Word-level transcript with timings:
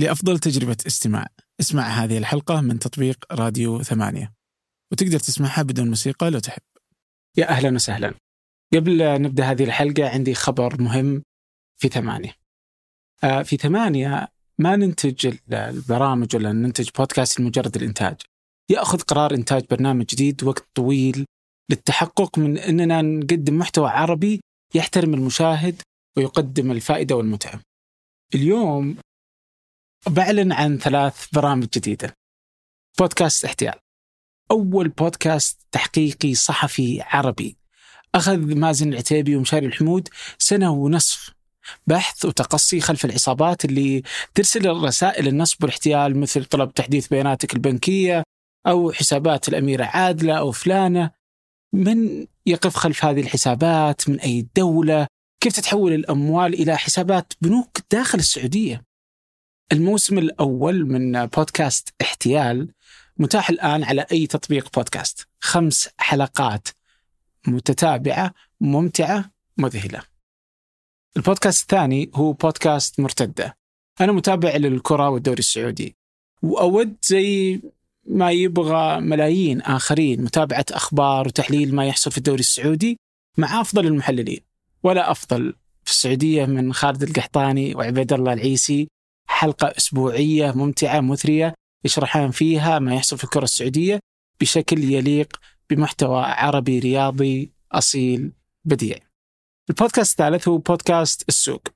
لأفضل 0.00 0.38
تجربة 0.38 0.76
استماع. 0.86 1.26
اسمع 1.60 1.82
هذه 1.82 2.18
الحلقة 2.18 2.60
من 2.60 2.78
تطبيق 2.78 3.24
راديو 3.32 3.82
ثمانية. 3.82 4.32
وتقدر 4.92 5.18
تسمعها 5.18 5.62
بدون 5.62 5.88
موسيقى 5.88 6.30
لو 6.30 6.38
تحب. 6.38 6.62
يا 7.36 7.48
أهلا 7.48 7.74
وسهلا. 7.74 8.14
قبل 8.74 9.22
نبدأ 9.22 9.44
هذه 9.44 9.64
الحلقة 9.64 10.08
عندي 10.08 10.34
خبر 10.34 10.82
مهم 10.82 11.22
في 11.80 11.88
ثمانية. 11.88 12.34
آه، 13.24 13.42
في 13.42 13.56
ثمانية 13.56 14.28
ما 14.58 14.76
ننتج 14.76 15.36
البرامج 15.52 16.36
ولا 16.36 16.52
ننتج 16.52 16.88
بودكاست 16.98 17.40
لمجرد 17.40 17.76
الإنتاج. 17.76 18.16
يأخذ 18.70 19.00
قرار 19.00 19.34
إنتاج 19.34 19.64
برنامج 19.70 20.04
جديد 20.04 20.44
وقت 20.44 20.66
طويل 20.74 21.24
للتحقق 21.70 22.38
من 22.38 22.58
أننا 22.58 23.02
نقدم 23.02 23.58
محتوى 23.58 23.88
عربي 23.88 24.40
يحترم 24.74 25.14
المشاهد 25.14 25.82
ويقدم 26.16 26.70
الفائدة 26.70 27.16
والمتعة. 27.16 27.60
اليوم 28.34 28.96
بعلن 30.08 30.52
عن 30.52 30.78
ثلاث 30.78 31.26
برامج 31.32 31.66
جديدة. 31.74 32.16
بودكاست 32.98 33.44
احتيال. 33.44 33.74
أول 34.50 34.88
بودكاست 34.88 35.60
تحقيقي 35.72 36.34
صحفي 36.34 37.02
عربي. 37.02 37.56
أخذ 38.14 38.38
مازن 38.38 38.92
العتيبي 38.92 39.36
ومشاري 39.36 39.66
الحمود 39.66 40.08
سنة 40.38 40.70
ونصف. 40.70 41.30
بحث 41.86 42.24
وتقصي 42.24 42.80
خلف 42.80 43.04
العصابات 43.04 43.64
اللي 43.64 44.02
ترسل 44.34 44.66
رسائل 44.68 45.28
النصب 45.28 45.62
والاحتيال 45.62 46.20
مثل 46.20 46.44
طلب 46.44 46.74
تحديث 46.74 47.08
بياناتك 47.08 47.54
البنكية 47.54 48.22
أو 48.66 48.92
حسابات 48.92 49.48
الأميرة 49.48 49.84
عادلة 49.84 50.38
أو 50.38 50.50
فلانة. 50.50 51.10
من 51.74 52.26
يقف 52.46 52.76
خلف 52.76 53.04
هذه 53.04 53.20
الحسابات؟ 53.20 54.08
من 54.08 54.20
أي 54.20 54.46
دولة؟ 54.56 55.06
كيف 55.42 55.52
تتحول 55.52 55.92
الأموال 55.92 56.54
إلى 56.54 56.76
حسابات 56.76 57.32
بنوك 57.40 57.78
داخل 57.90 58.18
السعودية؟ 58.18 58.89
الموسم 59.72 60.18
الأول 60.18 60.84
من 60.84 61.26
بودكاست 61.26 61.94
احتيال 62.02 62.68
متاح 63.18 63.50
الآن 63.50 63.84
على 63.84 64.06
أي 64.12 64.26
تطبيق 64.26 64.68
بودكاست. 64.74 65.28
خمس 65.40 65.88
حلقات 65.98 66.68
متتابعة 67.46 68.34
ممتعة 68.60 69.30
مذهلة. 69.56 70.02
البودكاست 71.16 71.62
الثاني 71.62 72.10
هو 72.14 72.32
بودكاست 72.32 73.00
مرتدة. 73.00 73.56
أنا 74.00 74.12
متابع 74.12 74.56
للكرة 74.56 75.08
والدوري 75.08 75.38
السعودي. 75.38 75.96
وأود 76.42 76.96
زي 77.02 77.60
ما 78.04 78.30
يبغى 78.30 79.00
ملايين 79.00 79.60
آخرين 79.60 80.22
متابعة 80.22 80.66
أخبار 80.70 81.26
وتحليل 81.26 81.74
ما 81.74 81.86
يحصل 81.86 82.10
في 82.10 82.18
الدوري 82.18 82.40
السعودي 82.40 82.98
مع 83.38 83.60
أفضل 83.60 83.86
المحللين. 83.86 84.40
ولا 84.82 85.10
أفضل 85.10 85.54
في 85.84 85.90
السعودية 85.90 86.46
من 86.46 86.72
خالد 86.72 87.02
القحطاني 87.02 87.74
وعبيد 87.74 88.12
الله 88.12 88.32
العيسي 88.32 88.88
حلقة 89.40 89.72
أسبوعية 89.78 90.52
ممتعة 90.52 91.00
مثرية 91.00 91.54
يشرحان 91.84 92.30
فيها 92.30 92.78
ما 92.78 92.94
يحصل 92.94 93.18
في 93.18 93.24
الكرة 93.24 93.44
السعودية 93.44 94.00
بشكل 94.40 94.84
يليق 94.84 95.36
بمحتوى 95.70 96.22
عربي 96.22 96.78
رياضي 96.78 97.52
أصيل 97.72 98.32
بديع. 98.64 98.96
البودكاست 99.70 100.20
الثالث 100.20 100.48
هو 100.48 100.58
بودكاست 100.58 101.28
السوق. 101.28 101.68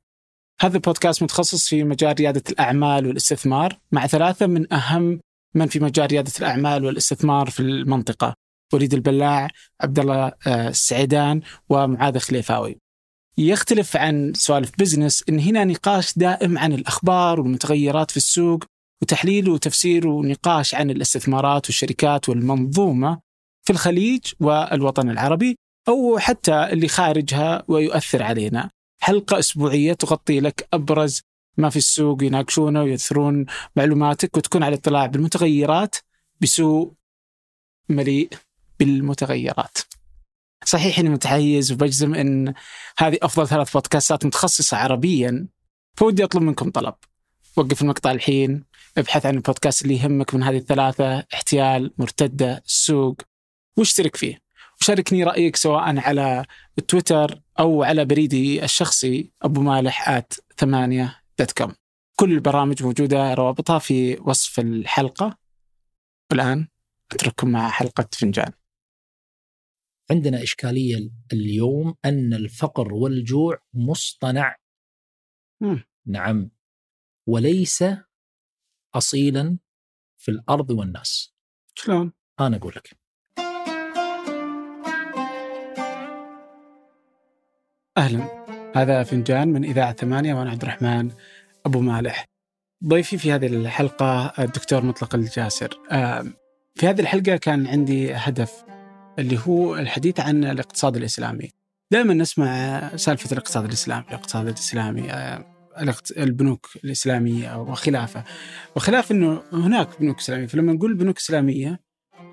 هذا 0.60 0.76
البودكاست 0.76 1.22
متخصص 1.22 1.68
في 1.68 1.84
مجال 1.84 2.14
ريادة 2.20 2.42
الأعمال 2.50 3.06
والاستثمار 3.06 3.78
مع 3.92 4.06
ثلاثة 4.06 4.46
من 4.46 4.72
أهم 4.72 5.20
من 5.54 5.66
في 5.66 5.80
مجال 5.80 6.06
ريادة 6.10 6.32
الأعمال 6.38 6.84
والاستثمار 6.84 7.50
في 7.50 7.60
المنطقة 7.60 8.34
وليد 8.72 8.94
البلاع 8.94 9.48
عبد 9.80 9.98
الله 9.98 10.32
آه، 10.46 10.68
السعيدان 10.68 11.40
ومعاذ 11.68 12.18
خليفاوي. 12.18 12.83
يختلف 13.38 13.96
عن 13.96 14.32
سوالف 14.34 14.72
بزنس 14.78 15.24
إن 15.28 15.38
هنا 15.38 15.64
نقاش 15.64 16.18
دائم 16.18 16.58
عن 16.58 16.72
الأخبار 16.72 17.40
والمتغيرات 17.40 18.10
في 18.10 18.16
السوق 18.16 18.64
وتحليل 19.02 19.48
وتفسير 19.48 20.08
ونقاش 20.08 20.74
عن 20.74 20.90
الاستثمارات 20.90 21.66
والشركات 21.66 22.28
والمنظومة 22.28 23.20
في 23.62 23.72
الخليج 23.72 24.32
والوطن 24.40 25.10
العربي 25.10 25.56
أو 25.88 26.18
حتى 26.18 26.64
اللي 26.72 26.88
خارجها 26.88 27.62
ويؤثر 27.68 28.22
علينا. 28.22 28.70
حلقة 29.02 29.38
أسبوعية 29.38 29.92
تغطي 29.92 30.40
لك 30.40 30.68
أبرز 30.72 31.20
ما 31.56 31.70
في 31.70 31.76
السوق 31.76 32.22
يناقشونه 32.22 32.82
ويثرون 32.82 33.46
معلوماتك 33.76 34.36
وتكون 34.36 34.62
على 34.62 34.76
اطلاع 34.76 35.06
بالمتغيرات 35.06 35.96
بسوق 36.40 36.94
مليء 37.88 38.28
بالمتغيرات. 38.78 39.78
صحيح 40.64 40.98
إني 40.98 41.08
متحيز 41.08 41.72
وبجزم 41.72 42.14
إن 42.14 42.54
هذه 42.98 43.18
أفضل 43.22 43.48
ثلاث 43.48 43.72
بودكاستات 43.72 44.26
متخصصة 44.26 44.76
عربيا 44.76 45.46
فودي 45.96 46.24
أطلب 46.24 46.42
منكم 46.42 46.70
طلب. 46.70 46.94
وقف 47.56 47.82
المقطع 47.82 48.10
الحين 48.10 48.64
ابحث 48.98 49.26
عن 49.26 49.34
البودكاست 49.34 49.82
اللي 49.82 49.96
يهمك 49.96 50.34
من 50.34 50.42
هذه 50.42 50.56
الثلاثة 50.56 51.24
احتيال 51.34 51.92
مرتدة 51.98 52.62
السوق 52.66 53.16
واشترك 53.76 54.16
فيه. 54.16 54.38
وشاركني 54.80 55.24
رأيك 55.24 55.56
سواء 55.56 55.98
على 55.98 56.44
تويتر 56.88 57.40
أو 57.58 57.82
على 57.82 58.04
بريدي 58.04 58.64
الشخصي 58.64 59.32
ابو 59.42 59.60
مالح 59.60 60.08
at 60.08 60.34
ثمانية 60.56 61.20
dot 61.38 61.52
com 61.52 61.74
كل 62.16 62.32
البرامج 62.32 62.82
موجودة 62.82 63.34
روابطها 63.34 63.78
في 63.78 64.18
وصف 64.20 64.60
الحلقة. 64.60 65.36
والآن 66.30 66.68
أترككم 67.12 67.48
مع 67.48 67.68
حلقة 67.68 68.08
فنجان. 68.12 68.52
عندنا 70.10 70.42
إشكالية 70.42 71.10
اليوم 71.32 71.94
أن 72.04 72.34
الفقر 72.34 72.94
والجوع 72.94 73.58
مصطنع 73.74 74.56
مم. 75.62 75.84
نعم 76.06 76.50
وليس 77.28 77.84
أصيلا 78.94 79.58
في 80.16 80.30
الأرض 80.30 80.70
والناس 80.70 81.34
شلون؟ 81.74 82.12
أنا 82.40 82.56
أقول 82.56 82.72
لك 82.76 82.96
أهلا 87.98 88.44
هذا 88.76 89.02
فنجان 89.02 89.48
من 89.48 89.64
إذاعة 89.64 89.92
ثمانية 89.92 90.34
وأنا 90.34 90.50
عبد 90.50 90.62
الرحمن 90.62 91.10
أبو 91.66 91.80
مالح. 91.80 92.24
ضيفي 92.84 93.18
في 93.18 93.32
هذه 93.32 93.46
الحلقة 93.46 94.26
الدكتور 94.38 94.84
مطلق 94.84 95.14
الجاسر. 95.14 95.80
في 96.74 96.86
هذه 96.86 97.00
الحلقة 97.00 97.36
كان 97.36 97.66
عندي 97.66 98.14
هدف 98.14 98.73
اللي 99.18 99.38
هو 99.46 99.76
الحديث 99.76 100.20
عن 100.20 100.44
الاقتصاد 100.44 100.96
الإسلامي. 100.96 101.50
دائما 101.92 102.14
نسمع 102.14 102.80
سالفة 102.96 103.32
الاقتصاد 103.32 103.64
الإسلامي، 103.64 104.04
الاقتصاد 104.08 104.48
الإسلامي، 104.48 105.10
آه، 105.10 105.44
البنوك 106.16 106.66
الإسلامية 106.84 107.60
وخلافة. 107.60 108.24
وخلاف 108.76 109.12
إنه 109.12 109.42
هناك 109.52 109.88
بنوك 110.00 110.18
إسلامية، 110.18 110.46
فلما 110.46 110.72
نقول 110.72 110.94
بنوك 110.94 111.18
إسلامية 111.18 111.80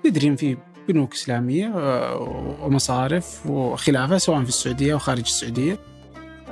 ندري 0.06 0.28
إن 0.28 0.36
في 0.36 0.56
بنوك 0.88 1.14
إسلامية 1.14 1.66
آه، 1.66 2.16
ومصارف 2.62 3.46
وخلافة 3.46 4.18
سواء 4.18 4.42
في 4.42 4.48
السعودية 4.48 4.94
وخارج 4.94 5.20
السعودية. 5.20 5.78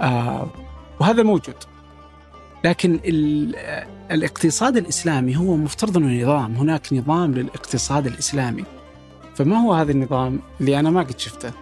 آه، 0.01 0.53
وهذا 1.01 1.23
موجود. 1.23 1.55
لكن 2.65 3.01
ال- 3.05 3.57
الاقتصاد 4.11 4.77
الإسلامي 4.77 5.37
هو 5.37 5.57
مفترض 5.57 5.97
إنه 5.97 6.23
نظام، 6.23 6.55
هناك 6.55 6.93
نظام 6.93 7.35
للاقتصاد 7.35 8.07
الإسلامي. 8.07 8.65
فما 9.35 9.57
هو 9.57 9.73
هذا 9.73 9.93
النظام 9.93 10.41
اللي 10.61 10.81
أنا 10.81 10.91
ما 10.91 11.01
قد 11.03 11.19
شفته؟ 11.19 11.53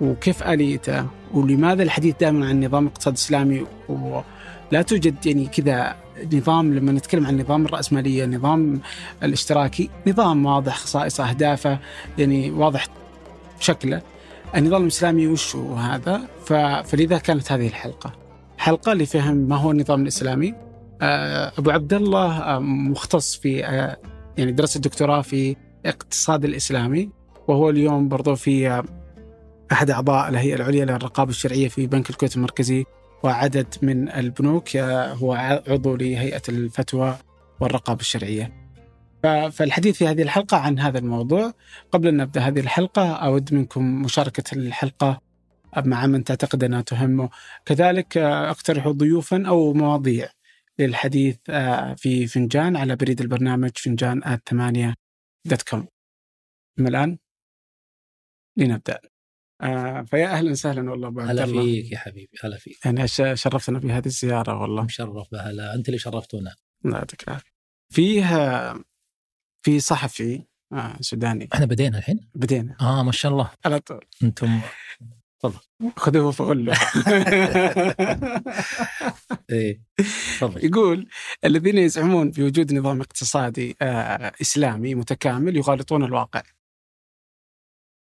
وكيف 0.00 0.42
آليته؟ 0.42 1.06
ولماذا 1.34 1.82
الحديث 1.82 2.14
دائما 2.20 2.46
عن 2.46 2.64
نظام 2.64 2.86
الاقتصاد 2.86 3.14
الاسلامي 3.14 3.66
ولا 3.88 4.82
توجد 4.82 5.26
يعني 5.26 5.46
كذا 5.46 5.96
نظام 6.32 6.74
لما 6.74 6.92
نتكلم 6.92 7.26
عن 7.26 7.40
نظام 7.40 7.66
الرأسمالية، 7.66 8.24
النظام 8.24 8.80
الاشتراكي، 9.22 9.90
نظام 10.06 10.46
واضح 10.46 10.76
خصائصه 10.76 11.30
أهدافه 11.30 11.78
يعني 12.18 12.50
واضح 12.50 12.86
شكله. 13.60 14.02
النظام 14.56 14.82
الإسلامي 14.82 15.26
وش 15.26 15.56
هو 15.56 15.74
هذا؟ 15.74 16.20
فلذا 16.84 17.18
كانت 17.18 17.52
هذه 17.52 17.66
الحلقة. 17.66 18.12
حلقة 18.58 18.94
لفهم 18.94 19.36
ما 19.36 19.56
هو 19.56 19.70
النظام 19.70 20.02
الإسلامي. 20.02 20.54
آه، 21.02 21.52
أبو 21.58 21.70
عبد 21.70 21.94
الله 21.94 22.38
آه، 22.38 22.58
مختص 22.58 23.36
في 23.36 23.64
آه، 23.64 23.96
يعني 24.36 24.52
درس 24.52 24.76
الدكتوراه 24.76 25.22
في 25.22 25.56
الاقتصاد 25.84 26.44
الإسلامي 26.44 27.10
وهو 27.48 27.70
اليوم 27.70 28.08
برضو 28.08 28.34
في 28.34 28.82
أحد 29.72 29.90
أعضاء 29.90 30.28
الهيئة 30.28 30.54
العليا 30.54 30.84
للرقابة 30.84 31.30
الشرعية 31.30 31.68
في 31.68 31.86
بنك 31.86 32.10
الكويت 32.10 32.36
المركزي 32.36 32.84
وعدد 33.22 33.66
من 33.82 34.08
البنوك 34.08 34.76
هو 34.76 35.32
عضو 35.68 35.96
لهيئة 35.96 36.42
الفتوى 36.48 37.16
والرقابة 37.60 38.00
الشرعية. 38.00 38.52
ف- 39.22 39.26
فالحديث 39.26 39.96
في 39.96 40.06
هذه 40.08 40.22
الحلقة 40.22 40.56
عن 40.56 40.78
هذا 40.78 40.98
الموضوع 40.98 41.52
قبل 41.92 42.08
أن 42.08 42.16
نبدأ 42.16 42.40
هذه 42.40 42.60
الحلقة 42.60 43.12
أود 43.12 43.54
منكم 43.54 44.02
مشاركة 44.02 44.54
الحلقة 44.56 45.20
مع 45.84 46.06
من 46.06 46.24
تعتقد 46.24 46.64
أنها 46.64 46.80
تهمه 46.80 47.28
كذلك 47.66 48.16
اقترحوا 48.16 48.92
ضيوفا 48.92 49.46
أو 49.48 49.72
مواضيع 49.72 50.28
للحديث 50.78 51.36
في 51.96 52.26
فنجان 52.26 52.76
على 52.76 52.96
بريد 52.96 53.20
البرنامج 53.20 53.70
فنجان 53.74 54.20
at 54.24 54.42
ثمانية 54.50 54.94
dot 55.44 55.62
com. 55.62 55.88
أما 56.78 56.88
الآن 56.88 57.18
لنبدأ. 58.56 59.00
آه 59.60 60.02
فيا 60.02 60.26
أهلا 60.26 60.50
وسهلا 60.50 60.90
والله 60.90 61.06
عبد 61.08 61.30
هلا 61.30 61.46
فيك 61.46 61.92
يا 61.92 61.98
حبيبي 61.98 62.38
هلا 62.40 62.56
فيك. 62.58 62.86
يعني 62.86 63.08
شرفتنا 63.36 63.80
في 63.80 63.92
هذه 63.92 64.06
الزيارة 64.06 64.60
والله؟ 64.62 64.84
مشرف 64.84 65.28
بهلا 65.32 65.74
أنت 65.74 65.88
اللي 65.88 65.98
شرفتونا. 65.98 66.54
الله 66.84 66.98
يعطيك 66.98 67.28
العافية. 67.28 67.50
فيه 67.92 68.24
في 69.64 69.80
صحفي 69.80 70.46
آه 70.72 70.96
سوداني. 71.00 71.48
إحنا 71.54 71.66
بدينا 71.66 71.98
الحين؟ 71.98 72.30
بدينا. 72.34 72.76
آه 72.80 73.02
ما 73.02 73.12
شاء 73.12 73.32
الله. 73.32 73.50
على 73.64 73.80
طول. 73.80 74.04
أنتم 74.22 74.60
خذوه 75.96 76.30
فغلوا 76.30 76.74
إيه. 79.50 79.80
تفضل. 80.40 80.64
يقول 80.64 81.08
الذين 81.44 81.78
يزعمون 81.78 82.30
بوجود 82.30 82.72
نظام 82.72 83.00
اقتصادي 83.00 83.76
آه 83.82 84.32
إسلامي 84.40 84.94
متكامل 84.94 85.56
يغالطون 85.56 86.04
الواقع. 86.04 86.42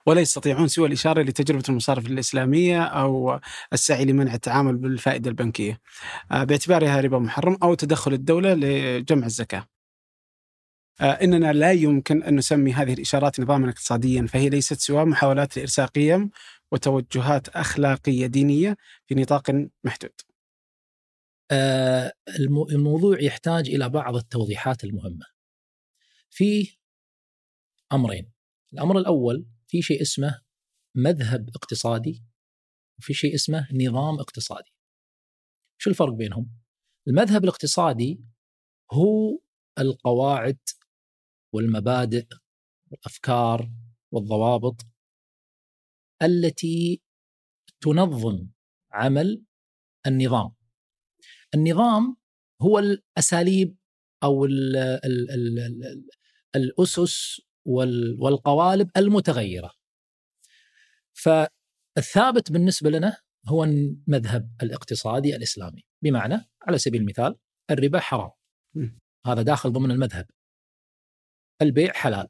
ولا 0.06 0.20
يستطيعون 0.20 0.69
سوى 0.69 0.87
الإشارة 0.88 1.22
لتجربة 1.22 1.62
المصارف 1.69 2.06
الإسلامية 2.06 2.82
أو 2.82 3.40
السعي 3.73 4.05
لمنع 4.05 4.34
التعامل 4.34 4.76
بالفائدة 4.76 5.31
البنكية 5.31 5.81
آه، 6.32 6.44
باعتبارها 6.44 7.00
ربا 7.00 7.19
محرم 7.19 7.56
أو 7.62 7.75
تدخل 7.75 8.12
الدولة 8.12 8.55
لجمع 8.55 9.26
الزكاة. 9.26 9.66
آه، 11.00 11.05
إننا 11.05 11.52
لا 11.52 11.73
يمكن 11.73 12.23
أن 12.23 12.37
نسمي 12.37 12.73
هذه 12.73 12.93
الإشارات 12.93 13.40
نظاما 13.40 13.69
اقتصاديا 13.70 14.26
فهي 14.26 14.49
ليست 14.49 14.81
سوى 14.81 15.05
محاولات 15.05 15.56
لإرساء 15.56 15.87
قيم 15.87 16.31
وتوجهات 16.72 17.49
أخلاقية 17.49 18.26
دينية 18.26 18.76
في 19.06 19.14
نطاق 19.14 19.50
محدود. 19.84 20.12
آه، 21.50 22.12
الموضوع 22.70 23.20
يحتاج 23.20 23.69
إلى 23.69 23.88
بعض 23.88 24.17
التوضيحات 24.17 24.84
المهمة. 24.84 25.26
في 26.31 26.76
أمرين. 27.93 28.32
الأمر 28.72 28.99
الأول 28.99 29.46
في 29.69 29.82
شيء 29.82 30.02
اسمه 30.02 30.40
مذهب 30.94 31.49
اقتصادي 31.49 32.25
وفي 32.99 33.14
شيء 33.14 33.34
اسمه 33.34 33.69
نظام 33.73 34.20
اقتصادي. 34.20 34.75
شو 35.78 35.90
الفرق 35.90 36.12
بينهم؟ 36.12 36.50
المذهب 37.08 37.44
الاقتصادي 37.44 38.25
هو 38.93 39.38
القواعد 39.78 40.58
والمبادئ 41.55 42.26
والأفكار 42.90 43.70
والضوابط 44.12 44.87
التي 46.22 47.02
تنظم 47.81 48.49
عمل 48.93 49.44
النظام 50.06 50.55
النظام 51.55 52.17
هو 52.62 52.78
الأساليب 52.78 53.76
أو 54.22 54.44
ال 54.44 54.76
ال 54.76 55.31
ال 55.31 56.05
الأسس 56.56 57.40
والقوالب 58.19 58.90
المتغيرة. 58.96 59.72
فالثابت 61.12 62.52
بالنسبة 62.52 62.90
لنا 62.90 63.16
هو 63.46 63.64
المذهب 63.64 64.50
الاقتصادي 64.62 65.37
الإسلامي، 65.37 65.84
بمعنى 66.02 66.50
على 66.62 66.78
سبيل 66.78 67.00
المثال 67.00 67.37
الربا 67.70 68.00
حرام. 68.00 68.31
هذا 69.26 69.43
داخل 69.43 69.73
ضمن 69.73 69.90
المذهب. 69.90 70.31
البيع 71.62 71.93
حلال. 71.93 72.28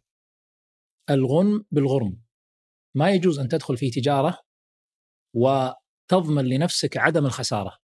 الغنم 1.10 1.64
بالغرم. 1.70 2.22
ما 2.94 3.10
يجوز 3.10 3.38
أن 3.38 3.48
تدخل 3.48 3.76
في 3.76 3.90
تجارة 3.90 4.38
وتضمن 5.34 6.44
لنفسك 6.44 6.96
عدم 6.96 7.26
الخسارة. 7.26 7.78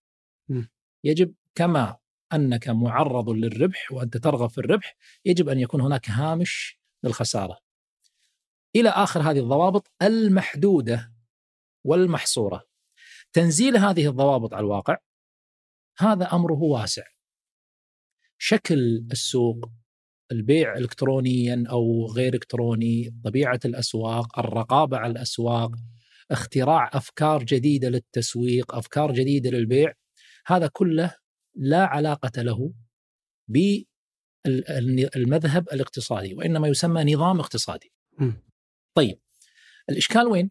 يجب 1.05 1.35
كما 1.55 1.97
أنك 2.33 2.69
معرض 2.69 3.31
للربح 3.31 3.93
وأنت 3.93 4.17
ترغب 4.17 4.51
في 4.51 4.59
الربح 4.59 4.97
يجب 5.25 5.49
أن 5.49 5.59
يكون 5.59 5.81
هناك 5.81 6.11
هامش 6.11 6.81
للخسارة. 7.05 7.59
إلى 8.77 8.89
آخر 8.89 9.21
هذه 9.21 9.39
الضوابط 9.39 9.93
المحدودة 10.03 11.13
والمحصورة. 11.85 12.67
تنزيل 13.33 13.77
هذه 13.77 14.09
الضوابط 14.09 14.55
على 14.55 14.65
الواقع 14.65 14.97
هذا 15.99 16.33
أمره 16.33 16.63
واسع. 16.63 17.03
شكل 18.39 19.07
السوق 19.13 19.71
البيع 20.33 20.77
الكترونيا 20.77 21.65
أو 21.71 22.07
غير 22.07 22.35
إلكتروني، 22.35 23.21
طبيعة 23.25 23.61
الأسواق، 23.65 24.39
الرقابة 24.39 24.97
على 24.97 25.13
الأسواق، 25.13 25.71
اختراع 26.31 26.91
أفكار 26.93 27.45
جديدة 27.45 27.89
للتسويق، 27.89 28.75
أفكار 28.75 29.13
جديدة 29.13 29.51
للبيع، 29.51 29.93
هذا 30.47 30.67
كله 30.73 31.15
لا 31.55 31.87
علاقة 31.87 32.43
له 32.43 32.73
المذهب 35.17 35.69
الاقتصادي 35.73 36.35
وإنما 36.35 36.69
يسمى 36.69 37.15
نظام 37.15 37.41
اقتصادي. 37.41 37.93
م. 38.19 38.33
طيب 38.95 39.21
الإشكال 39.91 40.27
وين 40.27 40.51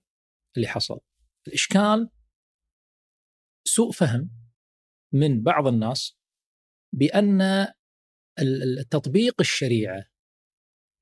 اللي 0.58 0.68
حصل؟ 0.68 1.00
الإشكال 1.48 2.10
سوء 3.68 3.92
فهم 3.92 4.30
من 5.12 5.44
بعض 5.44 5.68
الناس 5.68 6.18
بأن 6.94 7.68
تطبيق 8.90 9.36
الشريعة 9.40 10.06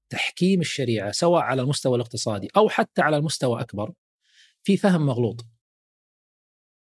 تحكيم 0.09 0.61
الشريعة 0.61 1.11
سواء 1.11 1.41
على 1.41 1.61
المستوى 1.61 1.95
الاقتصادي 1.95 2.47
أو 2.57 2.69
حتى 2.69 3.01
على 3.01 3.17
المستوى 3.17 3.61
أكبر 3.61 3.93
في 4.63 4.77
فهم 4.77 5.05
مغلوط. 5.05 5.45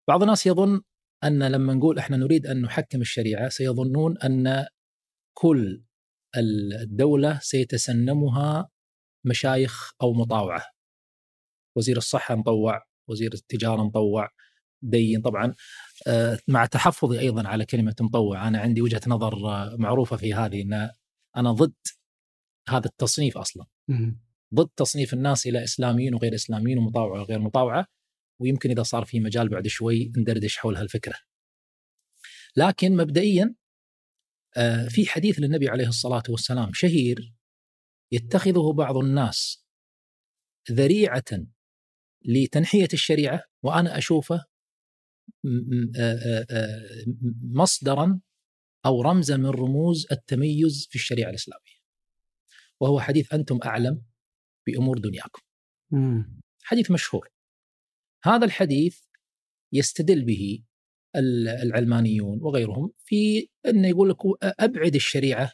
بعض 0.08 0.22
الناس 0.22 0.48
يظن 0.48 0.82
أن 1.24 1.44
لما 1.52 1.74
نقول 1.74 2.00
إحنا 2.00 2.18
نريد 2.18 2.48
أن 2.48 2.62
نحكم 2.62 3.02
الشريعة 3.02 3.50
سيظنون 3.50 4.18
أن 4.18 4.66
كل 5.34 5.84
الدولة 6.82 7.40
سيتسنمها 7.40 8.70
مشايخ 9.26 9.94
أو 10.02 10.14
مطاوعة 10.14 10.66
وزير 11.78 11.98
الصحة 11.98 12.36
مطوع 12.36 12.86
وزير 13.10 13.34
التجارة 13.34 13.84
مطوع 13.84 14.30
دين 14.82 15.22
طبعا. 15.22 15.56
آه، 16.08 16.40
مع 16.48 16.66
تحفظي 16.66 17.20
أيضا 17.20 17.48
على 17.48 17.66
كلمة 17.66 17.96
مطوع. 18.02 18.48
أنا 18.48 18.60
عندي 18.60 18.82
وجهة 18.82 19.02
نظر 19.08 19.34
آه، 19.50 19.76
معروفة 19.80 20.18
في 20.18 20.34
هذه 20.34 20.62
أن 20.62 20.90
أنا 21.38 21.52
ضد 21.52 21.74
هذا 22.70 22.86
التصنيف 22.86 23.38
أصلا. 23.38 23.66
ضد 24.56 24.70
تصنيف 24.76 25.14
الناس 25.14 25.48
إلى 25.48 25.64
إسلاميين 25.64 26.16
وغير 26.16 26.36
إسلاميين 26.36 26.78
ومطاوعة 26.78 27.22
وغير 27.22 27.40
مطاوعة. 27.40 27.86
ويمكن 28.42 28.70
إذا 28.70 28.84
صار 28.84 29.06
في 29.06 29.20
مجال 29.20 29.50
بعد 29.50 29.68
شوي 29.68 30.12
ندردش 30.18 30.58
حول 30.58 30.76
هالفكرة. 30.76 31.16
لكن 32.56 32.98
مبدئيا 32.98 33.56
آه، 34.58 34.88
في 34.88 35.06
حديث 35.06 35.40
للنبي 35.40 35.70
عليه 35.70 35.88
الصلاة 35.88 36.24
والسلام 36.30 36.74
شهير 36.74 37.34
يتخذه 38.12 38.74
بعض 38.74 38.98
الناس 38.98 39.66
الشريعة 42.94 43.44
وأنا 43.64 43.98
أشوفه 43.98 44.36
آه، 44.36 44.40
آه، 44.40 44.49
مصدرا 47.42 48.20
أو 48.86 49.02
رمزا 49.02 49.38
من 49.38 49.46
رموز 49.46 50.08
التميز 50.12 50.88
في 50.90 50.96
الشريعة 50.96 51.30
الإسلامية. 51.30 51.80
وهو 52.80 53.00
حديث 53.00 53.34
أنتم 53.34 53.60
أعلم 53.66 54.02
بأمور 54.68 54.98
دنياكم. 54.98 55.42
حديث 56.64 56.92
مشهور. 56.92 57.30
هذا 58.24 58.46
الحديث 58.46 59.00
يستدل 59.74 60.26
به 60.26 60.64
العلمانيون 61.64 62.40
وغيرهم 62.42 62.92
في 63.04 63.50
إنه 63.66 63.88
يقول 63.88 64.10
لك 64.10 64.18
أبعد 64.44 64.96
الشريعة 64.96 65.52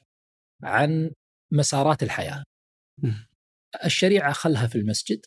عن 0.64 1.12
مسارات 1.52 2.04
الحياة. 2.04 2.44
الشريعة 3.86 4.34
خلها 4.34 4.68
في 4.68 4.78
المسجد 4.78 5.26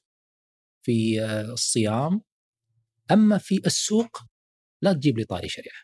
في 0.83 1.25
الصيام. 1.25 2.23
أما 3.11 3.39
في 3.39 3.67
السوق 3.67 4.23
لا 4.83 4.93
تجيب 4.93 5.19
لي 5.19 5.25
طاري 5.25 5.49
شريعه. 5.49 5.83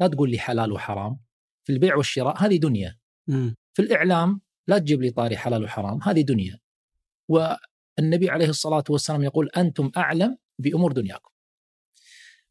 لا 0.00 0.06
تقول 0.06 0.30
لي 0.30 0.38
حلال 0.38 0.72
وحرام. 0.72 1.20
في 1.64 1.72
البيع 1.72 1.96
والشراء 1.96 2.44
هذه 2.46 2.56
دنيا. 2.56 2.98
في 3.74 3.82
الإعلام 3.82 4.40
لا 4.68 4.78
تجيب 4.78 5.02
لي 5.02 5.10
طاري 5.10 5.36
حلال 5.36 5.64
وحرام 5.64 6.02
هذه 6.02 6.20
دنيا. 6.20 6.58
والنبي 7.28 8.30
عليه 8.30 8.48
الصلاة 8.48 8.84
والسلام 8.90 9.22
يقول 9.22 9.50
أنتم 9.56 9.90
أعلم 9.96 10.38
بأمور 10.58 10.92
دنياكم. 10.92 11.30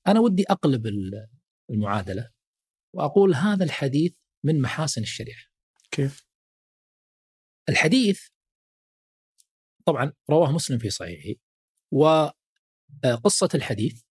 أنا 0.08 0.20
ودي 0.20 0.44
أقلب 0.50 0.88
المعادلة 1.70 2.32
وأقول 2.94 3.34
هذا 3.34 3.64
الحديث 3.64 4.16
من 4.44 4.62
محاسن 4.62 5.02
الشريعة. 5.02 5.44
كيف؟ 5.92 6.26
الحديث 7.70 8.28
طبعا 9.86 10.14
رواه 10.30 10.52
مسلم 10.52 10.78
في 10.78 10.90
صحيحه 10.90 11.40
وقصة 11.92 13.50
الحديث 13.56 14.05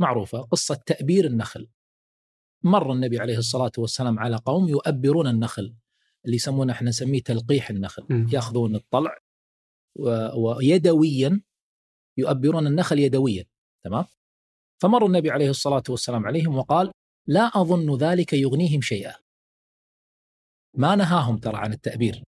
معروفة 0.00 0.40
قصة 0.40 0.74
تأبير 0.86 1.24
النخل. 1.24 1.68
مر 2.64 2.92
النبي 2.92 3.18
عليه 3.18 3.38
الصلاة 3.38 3.72
والسلام 3.78 4.18
على 4.18 4.36
قوم 4.36 4.68
يؤبرون 4.68 5.26
النخل 5.26 5.74
اللي 6.24 6.36
يسمونه 6.36 6.72
إحنا 6.72 6.88
نسميه 6.88 7.22
تلقيح 7.22 7.70
النخل، 7.70 8.06
م. 8.10 8.28
يأخذون 8.32 8.74
الطلع 8.74 9.18
ويدويا 10.36 11.42
يؤبرون 12.16 12.66
النخل 12.66 12.98
يدويا، 12.98 13.44
تمام؟ 13.84 14.04
فمر 14.82 15.06
النبي 15.06 15.30
عليه 15.30 15.50
الصلاة 15.50 15.82
والسلام 15.88 16.26
عليهم 16.26 16.56
وقال: 16.56 16.92
لا 17.26 17.42
أظن 17.42 17.96
ذلك 17.96 18.32
يغنيهم 18.32 18.80
شيئا. 18.80 19.14
ما 20.74 20.96
نهاهم 20.96 21.38
ترى 21.38 21.56
عن 21.56 21.72
التأبير. 21.72 22.24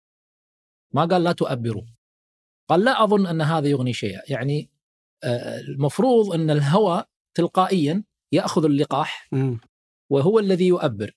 ما 0.94 1.04
قال 1.04 1.24
لا 1.24 1.32
تؤبروا. 1.32 1.84
قال 2.68 2.84
لا 2.84 3.04
أظن 3.04 3.26
أن 3.26 3.40
هذا 3.40 3.68
يغني 3.68 3.92
شيئا، 3.92 4.22
يعني 4.28 4.70
آه، 5.24 5.60
المفروض 5.60 6.34
أن 6.34 6.50
الهوى 6.50 7.04
تلقائيا 7.34 8.04
يأخذ 8.32 8.64
اللقاح 8.64 9.30
وهو 10.10 10.38
الذي 10.38 10.66
يؤبر. 10.66 11.16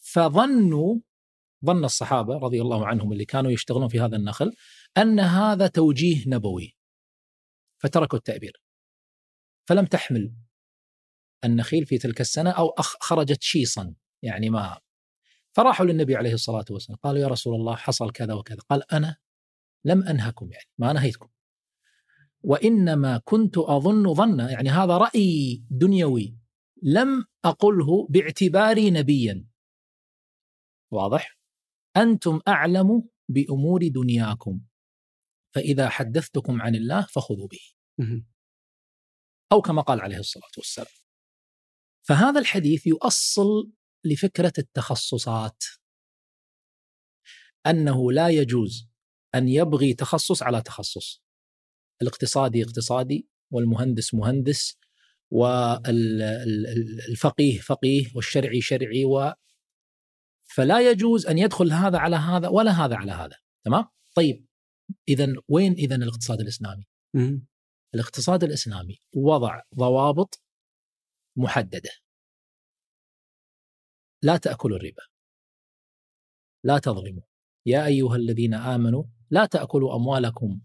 فظنوا 0.00 1.00
ظن 1.64 1.84
الصحابة 1.84 2.38
رضي 2.38 2.60
الله 2.60 2.86
عنهم 2.86 3.12
اللي 3.12 3.24
كانوا 3.24 3.50
يشتغلون 3.50 3.88
في 3.88 4.00
هذا 4.00 4.16
النخل 4.16 4.52
أن 4.98 5.20
هذا 5.20 5.66
توجيه 5.66 6.24
نبوي 6.26 6.76
فتركوا 7.78 8.18
التأبير. 8.18 8.62
فلم 9.68 9.86
تحمل 9.86 10.34
النخيل 11.44 11.86
في 11.86 11.98
تلك 11.98 12.20
السنة 12.20 12.50
أو 12.50 12.74
خرجت 12.78 13.42
شيصا 13.42 13.94
يعني 14.22 14.50
ما. 14.50 14.80
فراحوا 15.52 15.86
للنبي 15.86 16.16
عليه 16.16 16.32
الصلاة 16.34 16.64
والسلام 16.70 16.98
قالوا 17.02 17.20
يا 17.20 17.28
رسول 17.28 17.54
الله 17.54 17.76
حصل 17.76 18.12
كذا 18.12 18.34
وكذا. 18.34 18.60
قال 18.70 18.92
أنا 18.92 19.16
لم 19.84 20.02
أنهكم 20.02 20.52
يعني 20.52 20.68
ما 20.78 20.92
نهيتكم. 20.92 21.28
وإنما 22.44 23.18
كنت 23.24 23.58
أظن 23.58 24.14
ظنا 24.14 24.50
يعني 24.50 24.70
هذا 24.70 24.96
رأي 24.96 25.62
دنيوي 25.70 26.38
لم 26.82 27.24
أقله 27.44 28.06
باعتباري 28.10 28.90
نبيا. 28.90 29.46
واضح؟ 30.92 31.38
أنتم 31.96 32.40
أعلم 32.48 33.08
بأمور 33.28 33.88
دنياكم 33.88 34.60
فإذا 35.54 35.88
حدثتكم 35.88 36.62
عن 36.62 36.74
الله 36.74 37.06
فخذوا 37.06 37.48
به. 37.48 37.60
أو 39.52 39.62
كما 39.62 39.82
قال 39.82 40.00
عليه 40.00 40.18
الصلاة 40.18 40.50
والسلام. 40.56 40.94
فهذا 42.02 42.40
الحديث 42.40 42.86
يؤصل 42.86 43.72
لفكرة 44.04 44.52
التخصصات. 44.58 45.64
أنه 47.66 48.12
لا 48.12 48.28
يجوز 48.28 48.88
أن 49.34 49.48
يبغي 49.48 49.94
تخصص 49.94 50.42
على 50.42 50.62
تخصص. 50.62 51.23
الاقتصادي 52.04 52.62
اقتصادي 52.62 53.28
والمهندس 53.50 54.14
مهندس 54.14 54.78
والفقيه 55.30 56.70
فقيه 57.60 58.10
والشرعي 58.14 58.60
شرعي 58.60 59.04
و 59.04 59.32
فلا 60.42 60.90
يجوز 60.90 61.26
أن 61.26 61.38
يدخل 61.38 61.72
هذا 61.72 61.98
على 61.98 62.16
هذا 62.16 62.48
ولا 62.48 62.70
هذا 62.70 62.96
على 62.96 63.12
هذا. 63.12 63.36
تمام؟ 63.64 63.84
طيب 64.14 64.46
اذا 65.08 65.32
وين 65.48 65.72
اذا 65.72 65.96
الاقتصاد 65.96 66.40
الإسلامي؟ 66.40 66.86
الاقتصاد 67.94 68.44
الإسلامي 68.44 68.98
وضع 69.16 69.60
ضوابط 69.74 70.42
محددة. 71.36 71.90
لا 74.22 74.36
تأكلوا 74.36 74.76
الربا. 74.76 75.02
لا 76.64 76.78
تظلموا. 76.78 77.22
يا 77.66 77.86
أيها 77.86 78.16
الذين 78.16 78.54
آمنوا 78.54 79.04
لا 79.30 79.46
تأكلوا 79.46 79.96
أموالكم 79.96 80.60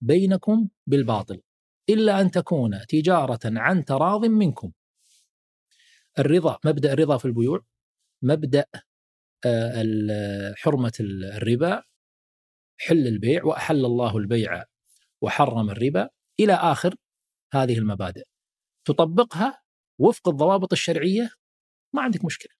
بينكم 0.00 0.68
بالباطل 0.86 1.42
إلا 1.88 2.20
أن 2.20 2.30
تكون 2.30 2.80
تجارة 2.88 3.40
عن 3.44 3.84
تراض 3.84 4.24
منكم. 4.24 4.72
الرضا 6.18 6.58
مبدأ 6.64 6.92
الرضا 6.92 7.18
في 7.18 7.24
البيوع 7.24 7.64
مبدأ 8.22 8.64
آه، 9.46 10.54
حرمة 10.56 10.92
الربا 11.00 11.82
حل 12.80 13.06
البيع 13.06 13.44
وأحل 13.44 13.84
الله 13.84 14.16
البيع 14.16 14.64
وحرم 15.20 15.70
الربا 15.70 16.10
إلى 16.40 16.52
آخر 16.52 16.94
هذه 17.52 17.78
المبادئ. 17.78 18.24
تطبقها 18.84 19.62
وفق 19.98 20.28
الضوابط 20.28 20.72
الشرعية 20.72 21.30
ما 21.92 22.02
عندك 22.02 22.24
مشكلة. 22.24 22.52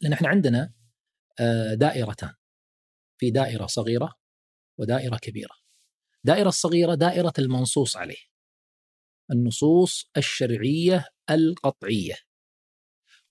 لأن 0.00 0.12
إحنا 0.12 0.28
عندنا 0.28 0.72
آه، 1.40 1.74
دائرتان. 1.74 2.34
في 3.18 3.30
دائرة 3.30 3.66
صغيرة 3.66 4.14
ودائرة 4.78 5.16
كبيرة. 5.16 5.54
دائرة 6.26 6.48
الصغيرة 6.48 6.94
دائرة 6.94 7.32
المنصوص 7.38 7.96
عليه. 7.96 8.30
النصوص 9.32 10.10
الشرعية 10.16 11.04
القطعية. 11.30 12.14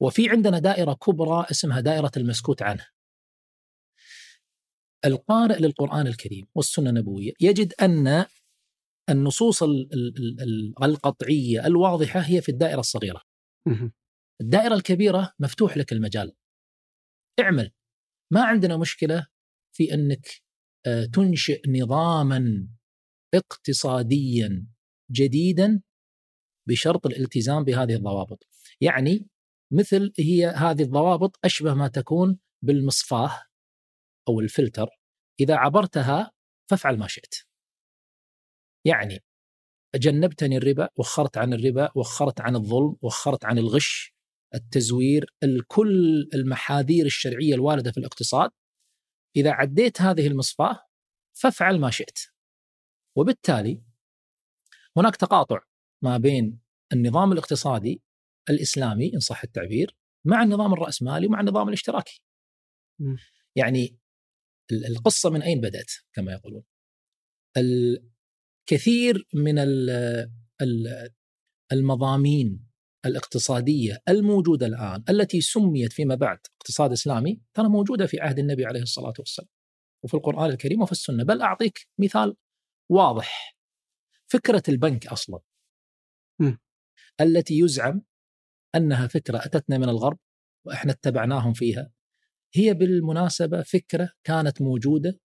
وفي 0.02 0.30
عندنا 0.30 0.60
دائرة 0.60 0.94
كبرى 0.94 1.46
اسمها 1.52 1.80
دائرة 1.80 2.12
المسكوت 2.18 2.62
عنه. 2.62 2.88
القارئ 5.06 5.60
للقرآن 5.60 6.08
الكريم 6.08 6.48
والسنة 6.56 6.90
النبوية 6.90 7.32
يجد 7.42 7.74
أن 7.74 8.26
النصوص 9.10 9.64
القطعية 10.84 11.66
الواضحة 11.66 12.20
هي 12.20 12.42
في 12.42 12.50
الدائرة 12.50 12.80
الصغيرة. 12.80 13.22
الدائرة 14.42 14.74
الكبيرة 14.76 15.34
مفتوح 15.40 15.78
لك 15.78 15.92
المجال. 15.92 16.36
اعمل. 17.40 17.72
ما 18.34 18.44
عندنا 18.44 18.78
مشكلة 18.78 19.28
في 19.76 19.94
أنك 19.94 20.28
آه، 20.86 21.06
تنشئ 21.06 21.62
نظاما 21.70 22.68
اقتصاديا 23.34 24.68
جديدا 25.12 25.82
بشرط 26.68 27.06
الالتزام 27.06 27.64
بهذه 27.64 27.96
الضوابط. 27.96 28.48
يعني 28.82 29.28
مثل 29.72 30.14
هي 30.20 30.46
هذه 30.46 30.84
الضوابط 30.84 31.40
أشبه 31.46 31.74
ما 31.74 31.88
تكون 31.88 32.40
بالمصفاة 32.62 33.44
أو 34.28 34.40
الفلتر. 34.40 34.90
إذا 35.40 35.56
عبرتها 35.56 36.32
فافعل 36.70 36.98
ما 36.98 37.08
شئت. 37.08 37.36
يعني 38.86 39.20
جنبتني 39.96 40.58
الربا 40.58 40.90
وخرت 40.96 41.38
عن 41.38 41.54
الربا 41.54 41.92
وخرت 41.96 42.42
عن 42.42 42.56
الظلم 42.56 42.96
وخرت 43.02 43.46
عن 43.46 43.58
الغش 43.58 44.14
التزوير 44.56 45.34
كل 45.68 46.30
المحاذير 46.34 47.06
الشرعية 47.06 47.56
الواردة 47.56 47.92
في 47.92 47.98
الاقتصاد. 47.98 48.50
إذا 49.36 49.52
عديت 49.52 50.02
هذه 50.02 50.28
المصفاة 50.28 50.80
فافعل 51.34 51.80
ما 51.80 51.92
شئت. 51.92 52.20
وبالتالي 53.18 53.84
هناك 54.98 55.16
تقاطع 55.16 55.60
ما 56.04 56.18
بين 56.18 56.60
النظام 56.94 57.32
الاقتصادي 57.32 58.02
الإسلامي 58.50 59.14
إن 59.14 59.20
صح 59.20 59.44
التعبير 59.44 59.98
مع 60.26 60.44
النظام 60.44 60.74
الرأسمالي 60.74 61.28
ومع 61.28 61.40
النظام 61.40 61.68
الاشتراكي. 61.68 62.22
يعني 63.56 63.98
القصة 64.72 65.30
من 65.30 65.42
أين 65.42 65.62
بدأت 65.62 65.92
كما 66.14 66.32
يقولون. 66.32 66.64
الكثير 67.58 69.28
من 69.34 69.56
المضامين 71.72 72.70
الاقتصادية 73.06 74.02
الموجودة 74.10 74.66
الآن 74.66 75.04
التي 75.10 75.42
سميت 75.42 75.94
فيما 75.94 76.16
بعد 76.16 76.40
اقتصاد 76.62 76.92
إسلامي 76.92 77.42
ترى 77.54 77.70
موجودة 77.70 78.06
في 78.06 78.20
عهد 78.20 78.40
النبي 78.40 78.66
عليه 78.66 78.82
الصلاة 78.82 79.14
والسلام. 79.20 79.50
وفي 80.04 80.14
القرآن 80.14 80.50
الكريم 80.50 80.82
وفي 80.82 80.92
السنة، 80.92 81.24
بل 81.24 81.42
أعطيك 81.42 81.88
مثال 82.00 82.36
واضح. 82.90 83.58
فكرة 84.28 84.64
البنك 84.70 85.08
أصلا. 85.08 85.40
م. 86.40 86.54
التي 87.22 87.60
يزعم 87.60 88.02
أنها 88.76 89.08
فكرة 89.08 89.38
أتتنا 89.38 89.78
من 89.78 89.90
الغرب 89.90 90.20
وإحنا 90.66 90.92
اتبعناهم 90.92 91.54
فيها 91.54 91.92
هي 92.54 92.74
بالمناسبة 92.74 93.62
فكرة 93.62 94.10
كانت 94.24 94.62
موجودة 94.62 95.20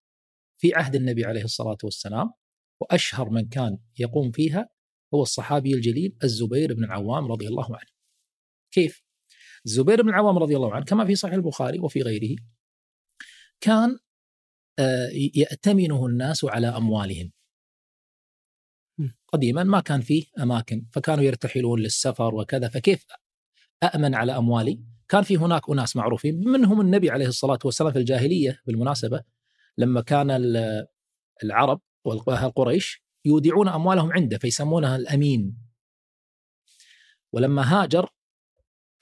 في 0.62 0.76
عهد 0.76 0.96
النبي 0.96 1.26
عليه 1.26 1.44
الصلاة 1.44 1.78
والسلام 1.84 2.34
وأشهر 2.82 3.30
من 3.30 3.50
كان 3.50 3.78
يقوم 4.00 4.32
فيها 4.32 4.70
هو 5.14 5.22
الصحابي 5.22 5.74
الجليل 5.74 6.18
الزبير 6.24 6.74
بن 6.74 6.84
العوام 6.84 7.32
رضي 7.32 7.48
الله 7.48 7.68
عنه. 7.76 7.92
كيف؟ 8.72 9.04
الزبير 9.66 10.02
بن 10.02 10.10
العوام 10.10 10.38
رضي 10.38 10.56
الله 10.56 10.74
عنه 10.76 10.86
كما 10.86 11.06
في 11.06 11.16
صحيح 11.16 11.34
البخاري 11.34 11.80
وفي 11.80 12.02
غيره 12.02 12.36
كان 13.62 14.00
آه، 14.80 15.10
يأتمنه 15.36 16.06
الناس 16.06 16.46
على 16.46 16.68
أموالهم 16.68 17.32
قديما 19.28 19.64
ما 19.64 19.80
كان 19.80 20.02
فيه 20.02 20.26
أماكن 20.40 20.86
فكانوا 20.92 21.24
يرتحلون 21.24 21.80
للسفر 21.80 22.36
وكذا 22.36 22.70
فكيف 22.70 23.06
أأمن 23.84 24.16
على 24.16 24.38
أموالي؟ 24.38 24.80
كان 25.10 25.24
في 25.24 25.38
هناك 25.38 25.70
أناس 25.70 25.96
معروفين 25.96 26.48
منهم 26.48 26.82
النبي 26.82 27.10
عليه 27.10 27.28
الصلاة 27.28 27.60
والسلام 27.66 27.92
في 27.92 28.00
الجاهلية 28.00 28.62
بالمناسبة 28.66 29.24
لما 29.78 30.02
كان 30.02 30.32
العرب 31.44 31.82
والقريش 32.06 33.04
يودعون 33.26 33.68
أموالهم 33.68 34.14
عنده 34.14 34.38
فيسمونها 34.38 34.96
الأمين. 34.96 35.58
ولما 37.34 37.62
هاجر 37.62 38.10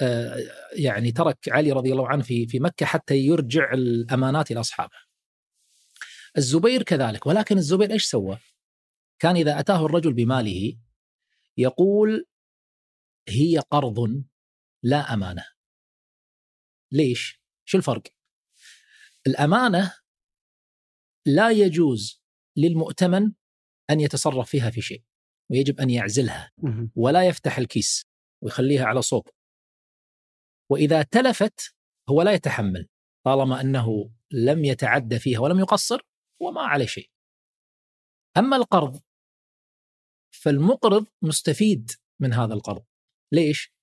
آه، 0.02 0.38
يعني 0.74 1.12
ترك 1.12 1.38
علي 1.50 1.72
رضي 1.72 1.92
الله 1.92 2.08
عنه 2.08 2.24
في 2.24 2.48
في 2.48 2.60
مكة 2.60 2.86
حتى 2.86 3.18
يرجع 3.18 3.74
الأمانات 3.74 4.52
إلى 4.52 4.60
أصحابه. 4.60 4.96
الزبير 6.38 6.84
كذلك 6.84 7.28
ولكن 7.28 7.58
الزبير 7.58 7.92
إيش 7.92 8.06
سوى؟ 8.06 8.38
كان 9.22 9.36
إذا 9.36 9.60
أتاه 9.60 9.86
الرجل 9.86 10.13
بماله 10.13 10.78
يقول 11.58 12.25
هي 13.30 13.60
قرض 13.60 14.24
لا 14.84 15.13
أمانة. 15.13 15.46
ليش؟ 16.92 17.42
شو 17.66 17.78
الفرق؟ 17.78 18.04
الأمانة 19.28 19.94
لا 21.25 21.51
يجوز 21.51 22.24
للمؤتمن 22.58 23.32
أن 23.90 24.00
يتصرف 24.00 24.50
فيها 24.50 24.70
في 24.70 24.82
شيء 24.82 25.04
ويجب 25.51 25.80
أن 25.80 25.90
يعزلها 25.90 26.51
ولا 26.96 27.28
يفتح 27.28 27.58
الكيس 27.58 28.06
ويخليها 28.44 28.86
على 28.86 29.01
صوب. 29.01 29.28
وإذا 30.72 31.04
تلفت 31.04 31.75
هو 32.10 32.22
لا 32.22 32.32
يتحمل 32.32 32.90
طالما 33.25 33.62
أنه 33.62 34.12
لم 34.32 34.66
يتعدى 34.66 35.20
فيها 35.20 35.40
ولم 35.40 35.60
يقصر 35.60 36.01
هو 36.42 36.51
ما 36.51 36.62
عليه 36.62 36.86
شيء. 36.86 37.10
أما 38.38 38.58
القرض 38.58 39.01
فالمقرض 40.32 41.06
مستفيد 41.22 41.92
من 42.20 42.34
هذا 42.34 42.54
القرض. 42.54 42.84
ليش؟ 43.32 43.74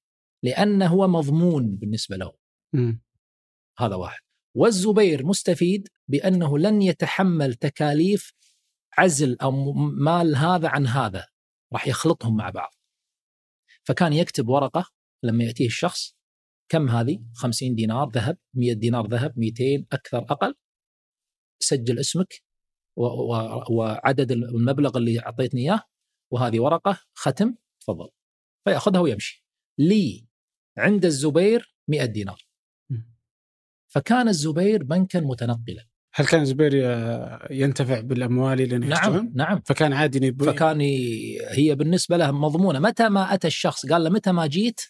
لأنه 0.43 0.87
هو 0.87 1.09
مضمون 1.09 1.77
بالنسبة 1.77 2.17
له. 2.17 2.33
م. 2.75 2.99
هذا 3.79 3.95
واحد. 3.95 4.21
والزبير 4.57 5.27
مستفيد 5.27 5.89
بأنه 6.09 6.59
لن 6.59 6.83
يتحمل 6.83 7.55
تكاليف 7.55 8.33
عزل 8.99 9.37
أو 9.43 9.73
مال 9.73 10.37
هذا 10.37 10.69
عن 10.69 10.87
هذا. 10.87 11.27
راح 11.73 11.89
يخلطهم 11.89 12.37
مع 12.37 12.51
بعض. 12.51 12.75
فكان 13.85 14.13
يكتب 14.13 14.49
ورقة 14.49 14.91
لما 15.23 15.45
يأتيه 15.45 15.67
الشخص. 15.67 16.17
كم 16.69 16.89
هذه؟ 16.89 17.25
50 17.35 17.75
دينار 17.75 18.09
ذهب 18.09 18.39
100 18.55 18.73
دينار 18.73 19.07
ذهب 19.07 19.39
200 19.39 19.87
أكثر 19.93 20.19
أقل. 20.19 20.55
سجل 21.61 21.99
اسمك 21.99 22.43
وعدد 23.71 24.33
المبلغ 24.33 24.99
اللي 24.99 25.21
أعطيتني 25.21 25.61
إياه. 25.61 25.83
وهذه 26.33 26.61
ورقة 26.61 27.01
ختم 27.15 27.55
تفضل. 27.81 28.09
فيأخذها 28.65 29.01
ويمشي. 29.01 29.47
لي 29.79 30.27
عند 30.79 31.05
الزبير 31.05 31.77
100 31.89 32.05
دينار. 32.05 32.49
فكان 33.89 34.29
الزبير 34.29 34.83
بنكا 34.83 35.21
متنقلا. 35.21 35.87
هل 36.15 36.27
كان 36.27 36.41
الزبير 36.41 36.75
ينتفع 37.51 38.01
بالأموال 38.01 38.61
اللي 38.61 38.79
نعم 38.79 39.33
نعم. 39.35 39.61
فكان 39.61 39.93
عادي 39.93 40.27
يبو... 40.27 40.45
فكان 40.45 40.81
هي 41.51 41.75
بالنسبة 41.75 42.17
له 42.17 42.31
مضمونة. 42.31 42.79
متى 42.79 43.09
ما 43.09 43.35
أتى 43.35 43.47
الشخص 43.47 43.87
قال 43.87 44.05
له 44.05 44.11
متى 44.11 44.33
ما 44.33 44.47
جيت 44.47 44.81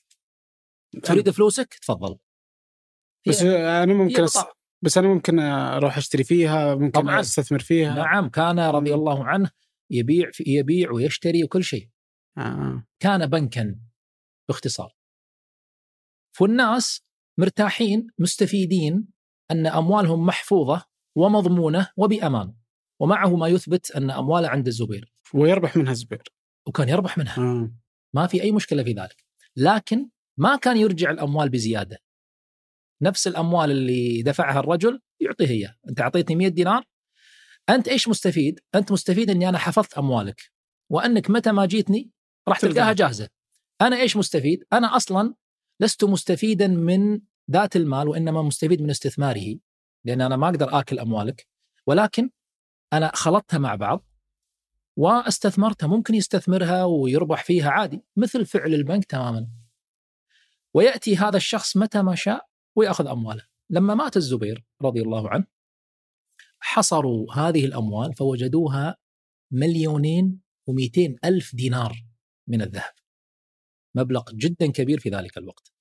تريد 1.02 1.30
فلوسك؟ 1.30 1.74
تفضل. 1.74 2.18
بس 3.28 3.42
أنا 3.42 3.94
ممكن. 3.94 4.26
بس 4.82 4.98
أنا 4.98 5.08
ممكن 5.08 5.38
أروح 5.38 5.96
أشتري 5.96 6.24
فيها 6.24 6.74
ممكن 6.74 7.00
طبعا. 7.00 7.20
أستثمر 7.20 7.58
فيها. 7.58 7.94
نعم 7.94 8.28
كان 8.28 8.60
رضي 8.60 8.94
الله 8.94 9.24
عنه. 9.24 9.50
يبيع 9.90 10.30
يبيع 10.46 10.90
ويشتري 10.92 11.44
وكل 11.44 11.64
شيء. 11.64 11.88
آه. 12.38 12.86
كان 13.00 13.26
بنكا 13.26 13.80
باختصار. 14.48 14.96
فالناس 16.36 17.02
مرتاحين 17.38 18.06
مستفيدين 18.18 19.08
أن 19.50 19.66
أموالهم 19.66 20.26
محفوظة 20.26 20.86
ومضمونة 21.16 21.90
وبأمان. 21.96 22.54
ومعه 23.00 23.36
ما 23.36 23.48
يثبت 23.48 23.90
أن 23.90 24.10
امواله 24.10 24.48
عند 24.48 24.66
الزبير. 24.66 25.12
ويربح 25.34 25.76
منها 25.76 25.92
الزبير. 25.92 26.22
وكان 26.66 26.88
يربح 26.88 27.18
منها. 27.18 27.42
آه. 27.42 27.72
ما 28.14 28.26
في 28.26 28.42
أي 28.42 28.52
مشكلة 28.52 28.84
في 28.84 28.92
ذلك. 28.92 29.24
لكن 29.56 30.08
ما 30.38 30.56
كان 30.56 30.76
يرجع 30.76 31.10
الأموال 31.10 31.48
بزيادة. 31.48 31.98
نفس 33.02 33.26
الأموال 33.26 33.70
اللي 33.70 34.22
دفعها 34.22 34.60
الرجل 34.60 35.00
يعطيه 35.20 35.48
إياه. 35.48 35.76
أنت 35.88 36.00
أعطيتني 36.00 36.36
100 36.36 36.48
دينار 36.48 36.84
أنت 37.70 37.88
إيش 37.88 38.08
مستفيد؟ 38.08 38.60
أنت 38.74 38.92
مستفيد 38.92 39.30
إني 39.30 39.48
أنا 39.48 39.58
حفظت 39.58 39.98
أموالك. 39.98 40.52
وأنك 40.90 41.30
متى 41.30 41.52
ما 41.52 41.66
جيتني 41.66 42.10
راح 42.48 42.60
تلقاها. 42.60 42.92
جاهزة. 42.92 43.28
أنا 43.80 44.00
إيش 44.00 44.16
مستفيد؟ 44.16 44.64
أنا 44.72 44.96
أصلا 44.96 45.34
لست 45.80 46.04
مستفيدا 46.04 46.68
من 46.68 47.20
ذات 47.50 47.76
المال 47.76 48.08
وإنما 48.08 48.42
مستفيد 48.42 48.82
من 48.82 48.90
استثماره 48.90 49.58
لأن 50.04 50.20
أنا 50.20 50.36
ما 50.36 50.48
أقدر 50.48 50.78
آكل 50.78 50.98
أموالك. 50.98 51.46
ولكن 51.86 52.30
أنا 52.92 53.10
خلطتها 53.14 53.58
مع 53.58 53.74
بعض 53.74 54.04
واستثمرتها. 54.96 55.86
ممكن 55.86 56.14
يستثمرها 56.14 56.84
ويربح 56.84 57.44
فيها 57.44 57.70
عادي 57.70 58.04
مثل 58.16 58.46
فعل 58.46 58.74
البنك 58.74 59.04
تماما. 59.04 59.48
ويأتي 60.74 61.16
هذا 61.16 61.36
الشخص 61.36 61.76
متى 61.76 62.02
ما 62.02 62.14
شاء 62.14 62.46
ويأخذ 62.76 63.06
أمواله. 63.06 63.46
لما 63.70 63.94
مات 63.94 64.16
الزبير 64.16 64.64
رضي 64.82 65.02
الله 65.02 65.30
عنه 65.30 65.57
حصروا 66.60 67.34
هذه 67.34 67.64
الأموال 67.64 68.14
فوجدوها 68.14 68.96
مليونين 69.50 70.40
و200 70.70 71.14
ألف 71.24 71.54
دينار 71.54 72.04
من 72.48 72.62
الذهب. 72.62 72.92
مبلغ 73.94 74.22
جدا 74.32 74.72
كبير 74.72 75.00
في 75.00 75.10
ذلك 75.10 75.38
الوقت. 75.38 75.72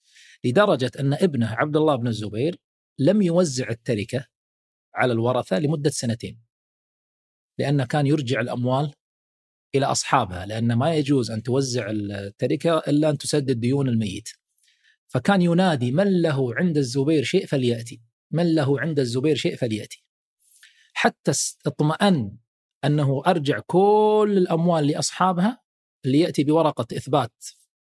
لدرجة 0.43 0.91
أن 0.99 1.13
ابنه 1.13 1.53
عبد 1.53 1.77
الله 1.77 1.95
بن 1.95 2.07
الزبير 2.07 2.59
لم 2.99 3.21
يوزع 3.21 3.69
التركة 3.69 4.25
على 4.95 5.13
الورثة 5.13 5.59
لمدة 5.59 5.89
سنتين. 5.89 6.41
لأنه 7.59 7.85
كان 7.85 8.07
يرجع 8.07 8.41
الأموال 8.41 8.93
إلى 9.75 9.85
أصحابها 9.85 10.45
لأن 10.45 10.73
ما 10.73 10.95
يجوز 10.95 11.31
أن 11.31 11.43
توزع 11.43 11.89
التركة 11.89 12.77
إلا 12.77 13.09
أن 13.09 13.17
تسدد 13.17 13.59
ديون 13.59 13.89
الميت. 13.89 14.29
فكان 15.07 15.41
ينادي 15.41 15.91
من 15.91 16.21
له 16.21 16.55
عند 16.55 16.77
الزبير 16.77 17.23
شيء 17.23 17.45
فليأتي 17.45 18.01
من 18.31 18.55
له 18.55 18.79
عند 18.79 18.99
الزبير 18.99 19.35
شيء 19.35 19.55
فليأتي. 19.55 20.06
حتى 20.99 21.31
اطمأن 21.65 22.37
أنه 22.85 23.23
أرجع 23.27 23.59
كل 23.59 24.33
الأموال 24.37 24.87
لاصحابها 24.87 25.61
اللي 26.05 26.19
يأتي 26.19 26.43
بورقة 26.43 26.97
إثبات 26.97 27.45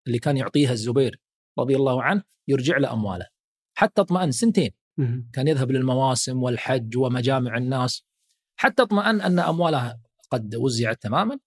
اللي 0.06 0.18
كان 0.18 0.36
يعطيها 0.36 0.72
الزبير 0.72 1.20
رضي 1.58 1.76
الله 1.76 2.02
عنه 2.02 2.22
يرجع 2.48 2.76
له 2.78 2.92
أمواله. 2.92 3.26
حتى 3.74 4.00
اطمأن 4.00 4.32
سنتين. 4.32 4.70
كان 5.32 5.48
يذهب 5.48 5.70
للمواسم 5.70 6.42
والحج 6.42 6.96
ومجامع 6.96 7.56
الناس. 7.56 8.04
حتى 8.56 8.82
اطمأن 8.82 9.20
أن 9.20 9.38
امواله 9.38 10.00
قد 10.30 10.54
وزعت 10.54 11.02
تماما 11.02 11.40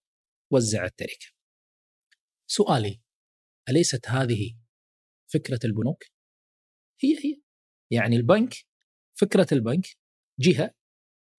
وزع 0.52 0.84
التركه. 0.84 1.26
سؤالي 2.50 3.00
أليست 3.68 4.08
هذه 4.08 4.56
فكرة 5.32 5.60
البنوك؟ 5.64 6.04
هي 7.00 7.16
هي. 7.24 7.42
يعني 7.90 8.16
البنك 8.16 8.54
فكرة 9.14 9.46
البنك 9.52 9.86
جهة 10.40 10.74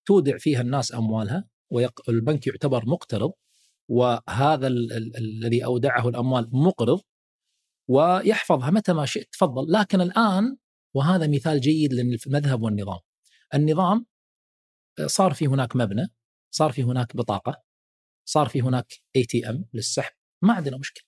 تودع 0.07 0.37
فيها 0.37 0.61
الناس 0.61 0.93
أموالها 0.93 1.49
والبنك 1.71 2.47
يعتبر 2.47 2.85
مقترض 2.85 3.31
وهذا 3.87 4.67
الذي 5.17 5.65
أودعه 5.65 6.09
الأموال 6.09 6.49
مقرض 6.51 7.01
ويحفظها 7.87 8.69
متى 8.69 8.93
ما 8.93 9.05
شئت. 9.05 9.33
تفضل. 9.33 9.71
لكن 9.71 10.01
الآن 10.01 10.57
وهذا 10.93 11.27
مثال 11.27 11.61
جيد 11.61 11.93
للمذهب 11.93 12.61
والنظام. 12.61 12.99
النظام 13.53 14.05
صار 15.05 15.33
في 15.33 15.47
هناك 15.47 15.75
مبنى 15.75 16.07
صار 16.51 16.71
في 16.71 16.83
هناك 16.83 17.15
بطاقة 17.15 17.63
صار 18.25 18.47
في 18.47 18.61
هناك 18.61 18.93
اي 19.15 19.23
تي 19.23 19.49
ام 19.49 19.65
للسحب. 19.73 20.13
ما 20.41 20.53
عندنا 20.53 20.77
مشكلة. 20.77 21.03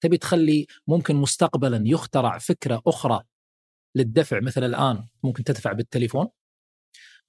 تبي 0.00 0.18
تخلي 0.18 0.66
ممكن 0.86 1.16
مستقبلا 1.16 1.82
يخترع 1.86 2.38
فكرة 2.38 2.82
أخرى 2.86 3.22
للدفع؟ 3.94 4.40
مثل 4.40 4.64
الآن 4.64 5.08
ممكن 5.22 5.44
تدفع 5.44 5.72
بالتليفون 5.72 6.28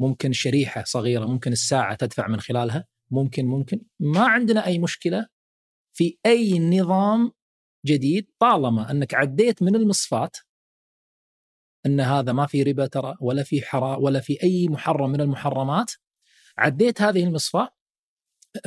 ممكن 0.01 0.31
شريحة 0.31 0.83
صغيرة 0.83 1.25
ممكن 1.25 1.51
الساعة 1.51 1.95
تدفع 1.95 2.27
من 2.27 2.39
خلالها 2.39 2.87
ممكن 3.11 3.45
ممكن 3.45 3.81
ما 3.99 4.27
عندنا 4.27 4.65
أي 4.65 4.79
مشكلة 4.79 5.27
في 5.93 6.17
أي 6.25 6.59
نظام 6.59 7.31
جديد 7.85 8.31
طالما 8.39 8.91
أنك 8.91 9.13
عديت 9.13 9.63
من 9.63 9.75
المصفات 9.75 10.37
إن 11.85 11.99
هذا 11.99 12.31
ما 12.31 12.45
في 12.45 12.63
ربا 12.63 12.87
ترى 12.87 13.15
ولا 13.21 13.43
في 13.43 13.61
حرا 13.61 13.95
ولا 13.95 14.19
في 14.19 14.43
أي 14.43 14.67
محرم 14.67 15.09
من 15.09 15.21
المحرمات 15.21 15.91
عديت 16.57 17.01
هذه 17.01 17.23
المصفاة 17.23 17.69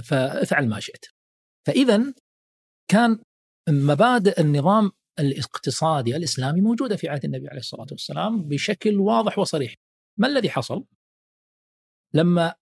فافعل 0.05 0.69
ما 0.69 0.81
شئت. 0.81 1.05
فاذا 1.67 2.15
كان 2.91 3.19
مبادئ 3.69 4.41
النظام 4.41 4.93
الاقتصادي 5.19 6.17
الإسلامي 6.17 6.61
موجودة 6.61 6.97
في 6.97 7.09
عهد 7.09 7.25
النبي 7.25 7.49
عليه 7.49 7.61
الصلاة 7.61 7.87
والسلام 7.91 8.49
بشكل 8.49 9.01
واضح 9.01 9.39
وصريح. 9.39 9.75
ما 10.19 10.29
الذي 10.29 10.51
حصل؟ 10.51 10.85
لما 12.17 12.55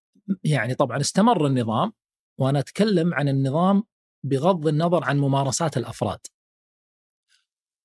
يعني 0.44 0.74
طبعا 0.74 1.00
استمر 1.00 1.46
النظام 1.46 1.92
وأنا 2.38 2.58
أتكلم 2.58 3.14
عن 3.14 3.28
النظام 3.28 3.82
بغض 4.24 4.66
النظر 4.66 5.04
عن 5.04 5.18
ممارسات 5.18 5.76
الأفراد. 5.76 6.18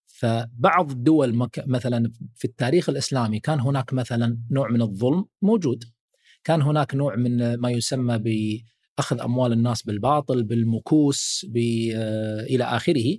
فبعض 0.06 0.92
الدول 0.92 1.50
مثلا 1.68 2.12
في 2.36 2.46
التاريخ 2.46 2.90
الإسلامي 2.90 3.40
كان 3.40 3.60
هناك 3.60 3.94
مثلا 3.94 4.40
نوع 4.52 4.70
من 4.70 4.82
الظلم 4.82 5.26
موجود. 5.42 5.84
كان 6.44 6.62
هناك 6.62 6.96
نوع 6.96 7.16
من 7.16 7.54
ما 7.54 7.72
يسمى 7.72 8.18
بأخذ 8.18 9.22
أموال 9.22 9.54
الناس 9.54 9.84
بالباطل، 9.84 10.44
بالمكوس، 10.44 11.46
آه، 11.96 12.42
إلى 12.42 12.64
آخره. 12.64 13.18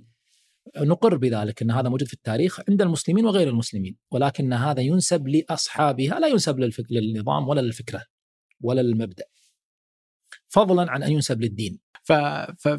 نقر 0.77 1.17
بذلك 1.17 1.61
إن 1.61 1.71
هذا 1.71 1.89
موجود 1.89 2.07
في 2.07 2.13
التاريخ 2.13 2.59
عند 2.69 2.81
المسلمين 2.81 3.25
وغير 3.25 3.49
المسلمين، 3.49 3.97
ولكن 4.11 4.53
هذا 4.53 4.81
ينسب 4.81 5.27
لأصحابها 5.27 6.19
لا 6.19 6.27
ينسب 6.27 6.59
للنظام 6.89 7.47
ولا 7.47 7.61
للفكرة 7.61 8.10
ولا 8.63 8.81
للمبدأ. 8.81 9.25
فضلا 10.49 10.91
عن 10.91 11.03
أن 11.03 11.11
ينسب 11.11 11.41
للدين. 11.41 11.79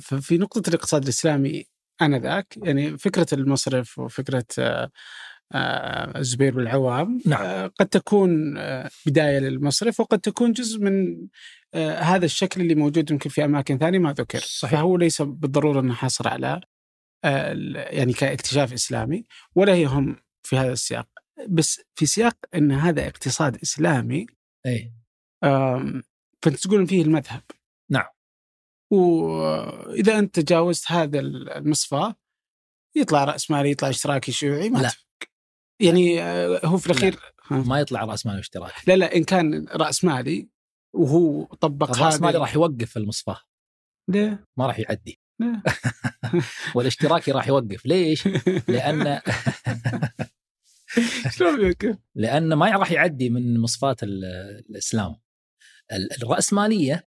ففي 0.01 0.39
نقطة 0.39 0.69
الاقتصاد 0.69 1.03
الإسلامي 1.03 1.65
آنذاك 2.03 2.57
يعني 2.63 2.99
فكرة 2.99 3.27
المصرف 3.33 3.99
وفكرة 3.99 4.45
آه، 4.59 4.91
آه، 5.53 6.19
الزبير 6.19 6.55
بالعوام 6.55 7.21
نعم. 7.27 7.43
آه، 7.43 7.67
قد 7.67 7.87
تكون 7.87 8.55
بداية 9.07 9.39
للمصرف 9.39 10.01
وقد 10.01 10.21
تكون 10.21 10.53
جزء 10.53 10.81
من 10.81 11.27
هذا 11.75 12.25
الشكل 12.25 12.61
اللي 12.61 12.75
موجود 12.75 13.11
يمكن 13.11 13.31
في 13.31 13.45
أماكن 13.45 13.79
ثانية 13.79 13.99
ما 13.99 14.13
ذكر 14.13 14.39
صحيح. 14.39 14.81
فهو 14.81 14.97
ليس 14.97 15.23
بالضرورة 15.23 15.81
أنه 15.81 15.95
حصر 15.95 16.29
على 16.29 16.61
يعني 17.75 18.13
كاكتشاف 18.13 18.73
إسلامي 18.73 19.25
ولا 19.55 19.75
هي 19.75 19.85
هم 19.85 20.17
في 20.43 20.57
هذا 20.57 20.73
السياق 20.73 21.09
بس 21.49 21.81
في 21.95 22.07
سياق 22.07 22.37
أن 22.55 22.73
هذا 22.73 23.07
اقتصاد 23.07 23.59
إسلامي 23.63 24.27
اي 24.67 24.93
فانت 25.43 26.57
تقول 26.57 26.87
فيه 26.87 27.03
المذهب 27.03 27.43
نعم 27.91 28.09
وإذا 28.93 30.19
أنت 30.19 30.41
تجاوزت 30.41 30.93
هذا 30.93 31.21
المصفاه 31.21 32.15
يطلع 32.97 33.25
رأس 33.25 33.51
مالي 33.51 33.71
يطلع 33.71 33.89
اشتراكي 33.89 34.33
شيوعي 34.33 34.71
ما 34.71 34.79
لا. 34.79 34.91
يعني 35.81 36.23
آه، 36.23 36.61
هو 36.67 36.77
في 36.77 36.87
الاخير 36.87 37.21
ما 37.51 37.81
يطلع 37.81 38.05
رأس 38.05 38.27
مالي 38.27 38.39
واشتراكي 38.39 38.75
لا 38.87 38.97
لا 38.97 39.17
إن 39.17 39.25
كان 39.25 39.67
رأس 39.69 40.05
مالي 40.05 40.49
وهو 40.95 41.45
طبق 41.45 41.91
الراس 41.91 42.15
هذه 42.15 42.23
مالي 42.23 42.39
راح 42.39 42.55
يوقف 42.55 42.97
المصفاه 42.97 43.41
ليه؟ 44.09 44.47
ما 44.57 44.67
راح 44.67 44.79
يعدي 44.79 45.21
ليه؟ 45.41 45.63
والاشتراكي 46.75 47.33
راح 47.33 47.49
يوقف 47.49 47.87
ليش؟ 47.87 48.27
لأن 48.69 49.21
شلون 51.37 51.61
يوقف؟ 51.67 51.99
لأن 52.15 52.55
ما 52.55 52.77
راح 52.77 52.93
يعدي 52.93 53.31
من 53.31 53.61
مصفات 53.61 54.03
ال- 54.03 54.25
الإسلام 54.71 55.17
ال- 55.93 56.23
الرأسمالية 56.23 57.09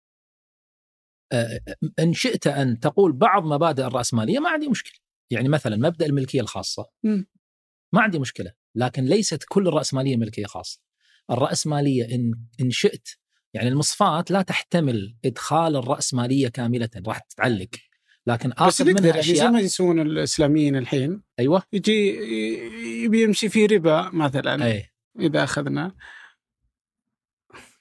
آه، 1.33 1.61
إن 1.99 2.13
شئت 2.13 2.47
أن 2.47 2.81
تقول 2.81 3.13
بعض 3.13 3.45
مبادئ 3.45 3.87
الرأسمالية 3.87 4.39
ما 4.39 4.51
عندي 4.51 4.69
مشكلة. 4.69 5.01
يعني 5.31 5.49
مثلا 5.49 5.77
مبدأ 5.77 6.07
الملكية 6.07 6.41
الخاصة. 6.41 6.87
مم. 7.03 7.27
ما 7.93 8.03
عندي 8.03 8.19
مشكلة 8.19 8.53
لكن 8.75 9.05
ليست 9.05 9.45
كل 9.49 9.69
الرأسمالية 9.69 10.17
ملكية 10.17 10.47
خاصة. 10.47 10.81
الرأسمالية 11.31 12.15
إن 12.15 12.33
إن 12.61 12.71
شئت 12.71 13.09
يعني 13.55 13.69
المصفات 13.69 14.31
لا 14.31 14.43
تحتمل 14.43 15.17
إدخال 15.25 15.77
الرأسمالية 15.77 16.49
كاملة 16.49 16.91
راح 17.07 17.19
تتعلق. 17.19 17.69
لكن 18.27 18.53
اخذ 18.53 18.85
نقدر 18.91 19.03
منها 19.03 19.17
يعني 19.17 19.35
زي 19.35 19.49
ما 19.49 19.61
يسوون 19.61 20.01
الإسلاميين 20.01 20.77
الحين. 20.77 21.23
أيوه. 21.39 21.63
يجي 21.73 22.17
يبي 23.05 23.23
يمشي 23.23 23.49
في 23.49 23.67
ربا 23.67 24.11
مثلا 24.13 24.65
اي 24.67 24.91
إذا 25.21 25.45
أخذنا. 25.45 25.95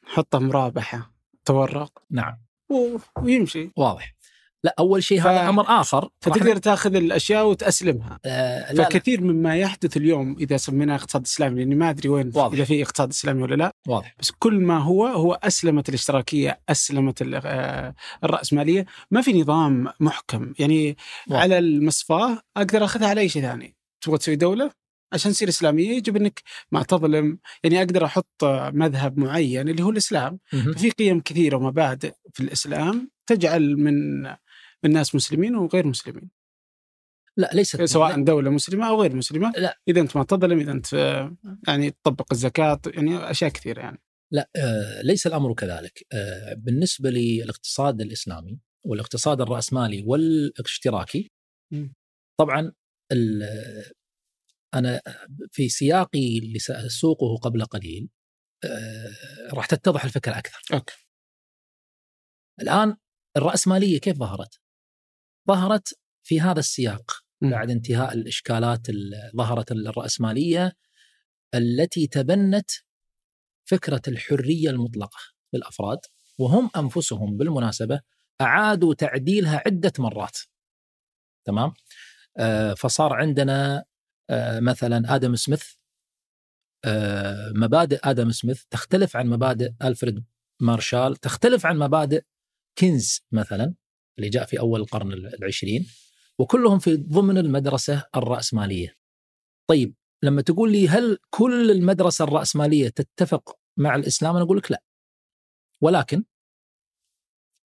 حطه 0.05 0.39
مرابحة 0.39 1.11
تورق. 1.45 1.91
نعم. 2.11 2.37
و- 2.69 2.97
ويمشي. 3.21 3.71
واضح. 3.77 4.15
لا 4.63 4.75
أول 4.79 5.03
شيء 5.03 5.21
ف- 5.21 5.27
هذا 5.27 5.49
أمر 5.49 5.63
آخر. 5.67 6.09
فتقدر 6.21 6.57
تاخذ 6.57 6.95
الأشياء 6.95 7.47
وتأسلمها. 7.47 8.19
آه 8.25 8.71
لا 8.73 8.77
لا. 8.77 8.83
فكثير 8.89 9.21
مما 9.21 9.55
يحدث 9.57 9.97
اليوم 9.97 10.35
إذا 10.39 10.57
سميناه 10.57 10.95
اقتصاد 10.95 11.25
إسلامي 11.25 11.59
لأني 11.59 11.75
ما 11.75 11.89
أدري 11.89 12.09
وين 12.09 12.31
واضح. 12.35 12.53
إذا 12.53 12.63
في 12.63 12.81
اقتصاد 12.83 13.09
إسلامي 13.09 13.43
ولا 13.43 13.55
لا. 13.55 13.71
واضح. 13.87 14.15
بس 14.19 14.31
كل 14.39 14.53
ما 14.59 14.77
هو 14.77 15.07
هو 15.07 15.33
أسلمت 15.33 15.89
الاشتراكية 15.89 16.59
أسلمت 16.69 17.21
آه، 17.45 17.95
الرأسمالية. 18.23 18.85
ما 19.11 19.21
في 19.21 19.41
نظام 19.41 19.87
محكم. 19.99 20.53
يعني 20.59 20.97
واضح. 21.27 21.41
على 21.41 21.57
المصفاة 21.57 22.41
أقدر 22.57 22.83
أخذها 22.83 23.07
على 23.07 23.21
أي 23.21 23.29
شيء 23.29 23.41
ثاني. 23.41 23.75
تبغى 24.01 24.17
تسوي 24.17 24.35
دولة؟ 24.35 24.71
عشان 25.13 25.31
تصير 25.31 25.49
اسلاميه 25.49 25.89
يجب 25.89 26.15
إنك 26.15 26.41
ما 26.71 26.83
تظلم 26.83 27.39
يعني 27.63 27.79
أقدر 27.79 28.05
أحط 28.05 28.43
مذهب 28.73 29.17
معين 29.17 29.69
اللي 29.69 29.83
هو 29.83 29.89
الإسلام. 29.89 30.39
في 30.77 30.89
قيم 30.89 31.19
كثيرة 31.19 31.57
ومبادئ 31.57 32.13
في 32.33 32.43
الإسلام 32.43 33.11
تجعل 33.27 33.75
من 33.77 33.95
الناس 34.85 35.15
مسلمين 35.15 35.55
وغير 35.55 35.87
مسلمين. 35.87 36.29
لا 37.37 37.49
ليست 37.53 37.83
سواء 37.83 38.23
دولة 38.23 38.49
مسلمة 38.49 38.87
أو 38.89 39.01
غير 39.01 39.15
مسلمة. 39.15 39.51
لا. 39.57 39.79
إذا 39.87 40.01
أنت 40.01 40.17
ما 40.17 40.23
تظلم 40.23 40.59
إذا 40.59 40.71
أنت 40.71 40.93
يعني 41.67 41.91
تطبق 41.91 42.25
الزكاة 42.31 42.81
يعني 42.85 43.31
أشياء 43.31 43.49
كثيرة 43.49 43.81
يعني. 43.81 44.01
لا 44.31 44.49
آه، 44.55 45.01
ليس 45.01 45.27
الأمر 45.27 45.53
كذلك. 45.53 46.05
آه، 46.13 46.53
بالنسبة 46.53 47.09
للاقتصاد 47.09 48.01
الإسلامي 48.01 48.59
والاقتصاد 48.85 49.41
الرأسمالي 49.41 50.03
والاشتراكي. 50.07 51.31
طبعا 52.39 52.71
أنا 54.75 55.01
في 55.51 55.69
سياقي 55.69 56.37
اللي 56.37 56.59
سأسوقه 56.59 57.37
قبل 57.37 57.65
قليل 57.65 58.09
آه، 58.65 59.53
راح 59.53 59.65
تتضح 59.65 60.03
الفكرة 60.03 60.37
أكثر. 60.37 60.61
أوكي 60.73 60.95
الآن 62.61 62.97
الرأسمالية 63.37 63.99
كيف 63.99 64.17
ظهرت؟ 64.17 64.59
ظهرت 65.47 65.99
في 66.23 66.41
هذا 66.41 66.59
السياق 66.59 67.11
مم. 67.41 67.51
بعد 67.51 67.69
انتهاء 67.71 68.13
الإشكالات 68.13 68.89
ال- 68.89 69.31
ظهرت 69.37 69.71
الرأسمالية 69.71 70.77
التي 71.55 72.07
تبنت 72.07 72.71
فكرة 73.65 74.01
الحرية 74.07 74.69
المطلقة 74.69 75.17
للأفراد 75.53 75.99
وهم 76.37 76.69
أنفسهم 76.77 77.37
بالمناسبة 77.37 78.01
أعادوا 78.41 78.93
تعديلها 78.93 79.63
عدة 79.65 79.93
مرات. 79.99 80.37
تمام؟ 81.45 81.73
آه، 82.37 82.73
فصار 82.73 83.13
عندنا 83.13 83.85
مثلا 84.59 85.15
آدم 85.15 85.35
سميث 85.35 85.63
آه، 86.85 87.51
مبادئ 87.55 87.99
آدم 88.03 88.31
سميث 88.31 88.63
تختلف 88.69 89.15
عن 89.15 89.27
مبادئ 89.27 89.71
ألفريد 89.83 90.23
مارشال 90.61 91.15
تختلف 91.15 91.65
عن 91.65 91.79
مبادئ 91.79 92.23
كينز 92.75 93.21
مثلا 93.31 93.75
اللي 94.17 94.29
جاء 94.29 94.45
في 94.45 94.59
أول 94.59 94.81
القرن 94.81 95.13
العشرين 95.13 95.87
وكلهم 96.39 96.79
في 96.79 96.95
ضمن 96.95 97.37
المدرسة 97.37 98.03
الرأسمالية. 98.15 98.97
طيب 99.69 99.95
لما 100.23 100.41
تقول 100.41 100.71
لي 100.71 100.87
هل 100.89 101.17
كل 101.29 101.71
المدرسة 101.71 102.23
الرأسمالية 102.25 102.89
تتفق 102.89 103.59
مع 103.77 103.95
الإسلام؟ 103.95 104.35
أنا 104.35 104.45
أقول 104.45 104.57
لك 104.57 104.71
لا. 104.71 104.83
ولكن 105.81 106.23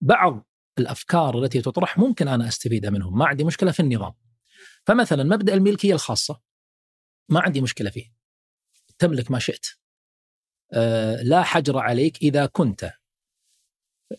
بعض 0.02 0.48
الأفكار 0.80 1.44
التي 1.44 1.62
تطرح 1.62 1.98
ممكن 1.98 2.28
أنا 2.28 2.48
أستفيد 2.48 2.86
منهم، 2.86 3.18
ما 3.18 3.26
عندي 3.26 3.44
مشكلة 3.44 3.72
في 3.72 3.80
النظام. 3.80 4.14
فمثلا 4.86 5.24
مبدأ 5.24 5.54
الملكية 5.54 5.94
الخاصة 5.94 6.49
ما 7.30 7.42
عندي 7.42 7.62
مشكلة 7.62 7.90
فيه. 7.90 8.14
تملك 8.98 9.32
ما 9.32 9.40
شئت. 9.40 9.66
أه 10.74 11.22
لا 11.22 11.44
حجر 11.44 11.78
عليك 11.78 12.18
إذا 12.22 12.46
كنت 12.46 12.92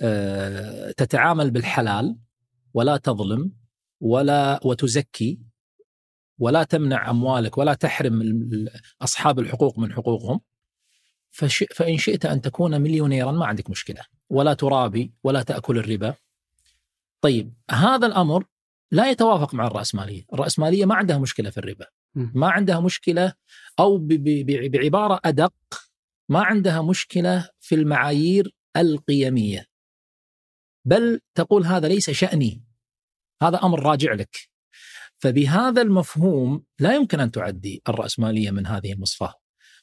أه 0.03 0.91
تتعامل 0.91 1.51
بالحلال 1.51 2.19
ولا 2.75 2.97
تظلم 2.97 3.53
ولا 4.01 4.61
وتزكي 4.65 5.41
ولا 6.39 6.63
تمنع 6.63 7.11
أموالك 7.11 7.59
ولا 7.59 7.75
تحرم 7.75 8.41
أصحاب 9.03 9.39
الحقوق 9.39 9.79
من 9.79 9.93
حقوقهم 9.93 10.41
فإن 11.75 11.99
شئت 11.99 12.27
أن 12.27 12.41
تكون 12.41 12.81
مليونيرا 12.81 13.33
ما 13.33 13.47
عندك 13.47 13.71
مشكلة 13.71 14.01
ولا 14.31 14.55
ترابي 14.55 15.15
ولا 15.25 15.43
تأكل 15.43 15.79
الربا 15.79 16.15
طيب 17.21 17.55
هذا 17.71 18.07
الأمر 18.07 18.45
لا 18.91 19.11
يتوافق 19.11 19.55
مع 19.55 19.67
الرأسمالية، 19.67 20.25
الرأسمالية 20.33 20.85
ما 20.85 20.95
عندها 20.95 21.19
مشكلة 21.19 21.51
في 21.51 21.59
الربا،. 21.59 21.87
ما 22.15 22.51
عندها 22.51 22.81
مشكلة 22.81 23.33
أو 23.79 23.99
بعبارة 24.49 25.21
أدق 25.25 25.55
ما 26.29 26.43
عندها 26.43 26.83
مشكلة 26.83 27.49
في 27.61 27.75
المعايير 27.75 28.55
القيمية. 28.77 29.67
بل 30.85 31.21
تقول 31.35 31.67
هذا 31.67 31.89
ليس 31.89 32.11
شأني. 32.11 32.65
هذا 33.43 33.57
أمر 33.63 33.83
راجع 33.83 34.13
لك. 34.13 34.37
فبهذا 35.19 35.83
المفهوم 35.83 36.65
لا 36.79 36.95
يمكن 36.95 37.21
أن 37.21 37.31
تعدي 37.31 37.83
الرأسمالية 37.89 38.51
من 38.51 38.67
هذه 38.67 38.93
المصفاة. 38.93 39.35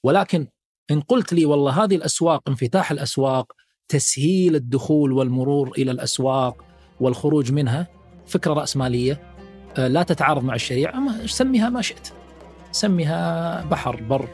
ولكن 0.03 0.47
إن 0.91 1.01
قلت 1.01 1.33
لي 1.33 1.45
والله 1.45 1.83
هذه 1.83 1.95
الأسواق 1.95 2.49
انفتاح 2.49 2.91
الأسواق 2.91 3.53
تسهيل 3.87 4.55
الدخول 4.55 5.11
والمرور 5.11 5.71
إلى 5.71 5.91
الأسواق 5.91 6.65
والخروج 6.99 7.51
منها 7.51 7.87
فكرة 8.27 8.53
رأسمالية 8.53 9.36
لا 9.77 10.03
تتعارض 10.03 10.43
مع 10.43 10.55
الشريعة 10.55 10.99
ما 10.99 11.27
سميها 11.27 11.69
ما 11.69 11.81
شئت. 11.81 12.09
سميها 12.71 13.61
بحر 13.65 13.95
بر 14.03 14.27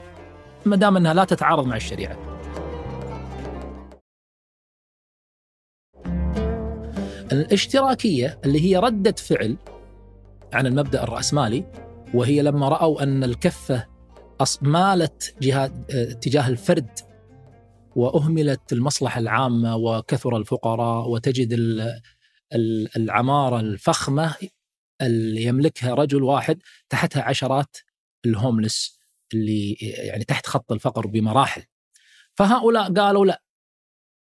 ما 0.65 0.75
دام 0.75 0.97
أنها 0.97 1.13
لا 1.13 1.25
تتعارض 1.25 1.65
مع 1.65 1.75
الشريعة. 1.75 2.17
الاشتراكية 7.31 8.39
اللي 8.45 8.61
هي 8.61 8.77
ردة 8.77 9.11
فعل 9.11 9.57
عن 10.53 10.67
المبدأ 10.67 11.03
الرأسمالي 11.03 11.65
وهي 12.13 12.41
لما 12.41 12.69
رأوا 12.69 13.03
أن 13.03 13.23
الكفة 13.23 13.87
مالت 14.61 15.35
جهاد 15.41 15.91
آه، 15.91 16.13
تجاه 16.13 16.47
الفرد 16.47 16.89
وأهملت 17.95 18.73
المصلحة 18.73 19.19
العامة 19.19 19.75
وكثر 19.75 20.37
الفقراء 20.37 21.09
وتجد 21.09 21.53
ال- 21.53 21.99
ال- 22.53 22.89
العمارة 22.97 23.59
الفخمة 23.59 24.35
اللي 25.01 25.43
يملكها 25.43 25.93
رجل 25.93 26.23
واحد 26.23 26.61
تحتها 26.89 27.23
عشرات 27.23 27.77
الهوملس 28.25 28.99
اللي 29.33 29.73
يعني 29.81 30.23
تحت 30.23 30.45
خط 30.45 30.71
الفقر 30.71 31.07
بمراحل. 31.07 31.63
فهؤلاء 32.35 32.93
قالوا 32.93 33.25
لا 33.25 33.43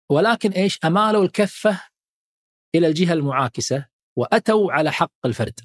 ولكن 0.09 0.51
إيش؟ 0.51 0.79
أمالوا 0.85 1.23
الكفة 1.23 1.81
إلى 2.75 2.87
الجهة 2.87 3.13
المعاكسة 3.13 3.85
وأتوا 4.15 4.71
على 4.71 4.91
حق 4.91 5.25
الفرد. 5.25 5.59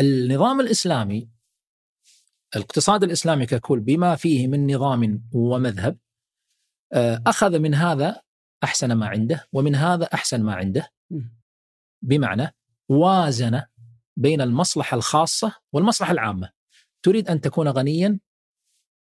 النظام 0.00 0.60
الإسلامي 0.60 1.28
الاقتصاد 2.56 3.04
الإسلامي 3.04 3.46
ككل 3.46 3.80
بما 3.80 4.16
فيه 4.16 4.46
من 4.46 4.74
نظام 4.74 5.28
ومذهب 5.32 5.98
آه، 6.92 7.22
أخذ 7.26 7.58
من 7.58 7.74
هذا 7.74 8.22
أحسن 8.64 8.92
ما 8.92 9.06
عنده 9.06 9.48
ومن 9.52 9.74
هذا 9.74 10.04
أحسن 10.04 10.42
ما 10.42 10.54
عنده. 10.54 10.92
بمعنى 12.02 12.54
وازن 12.88 13.62
بين 14.16 14.40
المصلحة 14.40 14.96
الخاصة 14.96 15.54
والمصلحة 15.72 16.12
العامة. 16.12 16.50
تريد 17.02 17.28
أن 17.28 17.40
تكون 17.40 17.68
غنيا؟ 17.68 18.18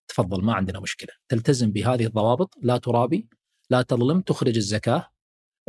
تفضل 0.08 0.44
ما 0.44 0.54
عندنا 0.54 0.80
مشكلة. 0.80 1.10
تلتزم 1.28 1.72
بهذه 1.72 2.06
الضوابط. 2.06 2.54
لا 2.62 2.76
ترابي 2.76 3.28
لا 3.70 3.82
تظلم 3.82 4.20
تخرج 4.20 4.56
الزكاة. 4.56 5.12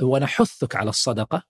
ونحثك 0.02 0.76
على 0.76 0.90
الصدقة. 0.90 1.44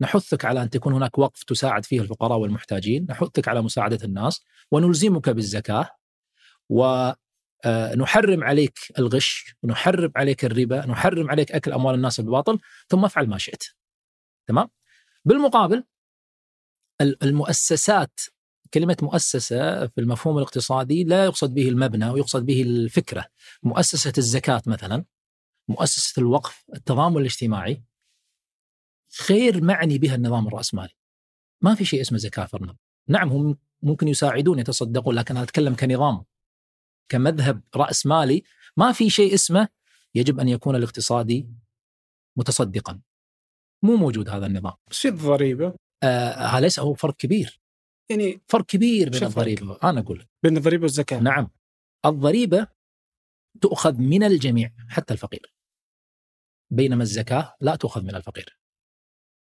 نحثك 0.00 0.44
على 0.44 0.62
أن 0.62 0.70
تكون 0.70 0.92
هناك 0.92 1.18
وقف 1.18 1.42
تساعد 1.44 1.84
فيه 1.84 2.00
الفقراء 2.00 2.38
والمحتاجين. 2.38 3.06
نحثك 3.10 3.48
على 3.48 3.62
مساعدة 3.62 3.98
الناس. 4.04 4.44
ونلزمك 4.70 5.30
بالزكاة. 5.30 5.90
آه، 7.64 7.94
نحرم 7.94 8.44
عليك 8.44 8.78
الغش. 8.98 9.56
ونحرم 9.62 10.12
عليك 10.16 10.44
الربا. 10.44 10.86
نحرم 10.86 11.30
عليك 11.30 11.52
أكل 11.52 11.72
أموال 11.72 11.94
الناس 11.94 12.20
بالباطل. 12.20 12.58
ثم 12.88 13.04
افعل 13.04 13.26
ما 13.26 13.38
شئت. 13.38 13.64
تمام؟ 14.48 14.68
بالمقابل 15.24 15.84
المؤسسات 17.00 18.20
كلمة 18.74 18.96
مؤسسة 19.02 19.86
في 19.86 20.00
المفهوم 20.00 20.38
الاقتصادي 20.38 21.04
لا 21.04 21.24
يقصد 21.24 21.54
به 21.54 21.68
المبنى 21.68 22.10
ويقصد 22.10 22.46
به 22.46 22.62
الفكرة. 22.62 23.26
مؤسسة 23.62 24.12
الزكاة 24.18 24.62
مثلا 24.66 25.04
مؤسسة 25.68 26.20
الوقف 26.20 26.64
التضامن 26.74 27.16
الاجتماعي 27.16 27.82
غير 29.30 29.64
معني 29.64 29.98
بها 29.98 30.14
النظام 30.14 30.46
الرأسمالي. 30.46 30.94
ما 31.62 31.74
في 31.74 31.84
شيء 31.84 32.00
اسمه 32.00 32.18
زكاة 32.18 32.44
في 32.44 32.74
نعم 33.08 33.28
هم 33.28 33.58
ممكن 33.82 34.08
يساعدون 34.08 34.58
يتصدقون 34.58 35.14
لكن 35.14 35.36
أنا 35.36 35.44
أتكلم 35.44 35.74
كنظام 35.74 36.24
كمذهب 37.08 37.62
رأسمالي 37.76 38.42
ما 38.76 38.92
في 38.92 39.10
شيء 39.10 39.34
اسمه 39.34 39.68
يجب 40.14 40.40
أن 40.40 40.48
يكون 40.48 40.76
الاقتصادي 40.76 41.48
متصدقا. 42.36 43.00
مو 43.82 43.96
موجود 43.96 44.28
هذا 44.28 44.46
النظام. 44.46 44.72
شو 44.90 45.08
الضريبة؟ 45.08 45.74
آه 46.04 46.60
ليس 46.60 46.78
هو 46.78 46.94
فرق 46.94 47.16
كبير. 47.16 47.60
يعني 48.10 48.40
فرق 48.48 48.66
كبير 48.66 49.10
بين 49.10 49.24
الضريبة 49.24 49.78
أنا 49.84 50.00
أقول 50.00 50.26
بين 50.42 50.56
الضريبة 50.56 50.82
والزكاة. 50.82 51.20
نعم. 51.20 51.50
الضريبة 52.06 52.66
تؤخذ 53.60 53.98
من 53.98 54.24
الجميع 54.24 54.70
حتى 54.88 55.14
الفقير. 55.14 55.54
بينما 56.72 57.02
الزكاة 57.02 57.54
لا 57.60 57.76
تؤخذ 57.76 58.02
من 58.02 58.14
الفقير. 58.14 58.58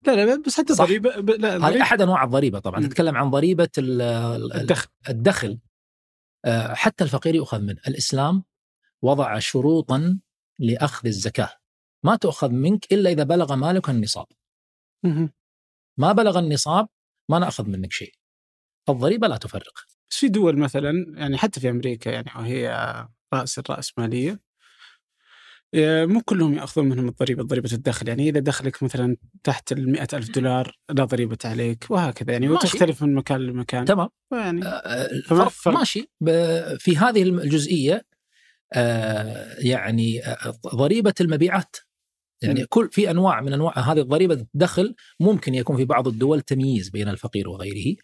لا 0.07 0.27
لا 0.27 0.43
بس 0.47 0.57
حتى 0.57 0.73
الضريبة 0.73 1.11
لا 1.11 1.69
هذه 1.69 1.83
أحد 1.83 2.01
أنواع 2.01 2.25
الضريبة 2.25 2.59
طبعا. 2.59 2.81
م. 2.81 2.85
نتكلم 2.85 3.17
عن 3.17 3.31
ضريبة 3.31 3.69
الدخل. 3.79 4.89
الدخل. 5.09 5.59
آه، 6.45 6.75
حتى 6.75 7.05
الفقير 7.05 7.35
يؤخذ 7.35 7.61
منه. 7.61 7.81
الإسلام 7.89 8.45
وضع 9.03 9.39
شروطا 9.39 10.21
لأخذ 10.59 11.07
الزكاة. 11.07 11.51
ما 12.05 12.17
تؤخذ 12.17 12.51
منك 12.51 12.93
إلا 12.93 13.11
إذا 13.11 13.23
بلغ 13.25 13.55
مالك 13.55 13.91
النصاب. 13.91 14.27
ما 15.99 16.13
بلغ 16.13 16.39
النصاب 16.39 16.89
ما 17.31 17.39
نأخذ 17.39 17.69
منك 17.69 17.93
شيء. 17.93 18.13
الضريبة 18.89 19.29
لا 19.29 19.37
تفرق. 19.37 19.73
في 20.09 20.29
دول 20.29 20.59
مثلا 20.59 21.15
يعني 21.17 21.39
حتى 21.39 21.61
في 21.61 21.71
أمريكا 21.71 22.11
يعني 22.11 22.31
وهي 22.37 22.69
رأس 23.35 23.59
الراسماليه 23.59 24.41
مو 25.77 26.21
كلهم 26.21 26.55
يأخذون 26.55 26.89
منهم 26.89 27.09
الضريبة 27.09 27.43
ضريبة 27.43 27.71
الدخل. 27.73 28.09
يعني 28.09 28.29
إذا 28.29 28.41
دخلك 28.41 28.83
مثلا 28.83 29.17
تحت 29.45 29.73
ال 29.73 30.01
ألف 30.15 30.31
دولار 30.31 30.79
لا 30.91 31.05
ضريبة 31.05 31.39
عليك 31.45 31.87
وهكذا. 31.91 32.33
يعني 32.33 32.49
ماشي. 32.49 32.67
وتختلف 32.67 33.03
من 33.03 33.15
مكان 33.15 33.41
لمكان. 33.41 33.85
تمام. 33.85 34.09
يعني 34.33 34.67
آه 34.67 35.51
ماشي. 35.67 36.11
في 36.79 36.97
هذه 36.97 37.23
الجزئية 37.23 38.07
آه 38.73 39.57
يعني 39.59 40.23
ضريبة 40.75 41.15
المبيعات. 41.21 41.77
يعني. 42.43 42.67
كل 42.67 42.89
في 42.93 43.11
أنواع 43.11 43.41
من 43.41 43.53
أنواع 43.53 43.79
هذه 43.79 44.01
الضريبة 44.01 44.35
الدخل 44.35 44.95
ممكن 45.21 45.55
يكون 45.55 45.77
في 45.77 45.85
بعض 45.85 46.09
الدول 46.09 46.41
تمييز 46.41 46.89
بين 46.89 47.09
الفقير 47.09 47.49
وغيره 47.49 47.97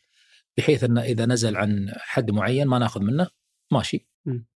بحيث 0.58 0.84
انه 0.84 1.02
إذا 1.02 1.26
نزل 1.26 1.56
عن 1.56 1.92
حد 1.96 2.30
معين 2.30 2.66
ما 2.66 2.78
نأخذ 2.78 3.00
منه 3.00 3.28
ماشي. 3.72 4.06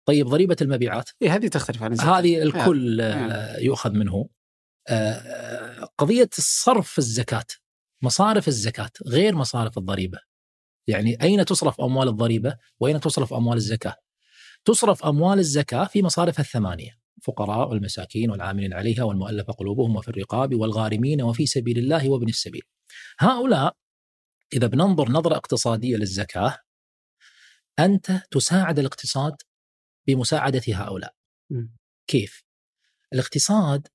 طيب 0.04 0.26
ضريبة 0.26 0.56
المبيعات. 0.62 1.10
إيه 1.22 1.34
هذه 1.34 1.48
تختلف 1.48 1.82
عن 1.82 2.00
هذه 2.00 2.42
الكل 2.42 3.00
آه. 3.00 3.58
يؤخذ 3.58 3.92
منه. 3.92 4.28
آه 4.88 5.88
قضية 5.98 6.30
الصرف 6.38 6.98
الزكاة 6.98 7.46
مصارف 8.02 8.48
الزكاة 8.48 8.90
غير 9.06 9.34
مصارف 9.34 9.78
الضريبة. 9.78 10.18
يعني 10.86 11.22
أين 11.22 11.44
تصرف 11.44 11.80
أموال 11.80 12.08
الضريبة 12.08 12.56
وأين 12.80 13.00
تصرف 13.00 13.34
أموال 13.34 13.56
الزكاة؟ 13.56 13.96
تصرف 14.64 15.04
أموال 15.04 15.38
الزكاة 15.38 15.84
في 15.84 16.02
مصارفها 16.02 16.40
الثمانية. 16.40 17.03
الفقراء 17.28 17.68
والمساكين 17.68 18.30
والعاملين 18.30 18.74
عليها 18.74 19.04
والمؤلفة 19.04 19.52
قلوبهم 19.52 19.96
وفي 19.96 20.08
الرقاب 20.08 20.54
والغارمين 20.54 21.22
وفي 21.22 21.46
سبيل 21.46 21.78
الله 21.78 22.08
وابن 22.08 22.28
السبيل 22.28 22.62
هؤلاء 23.18 23.76
إذا 24.52 24.66
بننظر 24.66 25.10
نظرة 25.10 25.36
اقتصادية 25.36 25.96
للزكاة 25.96 26.58
أنت 27.78 28.22
تساعد 28.30 28.78
الاقتصاد 28.78 29.36
بمساعدة 30.06 30.62
هؤلاء 30.68 31.14
م. 31.50 31.66
كيف؟ 32.06 32.44
الاقتصاد 33.12 33.88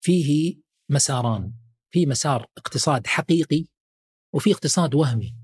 فيه 0.00 0.60
مساران 0.88 1.52
في 1.90 2.06
مسار 2.06 2.46
اقتصاد 2.58 3.06
حقيقي 3.06 3.66
وفي 4.32 4.52
اقتصاد 4.52 4.94
وهمي 4.94 5.36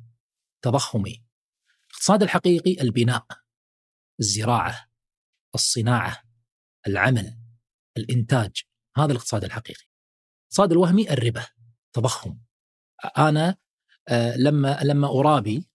تضخمي 0.62 1.24
الاقتصاد 1.90 2.22
الحقيقي 2.22 2.80
البناء 2.80 3.26
الزراعة 4.20 4.90
الصناعة 5.54 6.23
العمل 6.86 7.38
الإنتاج 7.96 8.62
هذا 8.96 9.12
الاقتصاد 9.12 9.44
الحقيقي 9.44 9.84
الاقتصاد 10.42 10.72
الوهمي 10.72 11.10
الربا 11.10 11.46
تضخم 11.92 12.38
أنا 13.18 13.56
آه 14.08 14.36
لما 14.36 14.80
لما 14.82 15.08
أرابي 15.08 15.68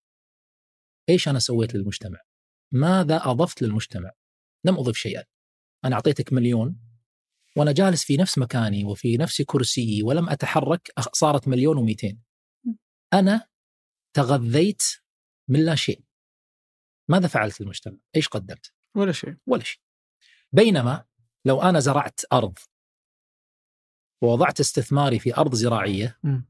إيش 1.10 1.28
أنا 1.28 1.40
سويت 1.40 1.76
للمجتمع؟ 1.76 2.20
ماذا 2.74 3.22
أضفت 3.24 3.62
للمجتمع؟ 3.62 4.12
لم 4.66 4.78
أضف 4.78 4.98
شيئا. 4.98 5.24
أنا 5.86 5.96
أعطيتك 5.96 6.34
مليون 6.34 6.80
وأنا 7.58 7.72
جالس 7.72 8.04
في 8.04 8.18
نفس 8.18 8.38
مكاني 8.38 8.84
وفي 8.84 9.18
نفس 9.18 9.42
كرسيي 9.42 10.04
ولم 10.04 10.30
أتحرك 10.30 10.92
صارت 11.14 11.48
مليون 11.48 11.94
و200. 11.94 12.16
أنا 13.14 13.48
تغذيت 14.16 14.84
من 15.48 15.66
لا 15.66 15.76
شيء. 15.76 16.04
ماذا 17.10 17.28
فعلت 17.28 17.62
للمجتمع؟ 17.62 17.98
إيش 18.16 18.28
قدمت؟ 18.28 18.74
ولا 18.96 19.12
شيء. 19.12 19.36
ولا 19.48 19.64
شيء. 19.64 19.82
بينما 20.52 21.04
لو 21.46 21.62
أنا 21.62 21.80
زرعت 21.80 22.22
أرض 22.34 22.58
ووضعت 24.24 24.60
استثماري 24.60 25.20
في 25.20 25.38
أرض 25.38 25.56
زراعية 25.56 26.18
م. 26.24 26.42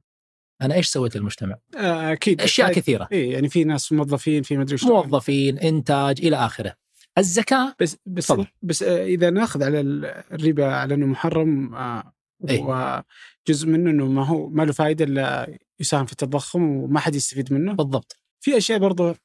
أنا 0.61 0.75
إيش 0.75 0.87
سويت 0.87 1.15
للمجتمع؟ 1.15 1.57
آه، 1.77 2.11
أكيد 2.11 2.41
أشياء 2.41 2.73
كثيرة 2.73 3.07
اي 3.11 3.29
يعني 3.29 3.49
في 3.49 3.63
ناس 3.63 3.91
موظفين 3.91 4.43
في 4.43 4.57
مدري 4.57 4.77
موظفين 4.83 5.59
إنتاج 5.59 6.25
إلى 6.25 6.35
آخره 6.35 6.75
الزكاة 7.17 7.75
بس 7.79 7.97
بس 8.05 8.27
طبعا. 8.27 8.47
بس 8.61 8.83
آه، 8.83 9.05
إذا 9.05 9.29
نأخذ 9.29 9.63
على 9.63 9.79
الربا 9.79 10.73
على 10.73 10.93
أنه 10.93 11.05
محرم 11.05 11.75
آه 11.75 12.13
إيه؟ 12.49 12.61
وجزء 12.61 13.67
منه 13.67 13.89
أنه 13.89 14.05
ما 14.05 14.25
هو 14.25 14.49
ما 14.49 14.63
له 14.63 14.71
فائده 14.71 15.05
إلا 15.05 15.57
يساهم 15.79 16.05
في 16.05 16.11
التضخم 16.11 16.63
وما 16.63 16.99
حد 16.99 17.15
يستفيد 17.15 17.53
منه 17.53 17.73
بالضبط 17.73 18.17
في 18.39 18.57
أشياء 18.57 18.79
برضو 18.79 19.15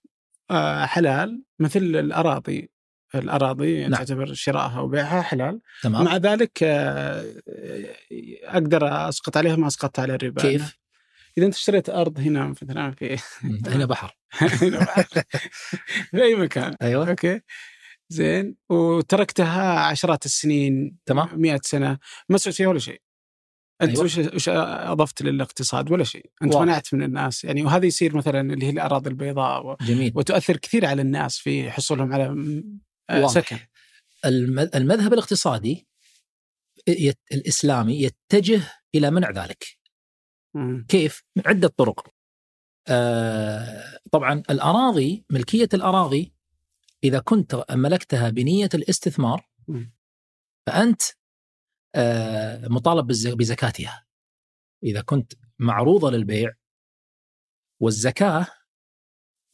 آه 0.51 0.87
حلال 0.87 1.45
مثل 1.61 1.81
الأراضي 1.81 2.71
الأراضي 3.19 3.73
يعني 3.75 3.89
نعم. 3.89 3.99
تعتبر 3.99 4.35
شرائها 4.35 4.81
وبيعها 4.81 5.23
حلال. 5.23 5.61
تمام. 5.83 6.05
مع 6.05 6.17
ذلك 6.17 6.59
آه 6.63 7.25
أقدر 8.45 9.09
أسقط 9.09 9.37
عليها 9.37 9.57
ما 9.57 9.67
أسقطت 9.67 9.99
على 9.99 10.15
الربا. 10.15 10.43
كيف؟ 10.43 10.79
إذا 11.39 11.47
أنت 11.47 11.55
اشتريت 11.55 11.91
أرض 11.91 12.19
هنا 12.19 12.47
مثلا 12.49 12.91
في 12.91 13.19
هنا 13.67 13.85
بحر. 13.85 14.17
هنا 14.63 14.79
بحر. 14.79 15.05
في 16.11 16.23
أي 16.23 16.35
مكان. 16.35 16.77
أيوه. 16.83 17.09
okay. 17.09 17.41
زين. 18.09 18.57
وتركتها 18.69 19.81
عشرات 19.81 20.27
السنين 20.27 20.97
تمام. 21.07 21.29
100 21.41 21.61
سنة. 21.63 21.99
ما 22.29 22.39
سويت 22.39 22.57
فيها 22.57 22.69
ولا 22.69 22.79
شيء. 22.79 23.01
أنت 23.83 23.91
أيوة. 23.91 24.05
وش 24.05 24.19
وش 24.19 24.49
أضفت 24.49 25.23
للاقتصاد؟ 25.23 25.91
ولا 25.91 26.05
شيء. 26.05 26.31
أنت 26.43 26.55
واضح. 26.55 26.67
منعت 26.67 26.95
من 26.95 27.03
الناس. 27.03 27.45
يعني 27.45 27.63
وهذا 27.63 27.87
يصير 27.87 28.17
مثلا 28.17 28.41
اللي 28.41 28.67
هي 28.67 28.71
الأراضي 28.71 29.11
البيضاء 29.11 29.67
و... 29.67 29.77
جميل. 29.81 30.13
وتؤثر 30.15 30.57
كثير 30.57 30.87
على 30.87 31.03
الناس 31.03 31.39
في 31.39 31.71
حصولهم 31.71 32.13
على 32.13 32.35
واضح. 33.11 33.29
لكن 33.29 33.59
المذهب 34.75 35.13
الاقتصادي 35.13 35.89
الإسلامي 37.33 38.03
يتجه 38.03 38.73
إلى 38.95 39.11
منع 39.11 39.31
ذلك 39.31 39.65
كيف؟ 40.89 41.25
من 41.37 41.43
عدة 41.47 41.69
طرق. 41.69 42.15
آه 42.89 43.99
طبعا 44.13 44.43
الأراضي 44.51 45.25
ملكية 45.31 45.69
الأراضي 45.75 46.35
إذا 47.05 47.19
كنت 47.19 47.65
ملكتها 47.71 48.31
بنية 48.31 48.69
الاستثمار 48.75 49.49
فأنت 50.67 51.03
آه 51.95 52.69
مطالب 52.69 53.07
بزكاتها. 53.07 54.07
إذا 54.85 55.03
كنت 55.03 55.33
معروضة 55.59 56.11
للبيع 56.11 56.55
والزكاة 57.83 58.47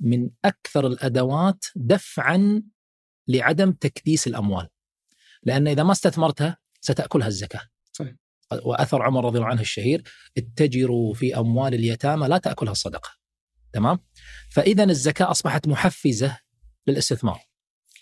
من 0.01 0.31
أكثر 0.45 0.87
الأدوات 0.87 1.65
دفعا 1.77 2.63
لعدم 3.31 3.73
تكديس 3.73 4.27
الأموال. 4.27 4.69
لأن 5.43 5.69
إذا 5.69 5.83
ما 5.83 5.93
استثمرتها 5.93 6.59
ستأكلها 6.81 7.29
الزكاة. 7.29 7.61
صحيح. 7.93 8.15
وأثر 8.65 9.03
عمر 9.03 9.25
رضي 9.25 9.39
الله 9.39 9.49
عنه 9.49 9.61
الشهير 9.61 10.03
اتجروا 10.37 11.15
في 11.15 11.37
أموال 11.37 11.75
اليتامى 11.75 12.29
لا 12.29 12.39
تأكلها 12.39 12.73
الصدقة. 12.73 13.11
تمام؟ 13.73 13.99
فاذا 14.53 14.85
الزكاة 14.85 15.31
أصبحت 15.31 15.69
محفزة 15.69 16.39
للاستثمار. 16.87 17.41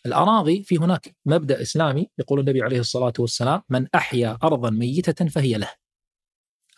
الأراضي 0.06 0.62
في 0.62 0.76
هناك 0.76 1.16
مبدأ 1.26 1.62
إسلامي 1.62 2.10
يقول 2.18 2.40
النبي 2.40 2.62
عليه 2.62 2.80
الصلاة 2.80 3.12
والسلام 3.18 3.62
من 3.68 3.86
أحيا 3.94 4.38
أرضا 4.42 4.70
ميتة 4.70 5.28
فهي 5.28 5.54
له. 5.54 5.70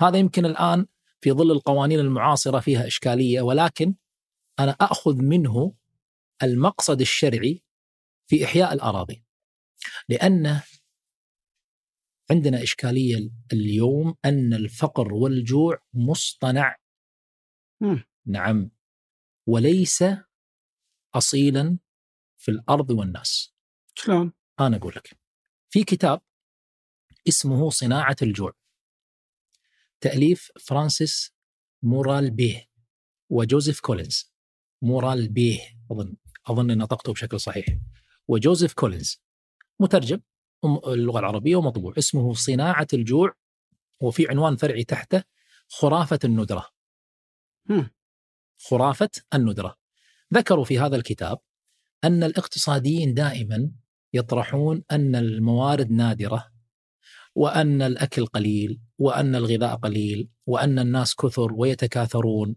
هذا 0.01 0.19
يمكن 0.19 0.47
الآن 0.47 0.87
في 1.21 1.33
ظل 1.33 1.51
القوانين 1.51 2.01
المعاصرة 2.01 2.61
فيها 2.61 2.87
إشكالية 2.87 3.41
ولكن 3.41 3.95
أنا 4.59 4.71
أخذ 4.81 5.17
منه 5.17 5.75
المقصد 6.43 7.01
الشرعي 7.01 7.63
في 8.31 8.45
إحياء 8.45 8.73
الأراضي. 8.73 9.25
لأن 10.09 10.61
عندنا 12.31 12.62
إشكالية 12.62 13.31
اليوم 13.53 14.14
أن 14.25 14.55
الفقر 14.55 15.14
والجوع 15.14 15.79
مصطنع. 15.95 16.77
مم. 17.81 18.05
نعم. 18.27 18.71
وليس 19.47 20.05
أصيلا 21.14 21.79
في 22.38 22.51
الأرض 22.51 22.90
والناس. 22.90 23.55
شلون؟ 23.95 24.33
أنا 24.61 24.77
أقول 24.77 24.93
لك. 24.97 25.19
في 25.71 25.85
كتاب 25.85 26.21
اسمه 27.29 27.71
صناعة 27.71 28.16
الجوع. 28.23 28.53
تأليف 30.01 30.53
فرانسيس 30.61 31.35
مور 31.83 32.31
لابيه 32.31 32.66
وجوزيف 33.31 33.81
كولينز. 33.81 34.33
مورال 34.83 35.29
بيه 35.29 35.61
أظن 35.93 36.16
أظن 36.47 36.79
نطقته 36.79 37.12
بشكل 37.12 37.40
صحيح. 37.40 37.66
وجوزيف 38.31 38.73
كولينز 38.73 39.23
مترجم 39.81 40.21
اللغة 40.87 41.19
العربية 41.19 41.57
ومطبوع 41.57 41.95
اسمه 41.99 42.35
صناعة 42.35 42.87
الجوع 42.93 43.35
وفي 44.01 44.29
عنوان 44.29 44.57
فرعي 44.57 44.85
تحته 44.85 45.23
خرافة 45.69 46.19
الندرة. 46.25 46.66
خرافة 48.59 49.11
الندرة 49.35 49.77
ذكروا 50.35 50.64
في 50.64 50.79
هذا 50.79 50.97
الكتاب 50.97 51.38
أن 52.05 52.23
الاقتصاديين 52.23 53.14
دائما 53.14 53.71
يطرحون 54.12 54.85
أن 54.90 55.16
الموارد 55.16 55.90
نادرة 55.90 56.53
وأن 57.35 57.83
الأكل 57.83 58.27
قليل 58.27 58.81
وأن 58.99 59.35
الغذاء 59.35 59.77
قليل 59.77 60.29
وأن 60.47 60.79
الناس 60.79 61.14
كثر 61.14 61.53
ويتكاثرون 61.53 62.57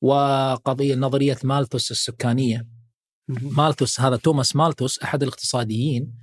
وقضية 0.00 0.94
نظرية 0.94 1.38
مالثوس 1.44 1.90
السكانية. 1.90 2.71
مالثوس 3.42 4.00
هذا 4.00 4.16
توماس 4.16 4.56
مالثوس 4.56 4.98
أحد 4.98 5.22
الاقتصاديين 5.22 6.14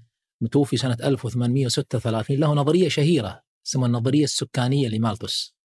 متوفي 0.42 0.78
سنة 0.78 0.98
1836 1.04 2.38
له 2.38 2.54
نظرية 2.54 2.90
شهيرة 2.90 3.44
اسمها 3.68 3.88
النظرية 3.88 4.24
السكانية 4.24 4.88
لمالثوس 4.90 5.56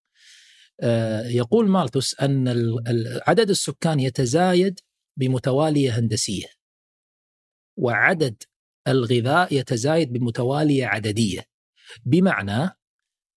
آه، 0.80 1.26
يقول 1.28 1.68
مالثوس 1.68 2.14
ال- 2.20 3.20
عدد 3.26 3.50
السكان 3.50 4.00
يتزايد 4.00 4.80
بمتوالية 5.18 5.98
هندسية 5.98 6.46
وعدد 7.78 8.42
الغذاء 8.88 9.54
يتزايد 9.54 10.12
بمتوالية 10.12 10.86
عددية 10.86 11.44
بمعنى 12.04 12.70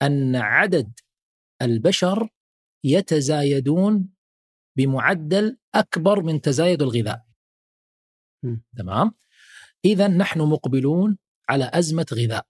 أن 0.02 0.36
عدد 0.36 1.00
البشر 1.62 2.30
يتزايدون 2.84 4.10
بمعدل 4.78 5.58
أكبر 5.76 6.22
من 6.24 6.42
تزايد 6.42 6.82
الغذاء. 6.82 7.27
تمام؟ 8.78 9.12
إذا 9.86 10.08
نحن 10.08 10.40
مقبلون 10.40 11.18
على 11.50 11.72
أزمة 11.74 12.06
غذاء. 12.14 12.48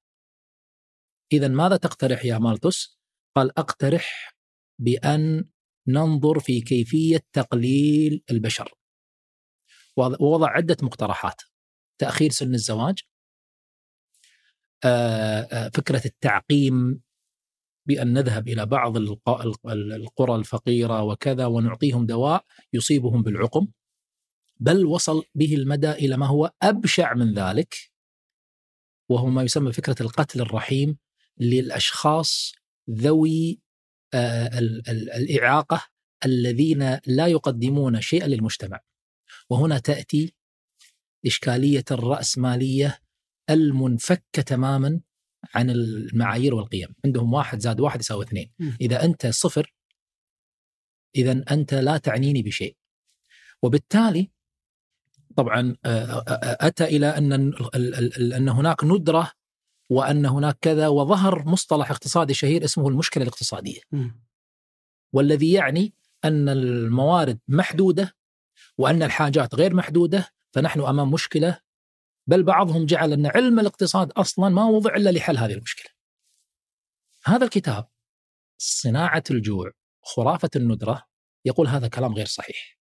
إذا 1.34 1.48
ماذا 1.48 1.78
تقترح 1.78 2.26
يا 2.26 2.38
مالتوس؟ 2.38 3.00
قال 3.36 3.60
أقترح 3.60 4.38
بأن 4.82 5.50
ننظر 5.88 6.40
في 6.40 6.62
كيفية 6.62 7.26
تقليل 7.34 8.24
البشر. 8.32 8.74
ووضع 9.98 10.50
عدة 10.50 10.78
مقترحات. 10.82 11.42
تأخير 12.02 12.32
سن 12.32 12.54
الزواج 12.54 13.00
آه، 14.84 15.42
آه، 15.42 15.70
فكرة 15.70 16.02
التعقيم 16.06 17.02
بأن 17.88 18.14
نذهب 18.14 18.48
إلى 18.48 18.66
بعض 18.66 18.98
الق- 18.98 19.30
الق- 19.42 19.68
القرى 19.68 20.36
الفقيرة 20.36 21.04
وكذا 21.04 21.46
ونعطيهم 21.46 22.06
دواء 22.06 22.46
يصيبهم 22.74 23.24
بالعقم. 23.24 23.68
بل 24.60 24.86
وصل 24.86 25.24
به 25.36 25.56
المدى 25.56 25.92
إلى 25.92 26.18
ما 26.18 26.26
هو 26.28 26.52
أبشع 26.62 27.14
من 27.14 27.34
ذلك 27.34 27.76
وهو 29.10 29.26
ما 29.28 29.44
يسمى 29.44 29.74
فكرة 29.74 29.96
القتل 30.02 30.42
الرحيم 30.42 30.98
للأشخاص 31.38 32.54
ذوي 32.90 33.62
آه، 34.14 34.60
ال- 34.60 34.90
ال- 34.90 35.12
الإعاقة 35.12 35.84
الذين 36.26 37.00
لا 37.08 37.28
يقدمون 37.28 38.02
شيئا 38.02 38.28
للمجتمع. 38.28 38.82
وهنا 39.50 39.80
تأتي 39.80 40.34
إشكالية 41.26 41.84
الرأسمالية 41.92 43.00
المنفكة 43.50 44.42
تماما 44.46 45.02
عن 45.56 45.70
المعايير 45.70 46.56
والقيم. 46.56 46.96
عندهم 47.06 47.34
واحد 47.34 47.60
زاد 47.60 47.80
واحد 47.80 48.00
يساوي 48.00 48.26
اثنين. 48.26 48.52
إذا 48.82 49.04
أنت 49.04 49.28
صفر 49.28 49.74
إذا 51.16 51.44
أنت 51.52 51.74
لا 51.74 51.98
تعنيني 51.98 52.42
بشيء. 52.44 52.78
وبالتالي 53.64 54.32
طبعا 55.38 55.76
آه، 55.86 55.90
آه، 55.90 56.24
آه، 56.28 56.68
أتى 56.68 56.84
إلى 56.84 57.06
أن 57.18 57.34
ال- 57.34 57.76
ال- 57.76 57.96
ال- 57.96 58.34
أن 58.34 58.50
هناك 58.50 58.84
ندرة 58.84 59.32
وأن 59.90 60.26
هناك 60.26 60.58
كذا 60.62 60.88
وظهر 60.88 61.46
مصطلح 61.46 61.92
اقتصادي 61.92 62.34
شهير 62.34 62.64
اسمه 62.64 62.88
المشكلة 62.88 63.24
الاقتصادية 63.24 63.82
مم. 63.92 64.24
والذي 65.14 65.52
يعني 65.52 65.94
أن 66.26 66.50
الموارد 66.50 67.40
محدودة 67.48 68.16
وأن 68.78 69.04
الحاجات 69.04 69.56
غير 69.56 69.74
محدودة 69.76 70.30
فنحن 70.52 70.82
أمام 70.82 71.12
مشكلة 71.12 71.60
بل 72.28 72.44
بعضهم 72.44 72.86
جعل 72.86 73.14
أن 73.14 73.26
علم 73.26 73.60
الاقتصاد 73.60 74.12
أصلا 74.12 74.50
ما 74.50 74.66
وضع 74.66 74.96
إلا 74.96 75.10
لحل 75.10 75.38
هذه 75.38 75.54
المشكلة 75.54 75.92
هذا 77.26 77.46
الكتاب 77.46 77.88
صناعة 78.58 79.24
الجوع 79.32 79.72
خرافة 80.02 80.50
الندرة 80.56 81.04
يقول 81.46 81.68
هذا 81.68 81.88
كلام 81.88 82.14
غير 82.14 82.26
صحيح. 82.26 82.78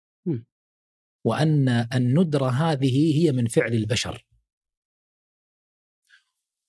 وأن 1.23 1.69
الندرة 1.69 2.49
هذه 2.49 3.17
هي 3.17 3.31
من 3.31 3.47
فعل 3.47 3.73
البشر. 3.73 4.25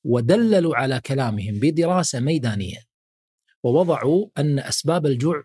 ودللوا 0.05 0.77
على 0.77 1.01
كلامهم 1.01 1.61
بدراسة 1.61 2.21
ميدانية 2.21 2.79
ووضعوا 3.65 4.31
أن 4.39 4.59
أسباب 4.59 5.07
الجوع 5.07 5.45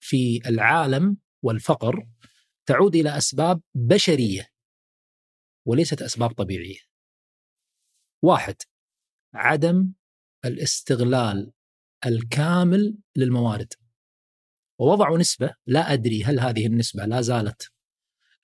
في 0.00 0.40
العالم 0.46 1.16
والفقر 1.42 2.08
تعود 2.66 2.96
إلى 2.96 3.16
أسباب 3.16 3.62
بشرية 3.74 4.48
وليست 5.66 6.02
أسباب 6.02 6.30
طبيعية. 6.30 6.78
واحد 8.22 8.56
عدم 9.34 9.92
الاستغلال 10.44 11.52
الكامل 12.06 12.98
للموارد. 13.16 13.72
ووضعوا 14.80 15.18
نسبة 15.18 15.54
لا 15.66 15.92
أدري 15.92 16.24
هل 16.24 16.40
هذه 16.40 16.66
النسبة 16.66 17.04
لا 17.04 17.20
زالت 17.20 17.72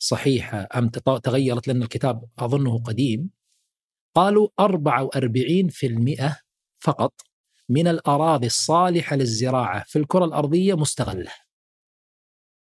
صحيحة 0.05 0.69
أم 0.75 0.89
تغيرت 0.89 1.69
لأن 1.69 1.83
الكتاب 1.83 2.25
أظنه 2.39 2.79
قديم. 2.83 3.31
قالوا 4.15 4.49
44% 4.61 6.43
فقط 6.81 7.21
من 7.69 7.89
الأراضي 7.89 8.47
الصالحة 8.47 9.17
للزراعة 9.17 9.85
في 9.85 9.99
الكرة 9.99 10.25
الأرضية 10.25 10.75
مستغلة. 10.75 11.33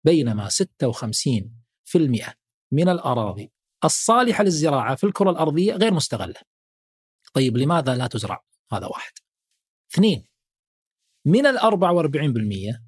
بينما 0.05 0.49
56% 0.49 2.35
من 2.73 2.89
الأراضي 2.89 3.53
الصالحة 3.85 4.45
للزراعة 4.45 4.95
في 4.95 5.05
الكرة 5.05 5.31
الأرضية 5.31 5.73
غير 5.73 5.95
مستغلة. 5.95 6.41
طيب 7.35 7.57
لماذا 7.57 7.95
لا 7.95 8.07
تزرع؟ 8.07 8.45
هذا 8.73 8.87
واحد. 8.87 9.13
اثنين 9.95 10.25
من 11.27 11.47
ال 11.47 11.59
44% 11.59 12.83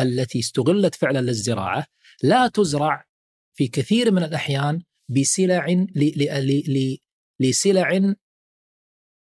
التي 0.00 0.38
استغلت 0.38 0.94
فعلا 0.94 1.18
للزراعة 1.18 1.86
لا 2.22 2.48
تزرع 2.48 3.11
في 3.54 3.68
كثير 3.68 4.10
من 4.10 4.22
الأحيان 4.22 4.82
بسلع 5.08 5.66
ل- 5.66 5.88
ل- 5.96 6.46
ل- 6.46 6.72
ل- 6.72 6.98
لسلع 7.40 8.14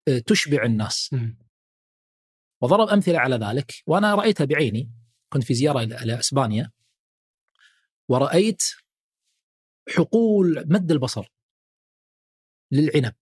آه، 0.08 0.20
تشبع 0.20 0.64
الناس. 0.64 1.16
وضرب 2.62 2.88
أمثلة 2.88 3.20
على 3.20 3.36
ذلك. 3.36 3.74
وأنا 3.88 4.16
رأيتها 4.16 4.46
بعيني. 4.46 4.92
كنت 5.34 5.44
في 5.44 5.54
زيارة 5.54 5.84
إلى 5.84 6.20
إسبانيا. 6.20 6.72
ورأيت 8.10 8.64
حقول 9.95 10.64
مد 10.68 10.91
البصر 10.91 11.28
للعنب. 12.72 13.16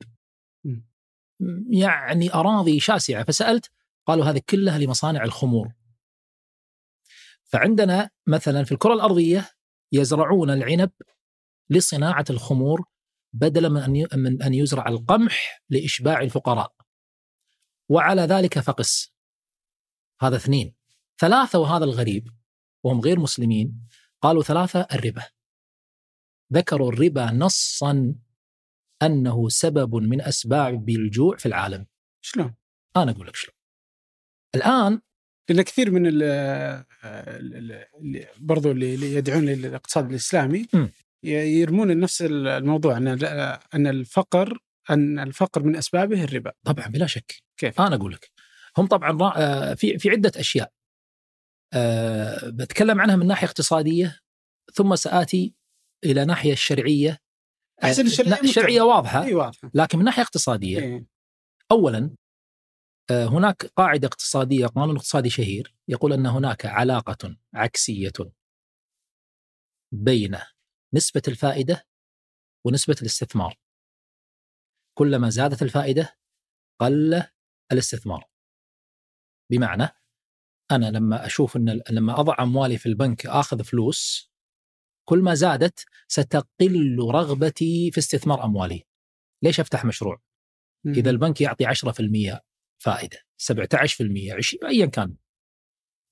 يعني 1.69 2.33
أراضي 2.33 2.79
شاسعة. 2.79 3.23
فسألت 3.23 3.71
قالوا 4.05 4.25
هذه 4.25 4.41
كلها 4.49 4.77
لمصانع 4.77 5.23
الخمور. 5.23 5.73
فعندنا 7.43 8.09
مثلا 8.27 8.63
في 8.63 8.71
الكرة 8.71 8.93
الأرضية 8.93 9.49
يزرعون 9.93 10.49
العنب 10.49 10.91
لصناعة 11.69 12.25
الخمور 12.29 12.85
بدلا 13.33 13.69
من 13.69 13.81
أن 13.81 13.95
ي- 13.95 14.07
من 14.13 14.43
أن 14.43 14.53
يزرع 14.53 14.87
القمح 14.87 15.63
لإشباع 15.69 16.21
الفقراء. 16.21 16.73
وعلى 17.89 18.21
ذلك 18.21 18.59
فقس. 18.59 19.13
هذا 20.21 20.35
اثنين. 20.35 20.75
ثلاثة 21.19 21.59
وهذا 21.59 21.83
الغريب 21.83 22.27
وهم 22.83 23.01
غير 23.01 23.19
مسلمين 23.19 23.87
قالوا 24.21 24.43
ثلاثة 24.43 24.87
الربا. 24.93 25.23
ذكروا 26.53 26.91
الربا 26.91 27.31
نصا 27.31 28.15
أنه 29.01 29.49
سبب 29.49 29.95
من 29.95 30.21
أسباب 30.21 30.89
الجوع 30.89 31.37
في 31.37 31.45
العالم. 31.45 31.85
شلون؟ 32.21 32.55
أنا 32.97 33.11
أقول 33.11 33.27
لك 33.27 33.35
شلون. 33.35 33.55
الآن 34.55 35.01
لأن 35.49 35.61
كثير 35.61 35.91
من 35.91 36.07
ال 36.07 36.23
ال- 37.03 37.85
اللي 37.99 38.27
برضو 38.37 38.71
اللي 38.71 39.15
يدعون 39.15 39.45
للاقتصاد 39.45 40.09
الإسلامي 40.09 40.67
يرمون 41.23 41.99
نفس 41.99 42.21
الموضوع 42.21 42.97
أن 42.97 43.07
أن 43.73 43.87
الفقر 43.87 44.57
أن 44.89 45.19
الفقر 45.19 45.63
من 45.63 45.75
أسبابه 45.75 46.23
الربا. 46.23 46.51
طبعا 46.65 46.87
بلا 46.87 47.07
شك. 47.07 47.35
كيف؟ 47.57 47.81
أنا 47.81 47.95
أقول 47.95 48.13
لك 48.13 48.31
هم 48.77 48.87
طبعا 48.87 49.33
آه، 49.37 49.73
في 49.73 49.97
في 49.99 50.09
عدة 50.09 50.31
أشياء. 50.35 50.71
أه 51.73 52.49
بتكلم 52.49 53.01
عنها 53.01 53.15
من 53.15 53.27
ناحية 53.27 53.47
اقتصادية 53.47 54.19
ثم 54.73 54.95
سآتي 54.95 55.53
إلى 56.05 56.25
ناحية 56.25 56.53
الشرعيه 56.53 57.17
أحسن 57.83 58.05
الشرعيه 58.05 58.41
الشرعيه 58.41 58.81
واضحة 58.81 59.23
إي 59.23 59.33
واضحة. 59.33 59.71
لكن 59.73 59.97
من 59.99 60.05
ناحية 60.05 60.21
اقتصادية 60.23 60.79
إيه. 60.79 61.05
اولا 61.71 61.97
آه، 61.97 62.15
هناك 63.11 63.65
قاعدة 63.65 64.07
اقتصادية 64.07 64.67
قانون 64.67 64.95
اقتصادي 64.95 65.29
شهير 65.29 65.75
يقول 65.87 66.13
أن 66.13 66.25
هناك 66.25 66.65
علاقة 66.65 67.37
عكسية 67.53 68.13
بين 69.91 70.37
نسبة 70.93 71.21
الفائدة 71.27 71.87
ونسبة 72.65 72.95
الاستثمار 73.01 73.59
كلما 74.97 75.29
زادت 75.29 75.61
الفائدة 75.61 76.17
قل 76.79 77.23
الاستثمار 77.71 78.29
بمعنى 79.51 79.87
أنا 80.71 80.85
لما 80.85 81.25
أشوف 81.25 81.57
أن 81.57 81.81
لما 81.89 82.19
أضع 82.19 82.35
أموالي 82.39 82.77
في 82.77 82.85
البنك 82.85 83.25
آخذ 83.25 83.63
فلوس 83.63 84.31
كل 85.05 85.19
ما 85.19 85.33
زادت 85.33 85.85
ستقل 86.07 86.97
رغبتي 86.99 87.91
في 87.91 87.97
استثمار 87.97 88.43
أموالي. 88.43 88.83
ليش 89.43 89.59
أفتح 89.59 89.85
مشروع؟ 89.85 90.21
إذا 90.85 91.09
البنك 91.09 91.41
يعطي 91.41 91.65
10% 91.65 92.39
فائدة، 92.77 93.19
17% 93.37 94.33
20 94.33 94.65
ايا 94.65 94.85
كان. 94.85 95.15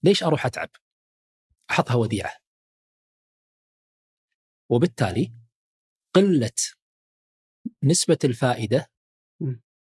ليش 0.04 0.24
أروح 0.24 0.46
أتعب؟ 0.46 0.70
أحطها 1.72 1.96
وديعة. 1.96 2.38
وبالتالي 4.72 5.34
قلة 6.16 6.52
نسبة 7.84 8.18
الفائدة 8.24 8.92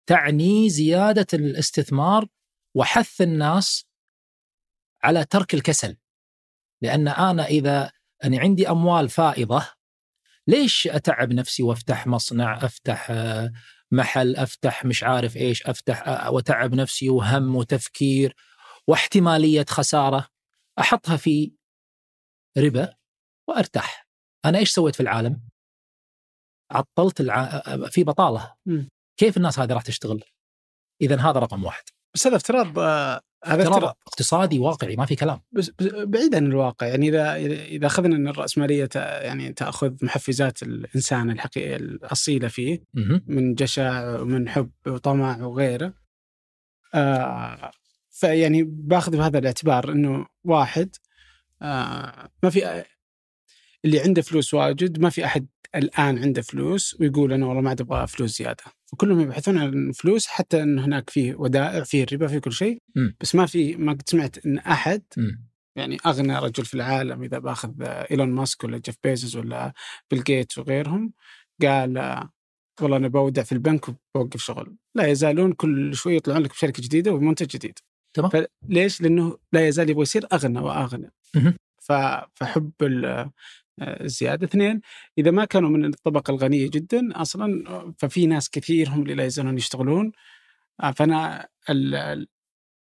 تعني 0.06 0.70
زيادة 0.70 1.26
الاستثمار 1.34 2.26
وحث 2.74 3.20
الناس 3.20 3.86
على 5.02 5.24
ترك 5.24 5.54
الكسل 5.54 5.96
لأن 6.82 7.08
أنا 7.08 7.46
إذا 7.46 7.92
أنا 8.24 8.38
عندي 8.38 8.68
أموال 8.68 9.08
فائضة 9.08 9.68
ليش 10.46 10.86
أتعب 10.86 11.32
نفسي 11.32 11.62
وأفتح 11.62 12.06
مصنع 12.06 12.64
أفتح 12.64 13.10
آه، 13.10 13.52
محل 13.92 14.36
أفتح 14.36 14.84
مش 14.84 15.02
عارف 15.04 15.36
إيش 15.36 15.66
أفتح 15.66 16.08
آه، 16.08 16.30
وتعب 16.30 16.74
نفسي 16.74 17.08
وهم 17.10 17.56
وتفكير 17.56 18.34
واحتمالية 18.88 19.64
خسارة 19.68 20.28
أحطها 20.78 21.16
في 21.16 21.52
ربا 22.58 22.94
وأرتاح. 23.48 24.06
أنا 24.44 24.58
إيش 24.58 24.70
سويت 24.70 24.94
في 24.94 25.00
العالم؟ 25.00 25.42
عطلت 26.70 27.20
الع... 27.20 27.44
آه، 27.44 27.88
في 27.90 28.04
بطالة. 28.04 28.54
كيف 29.20 29.36
الناس 29.36 29.58
هذه 29.58 29.72
راح 29.72 29.82
تشتغل؟ 29.82 30.24
إذا 31.02 31.20
هذا 31.20 31.40
رقم 31.40 31.64
واحد. 31.64 31.84
بس 32.14 32.26
هذا 32.26 32.36
افتراض 32.36 32.78
هذا 33.44 33.62
افتراض 33.62 33.96
اقتصادي 34.06 34.58
واقعي 34.58 34.96
ما 34.96 35.06
في 35.06 35.16
كلام. 35.16 35.40
بس 35.52 35.70
بعيد 35.80 36.34
عن 36.34 36.46
الواقع 36.46 36.86
يعني 36.86 37.08
إذا 37.08 37.36
إذا 37.64 37.86
أخذنا 37.86 38.16
إن 38.16 38.28
الرأسمالية 38.28 38.88
يعني 38.96 39.52
تأخذ 39.52 39.92
محفزات 40.02 40.62
الإنسان 40.62 41.30
الحقيقيه 41.30 41.76
الأصيلة 41.76 42.48
فيه 42.48 42.82
من 43.26 43.54
جشع 43.54 44.20
ومن 44.20 44.48
حب 44.48 44.70
وطمع 44.86 45.44
وغيره 45.46 45.94
آه 46.94 47.70
فيعني 48.10 48.62
بأخذ 48.62 49.16
بهذا 49.16 49.38
الاعتبار 49.38 49.92
إنه 49.92 50.26
واحد 50.44 50.96
آه 51.62 52.28
ما 52.42 52.50
في 52.50 52.84
اللي 53.84 54.00
عنده 54.00 54.22
فلوس 54.22 54.54
واجد 54.54 55.00
ما 55.00 55.10
في 55.10 55.24
أحد 55.24 55.46
الآن 55.74 56.18
عنده 56.18 56.42
فلوس 56.42 56.96
ويقول 57.00 57.32
أنا 57.32 57.46
والله 57.46 57.62
ما 57.62 57.68
عاد 57.68 57.80
أبغى 57.80 58.06
فلوس 58.06 58.38
زيادة. 58.38 58.64
فكلهم 58.92 59.20
يبحثون 59.20 59.58
عن 59.58 59.88
الفلوس 59.88 60.26
حتى 60.26 60.62
إن 60.62 60.78
هناك 60.78 61.10
فيه 61.10 61.34
ودائع 61.34 61.82
فيه 61.82 62.04
الربا 62.04 62.26
فيه 62.26 62.38
كل 62.38 62.52
شيء. 62.52 62.82
بس 63.20 63.34
ما 63.34 63.46
في 63.46 63.76
ما 63.76 63.92
قد 63.92 64.02
سمعت 64.06 64.46
إن 64.46 64.58
أحد 64.58 65.02
يعني 65.76 65.98
أغنى 66.06 66.38
رجل 66.38 66.64
في 66.64 66.74
العالم 66.74 67.22
إذا 67.22 67.38
بأخذ 67.38 67.72
إيلون 67.82 68.30
ماسك 68.30 68.64
ولا 68.64 68.78
جيف 68.78 68.96
بيزوس 69.04 69.36
ولا 69.36 69.72
بيل 70.10 70.24
جيتس 70.24 70.58
وغيرهم 70.58 71.12
قال 71.62 72.22
والله 72.80 72.96
أنا 72.96 73.08
بودع 73.08 73.42
في 73.42 73.52
البنك 73.52 73.88
وبوقف 73.88 74.40
شغل. 74.40 74.76
لا 74.94 75.06
يزالون 75.06 75.52
كل 75.52 75.94
شوي 75.94 76.16
يطلعون 76.16 76.42
لك 76.42 76.50
بشركة 76.50 76.82
جديدة 76.82 77.12
ومنتج 77.12 77.46
جديد. 77.46 77.78
تمام. 78.14 78.30
فليش؟ 78.68 79.00
لأنه 79.00 79.38
لا 79.52 79.68
يزال 79.68 79.90
يبغى 79.90 80.02
يصير 80.02 80.26
أغنى 80.32 80.60
وأغنى. 80.60 81.12
فحب 82.34 82.72
الزياده 83.80 84.46
اثنين 84.46 84.80
إذا 85.18 85.30
ما 85.30 85.44
كانوا 85.44 85.70
من 85.70 85.84
الطبقة 85.84 86.30
الغنية 86.30 86.70
جدا 86.70 87.22
أصلا 87.22 87.64
ففي 87.98 88.26
ناس 88.26 88.50
كثير 88.50 88.88
هم 88.88 89.02
اللي 89.02 89.14
لا 89.14 89.24
يزالون 89.24 89.56
يشتغلون. 89.56 90.12
فأنا 90.94 91.48
ال 91.70 92.26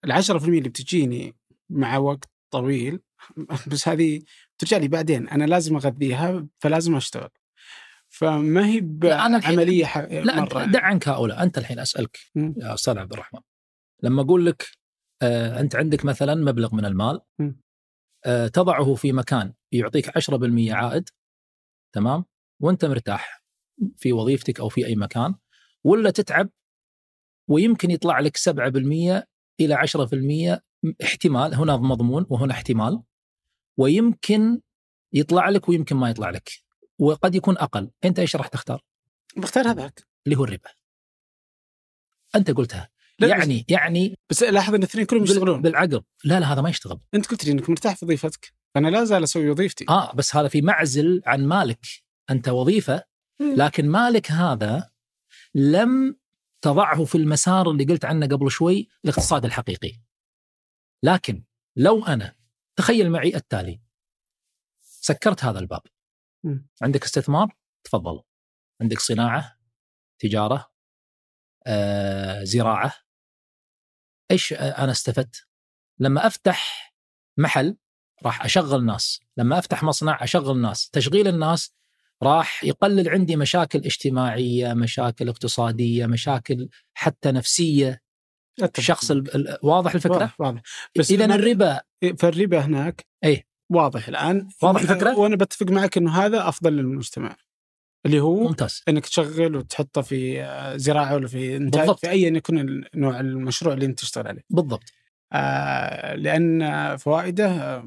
10% 0.06 0.30
اللي 0.30 0.68
بتجيني 0.68 1.34
مع 1.70 1.96
وقت 1.98 2.24
طويل 2.50 3.00
بس 3.72 3.88
هذه 3.88 4.22
ترجع 4.58 4.76
لي 4.76 4.88
بعدين 4.88 5.28
أنا 5.28 5.44
لازم 5.44 5.76
أغذيها 5.76 6.46
فلازم 6.58 6.96
أشتغل. 6.96 7.28
فما 8.08 8.66
هي 8.66 8.80
بعمليه 8.80 10.06
لا 10.06 10.40
مرة 10.40 10.64
دع 10.64 10.82
عنك 10.82 11.08
هؤلاء. 11.08 11.42
أنت 11.42 11.58
الحين 11.58 11.78
أسألك 11.78 12.18
م. 12.34 12.52
يا 12.56 12.74
أستاذ 12.74 12.98
عبد 12.98 13.12
الرحمن. 13.12 13.40
لما 14.02 14.22
أقول 14.22 14.46
لك 14.46 14.68
آه 15.22 15.60
أنت 15.60 15.76
عندك 15.76 16.04
مثلا 16.04 16.34
مبلغ 16.34 16.74
من 16.74 16.84
المال. 16.84 17.20
آه 18.24 18.48
تضعه 18.48 18.94
في 18.94 19.12
مكان 19.12 19.52
يعطيك 19.72 20.10
10% 20.18 20.70
عائد 20.70 21.08
تمام؟ 21.92 22.24
وانت 22.60 22.84
مرتاح 22.84 23.44
في 23.96 24.12
وظيفتك 24.12 24.60
أو 24.60 24.68
في 24.68 24.86
أي 24.86 24.96
مكان 24.96 25.34
ولا 25.84 26.10
تتعب 26.10 26.50
ويمكن 27.48 27.90
يطلع 27.90 28.20
لك 28.20 28.36
7% 28.36 29.26
إلى 29.60 29.76
10% 29.76 30.60
احتمال 31.02 31.54
هنا 31.54 31.76
مضمون 31.76 32.26
وهنا 32.28 32.52
احتمال 32.52 33.02
ويمكن 33.76 34.60
يطلع 35.12 35.48
لك 35.48 35.68
ويمكن 35.68 35.96
ما 35.96 36.10
يطلع 36.10 36.30
لك 36.30 36.50
وقد 36.98 37.34
يكون 37.34 37.58
أقل 37.58 37.90
أنت 38.04 38.18
إيش 38.18 38.36
راح 38.36 38.48
تختار؟ 38.48 38.82
بختار 39.36 39.70
هذاك 39.70 40.06
اللي 40.26 40.38
هو 40.38 40.44
الربا. 40.44 40.70
أنت 42.34 42.50
قلتها. 42.50 42.88
يعني 43.20 43.58
بس 43.58 43.64
يعني 43.68 44.18
بس 44.30 44.42
لاحظ 44.42 44.74
إن 44.74 44.78
الاثنين 44.78 45.06
كلهم 45.06 45.22
يشتغلون. 45.22 45.62
بالعقل. 45.62 46.02
لا 46.24 46.40
لا 46.40 46.52
هذا 46.52 46.60
ما 46.60 46.70
يشتغل. 46.70 47.00
أنت 47.14 47.26
قلت 47.26 47.44
لي 47.44 47.52
إنك 47.52 47.70
مرتاح 47.70 47.96
في 47.96 48.04
وظيفتك. 48.04 48.52
أنا 48.76 48.88
لا 48.88 49.04
زال 49.04 49.22
أسوي 49.22 49.50
وظيفتي. 49.50 49.86
آه 49.88 50.12
بس 50.12 50.36
هذا 50.36 50.48
في 50.48 50.62
معزل 50.62 51.22
عن 51.26 51.46
مالك. 51.46 51.86
أنت 52.30 52.48
وظيفة 52.48 53.04
لكن 53.56 53.88
مالك 53.88 54.30
هذا 54.30 54.90
لم 55.54 56.18
تضعه 56.64 57.04
في 57.04 57.14
المسار 57.14 57.70
اللي 57.70 57.84
قلت 57.84 58.04
عنه 58.04 58.26
قبل 58.26 58.50
شوي 58.50 58.88
الاقتصاد 59.04 59.44
الحقيقي. 59.44 59.92
لكن 61.02 61.44
لو 61.76 62.04
أنا 62.04 62.36
تخيل 62.78 63.10
معي 63.10 63.36
التالي. 63.36 63.82
سكرت 64.80 65.44
هذا 65.44 65.58
الباب. 65.58 65.82
عندك 66.82 67.04
استثمار؟ 67.04 67.56
تفضل. 67.84 68.22
عندك 68.82 68.98
صناعة؟ 68.98 69.58
تجارة؟ 70.18 70.72
آه، 71.66 72.44
زراعة؟ 72.44 72.94
إيش 74.30 74.52
أنا 74.52 74.90
استفدت؟ 74.92 75.48
لما 76.00 76.26
أفتح 76.26 76.92
محل 77.38 77.76
راح 78.24 78.44
أشغل 78.44 78.84
ناس. 78.84 79.20
لما 79.36 79.58
أفتح 79.58 79.82
مصنع 79.82 80.24
أشغل 80.24 80.60
ناس. 80.60 80.90
تشغيل 80.90 81.28
الناس 81.28 81.74
راح 82.22 82.64
يقلل 82.64 83.08
عندي 83.08 83.36
مشاكل 83.36 83.78
اجتماعية 83.78 84.74
مشاكل 84.74 85.28
اقتصادية 85.28 86.06
مشاكل 86.06 86.68
حتى 86.94 87.32
نفسية. 87.32 88.02
الشخص 88.78 89.12
واضح 89.62 89.94
الفكرة؟ 89.94 90.12
واضح, 90.12 90.40
واضح. 90.40 90.62
بس 90.98 91.10
اذا 91.10 91.24
الربا 91.24 91.80
فالربا 92.18 92.58
هناك 92.58 93.06
إي. 93.24 93.46
واضح 93.70 94.08
الآن. 94.08 94.48
واضح 94.62 94.80
الفكرة؟ 94.80 95.18
وأنا 95.18 95.36
بتفق 95.36 95.70
معك 95.70 95.96
إنه 95.96 96.18
هذا 96.18 96.48
أفضل 96.48 96.72
للمجتمع 96.72 97.36
اللي 98.06 98.20
هو 98.20 98.48
ممتاز. 98.48 98.82
إنك 98.88 99.06
تشغل 99.06 99.56
وتحطه 99.56 100.02
في 100.02 100.46
زراعة 100.76 101.14
ولا 101.14 101.28
في 101.28 101.56
إنتاج 101.56 101.80
بالضبط. 101.80 102.00
في 102.00 102.10
ايا 102.10 102.30
يكون 102.30 102.84
نوع 102.94 103.20
المشروع 103.20 103.74
اللي 103.74 103.86
أنت 103.86 104.00
تشتغل 104.00 104.28
عليه. 104.28 104.44
بالضبط. 104.50 104.92
آه 105.32 106.14
لأن 106.14 106.96
فوائده 106.96 107.82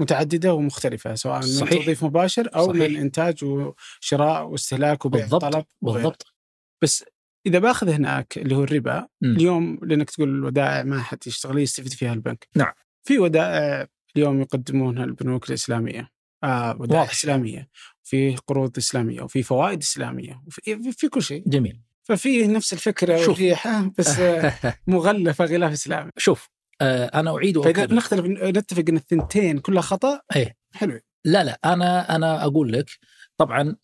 متعددة 0.00 0.54
ومختلفة 0.54 1.14
سواء 1.14 1.40
صحيح. 1.40 1.72
من 1.72 1.78
توظيف 1.78 2.04
مباشر 2.04 2.48
أو 2.56 2.66
صحيح. 2.66 2.90
من 2.90 2.96
إنتاج 2.96 3.44
وشراء 3.44 4.46
واستهلاك 4.46 5.04
وبيع 5.04 5.20
بالضبط. 5.20 5.42
طلب 5.42 5.64
بالضبط 5.82 6.34
بس 6.82 7.04
إذا 7.46 7.58
بأخذ 7.58 7.90
هناك 7.90 8.38
اللي 8.38 8.56
هو 8.56 8.64
الربا 8.64 9.06
م. 9.20 9.26
اليوم 9.26 9.78
لأنك 9.82 10.10
تقول 10.10 10.28
الودائع 10.28 10.82
ما 10.82 11.02
حد 11.02 11.18
يشتغل 11.26 11.58
يستفيد 11.58 11.92
فيها 11.92 12.12
البنك 12.12 12.48
نعم 12.56 12.72
في 13.04 13.18
ودائع 13.18 13.86
اليوم 14.16 14.40
يقدمونها 14.40 15.04
البنوك 15.04 15.48
الإسلامية 15.48 16.10
آه 16.44 16.76
ودائع 16.80 17.00
واضح. 17.00 17.12
إسلامية 17.12 17.68
في 18.02 18.36
قروض 18.36 18.78
إسلامية 18.78 19.22
وفي 19.22 19.42
فوائد 19.42 19.82
إسلامية 19.82 20.42
وفي 20.46 20.92
في 20.92 21.08
كل 21.08 21.22
شيء 21.22 21.42
جميل 21.46 21.80
ففي 22.02 22.46
نفس 22.46 22.72
الفكرة 22.72 23.28
والريحه 23.28 23.90
بس 23.98 24.20
مغلفة 24.86 25.44
غلاف 25.44 25.72
إسلامي 25.72 26.10
شوف 26.16 26.48
أنا 26.82 27.36
أعيد 27.36 27.56
وأكرر. 27.56 27.94
نختلف 27.94 28.24
نتفق 28.26 28.84
إن 28.88 28.96
الثنتين 28.96 29.58
كلها 29.58 29.82
خطأ 29.82 30.20
إيه. 30.36 30.56
حلو. 30.74 31.00
لا 31.24 31.44
لا 31.44 31.58
أنا 31.64 32.16
أنا 32.16 32.44
أقول 32.44 32.72
لك 32.72 32.90
طبعا 33.36 33.76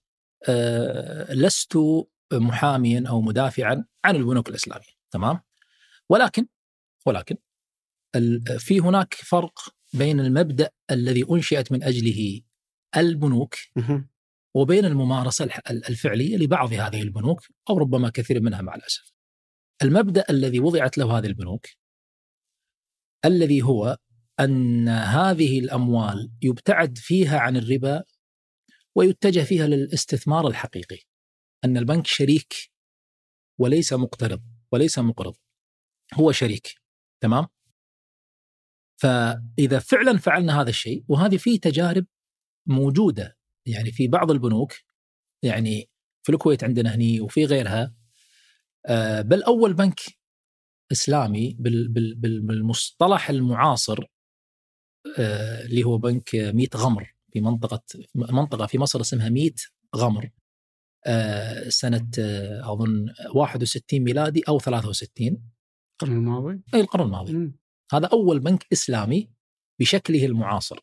آه 0.48 1.32
لست 1.34 1.78
محاميا 2.32 3.04
أو 3.08 3.20
مدافعا 3.20 3.84
عن 4.04 4.16
البنوك 4.16 4.48
الإسلامية 4.48 4.96
تمام؟ 5.10 5.40
ولكن 6.08 6.46
ولكن 7.06 7.36
في 8.58 8.80
هناك 8.80 9.14
فرق 9.14 9.60
بين 9.92 10.20
المبدأ 10.20 10.70
الذي 10.90 11.24
أنشئت 11.30 11.72
من 11.72 11.82
أجله 11.82 12.40
البنوك 12.96 13.54
وبين 14.54 14.84
الممارسة 14.84 15.48
الفعلية 15.70 16.36
لبعض 16.36 16.72
هذه 16.72 17.02
البنوك 17.02 17.42
أو 17.70 17.78
ربما 17.78 18.10
كثير 18.10 18.40
منها 18.40 18.62
مع 18.62 18.74
الأسف. 18.74 19.12
المبدأ 19.82 20.24
الذي 20.30 20.60
وضعت 20.60 20.98
له 20.98 21.18
هذه 21.18 21.26
البنوك 21.26 21.66
الذي 23.26 23.62
هو 23.62 23.98
أن 24.40 24.88
هذه 24.88 25.58
الأموال 25.60 26.32
يبتعد 26.42 26.98
فيها 26.98 27.38
عن 27.38 27.56
الربا 27.56 28.04
ويتجه 28.94 29.40
فيها 29.40 29.66
للاستثمار 29.66 30.48
الحقيقي. 30.48 30.98
أن 31.64 31.76
البنك 31.76 32.06
شريك 32.06 32.54
وليس 33.60 33.92
مقترض 33.92 34.42
وليس 34.72 34.98
مقرض. 34.98 35.34
هو 36.14 36.32
شريك. 36.32 36.74
تمام؟ 37.20 37.46
فإذا 38.96 39.78
فعلا 39.78 40.18
فعلنا 40.18 40.60
هذا 40.60 40.70
الشيء 40.70 41.04
وهذه 41.08 41.36
فيه 41.36 41.60
تجارب 41.60 42.06
موجودة 42.66 43.38
يعني 43.66 43.92
في 43.92 44.08
بعض 44.08 44.30
البنوك 44.30 44.72
يعني 45.42 45.90
في 46.22 46.32
الكويت 46.32 46.64
عندنا 46.64 46.94
هني 46.94 47.20
وفي 47.20 47.44
غيرها 47.44 47.94
آه، 48.86 49.20
بل 49.20 49.42
أول 49.42 49.74
بنك 49.74 50.00
إسلامي 50.92 51.56
بالمصطلح 51.58 53.30
المعاصر 53.30 54.04
آه، 55.18 55.64
اللي 55.64 55.84
هو 55.84 55.98
بنك 55.98 56.34
ميت 56.34 56.76
غمر 56.76 57.14
في 57.32 57.40
منطقة 57.40 57.82
منطقة 58.14 58.66
في 58.66 58.78
مصر 58.78 59.00
اسمها 59.00 59.28
ميت 59.28 59.60
غمر 59.96 60.30
آه، 61.06 61.68
سنة 61.68 62.10
أظن 62.62 63.06
61 63.34 64.00
ميلادي 64.00 64.42
أو 64.48 64.58
63 64.58 65.42
القرن 65.92 66.16
الماضي؟ 66.16 66.62
إي 66.74 66.80
القرن 66.80 67.04
الماضي 67.04 67.32
م. 67.32 67.58
هذا 67.92 68.06
أول 68.06 68.40
بنك 68.40 68.66
إسلامي 68.72 69.30
بشكله 69.80 70.26
المعاصر 70.26 70.80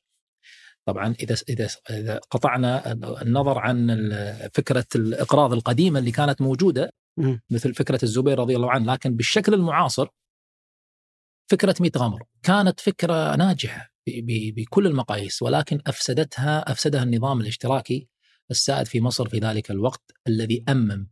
طبعا 0.86 1.16
إذا 1.20 1.36
إذا 1.50 1.68
إذا 1.90 2.18
قطعنا 2.18 2.92
النظر 3.22 3.60
عن 3.60 4.10
فكرة 4.54 4.86
الإقراض 4.96 5.54
القديمة 5.54 6.00
اللي 6.00 6.12
كانت 6.12 6.42
موجودة 6.42 6.94
مثل 7.50 7.74
فكرة 7.74 8.00
الزبير 8.04 8.40
رضي 8.40 8.56
الله 8.56 8.72
عنه 8.72 8.94
لكن 8.94 9.16
بالشكل 9.16 9.54
المعاصر 9.54 10.08
فكرة 11.52 11.76
ميت 11.80 11.98
غمر. 11.98 12.24
كانت 12.44 12.80
فكرة 12.80 13.36
ناجحة 13.36 13.94
بكل 14.56 14.88
المقاييس 14.88 15.42
ولكن 15.42 15.82
أفسدتها 15.88 16.72
أفسدها 16.72 17.04
النظام 17.04 17.42
الاشتراكي 17.42 18.08
السائد 18.52 18.88
في 18.88 19.02
مصر 19.02 19.30
في 19.30 19.40
ذلك 19.40 19.72
الوقت 19.72 20.12
الذي 20.28 20.64
أمم 20.70 21.10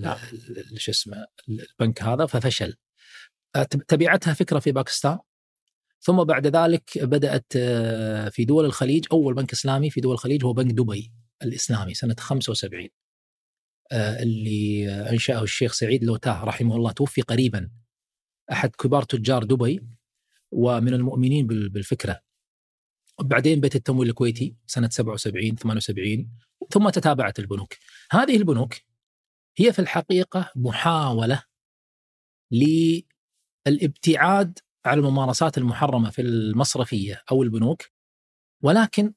نعم. 0.00 0.18
شو 0.76 0.90
اسمه 0.90 1.26
البنك 1.48 2.02
هذا 2.02 2.26
ففشل. 2.26 2.76
تبعتها 3.88 4.34
فكرة 4.34 4.58
في 4.58 4.72
باكستان؟ 4.72 5.18
ثم 6.00 6.24
بعد 6.24 6.46
ذلك 6.46 6.98
بدأت 6.98 7.52
آه، 7.56 8.28
في 8.28 8.44
دول 8.44 8.64
الخليج 8.64 9.06
أول 9.12 9.34
بنك 9.34 9.52
إسلامي 9.52 9.90
في 9.90 10.00
دول 10.00 10.12
الخليج 10.12 10.44
هو 10.44 10.52
بنك 10.52 10.72
دبي 10.72 11.12
الإسلامي 11.42 11.94
سنة 11.94 12.16
75 12.18 12.88
آه، 13.92 14.22
اللي 14.22 14.90
أنشأه 15.10 15.42
الشيخ 15.42 15.72
سعيد 15.72 16.04
لوتاه 16.04 16.44
رحمه 16.44 16.76
الله 16.76 16.92
توفي 16.92 17.22
قريبا 17.22 17.70
أحد 18.52 18.76
كبار 18.76 19.02
تجار 19.02 19.44
دبي 19.44 19.80
ومن 20.50 20.94
المؤمنين 20.94 21.46
بالفكرة. 21.46 22.20
بعدين 23.20 23.60
بيت 23.60 23.76
التمويل 23.76 24.08
الكويتي 24.08 24.56
سنة 24.66 24.88
77 24.88 25.56
78 25.56 26.30
ثم 26.70 26.88
تتابعت 26.88 27.38
البنوك. 27.38 27.74
هذه 28.10 28.36
البنوك 28.36 28.74
هي 29.56 29.72
في 29.72 29.78
الحقيقة 29.78 30.52
محاولة 30.56 31.42
للابتعاد 33.66 34.58
على 34.84 35.00
الممارسات 35.00 35.58
المحرمة 35.58 36.10
في 36.10 36.22
المصرفية 36.22 37.22
أو 37.30 37.42
البنوك 37.42 37.82
ولكن 38.62 39.14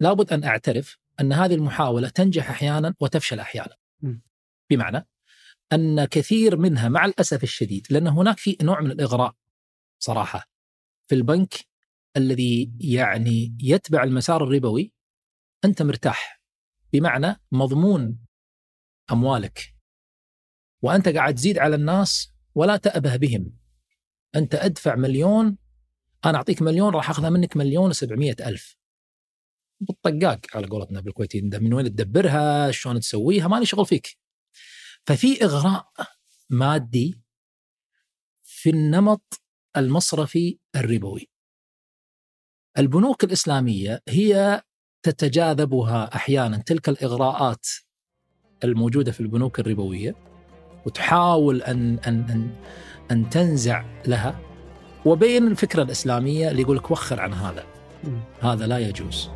لابد 0.00 0.32
أن 0.32 0.44
أعترف 0.44 0.98
أن 1.20 1.32
هذه 1.32 1.54
المحاولة 1.54 2.08
تنجح 2.08 2.50
أحيانا 2.50 2.94
وتفشل 3.00 3.40
أحيانا. 3.40 3.76
بمعنى 4.70 5.06
أن 5.72 6.04
كثير 6.04 6.56
منها 6.56 6.88
مع 6.88 7.04
الأسف 7.04 7.42
الشديد 7.42 7.86
لأن 7.90 8.06
هناك 8.06 8.38
في 8.38 8.56
نوع 8.62 8.80
من 8.80 8.90
الإغراء 8.90 9.34
صراحة 9.98 10.48
في 11.06 11.14
البنك 11.14 11.54
الذي 12.16 12.72
يعني 12.80 13.56
يتبع 13.62 14.04
المسار 14.04 14.44
الربوي 14.44 14.92
أنت 15.64 15.82
مرتاح. 15.82 16.42
بمعنى 16.92 17.40
مضمون 17.52 18.18
أموالك 19.12 19.74
وأنت 20.82 21.08
قاعد 21.08 21.34
تزيد 21.34 21.58
على 21.58 21.76
الناس 21.76 22.32
ولا 22.54 22.76
تأبه 22.76 23.16
بهم. 23.16 23.56
أنت 24.36 24.54
أدفع 24.54 24.94
مليون 24.94 25.58
أنا 26.24 26.38
أعطيك 26.38 26.62
مليون 26.62 26.94
راح 26.94 27.10
أخذها 27.10 27.30
منك 27.30 27.56
مليون 27.56 27.90
و 27.90 27.94
ألف. 28.40 28.76
بالطقاق 29.80 30.40
على 30.54 30.66
قولتنا 30.66 31.00
بالكويتي 31.00 31.40
من 31.40 31.74
وين 31.74 31.86
تدبرها؟ 31.86 32.70
شلون 32.70 33.00
تسويها؟ 33.00 33.48
مالي 33.48 33.66
شغل 33.66 33.86
فيك. 33.86 34.18
ففي 35.06 35.44
إغراء 35.44 35.90
مادي 36.50 37.20
في 38.42 38.70
النمط 38.70 39.42
المصرفي 39.76 40.58
الربوي. 40.76 41.30
البنوك 42.78 43.24
الإسلامية 43.24 44.02
هي 44.08 44.62
تتجاذبها 45.02 46.14
أحيانا 46.14 46.56
تلك 46.56 46.88
الإغراءات 46.88 47.66
الموجودة 48.64 49.12
في 49.12 49.20
البنوك 49.20 49.60
الربوية 49.60 50.14
وتحاول 50.86 51.62
ان 51.62 51.98
ان 51.98 52.30
أن 52.30 52.56
أن 53.10 53.30
تنزع 53.30 53.84
لها. 54.06 54.40
وبين 55.04 55.46
الفكرة 55.46 55.82
الإسلامية 55.82 56.50
اللي 56.50 56.62
يقول 56.62 56.76
لك 56.76 56.90
وخر 56.90 57.20
عن 57.20 57.32
هذا. 57.32 57.66
هذا 58.40 58.66
لا 58.66 58.78
يجوز. 58.78 59.30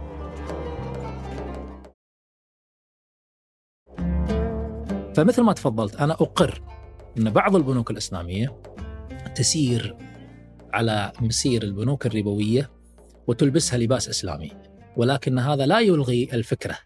فمثل 5.15 5.43
ما 5.43 5.53
تفضلت 5.53 5.97
أنا 5.97 6.13
أقر 6.13 6.63
أن 7.19 7.31
بعض 7.31 7.57
البنوك 7.57 7.91
الإسلامية 7.91 8.63
تسير 9.35 9.97
على 10.73 11.13
مسير 11.21 11.63
البنوك 11.63 12.07
الربوية 12.07 12.71
وتلبسها 13.27 13.79
لباس 13.79 14.09
إسلامي. 14.09 14.53
ولكن 14.97 15.39
هذا 15.39 15.67
لا 15.67 15.81
يلغي 15.81 16.29
الفكرة. 16.33 16.79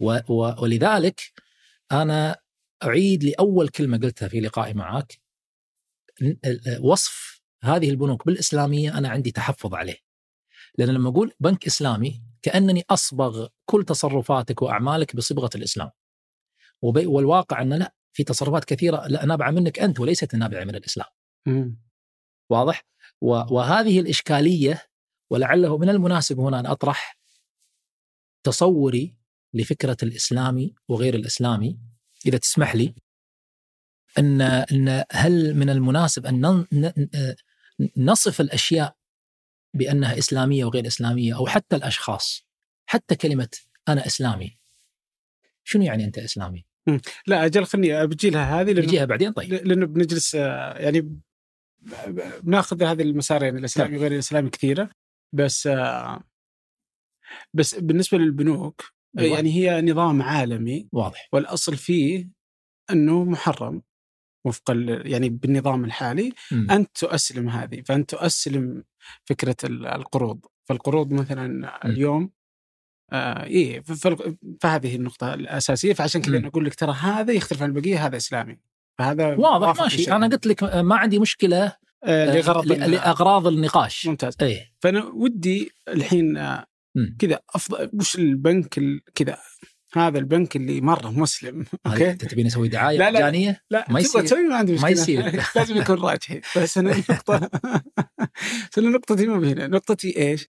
و 0.00 0.18
و 0.28 0.62
ولذلك 0.62 1.20
أنا 1.92 2.36
أعيد 2.84 3.24
لأول 3.24 3.68
كلمة 3.68 3.98
قلتها 3.98 4.28
في 4.28 4.40
لقائي 4.40 4.74
معك 4.74 5.18
وصف 6.80 7.42
هذه 7.62 7.90
البنوك 7.90 8.26
بالإسلامية 8.26 8.98
أنا 8.98 9.08
عندي 9.08 9.30
تحفظ 9.30 9.74
عليه. 9.74 9.96
لأن 10.78 10.88
لما 10.88 11.08
أقول 11.08 11.32
بنك 11.40 11.66
إسلامي 11.66 12.22
كأنني 12.42 12.84
أصبغ 12.90 13.48
كل 13.64 13.84
تصرفاتك 13.84 14.62
وأعمالك 14.62 15.16
بصبغة 15.16 15.50
الإسلام. 15.54 15.90
والواقع 16.82 17.62
أن 17.62 17.72
لا 17.72 17.94
في 18.12 18.24
تصرفات 18.24 18.64
كثيرة 18.64 19.06
لا 19.06 19.24
نابعة 19.24 19.50
منك 19.50 19.78
أنت 19.78 20.00
وليست 20.00 20.34
نابعة 20.34 20.64
من 20.64 20.74
الإسلام. 20.74 21.06
م. 21.46 21.70
واضح؟ 22.50 22.84
وهذه 23.20 24.00
الإشكالية 24.00 24.82
ولعله 25.30 25.78
من 25.78 25.88
المناسب 25.88 26.40
هنا 26.40 26.60
أن 26.60 26.66
أطرح 26.66 27.18
تصوري 28.44 29.16
لفكرة 29.54 29.96
الإسلامي 30.02 30.74
وغير 30.88 31.14
الإسلامي 31.14 31.78
إذا 32.26 32.38
تسمح 32.38 32.74
لي 32.74 32.94
إن 34.18 34.40
إن 34.40 35.04
هل 35.12 35.54
من 35.54 35.70
المناسب 35.70 36.26
أن 36.26 36.64
نصف 37.96 38.40
الأشياء 38.40 38.96
بأنها 39.74 40.18
إسلامية 40.18 40.64
وغير 40.64 40.86
إسلامية 40.86 41.36
أو 41.36 41.46
حتى 41.46 41.76
الأشخاص 41.76 42.46
حتى 42.86 43.16
كلمة 43.16 43.48
أنا 43.88 44.06
إسلامي 44.06 44.58
شنو 45.64 45.82
يعني 45.82 46.04
أنت 46.04 46.18
إسلامي؟ 46.18 46.64
لا 47.26 47.44
أجل 47.44 47.64
خلني 47.64 48.06
بجي 48.06 48.30
لها 48.30 48.60
هذه 48.60 48.72
بجيها 48.72 49.04
بعدين 49.04 49.32
طيب 49.32 49.52
لأنه 49.52 49.86
بنجلس 49.86 50.34
آه، 50.34 50.78
يعني 50.78 51.20
بناخذ 52.42 52.82
هذه 52.82 53.02
المسارين 53.02 53.58
الإسلامي 53.58 53.90
طيب. 53.90 53.98
وغير 53.98 54.12
الإسلامي 54.12 54.50
كثيرة 54.50 54.90
بس 55.32 55.66
آه، 55.66 56.24
بس 57.54 57.74
بالنسبة 57.74 58.18
للبنوك 58.18 58.82
أيوة. 59.18 59.36
يعني 59.36 59.52
هي 59.52 59.82
نظام 59.82 60.22
عالمي 60.22 60.88
واضح 60.92 61.28
والأصل 61.32 61.76
فيه 61.76 62.28
أنه 62.90 63.24
محرم 63.24 63.82
وفق 64.44 64.62
يعني 65.04 65.28
بالنظام 65.28 65.84
الحالي 65.84 66.32
م. 66.52 66.70
أنت 66.70 66.88
تؤسلم 66.98 67.48
هذه 67.48 67.82
فأنت 67.86 68.10
تؤسلم 68.10 68.84
فكرة 69.24 69.56
القروض. 69.64 70.40
فالقروض 70.64 71.12
مثلا. 71.12 71.78
اليوم 71.86 72.30
آه 73.12 73.44
إيه 73.44 73.82
فهذه 74.60 74.96
النقطة 74.96 75.34
الأساسية. 75.34 75.92
فعشان 75.92 76.22
كذا 76.22 76.46
أقول 76.46 76.64
لك 76.64 76.74
ترى 76.74 76.92
هذا 76.92 77.32
يختلف 77.32 77.62
عن 77.62 77.68
البقية 77.68 78.06
هذا 78.06 78.16
إسلامي. 78.16 78.58
فهذا 78.98 79.34
واضح 79.36 79.82
ماشي. 79.82 80.12
أنا 80.12 80.26
قلت 80.26 80.46
لك 80.46 80.62
ما 80.64 80.96
عندي 80.96 81.18
مشكلة 81.18 81.76
آه 82.04 82.36
لغرض 82.36 82.72
لأغراض 82.72 83.46
النقاش. 83.46 84.06
ممتاز. 84.06 84.36
إيه. 84.42 84.72
فأنا 84.80 85.04
ودي 85.04 85.70
الحين 85.88 86.36
آه 86.36 86.66
كذا 87.18 87.40
افضل 87.54 87.90
وش 87.94 88.16
البنك 88.18 88.80
كذا 89.14 89.38
هذا 89.92 90.18
البنك 90.18 90.56
اللي 90.56 90.80
مرة 90.80 91.10
مسلم 91.10 91.64
okay 91.86 92.10
okay 92.10 92.26
تبيني 92.26 92.46
أسوي 92.46 92.68
دعاية 92.68 92.98
لا، 92.98 93.10
لا. 93.10 93.18
مجانيه 93.20 93.64
لا 93.70 93.86
ما 93.90 94.00
يصير. 94.00 94.22
تسوي 94.22 94.42
ما 94.42 94.56
عندي 94.56 94.72
مشكلة 94.72 94.86
ما 94.86 94.92
يصير. 94.92 95.42
لازم 95.56 95.76
يكون 95.76 95.98
راجحي 95.98 96.40
بس 96.56 96.78
أنا 96.78 96.92
النقطة 96.92 97.38
بس 98.72 98.78
أنا 98.78 98.88
نقطتي 98.88 99.26
ما 99.26 99.52
هنا 99.52 99.66
نقطتي 99.66 100.16
إيش؟ 100.18 100.48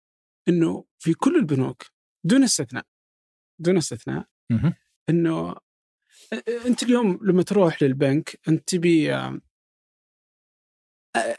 إنه 0.48 0.86
في 1.00 1.14
كل 1.14 1.36
البنوك 1.36 1.84
دون 2.26 2.44
استثناء 2.44 2.86
دون 3.60 3.78
استثناء. 3.78 4.26
إنه 5.10 5.56
أنت 6.66 6.84
اليوم 6.84 7.20
لما 7.22 7.44
تروح 7.44 7.84
للبنك 7.84 8.40
أنت 8.48 8.68
تبي 8.70 9.16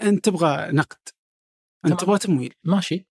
أنت 0.03 0.25
تبغى 0.25 0.73
نقد 0.73 1.09
أنت. 1.87 2.01
تبغى 2.01 2.19
تمويل 2.19 2.55
ماشي 2.65 3.07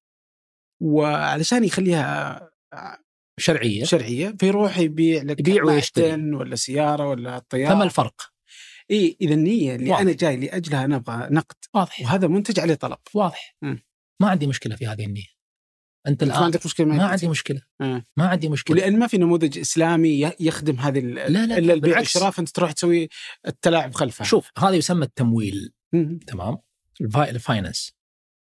وعلشان 0.82 1.64
يخليها 1.64 2.52
شرعية 3.40 3.84
شرعية 3.84 4.36
فيروح 4.40 4.78
يبيع 4.78 5.24
لك 5.24 5.40
يبيع 5.40 5.64
ويشتري. 5.64 6.14
ولا 6.36 6.56
سيارة 6.56 7.08
ولا 7.08 7.40
طيارة 7.40 7.74
فما 7.74 7.84
الفرق؟ 7.84 8.22
إي 8.92 9.18
إذا 9.22 9.34
النية 9.34 9.76
اللي 9.76 9.90
واضح. 9.90 10.02
أنا 10.02 10.12
جاي 10.12 10.38
لأجلها 10.38 10.88
نبغى 10.88 11.28
نقد 11.32 11.56
واضح 11.74 12.02
وهذا 12.02 12.28
منتج 12.28 12.60
عليه 12.60 12.74
طلب 12.76 12.98
واضح 13.14 13.56
مم. 13.62 13.84
ما 14.22 14.30
عندي 14.30 14.48
مشكلة 14.48 14.76
في 14.76 14.88
هذه 14.88 15.06
النية 15.06 15.34
أنت 16.08 16.24
أنت 16.24 16.24
ما 16.24 16.30
الآن 16.34 16.44
عندك 16.44 16.66
مشكلة 16.66 16.88
ما 16.88 16.96
مع 16.98 17.04
عندي 17.04 17.28
مشكلة 17.28 17.62
آه. 17.82 18.04
ما 18.18 18.28
عندي 18.28 18.50
مشكلة 18.50 18.78
ولأن 18.78 19.00
ما 19.00 19.08
في 19.08 19.18
نموذج 19.18 19.58
إسلامي 19.60 20.32
يخدم 20.40 20.76
هذه 20.76 21.00
لا، 21.00 21.28
لا، 21.30 21.44
إلا 21.44 21.74
البيع 21.74 21.76
بالعكس. 21.92 22.16
والشراء 22.16 22.32
فانت 22.32 22.50
تروح 22.50 22.72
تسوي 22.72 23.10
التلاعب 23.48 23.94
خلفها 23.96 24.26
شوف 24.26 24.52
هذا 24.58 24.76
يسمى 24.76 25.06
التمويل 25.06 25.74
مم. 25.94 26.20
تمام 26.28 26.58
ال 27.02 27.09
fi- 27.09 27.30
ال 27.30 27.38
finance 27.38 27.94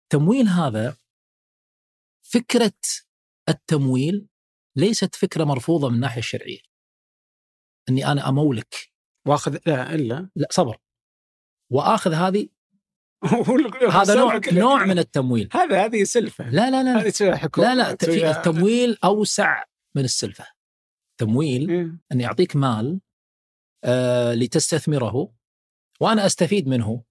التمويل 0.04 0.48
هذا 0.48 0.96
فكرة 2.22 2.72
التمويل 3.48 4.26
ليست 4.78 5.14
فكرة 5.14 5.44
مرفوضة 5.44 5.88
من 5.88 5.94
الناحية 5.94 6.18
الشرعية. 6.18 6.60
إني 7.88 8.06
أنا 8.06 8.28
أمولك. 8.28 8.92
وآخذ 9.26 9.58
لا 9.66 9.94
إلا. 9.94 10.30
لا 10.36 10.48
صبر. 10.50 10.78
وآخذ 11.72 12.12
هذه 12.12 12.48
هذا 13.90 14.14
نوع 14.14 14.40
نوع 14.52 14.84
من 14.84 14.98
التمويل. 14.98 15.48
هذا 15.52 15.84
هذه 15.84 16.04
سلفة. 16.04 16.50
لا 16.50 16.70
لا 16.70 16.82
لا 16.82 17.00
هذه 17.00 17.12
لا 17.56 17.74
لا 17.74 17.96
في 17.96 18.30
التمويل 18.30 18.98
أوسع 19.04 19.64
من 19.94 20.04
السلفة. 20.04 20.46
تمويل 21.20 21.70
إيه. 21.70 22.00
اني 22.12 22.26
اعطيك 22.26 22.56
مال 22.56 23.00
آه 23.84 24.34
لتستثمره 24.34 25.34
وأنا 26.00 26.26
أستفيد 26.26 26.68
منه. 26.68 27.04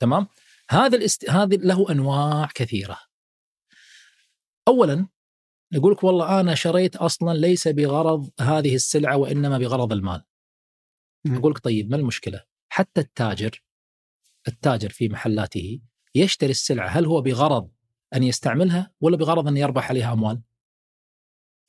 تمام؟ 0.00 0.26
هذا 0.70 0.96
الاست... 0.96 1.30
هذا 1.30 1.56
له 1.56 1.90
أنواع 1.90 2.48
كثيرة. 2.54 2.98
اولا 4.68 5.08
يقول 5.72 5.92
لك 5.92 6.04
والله 6.04 6.40
أنا 6.40 6.54
شريت 6.54 6.96
أصلا 6.96 7.38
ليس 7.38 7.68
بغرض 7.68 8.30
هذه 8.40 8.74
السلعة 8.74 9.16
وإنما 9.16 9.58
بغرض 9.58 9.92
المال 9.92 10.24
مم. 11.24 11.36
أقول 11.36 11.52
لك 11.52 11.58
طيب 11.58 11.90
ما 11.90 11.96
المشكلة 11.96 12.44
حتى 12.68 13.00
التاجر 13.00 13.62
التاجر 14.48 14.90
في 14.90 15.08
محلاته 15.08 15.80
يشتري 16.14 16.50
السلعة 16.50 16.88
هل 16.88 17.06
هو 17.06 17.20
بغرض 17.20 17.70
أن 18.14 18.22
يستعملها 18.22 18.92
ولا 19.00 19.16
بغرض 19.16 19.48
أن 19.48 19.56
يربح 19.56 19.90
عليها 19.90 20.12
أموال 20.12 20.40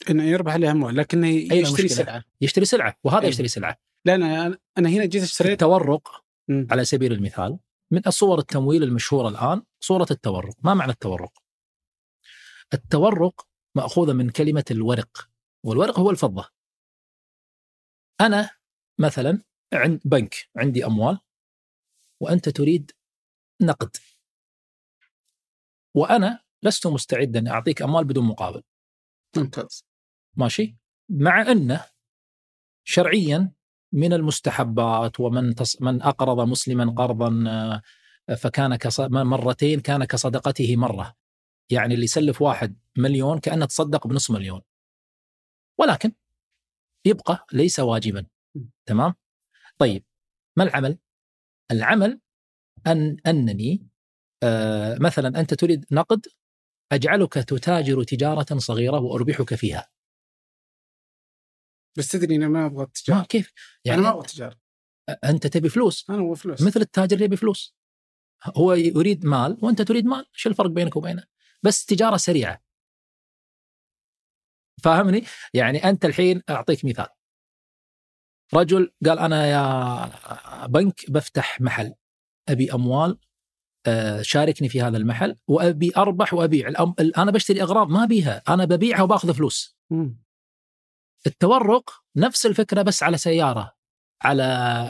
انه 0.09 0.23
يربح 0.23 0.53
عليها 0.53 0.71
أموال 0.71 0.95
لكنه 0.95 1.27
يشتري؟ 1.27 1.87
سلعة 1.87 2.23
يشتري 2.41 2.65
سلعة 2.65 2.97
وهذا 3.03 3.23
أي. 3.23 3.29
يشتري 3.29 3.47
سلعة 3.47 3.77
لا 4.05 4.15
أنا 4.15 4.57
أنا 4.77 4.89
هنا 4.89 5.05
جيت 5.05 5.23
اشتريت 5.23 5.51
التورق. 5.51 6.23
على 6.49 6.85
سبيل 6.85 7.13
المثال 7.13 7.59
من 7.91 8.01
الصور 8.07 8.39
التمويل 8.39 8.83
المشهورة 8.83 9.29
الآن 9.29 9.63
صورة 9.79 10.07
التورق 10.11 10.55
ما 10.63 10.73
معنى 10.73 10.91
التورق؟ 10.91 11.31
التورق 12.73 13.47
مأخوذة 13.75 14.13
من 14.13 14.29
كلمة 14.29 14.65
الورق 14.71 15.29
والورق 15.65 15.99
هو 15.99 16.09
الفضة. 16.09 16.49
أنا 18.21 18.49
مثلا 18.99 19.43
عند 19.73 20.01
بنك 20.05 20.35
عندي 20.57 20.85
أموال 20.85 21.19
وأنت 22.21 22.49
تريد 22.49 22.91
نقد. 23.61 23.97
وأنا 25.95 26.43
لست 26.63 26.87
مستعدا 26.87 27.51
أعطيك 27.51 27.81
أموال 27.81 28.05
بدون 28.05 28.25
مقابل. 28.25 28.63
ممتاز. 29.37 29.85
ماشي؟ 30.37 30.77
مع 31.09 31.41
أنه 31.41 31.85
شرعيا 32.83 33.51
من 33.93 34.13
المستحبات 34.13 35.19
ومن 35.19 35.55
تص... 35.55 35.81
من 35.81 36.01
أقرض 36.01 36.47
مسلما 36.47 36.91
قرضا 36.91 37.43
آه، 37.47 38.35
فكان 38.35 38.75
كص... 38.75 38.99
مرتين 38.99 39.79
كان 39.79 40.05
كصدقته 40.05 40.75
مرة. 40.75 41.15
يعني 41.71 41.93
اللي 41.93 42.03
يسلف 42.05 42.41
واحد 42.41 42.79
مليون 42.97 43.39
كأنه 43.39 43.65
تصدق 43.65 44.07
بنص 44.07 44.31
مليون. 44.31 44.61
ولكن 45.79 46.11
يبقى 47.05 47.45
ليس 47.53 47.79
واجبا. 47.79 48.27
تمام؟ 48.85 49.13
طيب 49.77 50.05
ما 50.57 50.63
العمل؟ 50.63 50.97
العمل 51.71 52.21
أن 52.87 53.17
أنني 53.27 53.87
آه 54.43 54.97
مثلا 55.01 55.39
أنت 55.39 55.53
تريد 55.53 55.85
نقد 55.91 56.25
أجعلك 56.91 57.33
تتاجر 57.33 58.03
تجارة 58.03 58.57
صغيرة 58.57 58.99
وأربحك 58.99 59.55
فيها. 59.55 59.89
بس 61.97 62.07
تدري 62.07 62.35
أنا 62.35 62.47
ما 62.47 62.65
أبغى 62.65 62.77
ما 62.77 62.83
التجاره 62.83 63.23
كيف؟ 63.23 63.53
يعني 63.85 63.99
أنا 63.99 64.07
ما 64.07 64.13
أبغى 64.13 64.25
التجاره 64.25 64.59
أنت 65.23 65.47
تبي 65.47 65.69
فلوس. 65.69 66.09
أنا 66.09 66.21
أبغى 66.21 66.35
فلوس. 66.35 66.61
مثل 66.61 66.81
التاجر 66.81 67.21
يبي 67.21 67.35
فلوس. 67.35 67.75
هو 68.57 68.73
يريد 68.73 69.25
مال 69.25 69.57
وأنت 69.61 69.81
تريد 69.81 70.05
مال. 70.05 70.25
شو 70.33 70.49
الفرق 70.49 70.69
بينك 70.69 70.95
وبينه؟ 70.95 71.30
بس 71.63 71.85
تجارة 71.85 72.17
سريعة 72.17 72.61
فاهمني 74.83 75.23
يعني 75.53 75.89
أنت 75.89 76.05
الحين 76.05 76.41
أعطيك 76.49 76.85
مثال 76.85 77.07
رجل 78.53 78.93
قال 79.05 79.19
أنا 79.19 79.47
يا 79.47 80.67
بنك 80.67 81.11
بفتح 81.11 81.61
محل 81.61 81.93
أبي 82.49 82.73
أموال 82.73 83.19
آه، 83.87 84.21
شاركني 84.21 84.69
في 84.69 84.81
هذا 84.81 84.97
المحل 84.97 85.35
وأبي 85.47 85.91
أربح 85.97 86.33
وأبيع. 86.33 86.69
أنا 87.17 87.31
بشتري 87.31 87.61
أغراض 87.61 87.89
ما 87.89 88.05
بيها 88.05 88.41
أنا 88.49 88.65
ببيعها 88.65 89.01
وبأخذ 89.03 89.33
فلوس. 89.33 89.77
التورق 91.27 91.89
نفس 92.15 92.45
الفكرة 92.45 92.81
بس 92.81 93.03
على 93.03 93.17
سيارة 93.17 93.75
على 94.21 94.43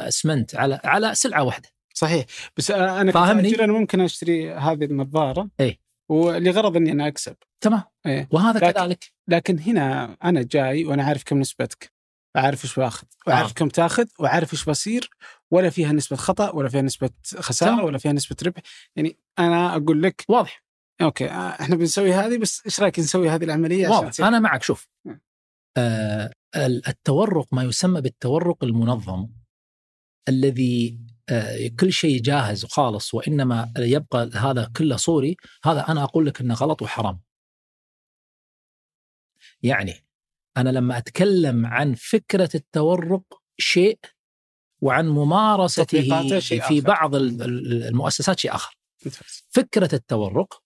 اسمنت 0.08 0.56
على 0.56 0.82
على 0.84 1.16
سلعة 1.16 1.44
واحدة 1.44 1.70
صحيح 1.94 2.26
بس 2.58 2.72
أنا 2.72 3.12
فاهمني؟ 3.12 3.64
أنا 3.64 3.74
ممكن 3.74 4.02
أشتري 4.02 4.52
هذه 4.54 4.84
النظارة 4.84 5.50
إيه. 5.60 5.81
ولغرض 6.12 6.76
إني 6.78 6.92
أنا 6.92 7.08
أكسب. 7.08 7.36
تمام. 7.64 7.84
إيه. 8.06 8.28
وهذا 8.32 8.60
لكن- 8.60 8.72
كذلك؟ 8.72 9.12
لكن 9.28 9.60
هنا 9.60 10.18
أنا 10.24 10.42
جاي 10.44 10.86
وأنا 10.86 11.04
عارف 11.04 11.24
كم 11.24 11.40
نسبتك. 11.40 11.92
عارف 12.36 12.64
إيش 12.64 12.80
بأخذ. 12.80 13.08
وعارف 13.28 13.50
آه. 13.50 13.54
كم 13.54 13.68
تأخذ. 13.70 14.06
وعارف 14.20 14.54
إيش 14.54 14.66
بصير. 14.66 15.10
ولا 15.52 15.70
فيها 15.70 15.92
نسبة 15.92 16.16
خطأ 16.18 16.50
ولا 16.52 16.70
فيها 16.70 16.82
نسبة 16.82 17.10
خسارة 17.36 17.70
تمام. 17.72 17.86
ولا 17.86 17.98
فيها 17.98 18.12
نسبة 18.14 18.36
ربح. 18.46 18.62
يعني 18.96 19.18
أنا 19.40 19.76
أقول 19.76 20.04
لك 20.04 20.26
واضح. 20.30 20.64
أوكي 21.02 21.30
آه، 21.30 21.50
إحنا 21.62 21.76
بنسوي 21.76 22.14
هذه 22.14 22.38
بس 22.38 22.62
إيش 22.66 22.80
رأيك 22.80 23.00
نسوي 23.00 23.30
هذه 23.30 23.44
العملية 23.44 23.86
عشان 23.88 23.96
واضح. 23.98 24.10
تصير 24.10 24.28
أنا 24.28 24.40
معك. 24.40 24.64
شوف. 24.64 24.88
نعم. 25.08 25.22
آه 25.78 26.32
ال- 26.56 26.88
التورق 26.88 27.48
ما 27.54 27.64
يسمى 27.64 28.02
بالتورق 28.02 28.64
المنظم. 28.64 29.28
الذي 30.30 31.00
كل 31.80 31.94
شيء 31.94 32.22
جاهز 32.22 32.66
وخالص 32.66 33.14
وإنما 33.14 33.74
يبقى 33.78 34.30
هذا 34.34 34.72
كله 34.78 34.96
صوري 34.96 35.38
هذا 35.64 35.88
أنا 35.88 36.04
أقول 36.04 36.26
لك 36.26 36.42
إنه 36.42 36.54
غلط 36.54 36.82
وحرام. 36.82 37.22
يعني 39.64 39.94
أنا 40.58 40.70
لما 40.70 40.98
أتكلم 40.98 41.66
عن 41.66 41.94
فكرة 41.94 42.50
التورق 42.56 43.24
شيء 43.58 44.00
وعن 44.82 45.08
ممارسته 45.10 46.40
شيء 46.40 46.62
في 46.62 46.80
آخر. 46.80 46.88
بعض 46.88 47.16
ال- 47.16 47.42
ال- 47.42 47.84
المؤسسات 47.84 48.40
شيء 48.40 48.56
آخر. 48.56 48.78
فكرة 49.50 49.96
التورق 49.96 50.64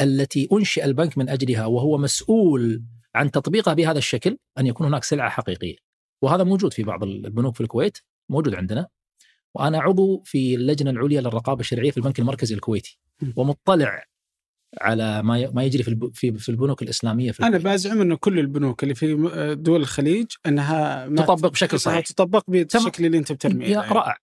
التي 0.00 0.48
أنشئ 0.52 0.84
البنك 0.84 1.18
من 1.18 1.28
أجلها 1.28 1.66
وهو 1.66 1.98
مسؤول 1.98 2.84
عن 3.14 3.30
تطبيقها 3.30 3.74
بهذا 3.74 3.98
الشكل 3.98 4.38
أن 4.58 4.66
يكون 4.66 4.86
هناك 4.86 5.04
سلعة 5.04 5.30
حقيقية. 5.30 5.76
وهذا 6.22 6.44
موجود 6.44 6.72
في 6.72 6.82
بعض 6.82 7.02
البنوك 7.02 7.54
في 7.54 7.60
الكويت. 7.60 7.98
موجود 8.28 8.54
عندنا 8.54 8.86
وأنا 9.54 9.80
عضو 9.80 10.22
في 10.24 10.54
اللجنة 10.54 10.90
العليا 10.90 11.20
للرقابة 11.20 11.60
الشرعية 11.60 11.90
في 11.90 11.96
البنك 11.96 12.18
المركزي 12.18 12.54
الكويتي. 12.54 12.98
ومطلع 13.36 14.04
على 14.80 15.22
ما 15.22 15.50
ما 15.50 15.64
يجري 15.64 15.82
في 15.82 16.10
في 16.14 16.32
في 16.32 16.48
البنوك 16.48 16.82
الإسلامية 16.82 17.32
في 17.32 17.46
أنا. 17.46 17.58
بزعم 17.58 18.00
انه 18.00 18.16
كل 18.16 18.38
البنوك 18.38 18.82
اللي 18.82 18.94
في 18.94 19.14
دول 19.58 19.80
الخليج 19.80 20.26
إنها 20.46 21.08
تطبق 21.08 21.50
بشكل 21.50 21.80
صحيح. 21.80 22.06
تطبق 22.06 22.44
بالشكل 22.48 23.06
اللي 23.06 23.18
أنت 23.18 23.32
بترميه 23.32 23.72
يعني. 23.72 23.92
رائع 23.92 24.16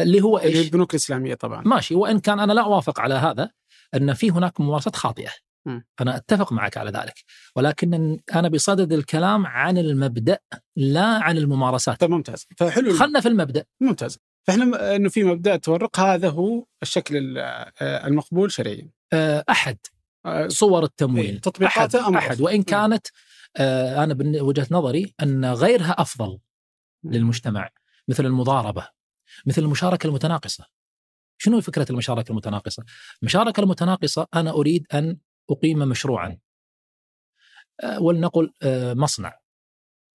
اللي 0.00 0.20
هو 0.20 0.38
إيش؟ 0.38 0.66
البنوك 0.66 0.90
الإسلامية 0.90 1.34
طبعا 1.34 1.62
ماشي 1.62 1.94
وإن 1.94 2.18
كان 2.18 2.40
أنا 2.40 2.52
لا 2.52 2.62
أوافق 2.62 3.00
على 3.00 3.14
هذا 3.14 3.50
إن 3.94 4.14
في 4.14 4.30
هناك 4.30 4.60
ممارسات 4.60 4.96
خاطئة 4.96 5.30
م. 5.66 5.80
أنا 6.00 6.16
أتفق 6.16 6.52
معك 6.52 6.76
على 6.76 6.90
ذلك. 6.90 7.14
ولكن 7.56 8.18
أنا 8.34 8.48
بصدد 8.48 8.92
الكلام 8.92 9.46
عن 9.46 9.78
المبدأ 9.78 10.38
لا 10.76 11.06
عن 11.06 11.36
الممارسات. 11.38 12.00
طيب 12.00 12.10
ممتاز. 12.10 12.46
فحلو 12.56 12.96
خلنا 12.96 13.20
في 13.20 13.28
المبدأ. 13.28 13.64
ممتاز. 13.80 14.18
فإحنا 14.46 14.96
إنه 14.96 15.08
في 15.08 15.24
مبدأ 15.24 15.54
التورق 15.54 16.00
هذا 16.00 16.28
هو 16.30 16.64
الشكل 16.82 17.16
ال- 17.16 17.38
آه، 17.38 18.06
المقبول 18.06 18.52
شرعيا. 18.52 18.90
آه، 19.12 19.44
أحد 19.50 19.78
آه، 20.26 20.48
صور 20.48 20.78
إيه، 20.78 20.86
التمويل 20.86 21.38
تطبيقاته 21.40 22.00
أحد, 22.00 22.14
أحد. 22.14 22.40
وإن. 22.40 22.62
كانت 22.62 23.06
أنا 23.58 24.14
من 24.14 24.40
وجهة 24.40 24.66
نظري 24.70 25.14
أن 25.22 25.44
غيرها 25.44 25.94
أفضل 25.98 26.38
للمجتمع. 27.04 27.70
مثل 28.08 28.26
المضاربة 28.26 28.88
مثل 29.46 29.62
المشاركة 29.62 30.06
المتناقصة. 30.06 30.64
شنو 31.38 31.60
فكرة 31.60 31.86
المشاركة 31.90 32.30
المتناقصة؟ 32.30 32.84
المشاركة 33.22 33.60
المتناقصة 33.60 34.26
أنا 34.34 34.50
أريد 34.50 34.86
أن 34.94 35.16
أقيم 35.50 35.78
مشروعا. 35.78 36.38
آه، 37.82 38.02
ولنقل 38.02 38.52
آه، 38.62 38.94
مصنع. 38.94 39.38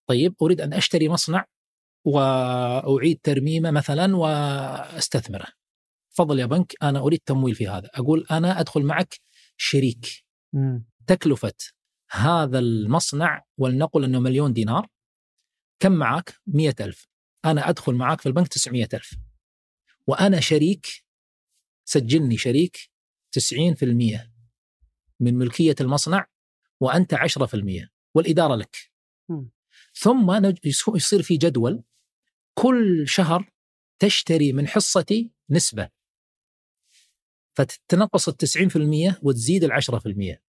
طيب 0.08 0.34
أريد 0.42 0.60
أن 0.60 0.72
أشتري 0.72 1.08
مصنع 1.08 1.46
وأعيد 2.04 3.20
ترميمه 3.22 3.70
مثلا 3.70 4.16
وأستثمره. 4.16 5.46
تفضل 6.14 6.38
يا 6.38 6.46
بنك 6.46 6.72
أنا 6.82 6.98
أريد 6.98 7.20
تمويل 7.26 7.54
في 7.54 7.68
هذا. 7.68 7.90
أقول 7.94 8.26
أنا 8.30 8.60
أدخل 8.60 8.82
معك 8.82 9.14
شريك. 9.56 10.24
تكلفة 11.06 11.52
هذا 12.10 12.58
المصنع 12.58 13.44
ولنقل 13.58 14.04
أنه 14.04 14.20
مليون 14.20 14.52
دينار. 14.52 14.86
كم 15.80 15.92
معك؟ 15.92 16.34
مية 16.46 16.74
ألف. 16.80 17.08
أنا 17.44 17.68
أدخل 17.68 17.94
معك 17.94 18.20
في 18.20 18.26
البنك 18.26 18.48
تسعمية 18.48 18.88
ألف. 18.94 19.14
وأنا 20.06 20.40
شريك 20.40 20.86
سجلني 21.84 22.36
شريك 22.36 22.90
90% 23.32 24.35
من 25.20 25.34
ملكية 25.34 25.76
المصنع 25.80 26.26
وأنت 26.80 27.14
10% 27.14 27.88
والإدارة 28.14 28.54
لك. 28.54 28.76
ثم 29.94 30.52
يصير 30.94 31.22
في 31.22 31.36
جدول 31.36 31.82
كل 32.54 33.08
شهر 33.08 33.52
تشتري 33.98 34.52
من 34.52 34.68
حصتي 34.68 35.30
نسبة. 35.50 35.88
فتتنقص 37.56 38.28
ال 38.28 38.36
90% 38.36 39.18
وتزيد 39.22 39.64
ال 39.64 39.72
10% 39.72 40.42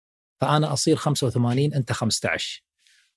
فأنا 0.40 0.72
أصير 0.72 0.96
85 0.96 1.74
أنت 1.74 1.92
15 1.92 2.64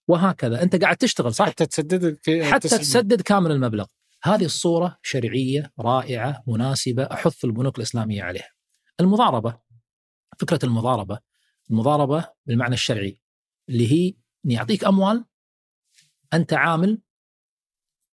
وهكذا. 0.08 0.64
أنت 0.64 0.76
قاعد 0.76 0.98
تشتغل 0.98 1.34
صح؟ 1.34 1.46
حتى 1.46 1.66
تسدد 1.66 2.20
حتى 2.44 2.68
تسدد 2.68 3.22
كامل 3.22 3.52
المبلغ. 3.52 3.86
هذه 4.24 4.46
الصورة 4.46 5.00
شرعية 5.04 5.74
رائعة 5.80 6.44
مناسبة 6.48 7.04
أحث 7.04 7.46
البنوك 7.46 7.78
الإسلامية 7.78 8.24
عليها. 8.24 8.52
المضاربة 9.00 9.60
فكرة 10.40 10.60
المضاربة. 10.64 11.27
المضاربة 11.72 12.34
بالمعنى 12.46 12.74
الشرعي 12.74 13.22
اللي 13.70 13.92
هي 13.92 14.14
أني 14.46 14.54
يعطيك 14.54 14.86
أموال 14.86 15.26
أنت 16.34 16.54
عامل 16.54 17.02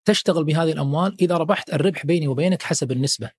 تشتغل 0.04 0.44
بهذه 0.44 0.72
الأموال 0.72 1.16
إذا 1.20 1.36
ربحت 1.36 1.72
الربح 1.72 2.06
بيني 2.06 2.28
وبينك 2.28 2.62
حسب 2.62 2.92
النسبة. 2.92 3.30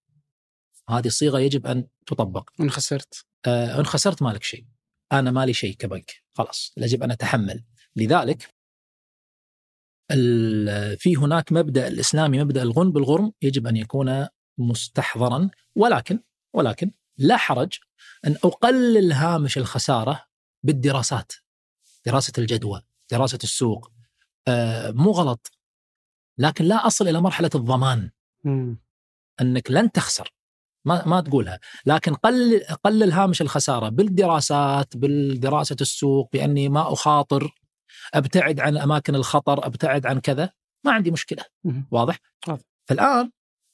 هذه 0.90 1.08
الصيغة 1.08 1.40
يجب 1.40 1.68
أن 1.68 1.88
تطبق. 2.08 2.50
إن 2.60 2.70
خسرت. 2.70 3.26
آه 3.46 3.80
إن 3.80 3.86
خسرت 3.86 4.22
مالك 4.22 4.44
شيء. 4.44 4.66
أنا 5.12 5.32
مالي 5.32 5.54
شيء 5.54 5.76
كبنك. 5.76 6.24
خلاص 6.34 6.74
يجب 6.78 7.04
أن 7.04 7.12
أتحمل. 7.12 7.64
لذلك 7.96 8.56
في 10.98 11.16
هناك 11.18 11.52
مبدأ 11.52 11.88
الإسلامي 11.88 12.44
مبدأ 12.44 12.64
الغن 12.64 12.92
بالغرم 12.92 13.34
يجب 13.42 13.68
أن 13.68 13.78
يكون 13.78 14.28
مستحضرا. 14.58 15.50
ولكن 15.76 16.20
ولكن 16.54 16.92
لا 17.18 17.38
حرج 17.38 17.80
أن 18.28 18.36
أقلل 18.44 19.12
هامش 19.12 19.58
الخسارة 19.58 20.26
بالدراسات 20.64 21.34
دراسة 22.06 22.34
الجدوى 22.38 22.82
دراسة 23.12 23.40
السوق 23.44 23.92
آه 24.48 24.92
مو 24.92 25.12
غلط. 25.12 25.52
لكن 26.38 26.66
لا 26.66 26.88
أصل 26.88 27.08
إلى 27.08 27.22
مرحلة 27.22 27.50
الضمان. 27.56 28.12
م. 28.44 28.76
أنك 29.42 29.72
لن 29.72 29.92
تخسر. 29.92 30.34
ما 30.86 31.06
ما 31.06 31.22
تقولها. 31.22 31.60
لكن 31.86 32.14
قلل 32.14 32.64
قلل 32.84 33.12
هامش 33.12 33.42
الخسارة 33.42 33.90
بالدراسات 33.90 34.98
بالدراسة 34.98 35.76
السوق 35.82 36.30
بأني 36.34 36.70
ما 36.70 36.94
أخاطر 36.94 37.52
أبتعد 38.14 38.60
عن 38.60 38.78
أماكن 38.78 39.16
الخطر 39.16 39.66
أبتعد 39.66 40.06
عن 40.06 40.20
كذا 40.20 40.50
ما 40.86 40.92
عندي 40.92 41.12
مشكلة. 41.12 41.44
واضح. 41.92 42.20
فالآن 42.90 43.32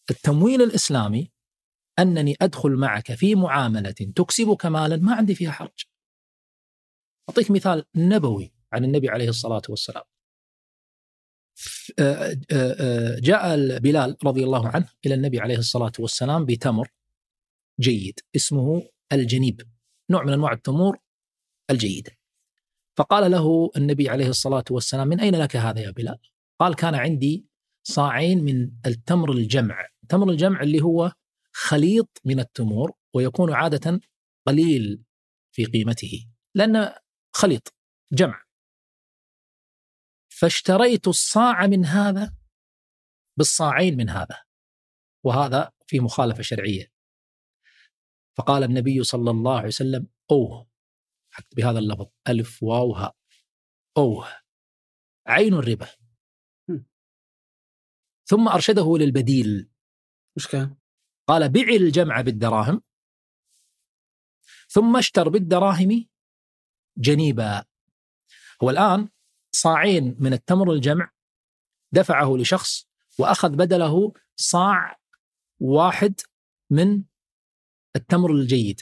التمويل 0.10 0.62
الإسلامي 0.62 1.32
أنني 2.00 2.36
أدخل 2.42 2.72
معك 2.72 3.14
في 3.14 3.36
معاملة 3.36 3.92
تكسبك 3.92 4.66
مالا 4.66 4.98
ما 4.98 5.16
عندي 5.16 5.36
فيها 5.36 5.52
حرج. 5.52 5.86
أعطيك 7.30 7.52
مثال 7.52 7.86
نبوي 7.96 8.54
عن 8.74 8.86
النبي 8.86 9.10
عليه 9.10 9.30
الصلاة 9.30 9.62
والسلام. 9.70 10.04
آه، 12.00 12.38
آه، 12.52 12.76
آه، 12.80 13.20
جاء 13.20 13.58
بلال 13.80 14.18
رضي 14.26 14.44
الله 14.44 14.68
عنه 14.68 14.90
إلى 15.06 15.14
النبي 15.14 15.40
عليه 15.40 15.58
الصلاة 15.58 15.92
والسلام 16.00 16.46
بتمر 16.46 16.92
جيد 17.80 18.20
اسمه 18.36 18.90
الجنيب. 19.14 19.62
نوع 20.10 20.24
من 20.24 20.34
أنواع 20.34 20.52
التمور 20.52 20.98
الجيده 21.70 22.12
فقال 22.98 23.32
له 23.32 23.72
النبي 23.78 24.10
عليه 24.10 24.28
الصلاة 24.28 24.64
والسلام 24.72 25.08
من 25.08 25.20
أين 25.20 25.36
لك 25.36 25.56
هذا 25.56 25.80
يا 25.80 25.92
بلال؟ 25.92 26.18
قال 26.60 26.76
كان 26.76 26.96
عندي 26.96 27.46
صاعين 27.84 28.44
من 28.44 28.72
التمر 28.86 29.32
الجمع. 29.32 29.88
تمر 30.10 30.30
الجمع 30.30 30.62
اللي 30.62 30.82
هو 30.82 31.12
خليط 31.54 32.22
من 32.26 32.40
التمور 32.40 32.92
ويكون 33.16 33.54
عادة 33.54 34.00
قليل 34.48 35.04
في 35.56 35.66
قيمته 35.66 36.32
لأنه 36.56 36.96
خليط 37.36 37.76
جمع. 38.14 38.46
فاشتريت 40.30 41.08
الصاع 41.08 41.68
من 41.68 41.86
هذا 41.86 42.38
بالصاعين 43.38 43.98
من 43.98 44.10
هذا 44.10 44.44
وهذا 45.26 45.72
في 45.88 46.00
مخالفة 46.00 46.42
شرعية. 46.42 46.92
فقال 48.38 48.64
النبي 48.64 49.04
صلى 49.04 49.32
الله 49.32 49.58
عليه 49.58 49.68
وسلم 49.68 50.08
أوه 50.32 50.70
بهذا 51.56 51.80
اللفظ 51.80 52.06
ألف 52.30 52.64
واو 52.64 52.94
هاء 52.94 53.16
أوه 53.98 54.28
عين 55.28 55.54
الربا. 55.54 55.88
ثم 58.30 58.48
أرشده 58.48 58.98
للبديل. 58.98 59.70
وش 60.38 60.48
كان؟ 60.48 60.81
قال 61.32 61.50
بع 61.50 61.68
الجمع 61.76 62.22
بالدراهم 62.22 62.82
ثم 64.68 64.98
اشتر 64.98 65.30
بالدراهم 65.30 66.06
جنيبا. 66.98 67.64
هو 68.64 68.70
الآن 68.70 69.10
صاعين 69.52 70.16
من 70.20 70.34
التمر 70.34 70.72
الجمع 70.72 71.12
دفعه 71.92 72.38
لشخص 72.38 72.88
وأخذ 73.20 73.50
بدله 73.50 74.14
صاع 74.36 75.00
واحد 75.60 76.22
من 76.70 77.04
التمر 77.96 78.32
الجيد. 78.32 78.82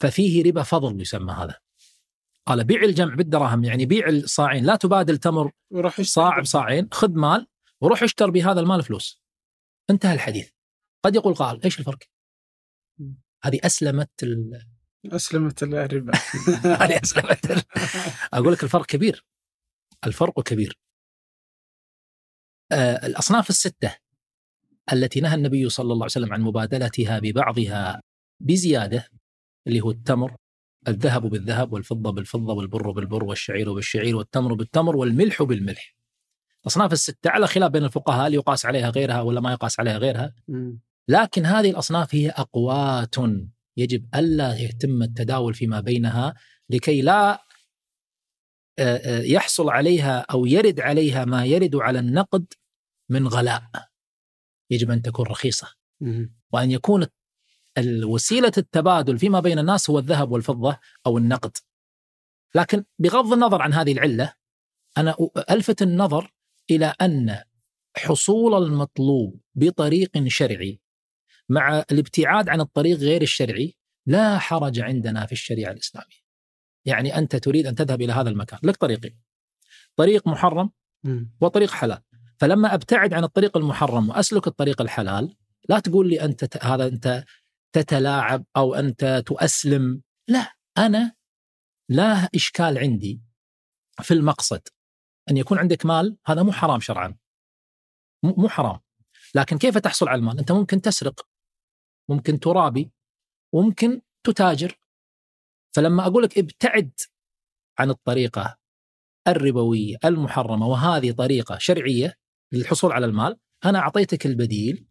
ففيه 0.00 0.44
ربا 0.44 0.62
فضل 0.62 1.00
يسمى 1.00 1.32
هذا. 1.32 1.60
قال 2.46 2.64
بيع 2.64 2.82
الجمع 2.82 3.14
بالدراهم 3.14 3.64
يعني 3.64 3.86
بيع 3.86 4.08
الصاعين. 4.08 4.64
لا 4.64 4.76
تبادل 4.76 5.18
تمر 5.18 5.52
صاع 6.00 6.40
بصاعين 6.40 6.88
خذ 6.92 7.10
مال 7.10 7.46
وروح 7.80 8.02
اشتر 8.02 8.30
بهذا 8.30 8.60
المال 8.60 8.82
فلوس. 8.82 9.22
انتهى 9.90 10.14
الحديث. 10.14 10.50
قد 11.02 11.14
يقول 11.14 11.34
قال 11.34 11.64
إيش 11.64 11.78
الفرق؟ 11.80 11.98
هذه 13.44 13.60
أسلمت 13.64 14.22
ال... 14.22 14.66
أسلمت 15.06 15.62
الربا 15.62 16.12
هذه 16.82 17.00
أسلمت 17.02 17.66
أقول 18.32 18.52
لك 18.52 18.64
الفرق 18.64 18.86
كبير 18.86 19.26
الفرق 20.06 20.42
كبير. 20.42 20.78
آه 22.72 23.06
الأصناف 23.06 23.50
الستة 23.50 23.96
التي 24.92 25.20
نهى 25.20 25.34
النبي 25.34 25.68
صلى 25.68 25.84
الله 25.84 25.96
عليه 25.96 26.04
وسلم 26.04 26.32
عن 26.32 26.40
مبادلتها 26.40 27.18
ببعضها 27.18 28.02
بزيادة 28.40 29.08
اللي 29.66 29.80
هو 29.80 29.90
التمر 29.90 30.36
الذهب 30.88 31.26
بالذهب 31.26 31.72
والفضة 31.72 32.12
بالفضة 32.12 32.52
والبر 32.52 32.90
بالبر 32.90 33.24
والشعير 33.24 33.72
بالشعير 33.72 34.16
والتمر 34.16 34.54
بالتمر 34.54 34.96
والملح 34.96 35.42
بالملح. 35.42 35.96
الأصناف 36.62 36.92
الستة 36.92 37.30
على 37.30 37.46
خلاف 37.46 37.70
بين 37.70 37.84
الفقهاء 37.84 38.26
هل 38.26 38.34
يقاس 38.34 38.66
عليها 38.66 38.90
غيرها 38.90 39.20
ولا 39.20 39.40
ما 39.40 39.52
يقاس 39.52 39.80
عليها 39.80 39.98
غيرها؟ 39.98 40.34
لكن 41.08 41.46
هذه 41.46 41.70
الأصناف 41.70 42.14
هي 42.14 42.30
أقوات 42.30 43.14
يجب 43.76 44.08
ألا 44.14 44.56
يتم 44.56 45.02
التداول 45.02 45.54
فيما 45.54 45.80
بينها 45.80 46.34
لكي 46.70 47.02
لا 47.02 47.44
يحصل 49.06 49.70
عليها 49.70 50.18
أو 50.20 50.46
يرد 50.46 50.80
عليها 50.80 51.24
ما 51.24 51.44
يرد 51.44 51.76
على 51.76 51.98
النقد 51.98 52.46
من 53.10 53.28
غلاء. 53.28 53.62
يجب 54.70 54.90
أن 54.90 55.02
تكون 55.02 55.26
رخيصة. 55.26 55.74
وأن 56.52 56.70
يكون 56.70 57.06
الوسيلة 57.78 58.52
التبادل 58.58 59.18
فيما 59.18 59.40
بين 59.40 59.58
الناس 59.58 59.90
هو 59.90 59.98
الذهب 59.98 60.32
والفضة 60.32 60.78
أو 61.06 61.18
النقد. 61.18 61.56
لكن 62.54 62.84
بغض 62.98 63.32
النظر 63.32 63.62
عن 63.62 63.72
هذه 63.72 63.92
العلة 63.92 64.34
أنا 64.98 65.16
ألفت 65.50 65.82
النظر 65.82 66.34
إلى 66.70 66.94
أن 67.00 67.38
حصول 67.96 68.62
المطلوب 68.62 69.40
بطريق 69.54 70.10
شرعي 70.26 70.81
مع 71.52 71.84
الابتعاد 71.90 72.48
عن 72.48 72.60
الطريق 72.60 72.98
غير 72.98 73.22
الشرعي 73.22 73.74
لا 74.06 74.38
حرج 74.38 74.80
عندنا 74.80 75.26
في 75.26 75.32
الشريعة 75.32 75.72
الإسلامية. 75.72 76.22
يعني 76.84 77.18
أنت 77.18 77.36
تريد 77.36 77.66
أن 77.66 77.74
تذهب 77.74 78.02
إلى 78.02 78.12
هذا 78.12 78.30
المكان. 78.30 78.58
لك 78.62 78.76
طريقين. 78.76 79.20
طريق 79.96 80.28
محرم 80.28 80.70
وطريق 81.40 81.70
حلال. 81.70 82.02
فلما 82.38 82.74
أبتعد 82.74 83.14
عن 83.14 83.24
الطريق 83.24 83.56
المحرم 83.56 84.08
وأسلك 84.08 84.46
الطريق 84.46 84.80
الحلال 84.80 85.36
لا 85.68 85.78
تقول 85.78 86.08
لي 86.08 86.24
أنت 86.24 86.64
هذا 86.64 86.86
أنت 86.86 87.24
تتلاعب 87.72 88.44
أو 88.56 88.74
أنت 88.74 89.22
تؤسلم. 89.26 90.02
لا 90.28 90.52
أنا 90.78 91.14
لا 91.88 92.28
إشكال 92.34 92.78
عندي 92.78 93.22
في 94.02 94.14
المقصد 94.14 94.68
أن 95.30 95.36
يكون 95.36 95.58
عندك 95.58 95.86
مال 95.86 96.16
هذا 96.26 96.42
مو 96.42 96.52
حرام 96.52 96.80
شرعا. 96.80 97.16
مو 98.22 98.48
حرام. 98.48 98.80
لكن 99.34 99.58
كيف 99.58 99.78
تحصل 99.78 100.08
على 100.08 100.18
المال؟ 100.18 100.38
أنت 100.38 100.52
ممكن 100.52 100.80
تسرق. 100.80 101.28
ممكن 102.14 102.40
ترابي 102.40 102.90
وممكن 103.52 104.00
تتاجر. 104.24 104.78
فلما 105.76 106.06
أقول 106.06 106.22
لك 106.22 106.38
ابتعد 106.38 106.92
عن 107.78 107.90
الطريقة 107.90 108.58
الربوية 109.28 109.96
المحرمة 110.04 110.66
وهذه 110.66 111.12
طريقة 111.12 111.58
شرعية 111.58 112.14
للحصول 112.52 112.92
على 112.92 113.06
المال 113.06 113.38
أنا 113.64 113.78
أعطيتك 113.78 114.26
البديل. 114.26 114.86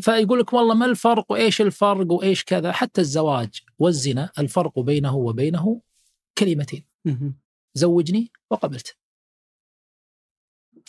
فيقول 0.00 0.40
لك 0.40 0.52
والله 0.52 0.74
ما 0.74 0.86
الفرق 0.86 1.32
وإيش 1.32 1.60
الفرق 1.60 2.12
وإيش 2.12 2.44
كذا. 2.44 2.72
حتى 2.72 3.00
الزواج 3.00 3.60
والزنا 3.78 4.30
الفرق 4.38 4.78
بينه 4.78 5.16
وبينه 5.16 5.82
كلمتين. 6.38 6.86
زوجني 7.74 8.32
وقبلت. 8.50 8.96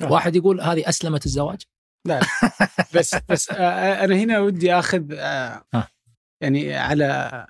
آه. 0.02 0.12
واحد 0.12 0.36
يقول 0.36 0.62
هذه 0.62 0.90
أسلمت 0.90 1.26
الزواج. 1.26 1.62
لا 2.06 2.20
بس 2.96 3.16
بس 3.30 3.50
أنا 3.52 4.16
هنا 4.16 4.40
ودي 4.40 4.74
آخذ 4.74 5.12
يعني 6.42 6.74
على 6.74 7.48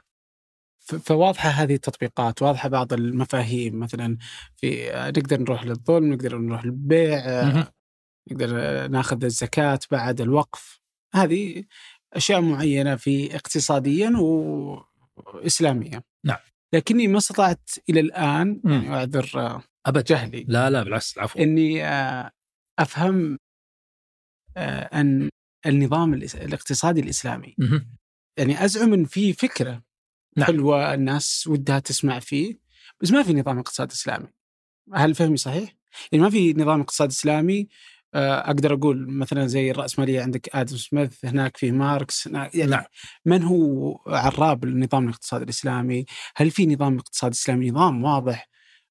فواضحة 0.80 1.50
هذه 1.50 1.76
التطبيقات 1.76 2.42
واضحة 2.42 2.70
بعض 2.70 2.94
المفاهيم 2.94 3.80
مثلا 3.80 4.18
في 4.56 4.92
نقدر 5.18 5.40
نروح 5.42 5.64
للظلم 5.64 6.14
نقدر 6.14 6.38
نروح 6.38 6.66
للبيع 6.66 7.22
نقدر 8.32 8.88
ناخذ 8.88 9.24
الزكاة 9.24 9.80
بعد 9.92 10.22
الوقف. 10.22 10.82
هذه 11.16 11.64
أشياء 12.14 12.42
معينة 12.42 12.96
في 12.96 13.36
اقتصاديا 13.36 14.14
واسلاميا. 14.18 16.02
نعم. 16.26 16.38
لكني 16.74 17.08
ما 17.08 17.18
استطعت 17.18 17.70
إلى 17.90 18.00
الآن 18.00 18.62
يعني 18.66 18.94
أعذر 18.94 19.62
ابد 19.86 20.04
جهلي. 20.04 20.46
لا 20.48 20.70
لا 20.70 20.84
بالعكس 20.84 21.18
العفو. 21.18 21.40
إني 21.40 21.86
آه، 21.86 22.32
أفهم 22.80 23.40
آه، 24.58 25.00
أن 25.02 25.30
النظام 25.66 26.14
الاقتصادي 26.14 27.02
الإسلامي 27.02 27.56
يعني 28.38 28.66
أزعم 28.66 28.94
إن 28.94 29.06
في 29.06 29.34
فكرة 29.34 29.84
نعم. 30.38 30.48
حلوة 30.48 30.94
الناس 30.94 31.48
ودها 31.48 31.80
تسمع 31.80 32.20
فيه 32.20 32.60
بس 33.02 33.12
ما 33.12 33.24
في 33.24 33.34
نظام 33.34 33.60
اقتصاد 33.60 33.92
إسلامي 33.92 34.28
هل 34.94 35.16
فهمي 35.16 35.38
صحيح؟ 35.38 35.76
يعني 36.12 36.24
ما 36.24 36.30
في 36.30 36.54
نظام 36.54 36.82
اقتصاد 36.82 37.10
إسلامي 37.10 37.68
آه، 38.14 38.40
أقدر 38.40 38.74
أقول 38.74 39.10
مثلا 39.10 39.48
زي 39.48 39.72
الرأسمالية 39.72 40.22
عندك 40.22 40.56
آدم 40.56 40.78
سميث 40.78 41.26
هناك 41.26 41.58
في 41.58 41.72
ماركس 41.72 42.28
هناك 42.28 42.56
يعني 42.56 42.72
نعم. 42.72 42.84
من 43.26 43.44
هو 43.44 43.96
عراب 44.08 44.64
النظام 44.64 45.04
الاقتصادي 45.04 45.44
الإسلامي؟ 45.44 46.06
هل 46.36 46.52
في 46.52 46.66
نظام 46.66 46.98
اقتصاد 46.98 47.32
إسلامي 47.32 47.72
نظام 47.72 48.04
واضح؟ 48.04 48.50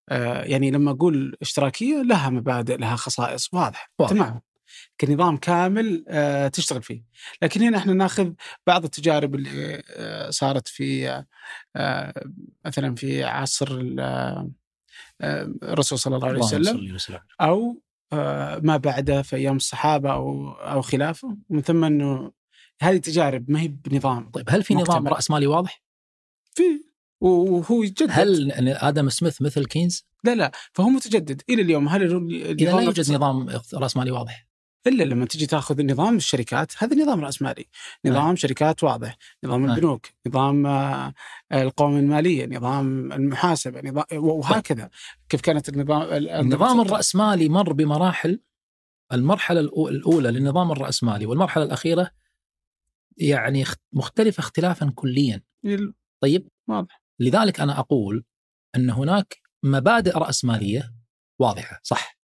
آه، 0.09 0.43
يعني 0.43 0.71
لما 0.71 0.91
أقول 0.91 1.37
اشتراكية 1.43 2.03
لها 2.03 2.31
مبادئ 2.31 2.77
لها 2.77 2.97
خصائص 2.97 3.55
واضح, 3.55 3.91
واضح. 3.99 4.13
تمام 4.13 4.41
كنظام 5.01 5.37
كامل 5.37 6.05
آه، 6.09 6.49
تشتغل 6.49 6.83
فيه. 6.83 7.03
لكن 7.43 7.63
هنا 7.63 7.79
إحنا 7.79 7.93
ناخذ 7.93 8.33
بعض 8.67 8.85
التجارب 8.85 9.35
اللي 9.35 9.83
صارت 10.31 10.69
في 10.69 11.25
مثلا 12.67 12.95
في 12.95 13.25
عصر 13.25 13.81
الرسول 15.63 15.99
صلى 15.99 16.17
الله 16.17 16.29
عليه 16.29 16.41
وسلم 16.41 17.21
أو 17.41 17.83
آه، 18.13 18.61
ما 18.65 18.77
بعده 18.77 19.23
في 19.23 19.37
أيام 19.37 19.57
الصحابة 19.57 20.13
أو 20.13 20.51
أو 20.53 20.83
خلافه. 20.83 21.37
ومن 21.49 21.63
ثم 21.63 21.85
إنه 21.85 22.33
هذه 22.83 22.97
تجارب 22.97 23.51
ما 23.51 23.61
هي 23.61 23.69
بنظام. 23.69 24.31
طيب 24.31 24.47
هل 24.49 24.63
في 24.63 24.75
نظام 24.75 25.09
رأس 25.09 25.31
مالي 25.31 25.47
واضح؟ 25.47 25.83
في 26.55 26.63
وهو 27.21 27.83
يتجدد. 27.83 28.11
هل 28.11 28.69
آدم 28.69 29.09
سميث 29.09 29.43
مثل 29.43 29.65
كينز؟ 29.65 30.07
لا 30.25 30.35
لا 30.35 30.53
فهو 30.73 30.89
متجدد. 30.89 31.43
إلى 31.51 31.63
اليوم 31.63 31.89
هل 31.89 32.03
إذا 32.03 32.77
لا 32.77 32.81
يوجد 32.81 33.13
نظام 33.13 33.61
رأس 33.75 33.97
مالي 33.97 34.11
واضح. 34.11 34.50
إلا 34.87 35.05
لما 35.05 35.27
تجي 35.27 35.47
تاخذ 35.47 35.87
نظام 35.87 36.17
الشركات 36.17 36.83
هذا 36.83 36.97
نظام 36.97 37.25
راس 37.25 37.43
مالي، 37.43 37.67
نظام 38.07 38.31
آه. 38.31 38.35
شركات 38.35 38.85
واضح، 38.85 39.17
نظام 39.45 39.67
آه. 39.67 39.75
البنوك، 39.75 40.07
نظام 40.27 40.67
آه، 40.67 41.15
القوائم 41.53 41.97
المالية، 41.97 42.47
نظام 42.47 43.13
المحاسبة، 43.13 43.81
نظام 43.91 44.05
وهكذا. 44.13 44.91
كيف 45.29 45.41
كانت 45.41 45.69
النظام 45.69 46.03
النظام 46.13 46.81
الرأسمالي 46.81 47.49
مر 47.49 47.73
بمراحل 47.73 48.41
المرحلة 49.13 49.61
الأولى 49.61 50.31
للنظام 50.31 50.73
الرأسمالي 50.73 51.27
والمرحلة 51.27 51.65
الأخيرة 51.65 52.11
يعني 53.17 53.65
مختلفة 53.93 54.41
اختلافا 54.41 54.93
كليا. 54.95 55.43
طيب؟ 56.23 56.49
واضح. 56.69 57.03
لذلك 57.21 57.61
أنا 57.61 57.79
أقول 57.79 58.25
أن 58.77 58.91
هناك 58.91 59.37
مبادئ 59.65 60.19
رأسمالية 60.19 60.95
واضحة 61.41 61.81
صح. 61.83 62.19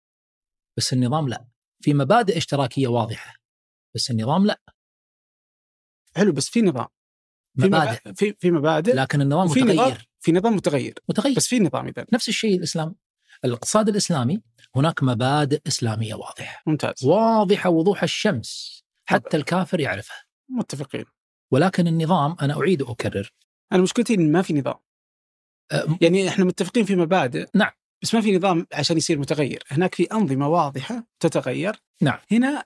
بس 0.78 0.92
النظام 0.92 1.28
لا. 1.28 1.46
في 1.80 1.94
مبادئ 1.94 2.36
اشتراكية 2.36 2.88
واضحة 2.88 3.34
بس 3.94 4.10
النظام 4.10 4.46
لا. 4.46 4.60
حلو 6.16 6.32
بس 6.32 6.48
في 6.48 6.62
نظام. 6.62 6.86
في 7.58 7.66
مبادئ. 7.66 8.14
في 8.14 8.34
في 8.38 8.50
مبادئ 8.50 8.94
لكن 8.94 9.20
النظام 9.20 9.46
متغير 9.46 9.74
نظام 9.74 9.98
في 10.20 10.32
نظام 10.32 10.56
متغير 10.56 10.94
متغير. 11.08 11.36
بس 11.36 11.46
في 11.46 11.60
نظام 11.60 11.86
اذا 11.86 12.06
نفس 12.12 12.28
الشيء 12.28 12.56
الإسلام. 12.56 12.94
الاقتصاد 13.44 13.88
الإسلامي 13.88 14.42
هناك 14.76 15.02
مبادئ 15.02 15.60
إسلامية 15.66 16.14
واضحة. 16.14 16.62
ممتاز. 16.66 17.04
واضحة 17.04 17.70
وضوح 17.70 18.02
الشمس. 18.02 18.82
حتى 19.04 19.28
طبعا. 19.28 19.40
الكافر 19.40 19.80
يعرفها. 19.80 20.16
متفقين. 20.48 21.04
ولكن 21.50 21.86
النظام 21.86 22.36
أنا 22.42 22.60
أعيد 22.60 22.82
وأكرر. 22.82 23.32
أنا 23.72 23.82
مشكلتي 23.82 24.14
إن 24.14 24.32
ما 24.32 24.42
في 24.42 24.54
نظام. 24.54 24.74
أه 25.72 25.98
يعني 26.00 26.28
إحنا 26.28 26.44
متفقين 26.44 26.84
في 26.84 26.96
مبادئ. 26.96 27.46
نعم. 27.54 27.72
بس 28.02 28.14
ما 28.14 28.20
في 28.20 28.36
نظام 28.36 28.66
عشان 28.72 28.96
يصير 28.96 29.18
متغير. 29.18 29.62
هناك 29.68 29.94
في 29.94 30.04
أنظمة 30.04 30.48
واضحة 30.48 31.06
تتغير. 31.20 31.76
نعم. 32.02 32.18
هنا 32.32 32.64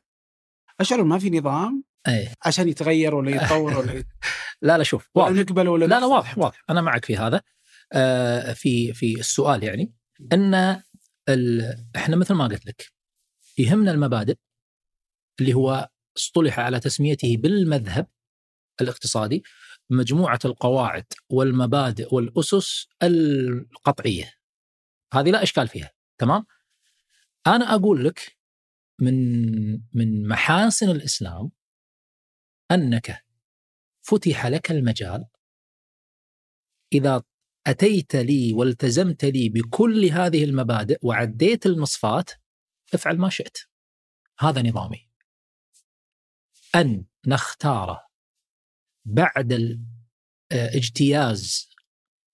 أشعر 0.81 1.05
ما 1.05 1.19
في 1.19 1.31
نظام 1.31 1.85
أي. 2.09 2.29
عشان 2.45 2.69
يتغير 2.69 3.15
ولا 3.15 3.31
يتطور 3.31 3.79
ولا 3.79 3.93
يت... 3.99 4.07
لا 4.63 4.79
لا 4.79 4.85
شوف 4.85 5.09
واضح. 5.15 5.31
نقبل 5.37 5.69
ولا 5.69 5.85
لا 5.85 6.01
لا 6.01 6.07
واضح 6.07 6.39
واضح. 6.39 6.65
أنا 6.71 6.81
معك 6.81 7.05
في 7.05 7.17
هذا. 7.17 7.43
آه 7.93 8.53
في 8.53 8.93
في 8.93 9.21
السؤال 9.21 9.65
يعني 9.65 9.93
أن 10.33 10.83
ال... 11.29 11.75
إحنا 11.97 12.17
مثل 12.17 12.35
ما 12.35 12.45
قلت 12.45 12.67
لك 12.67 12.93
يهمنا 13.59 13.91
المبادئ 13.91 14.37
اللي 15.41 15.55
هو 15.55 15.89
اصطلح 16.17 16.61
على 16.61 16.81
تسميته 16.81 17.37
بالمذهب 17.37 18.07
الاقتصادي 18.81 19.43
مجموعة 19.91 20.39
القواعد 20.45 21.05
والمبادئ 21.31 22.15
والأسس 22.15 22.87
القطعية. 23.03 24.33
هذه 25.13 25.31
لا 25.31 25.43
إشكال 25.43 25.69
فيها 25.69 25.91
تمام؟ 26.19 26.47
أنا 27.47 27.75
أقول 27.75 28.05
لك 28.05 28.39
من 29.01 29.73
من 29.73 30.29
محاسن 30.29 30.91
الإسلام 30.91 31.51
أنك 32.71 33.25
فتح 34.03 34.47
لك 34.47 34.71
المجال. 34.71 35.27
إذا 36.93 37.23
أتيت 37.67 38.17
لي 38.17 38.53
والتزمت 38.53 39.25
لي 39.25 39.49
بكل 39.49 40.05
هذه 40.05 40.45
المبادئ 40.45 40.99
وعديت 41.03 41.67
المصفات 41.67 42.31
افعل 42.95 43.19
ما 43.19 43.29
شئت. 43.29 43.59
هذا 44.39 44.63
نظامي. 44.63 45.11
أن 46.75 47.05
نختار 47.27 48.01
بعد 49.05 49.81
اجتياز 50.53 51.71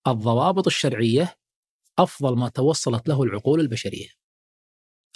الضوابط 0.07 0.67
الشرعية 0.67 1.39
أفضل 1.99 2.37
ما 2.39 2.49
توصلت 2.49 3.09
له 3.09 3.23
العقول 3.23 3.61
البشرية. 3.61 4.09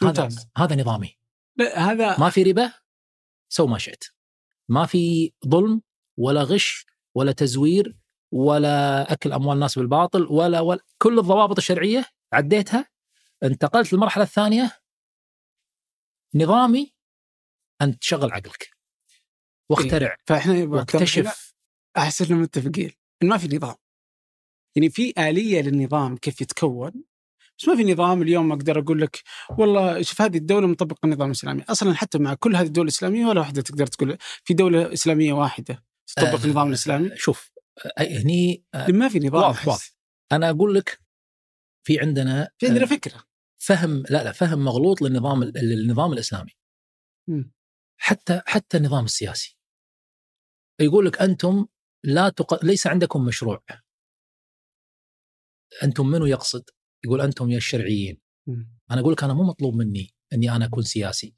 هذا 0.03 0.29
هذا 0.57 0.77
نظامي. 0.77 1.19
لا 1.57 1.79
هذا 1.79 2.19
ما 2.19 2.31
في 2.31 2.43
ربا 2.43 2.73
سو 3.53 3.67
ما 3.67 3.79
شئت. 3.79 4.05
ما 4.71 4.87
في 4.87 5.33
ظلم 5.49 5.83
ولا 6.19 6.43
غش 6.43 6.87
ولا 7.15 7.33
تزوير 7.33 7.97
ولا 8.33 9.13
أكل 9.13 9.33
أموال 9.33 9.55
الناس 9.55 9.79
بالباطل 9.79 10.27
ولا, 10.27 10.61
ولا 10.61 10.81
كل 11.03 11.19
الضوابط 11.19 11.57
الشرعية 11.59 12.07
عديتها 12.33 12.89
انتقلت 13.43 13.93
للمرحلة 13.93 14.25
الثانية 14.25 14.81
نظامي 16.35 16.95
أن 17.83 17.99
تشغل 17.99 18.33
عقلك 18.33 18.71
واخترع 19.71 20.17
فإحنا 20.27 20.65
واكتشف 20.65 21.55
أحس 21.97 22.23
اننا 22.23 22.43
متفقين 22.43 22.93
ما 23.23 23.39
في 23.39 23.57
نظام 23.57 23.77
يعني 24.77 24.91
في 24.91 25.13
آلية 25.19 25.63
للنظام 25.63 26.17
كيف 26.17 26.41
يتكون. 26.41 26.93
بس 27.59 27.69
ما 27.69 27.77
في 27.77 27.93
نظام 27.93 28.23
اليوم 28.23 28.53
أقدر 28.53 28.79
أقول 28.79 29.01
لك 29.01 29.23
والله 29.59 30.03
شوف 30.03 30.23
هذه 30.23 30.37
الدولة 30.37 30.67
مطبقة 30.67 30.99
النظام 31.05 31.27
الإسلامي، 31.27 31.63
أصلا 31.63 31.95
حتى 31.95 32.19
مع 32.19 32.35
كل 32.35 32.57
هذه 32.57 32.67
الدول 32.67 32.85
الإسلامية 32.85 33.27
ولا 33.27 33.41
واحدة 33.41 33.63
تقدر 33.63 33.87
تقول 33.87 34.19
في 34.45 34.55
دولة 34.55 34.93
إسلامية 34.93 35.33
واحدة 35.33 35.85
تطبق 36.07 36.41
آه 36.41 36.45
النظام 36.45 36.69
الإسلامي؟ 36.69 37.11
شوف 37.17 37.51
آه 37.99 38.03
هني 38.03 38.65
آه 38.75 38.91
ما 38.91 39.09
في 39.09 39.19
نظام 39.19 39.43
واضح 39.43 39.69
واضح. 39.69 39.91
أنا 40.33 40.51
أقول 40.51 40.75
لك 40.75 41.01
في 41.87 42.01
عندنا 42.01 42.51
في 42.59 42.67
عندنا 42.67 42.85
آه 42.85 42.87
فكرة. 42.87 43.25
فهم 43.59 44.03
لا 44.11 44.25
لا 44.25 44.33
فهم 44.33 44.65
مغلوط 44.65 45.03
للنظام 45.03 45.45
للنظام 45.45 46.13
الإسلامي. 46.13 46.51
م. 47.29 47.43
حتى 48.01 48.43
حتى 48.47 48.77
النظام 48.77 49.05
السياسي. 49.05 49.59
يقول 50.81 51.07
لك 51.07 51.23
أنتم 51.23 51.67
لا 52.05 52.29
تق... 52.29 52.65
ليس 52.65 52.87
عندكم 52.87 53.25
مشروع. 53.25 53.63
أنتم 55.83 56.07
منو 56.07 56.27
يقصد؟ 56.27 56.65
يقول 57.05 57.21
أنتم 57.21 57.51
يا 57.51 57.57
الشرعيين. 57.57 58.21
أنا 58.91 59.01
أقول 59.01 59.13
لك 59.13 59.25
أنا 59.25 59.35
مو 59.35 59.43
مطلوب 59.43 59.75
مني 59.75 60.15
إني 60.33 60.51
أنا 60.57 60.65
أكون 60.65 60.83
سياسي. 60.83 61.35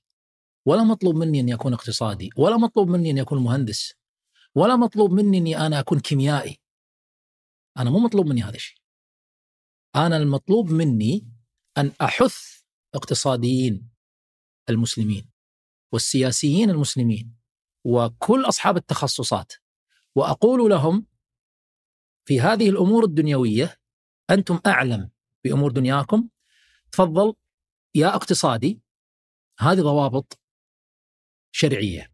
ولا 0.67 0.85
مطلوب 0.85 1.17
مني 1.17 1.41
إني 1.41 1.55
أكون 1.55 1.73
اقتصادي. 1.73 2.31
ولا 2.37 2.57
مطلوب 2.57 2.89
مني 2.89 3.11
إني 3.11 3.21
أكون 3.21 3.39
مهندس. 3.39 3.95
ولا 4.55 4.77
مطلوب 4.77 5.13
مني 5.13 5.39
إني 5.39 5.67
أنا 5.67 5.81
أكون 5.81 6.01
كيميائي. 6.01 6.61
أنا 7.79 7.91
مو 7.91 7.99
مطلوب 7.99 8.27
مني 8.27 8.43
هذا 8.43 8.55
الشيء. 8.57 8.79
أنا 9.97 10.17
المطلوب 10.17 10.71
مني 10.71 11.29
أن 11.79 11.93
أحث 12.01 12.61
اقتصاديين 12.95 13.91
المسلمين 14.71 15.31
والسياسيين 15.93 16.71
المسلمين 16.71 17.37
وكل 17.85 18.45
أصحاب 18.45 18.77
التخصصات. 18.77 19.53
وأقول 20.15 20.71
لهم 20.71 21.07
في 22.29 22.41
هذه 22.41 22.71
الأمور 22.71 23.05
الدنيوية 23.05 23.82
أنتم 24.31 24.61
أعلم 24.67 25.11
بأمور 25.45 25.73
دنياكم. 25.73 26.29
تفضل 26.93 27.35
يا 27.95 28.15
اقتصادي 28.15 28.81
هذه 29.59 29.81
ضوابط 29.81 30.41
شرعية. 31.55 32.13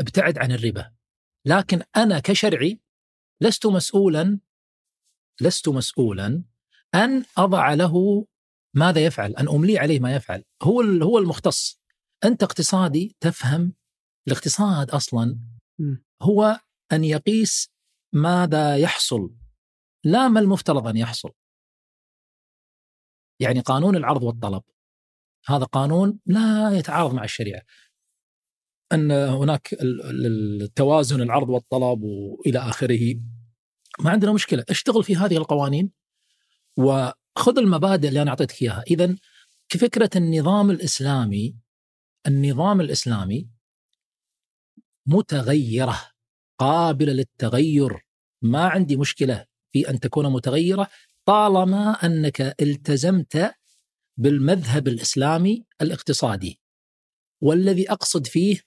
ابتعد 0.00 0.38
عن 0.38 0.52
الربا. 0.52 0.92
لكن 1.44 1.82
أنا 1.96 2.20
كشرعي 2.20 2.80
لست 3.40 3.66
مسؤولا 3.66 4.40
لست 5.40 5.68
مسؤولا 5.68 6.44
أن 6.94 7.24
أضع 7.38 7.74
له 7.74 8.26
ماذا 8.74 9.04
يفعل 9.04 9.36
أن 9.36 9.48
أملي 9.48 9.78
عليه 9.78 10.00
ما 10.00 10.14
يفعل. 10.14 10.44
هو 10.62 10.80
هو 10.80 11.18
المختص. 11.18 11.80
أنت 12.24 12.42
اقتصادي 12.42 13.16
تفهم 13.20 13.74
الاقتصاد 14.28 14.90
أصلا 14.90 15.38
هو 16.22 16.60
أن 16.92 17.04
يقيس 17.04 17.70
ماذا 18.12 18.76
يحصل. 18.76 19.39
لا 20.04 20.28
ما 20.28 20.40
المفترض 20.40 20.86
أن 20.86 20.96
يحصل. 20.96 21.30
يعني 23.40 23.60
قانون 23.60 23.96
العرض 23.96 24.22
والطلب. 24.22 24.62
هذا 25.46 25.64
قانون 25.64 26.18
لا 26.26 26.70
يتعارض 26.78 27.14
مع 27.14 27.24
الشريعة. 27.24 27.62
أن 28.92 29.10
هناك 29.10 29.76
التوازن 29.82 31.22
العرض 31.22 31.48
والطلب 31.48 32.02
وإلى 32.02 32.58
آخره. 32.58 33.20
ما 34.00 34.10
عندنا 34.10 34.32
مشكلة. 34.32 34.64
اشتغل 34.68 35.04
في 35.04 35.16
هذه 35.16 35.36
القوانين 35.36 35.92
وخذ 36.76 37.58
المبادئ 37.58 38.08
اللي 38.08 38.22
أنا 38.22 38.30
أعطيتك 38.30 38.62
إياها. 38.62 38.84
إذا 38.90 39.16
كفكرة 39.68 40.10
النظام 40.16 40.70
الإسلامي 40.70 41.56
النظام 42.26 42.80
الإسلامي 42.80 43.50
متغيرة 45.06 46.10
قابلة 46.58 47.12
للتغير. 47.12 48.06
ما 48.42 48.68
عندي 48.68 48.96
مشكلة. 48.96 49.49
في 49.72 49.90
أن 49.90 50.00
تكون 50.00 50.32
متغيرة 50.32 50.90
طالما 51.24 51.92
أنك 51.92 52.40
التزمت 52.60 53.54
بالمذهب 54.16 54.88
الإسلامي 54.88 55.66
الاقتصادي. 55.82 56.60
والذي 57.42 57.92
أقصد 57.92 58.26
فيه 58.26 58.60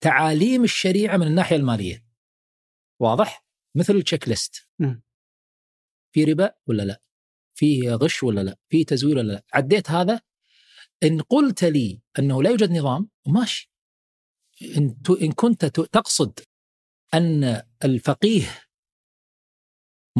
تعاليم 0.00 0.64
الشريعة 0.64 1.16
من 1.16 1.26
الناحية 1.26 1.56
المالية. 1.56 2.04
واضح؟ 3.00 3.44
مثل 3.74 3.94
التشيك 3.94 4.28
ليست 4.28 4.68
في 6.12 6.24
ربا 6.24 6.54
ولا 6.66 6.82
لا؟ 6.82 7.02
في 7.54 7.90
غش 7.90 8.22
ولا 8.22 8.40
لا؟ 8.40 8.58
في 8.68 8.84
تزوير 8.84 9.18
ولا 9.18 9.32
لا؟ 9.32 9.44
عديت 9.52 9.90
هذا؟ 9.90 10.20
إن 11.02 11.20
قلت 11.20 11.64
لي 11.64 12.02
أنه 12.18 12.42
لا 12.42 12.50
يوجد 12.50 12.70
نظام 12.70 13.08
ماشي. 13.26 13.72
إن 14.76 14.96
إن 15.22 15.32
كنت 15.32 15.64
تقصد 15.64 16.40
أن 17.14 17.62
الفقيه 17.84 18.69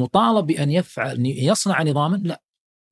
مطالب 0.00 0.46
بأن 0.46 0.70
يفعل 0.70 1.26
يصنع 1.26 1.82
نظاما؟ 1.82 2.16
لا 2.16 2.42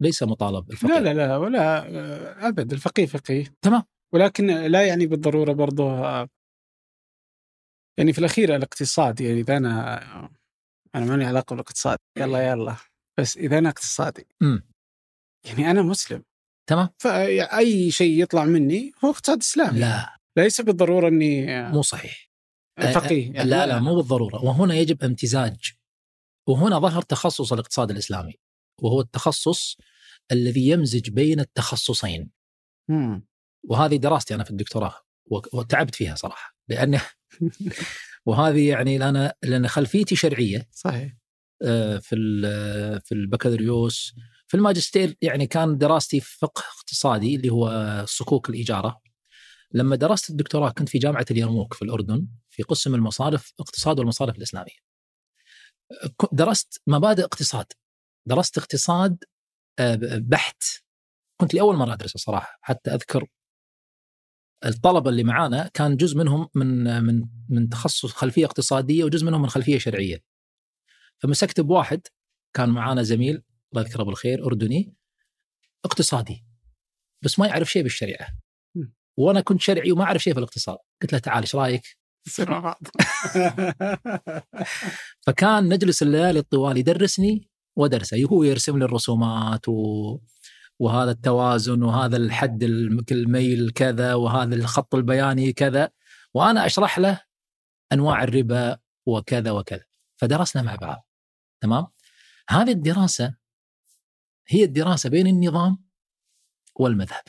ليس 0.02 0.22
مطالب 0.22 0.70
الفقيه 0.70 0.98
لا 0.98 1.00
لا 1.00 1.26
لا 1.26 1.36
ولا 1.36 2.48
أبد. 2.48 2.72
الفقيه 2.72 3.06
فقيه 3.06 3.54
تمام. 3.62 3.82
ولكن 4.14 4.46
لا 4.46 4.86
يعني 4.86 5.06
بالضرورة 5.06 5.52
برضه 5.52 6.02
يعني 7.98 8.12
في 8.12 8.18
الأخير 8.18 8.56
الاقتصاد 8.56 9.20
يعني 9.20 9.40
إذا 9.40 9.56
أنا 9.56 10.30
أنا 10.94 11.04
ما 11.04 11.16
لي 11.16 11.24
علاقة 11.24 11.54
بالاقتصاد. 11.54 11.98
يلا 12.18 12.48
يلا. 12.48 12.76
بس 13.18 13.36
إذا 13.36 13.58
أنا 13.58 13.68
اقتصادي. 13.68 14.26
م. 14.40 14.58
يعني 15.46 15.70
أنا 15.70 15.82
مسلم. 15.82 16.22
تمام. 16.68 16.88
فاي 16.98 17.90
شيء 17.90 18.22
يطلع 18.22 18.44
مني 18.44 18.92
هو 19.04 19.10
اقتصاد 19.10 19.38
إسلامي. 19.38 19.78
لا. 19.80 20.16
ليس 20.36 20.60
بالضرورة 20.60 21.08
إني 21.08 21.62
مو 21.70 21.82
صحيح. 21.82 22.28
فقيه 22.94 23.32
يعني 23.32 23.50
لا 23.50 23.66
لا 23.66 23.80
مو 23.80 23.96
بالضرورة. 23.96 24.44
وهنا 24.44 24.74
يجب 24.74 25.04
امتزاج. 25.04 25.77
وهنا 26.48 26.78
ظهر 26.78 27.02
تخصص 27.02 27.52
الاقتصاد 27.52 27.90
الإسلامي 27.90 28.34
وهو 28.82 29.00
التخصص 29.00 29.76
الذي 30.32 30.68
يمزج 30.68 31.10
بين 31.10 31.40
التخصصين. 31.40 32.30
مم. 32.88 33.26
وهذه 33.64 33.96
دراستي 33.96 34.34
أنا 34.34 34.44
في 34.44 34.50
الدكتوراه 34.50 34.94
وتعبت 35.52 35.94
فيها 35.94 36.14
صراحة 36.14 36.56
لأن 36.68 37.00
وهذه 38.26 38.68
يعني 38.68 38.98
لأن 38.98 39.30
لأن 39.42 39.68
خلفيتي 39.68 40.16
شرعية. 40.16 40.68
صحيح. 40.72 41.12
آه، 41.62 41.98
في 41.98 42.16
في 43.04 43.12
البكالوريوس 43.12 44.14
في 44.46 44.56
الماجستير 44.56 45.16
يعني 45.22 45.46
كان 45.46 45.78
دراستي 45.78 46.20
فقه 46.20 46.62
اقتصادي 46.78 47.36
اللي 47.36 47.50
هو 47.50 48.04
صكوك 48.08 48.50
الإجارة. 48.50 49.00
لما 49.72 49.96
درست 49.96 50.30
الدكتوراه 50.30 50.70
كنت 50.70 50.88
في 50.88 50.98
جامعة 50.98 51.26
اليرموك 51.30 51.74
في 51.74 51.82
الأردن 51.82 52.26
في 52.50 52.62
قسم 52.62 52.94
المصارف 52.94 53.52
اقتصاد 53.60 53.98
والمصارف 53.98 54.36
الإسلامية. 54.36 54.87
درست 56.32 56.82
مبادئ 56.86 57.24
اقتصاد 57.24 57.66
درست 58.28 58.58
اقتصاد 58.58 59.24
آه، 59.78 59.98
بحت 60.18 60.62
كنت 61.40 61.54
لأول 61.54 61.76
مرة 61.76 61.92
أدرسه 61.92 62.18
صراحة 62.18 62.58
حتى 62.62 62.90
أذكر 62.90 63.26
الطلبه 64.66 65.10
اللي 65.10 65.24
معانا 65.24 65.70
كان 65.74 65.96
جزء 65.96 66.18
منهم 66.18 66.48
من 66.54 67.02
من 67.04 67.26
من 67.48 67.68
تخصص 67.68 68.12
خلفية 68.12 68.46
اقتصادية 68.46 69.04
وجزء 69.04 69.26
منهم 69.26 69.42
من 69.42 69.48
خلفية 69.48 69.78
شرعية. 69.78 70.24
فمسكت 71.18 71.60
بواحد 71.60 72.06
كان 72.56 72.68
معانا 72.68 73.02
زميل 73.02 73.42
الله 73.72 73.82
يذكره 73.82 74.02
بالخير 74.02 74.46
أردني 74.46 74.94
اقتصادي 75.84 76.44
بس 77.24 77.38
ما 77.38 77.46
يعرف 77.46 77.70
شيء 77.70 77.82
بالشريعة. 77.82 78.28
وأنا 79.16 79.40
كنت 79.40 79.60
شرعي 79.60 79.92
وما 79.92 80.04
أعرف 80.04 80.22
شيء 80.22 80.32
في 80.32 80.38
الاقتصاد، 80.38 80.78
قلت 81.02 81.12
له 81.12 81.18
تعال 81.18 81.42
إيش 81.42 81.54
رأيك؟ 81.54 81.97
نصير 82.28 82.50
مع 82.50 82.58
بعض. 82.58 82.80
فكان 85.26 85.68
نجلس 85.68 86.02
الليالي 86.02 86.38
الطوال 86.38 86.76
يدرسني 86.76 87.48
ودرسه. 87.76 88.24
هو 88.24 88.42
يرسم 88.42 88.78
لي 88.78 88.84
الرسومات 88.84 89.68
و... 89.68 90.18
وهذا 90.78 91.10
التوازن 91.10 91.82
وهذا 91.82 92.16
الحد 92.16 92.62
الميل 93.12 93.70
كذا 93.70 94.14
وهذا 94.14 94.54
الخط 94.54 94.94
البياني 94.94 95.52
كذا. 95.52 95.90
وأنا 96.34 96.66
أشرح 96.66 96.98
له 96.98 97.20
أنواع 97.92 98.22
الربا 98.22 98.78
وكذا 99.06 99.50
وكذا. 99.50 99.84
فدرسنا 100.16 100.62
مع 100.62 100.74
بعض. 100.74 101.08
تمام؟ 101.60 101.86
هذه 102.50 102.70
الدراسة 102.70 103.34
هي 104.48 104.64
الدراسة 104.64 105.10
بين 105.10 105.26
النظام 105.26 105.84
والمذهب. 106.74 107.24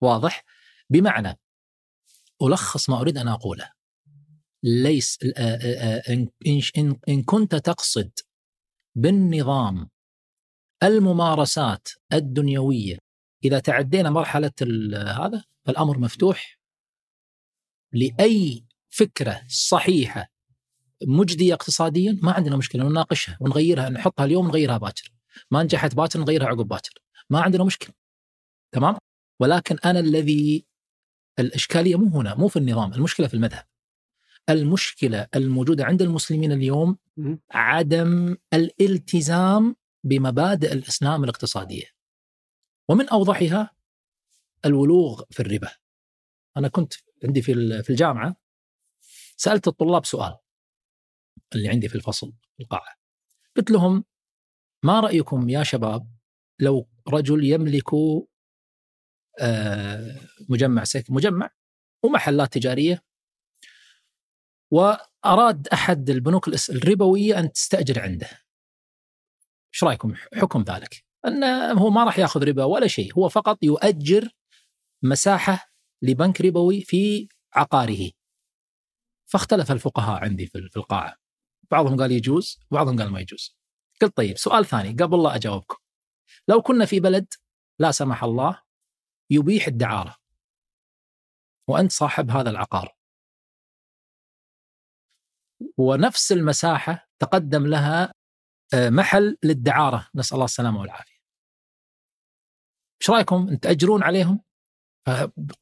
واضح؟ 0.00 0.44
بمعنى 0.90 1.39
ألخص 2.42 2.90
ما 2.90 3.00
أريد 3.00 3.18
أن 3.18 3.28
أقوله. 3.28 3.70
ليس 4.62 5.18
إن 7.08 7.22
كنت 7.26 7.54
تقصد 7.54 8.10
بالنظام 8.94 9.88
الممارسات 10.82 11.88
الدنيوية 12.12 12.98
إذا 13.44 13.58
تعدينا 13.58 14.10
مرحلة 14.10 14.52
هذا 14.94 15.44
فالأمر 15.64 15.98
مفتوح. 15.98 16.58
لأي 17.92 18.64
فكرة 18.90 19.42
صحيحة 19.48 20.30
مجدية 21.06 21.54
اقتصاديا 21.54 22.18
ما 22.22 22.32
عندنا 22.32 22.56
مشكلة 22.56 22.88
نناقشها 22.88 23.38
ونغيرها 23.40 23.88
نحطها 23.88 24.24
اليوم 24.24 24.48
نغيرها 24.48 24.78
باكر. 24.78 25.12
ما 25.50 25.62
نجحت 25.62 25.94
باكر 25.94 26.20
نغيرها 26.20 26.46
عقب 26.46 26.68
باكر. 26.68 27.02
ما 27.30 27.40
عندنا 27.40 27.64
مشكلة. 27.64 27.94
تمام؟ 28.72 28.96
ولكن 29.40 29.78
أنا 29.84 30.00
الذي 30.00 30.66
الإشكالية 31.38 31.96
مو 31.96 32.20
هنا 32.20 32.34
مو 32.34 32.48
في 32.48 32.58
النظام 32.58 32.92
المشكلة 32.92 33.26
في 33.26 33.34
المذهب 33.34 33.66
المشكلة 34.48 35.28
الموجودة 35.36 35.84
عند 35.84 36.02
المسلمين 36.02 36.52
اليوم 36.52 36.98
عدم 37.50 38.36
الالتزام 38.52 39.76
بمبادئ 40.04 40.72
الإسلام 40.72 41.24
الاقتصادية. 41.24 41.86
ومن 42.88 43.08
أوضحها 43.08 43.70
الولوغ 44.64 45.22
في 45.30 45.40
الربا. 45.40 45.70
أنا 46.56 46.68
كنت 46.68 46.94
عندي 47.24 47.42
في 47.42 47.82
في 47.82 47.90
الجامعة 47.90 48.36
سألت 49.36 49.68
الطلاب 49.68 50.04
سؤال 50.04 50.36
اللي 51.54 51.68
عندي 51.68 51.88
في 51.88 51.94
الفصل 51.94 52.32
في 52.56 52.62
القاعة. 52.62 52.96
قلت 53.56 53.70
لهم 53.70 54.04
ما 54.82 55.00
رأيكم 55.00 55.48
يا 55.48 55.62
شباب 55.62 56.10
لو 56.60 56.88
رجل 57.08 57.44
يملك 57.44 57.90
مجمع 60.48 60.84
سك 60.84 61.10
مجمع 61.10 61.50
ومحلات 62.04 62.52
تجارية 62.52 63.02
وأراد 64.72 65.68
أحد 65.68 66.10
البنوك 66.10 66.48
الربوية 66.70 67.38
أن 67.38 67.52
تستأجر 67.52 68.00
عنده 68.00 68.28
إيش 69.74 69.84
رأيكم 69.84 70.14
حكم 70.34 70.62
ذلك؟ 70.62 71.04
أنه 71.26 71.72
هو 71.72 71.90
ما 71.90 72.04
راح 72.04 72.18
يأخذ 72.18 72.44
ربا 72.44 72.64
ولا 72.64 72.86
شيء، 72.86 73.14
هو 73.14 73.28
فقط 73.28 73.58
يؤجر 73.62 74.28
مساحة 75.02 75.72
لبنك 76.02 76.40
ربوي 76.40 76.80
في 76.80 77.28
عقاره. 77.54 78.10
فاختلف 79.26 79.72
الفقهاء 79.72 80.24
عندي 80.24 80.46
في 80.46 80.58
القاعة. 80.76 81.16
بعضهم 81.70 82.00
قال 82.00 82.12
يجوز، 82.12 82.60
وبعضهم 82.70 82.98
قال 82.98 83.10
ما 83.10 83.20
يجوز. 83.20 83.56
قلت 84.02 84.16
طيب 84.16 84.38
سؤال 84.38 84.64
ثاني 84.66 84.92
قبل 84.92 85.22
لا 85.22 85.34
أجاوبكم. 85.34 85.76
لو 86.48 86.62
كنا 86.62 86.84
في 86.86 87.00
بلد 87.00 87.34
لا 87.78 87.90
سمح 87.90 88.24
الله 88.24 88.62
يبيح 89.30 89.66
الدعارة 89.66 90.16
وأنت 91.68 91.92
صاحب 91.92 92.30
هذا 92.30 92.50
العقار 92.50 92.96
ونفس 95.78 96.32
المساحة 96.32 97.08
تقدم 97.18 97.66
لها 97.66 98.12
آه، 98.74 98.88
محل 98.88 99.36
للدعارة 99.44 100.08
نسأل 100.14 100.34
الله 100.34 100.44
السلامة 100.44 100.80
والعافية. 100.80 101.20
إيش 103.02 103.10
رأيكم؟ 103.10 103.56
تأجرون 103.56 104.02
عليهم؟ 104.02 104.42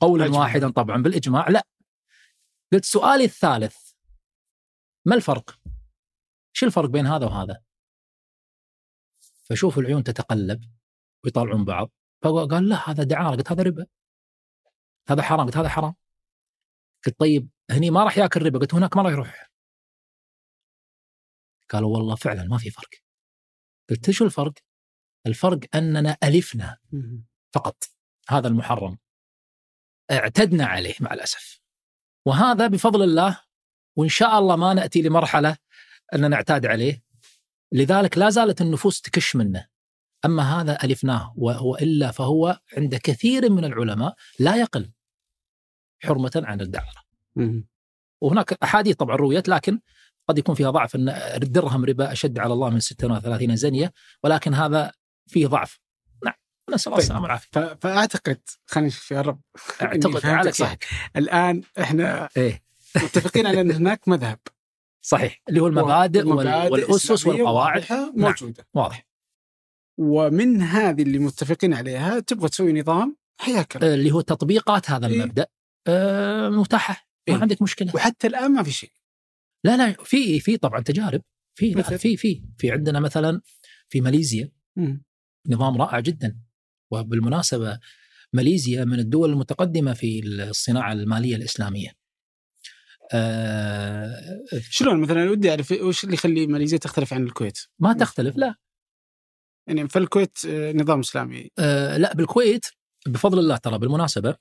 قولا 0.01 0.39
واحدا 0.39 0.71
طبعا 0.71 1.03
بالإجماع 1.03 1.49
لا. 1.49 1.62
قلت 2.73 2.85
سؤالي 2.85 3.25
الثالث 3.25 3.93
ما 5.07 5.14
الفرق؟ 5.14 5.61
شو 6.53 6.66
الفرق 6.66 6.89
بين 6.89 7.07
هذا 7.07 7.27
وهذا؟ 7.27 7.62
فشوف 9.49 9.79
العيون 9.79 10.03
تتقلب 10.05 10.64
ويطالعون 11.25 11.64
بعض 11.64 11.91
فقال 12.23 12.69
لا 12.69 12.91
هذا 12.91 13.03
دعارة. 13.03 13.37
قلت 13.37 13.53
هذا 13.53 13.62
ربا. 13.62 13.87
هذا 15.09 15.23
حرام. 15.23 15.47
قلت 15.47 15.57
هذا 15.57 15.69
حرام. 15.69 15.95
قلت 17.07 17.21
طيب 17.21 17.49
هني 17.71 17.91
ما 17.91 18.05
راح 18.05 18.19
ياكل 18.19 18.43
ربا. 18.43 18.59
قلت 18.59 18.75
هناك 18.75 18.97
ما 18.97 19.03
راح 19.03 19.12
يروح. 19.12 19.51
قالوا 21.71 21.97
والله 21.97 22.14
فعلا 22.14 22.45
ما 22.45 22.59
في 22.59 22.71
فرق. 22.71 22.91
قلت 23.91 24.11
شو 24.11 24.25
الفرق؟ 24.25 24.53
الفرق 25.27 25.61
أننا 25.75 26.16
ألفنا 26.25 26.79
فقط. 27.53 27.85
هذا 28.29 28.49
المحرم. 28.49 28.99
اعتدنا 30.11 30.66
عليه 30.66 30.95
مع 31.01 31.14
الأسف. 31.14 31.61
وهذا 32.27 32.66
بفضل 32.66 33.03
الله 33.03 33.45
وإن 33.97 34.09
شاء 34.09 34.39
الله 34.39 34.57
ما 34.57 34.75
نأتي 34.75 35.03
لمرحلة 35.03 35.57
ان 36.14 36.31
نعتاد 36.31 36.66
عليه. 36.66 37.03
لذلك 37.73 38.19
لا 38.19 38.31
زالت 38.31 38.61
النفوس 38.61 39.01
تكش 39.01 39.37
منه. 39.37 39.69
أما 40.25 40.61
هذا 40.61 40.79
الفناه 40.85 41.35
وإلا 41.37 42.11
فهو 42.11 42.61
عند 42.77 42.95
كثير 42.95 43.51
من 43.51 43.64
العلماء 43.64 44.14
لا 44.39 44.57
يقل 44.57 44.91
حرمة 46.03 46.31
عن 46.37 46.61
الدعارة. 46.61 47.03
وهناك 48.21 48.53
أحاديث 48.62 48.97
طبعا 48.97 49.16
رويت 49.16 49.49
لكن 49.49 49.81
قد 50.29 50.39
يكون 50.39 50.55
فيها 50.55 50.71
ضعف 50.71 50.97
إن 50.97 51.09
الدرهم 51.09 51.85
ربا 51.85 52.12
أشد 52.12 52.39
على 52.39 52.53
الله 52.53 52.71
من 52.71 52.81
36 52.81 53.57
زنية 53.57 53.93
ولكن 54.23 54.55
هذا 54.55 54.93
فيه 55.27 55.47
ضعف. 55.47 55.81
نعم 56.25 56.35
نسأل 56.71 56.93
الله 56.93 56.97
طيب. 56.97 57.05
السلامة 57.05 57.23
والعافية. 57.23 57.75
فأعتقد 57.81 58.41
خلينا 58.66 58.89
نشوف 58.89 59.11
يا 59.11 59.21
رب 59.21 59.41
اعتقد 59.83 60.27
على 60.27 60.53
صح 60.53 60.77
الآن 61.16 61.62
إحنا 61.81 62.29
إيه؟ 62.37 62.62
متفقين 62.97 63.47
على 63.47 63.61
أن 63.61 63.71
هناك 63.71 64.09
مذهب 64.09 64.39
صحيح 65.03 65.43
اللي 65.49 65.61
هو 65.61 65.66
المبادئ, 65.66 66.21
المبادئ 66.21 66.73
والأسس 66.73 67.27
والقواعد 67.27 67.85
موجوده 68.16 68.66
نعم. 68.75 68.85
واضح 68.85 69.07
ومن 69.99 70.62
هذه 70.62 71.03
اللي 71.03 71.18
متفقين 71.18 71.74
عليها 71.74 72.20
تبغى 72.20 72.49
تسوي 72.49 72.80
نظام 72.80 73.16
حياك 73.40 73.76
الله 73.76 73.94
اللي 73.94 74.11
هو 74.11 74.20
تطبيقات 74.20 74.90
هذا 74.90 75.07
إيه؟ 75.07 75.14
المبدأ 75.14 75.46
آه 75.86 76.49
متاحة 76.49 77.09
ما 77.28 77.34
إيه؟ 77.34 77.40
عندك 77.40 77.62
مشكلة 77.62 77.92
وحتى 77.94 78.26
الآن 78.26 78.53
ما 78.53 78.62
في 78.62 78.70
شيء 78.70 78.92
لا 79.64 79.76
لا 79.76 79.92
في 80.05 80.40
في 80.40 80.57
طبعا 80.57 80.80
تجارب 80.80 81.22
في 81.55 81.82
في 81.82 82.16
في 82.16 82.42
في 82.59 82.70
عندنا 82.70 83.01
مثلا 83.01 83.40
في 83.88 84.01
ماليزيا 84.01 84.53
م. 84.76 84.96
نظام 85.49 85.82
رائع 85.82 86.01
جدا 86.01 86.38
وبالمناسبة 86.90 87.78
ماليزيا 88.32 88.84
من 88.84 88.99
الدول 88.99 89.30
المتقدمة 89.30 89.92
في 89.92 90.20
الصناعة 90.24 90.92
المالية 90.92 91.36
الإسلامية. 91.36 91.88
آه 93.12 94.42
شلون 94.70 95.01
مثلا 95.01 95.30
ودي 95.30 95.51
أعرف 95.51 95.72
وش 95.72 96.05
اللي 96.05 96.14
يخلي 96.14 96.46
ماليزيا 96.46 96.78
تختلف 96.78 97.12
عن 97.12 97.22
الكويت؟ 97.22 97.59
ما 97.78 97.92
تختلف 97.92 98.36
لا 98.36 98.55
يعني 99.69 99.89
في 99.89 99.99
الكويت 99.99 100.39
آه، 100.47 100.73
نظام 100.73 101.01
إسلامي 101.01 101.51
آه 101.59 101.97
لا 101.97 102.14
بالكويت 102.14 102.66
بفضل 103.07 103.39
الله 103.39 103.57
ترى 103.57 103.79
بالمناسبة 103.79 104.37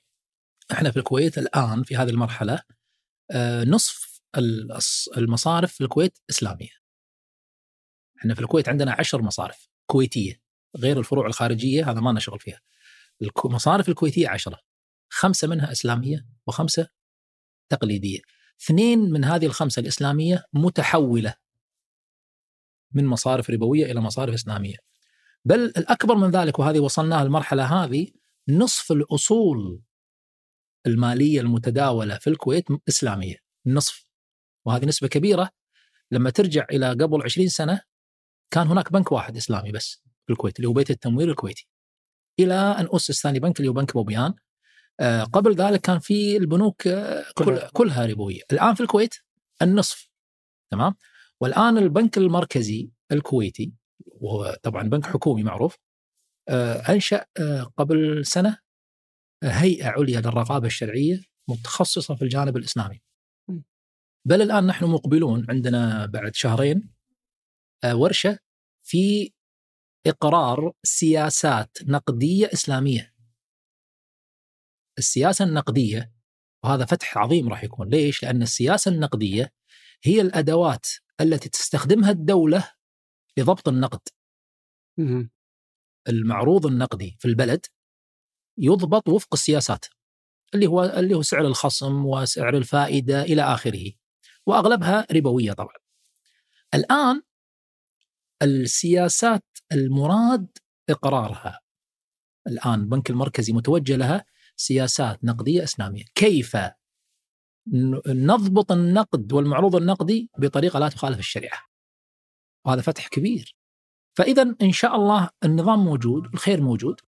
إحنا 0.72 0.90
في 0.90 0.96
الكويت 0.96 1.38
الآن 1.38 1.82
في 1.82 1.96
هذه 1.96 2.10
المرحلة 2.10 2.62
آه 3.30 3.64
نصف 3.64 4.20
المصارف 5.16 5.72
في 5.72 5.80
الكويت 5.80 6.18
إسلامية. 6.30 6.70
إحنا 8.18 8.34
في 8.34 8.40
الكويت 8.40 8.68
عندنا 8.68 8.92
عشر 8.92 9.22
مصارف 9.22 9.68
كويتية 9.86 10.40
غير 10.76 10.98
الفروع 10.98 11.26
الخارجية 11.26 11.90
هذا 11.90 12.00
ما 12.00 12.10
لنا 12.10 12.20
شغل 12.20 12.40
فيها. 12.40 12.60
المصارف 13.44 13.88
الكويتية 13.88 14.28
عشرة 14.28 14.58
خمسة 15.08 15.48
منها 15.48 15.72
إسلامية 15.72 16.26
وخمسة 16.46 16.88
تقليدية. 17.68 18.20
اثنين 18.62 18.98
من 18.98 19.24
هذه 19.24 19.46
الخمسة 19.46 19.80
الإسلامية 19.80 20.44
متحولة 20.52 21.34
من 22.92 23.06
مصارف 23.06 23.50
ربوية 23.50 23.92
إلى 23.92 24.00
مصارف 24.00 24.34
إسلامية. 24.34 24.76
بل 25.44 25.60
الأكبر 25.64 26.14
من 26.14 26.30
ذلك 26.30 26.58
وهذه 26.58 26.80
وصلناها 26.80 27.22
المرحلة 27.22 27.64
هذه 27.84 28.06
نصف 28.48 28.92
الأصول 28.92 29.80
المالية 30.86 31.40
المتداولة 31.40 32.18
في 32.18 32.30
الكويت 32.30 32.64
إسلامية. 32.88 33.36
نصف. 33.66 34.06
وهذه 34.66 34.84
نسبة 34.84 35.08
كبيرة. 35.08 35.50
لما 36.10 36.30
ترجع 36.30 36.66
إلى 36.70 36.88
قبل 36.90 37.22
20 37.22 37.48
سنة 37.48 37.80
كان 38.50 38.66
هناك 38.66 38.92
بنك 38.92 39.12
واحد 39.12 39.36
إسلامي 39.36 39.72
بس 39.72 40.02
في 40.26 40.32
الكويت 40.32 40.56
اللي 40.56 40.68
هو 40.68 40.72
بيت 40.72 40.90
التمويل 40.90 41.30
الكويتي. 41.30 41.68
إلى 42.40 42.54
أن 42.54 42.88
أسس 42.92 43.22
ثاني 43.22 43.40
بنك 43.40 43.60
اللي 43.60 43.68
هو 43.68 43.72
بنك 43.72 43.92
بوبيان. 43.92 44.34
آه 45.00 45.24
قبل 45.24 45.54
ذلك 45.54 45.80
كان 45.80 45.98
في 45.98 46.36
البنوك 46.36 46.86
آه 46.86 47.24
كلها. 47.34 47.70
كلها 47.72 48.06
ربوية. 48.06 48.40
الآن 48.52 48.74
في 48.74 48.80
الكويت 48.80 49.14
النصف. 49.62 50.10
تمام؟ 50.70 50.94
والآن 51.40 51.78
البنك 51.78 52.18
المركزي 52.18 52.90
الكويتي 53.12 53.72
وهو 54.20 54.56
طبعا 54.62 54.82
بنك 54.82 55.06
حكومي 55.06 55.42
معروف 55.42 55.78
آه، 56.48 56.92
أنشأ 56.92 57.26
آه، 57.40 57.62
قبل 57.62 58.26
سنة 58.26 58.58
آه، 59.42 59.48
هيئة 59.48 59.88
عليا 59.88 60.20
للرقابة 60.20 60.66
الشرعية 60.66 61.24
متخصصة 61.48 62.14
في 62.14 62.22
الجانب 62.22 62.56
الإسلامي. 62.56 63.02
بل 64.24 64.42
الآن 64.42 64.66
نحن 64.66 64.84
مقبلون 64.84 65.46
عندنا 65.48 66.06
بعد 66.06 66.34
شهرين 66.34 66.90
ورشة 67.92 68.38
في 68.82 69.32
إقرار 70.06 70.72
سياسات 70.82 71.78
نقدية 71.86 72.50
إسلامية. 72.52 73.14
السياسة 74.98 75.44
النقدية 75.44 76.12
وهذا 76.64 76.84
فتح 76.84 77.18
عظيم 77.18 77.48
راح 77.48 77.64
يكون، 77.64 77.88
ليش؟ 77.88 78.22
لأن 78.22 78.42
السياسة 78.42 78.90
النقدية 78.90 79.52
هي 80.02 80.20
الأدوات 80.20 80.86
التي 81.20 81.48
تستخدمها 81.48 82.10
الدولة 82.10 82.70
لضبط 83.38 83.68
النقد 83.68 84.00
المعروض 86.08 86.66
النقدي 86.66 87.16
في 87.18 87.28
البلد 87.28 87.66
يضبط 88.58 89.08
وفق 89.08 89.28
السياسات 89.32 89.84
اللي 90.54 90.66
هو 90.66 90.84
اللي 90.84 91.14
هو 91.14 91.22
سعر 91.22 91.46
الخصم 91.46 92.06
وسعر 92.06 92.56
الفائدة 92.56 93.22
إلى 93.22 93.42
آخره 93.42 93.92
وأغلبها 94.46 95.06
ربوية 95.12 95.52
طبعا. 95.52 95.74
الآن 96.74 97.22
السياسات 98.42 99.44
المراد 99.72 100.58
إقرارها 100.90 101.60
الآن 102.46 102.80
البنك 102.80 103.10
المركزي 103.10 103.52
متوجه 103.52 103.96
لها 103.96 104.24
سياسات 104.56 105.24
نقدية 105.24 105.62
إسلامية، 105.64 106.04
كيف 106.14 106.56
نضبط 108.06 108.72
النقد 108.72 109.32
والمعروض 109.32 109.76
النقدي 109.76 110.30
بطريقة 110.38 110.78
لا 110.78 110.88
تخالف 110.88 111.18
الشريعة. 111.18 111.67
وهذا 112.66 112.80
فتح 112.80 113.08
كبير. 113.08 113.54
فاذا 114.18 114.54
إن 114.62 114.72
شاء 114.72 114.96
الله 114.96 115.28
النظام 115.44 115.84
موجود 115.84 116.26
الخير 116.34 116.60
موجود 116.60 117.00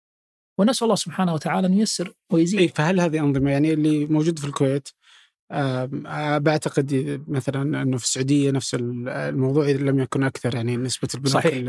ونسأل 0.59 0.85
الله 0.85 0.95
سبحانه 0.97 1.35
وتعالى 1.35 1.67
أن 1.67 1.75
ييسر 1.75 2.13
ويزيد. 2.33 2.61
إيه 2.61 2.69
فهل 2.69 3.01
هذه 3.01 3.19
أنظمة 3.19 3.51
يعني 3.51 3.73
اللي 3.73 4.07
موجود 4.07 4.39
في 4.39 4.47
الكويت 4.47 4.89
أه 5.51 6.39
بعتقد 6.39 7.21
مثلا 7.29 7.83
إنه 7.83 7.97
في 7.97 8.05
السعودية 8.05 8.51
نفس 8.51 8.77
الموضوع 8.81 9.65
إذا 9.65 9.79
لم 9.79 10.01
يكن 10.01 10.23
أكثر 10.23 10.55
يعني 10.55 10.77
نسبة 10.77 11.09
البنوك 11.15 11.35
صحيح. 11.35 11.65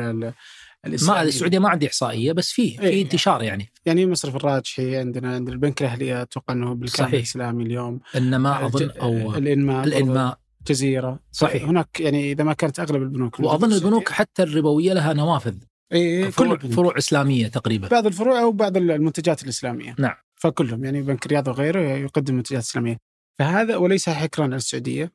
ما 1.08 1.22
السعودية 1.22 1.60
ما 1.60 1.70
عندي 1.70 1.88
إحصائية 1.88 2.32
بس 2.32 2.52
فيه 2.52 2.78
في 2.78 2.84
إيه 2.84 3.04
انتشار 3.04 3.44
يعني. 3.44 3.72
يعني 3.86 4.06
مصرف 4.06 4.36
الراجحي 4.36 4.98
عندنا 4.98 5.36
عند 5.36 5.50
البنك 5.50 5.82
الأهلي 5.82 6.22
أتوقع 6.22 6.54
إنه 6.54 6.74
بالكامل 6.74 7.16
الاسلامي 7.16 7.64
اليوم. 7.64 8.00
النماء 8.16 8.66
أظن 8.66 8.90
أو 8.90 9.36
الإنماء 9.36 9.84
الإنماء 9.84 10.41
جزيرة. 10.68 11.20
صحيح. 11.32 11.64
هناك 11.64 12.00
يعني 12.00 12.32
إذا 12.32 12.44
ما 12.44 12.54
كانت 12.54 12.80
أغلب 12.80 13.02
البنوك. 13.02 13.40
وأظن 13.40 13.74
البنوك 13.74 14.10
حتى 14.10 14.44
الربوية 14.44 14.94
لها 14.94 15.14
نوافذ. 15.14 15.56
اي 15.94 16.32
كل 16.32 16.60
فروع 16.60 16.98
إسلامية 16.98 17.48
تقريبا. 17.48 17.88
بعض 17.88 18.06
الفروع 18.06 18.42
أو 18.42 18.52
بعض 18.52 18.78
المنتجات 18.78 19.44
الإسلامية. 19.44 19.96
نعم. 20.00 20.16
فكلهم 20.36 20.86
يعني 20.86 21.02
بنك 21.02 21.26
الرياض 21.26 21.48
وغيره 21.48 21.80
يقدم 21.80 22.36
منتجات 22.36 22.62
إسلامية. 22.62 22.98
فهذا 23.40 23.76
وليس 23.76 24.10
حكرا 24.10 24.44
على 24.44 24.56
السعودية. 24.56 25.12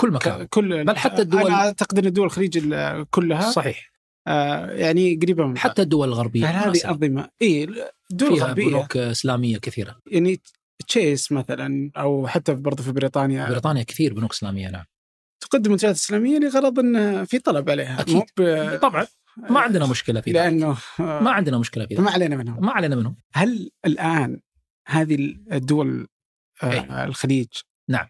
كل 0.00 0.10
مكان. 0.10 0.46
كل 0.46 0.84
بل 0.84 0.96
حتى 0.96 1.22
الدول 1.22 1.46
أنا 1.46 1.54
اعتقد 1.54 1.98
ان 1.98 2.06
الدول 2.06 2.26
الخليج 2.26 2.74
كلها. 3.10 3.50
صحيح. 3.50 3.90
آه 4.26 4.70
يعني 4.70 5.14
قريبة 5.22 5.46
من 5.46 5.58
حتى 5.58 5.82
الدول 5.82 6.08
الغربية 6.08 6.46
هذه 6.46 6.80
أنظمة. 6.84 7.28
اي 7.42 7.68
الدول 8.10 8.36
فيها 8.36 8.52
بنوك 8.52 8.96
إسلامية 8.96 9.58
كثيرة. 9.58 9.96
يعني 10.06 10.40
تشيس 10.88 11.32
مثلا 11.32 11.90
أو 11.96 12.26
حتى 12.26 12.54
برضه 12.54 12.82
في 12.82 12.92
بريطانيا. 12.92 13.48
بريطانيا 13.48 13.82
كثير 13.82 14.14
بنوك 14.14 14.32
إسلامية 14.32 14.68
نعم 14.68 14.84
تقدم 15.40 15.70
منتجات 15.70 15.94
إسلامية 15.94 16.38
لغرض 16.38 16.78
انه 16.78 17.24
في 17.24 17.38
طلب 17.38 17.70
عليها. 17.70 18.00
أكيد. 18.00 18.22
ب... 18.36 18.76
طبعا. 18.82 19.06
ما 19.36 19.60
عندنا 19.60 19.86
مشكلة 19.86 20.20
في 20.20 20.32
لأنه 20.32 20.76
ما 20.98 21.30
عندنا 21.30 21.58
مشكلة 21.58 21.86
في 21.86 21.94
ما 21.94 22.10
علينا 22.10 22.36
منهم. 22.36 22.66
ما 22.66 22.72
علينا 22.72 22.96
منهم. 22.96 23.16
هل 23.32 23.70
الآن 23.86 24.40
هذه 24.86 25.14
الدول 25.52 26.08
آه 26.62 27.04
الخليج 27.04 27.48
نعم. 27.88 28.08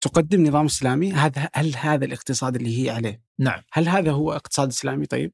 تقدم 0.00 0.46
نظام 0.46 0.64
إسلامي؟ 0.64 1.12
هذا 1.12 1.48
هل 1.54 1.76
هذا 1.76 2.04
الاقتصاد 2.04 2.56
اللي 2.56 2.84
هي 2.84 2.90
عليه؟ 2.90 3.22
نعم. 3.38 3.62
هل 3.72 3.88
هذا 3.88 4.12
هو 4.12 4.32
اقتصاد 4.32 4.68
إسلامي؟ 4.68 5.06
طيب. 5.06 5.32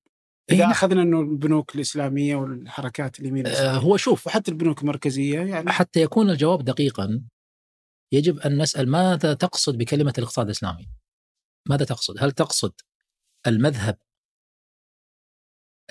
إذا 0.51 0.65
إيه 0.65 0.71
أخذنا 0.71 1.03
إنه 1.03 1.21
البنوك 1.21 1.75
الإسلامية 1.75 2.37
والحركات 2.37 3.21
اليمين 3.21 3.47
آه 3.47 3.77
هو 3.77 3.97
شوف 3.97 4.27
وحتى 4.27 4.51
البنوك 4.51 4.83
المركزية 4.83 5.41
يعني 5.41 5.71
حتى 5.71 6.01
يكون 6.01 6.31
الجواب 6.31 6.65
دقيقا 6.65 7.23
يجب 8.13 8.39
أن 8.39 8.63
نسأل 8.63 8.89
ماذا 8.89 9.35
تقصد 9.35 9.79
بكلمة 9.79 10.13
الاقتصاد 10.19 10.47
الإسلامي؟ 10.47 10.89
ماذا 11.69 11.85
تقصد؟ 11.85 12.15
هل 12.19 12.33
تقصد 12.33 12.73
المذهب 13.47 13.99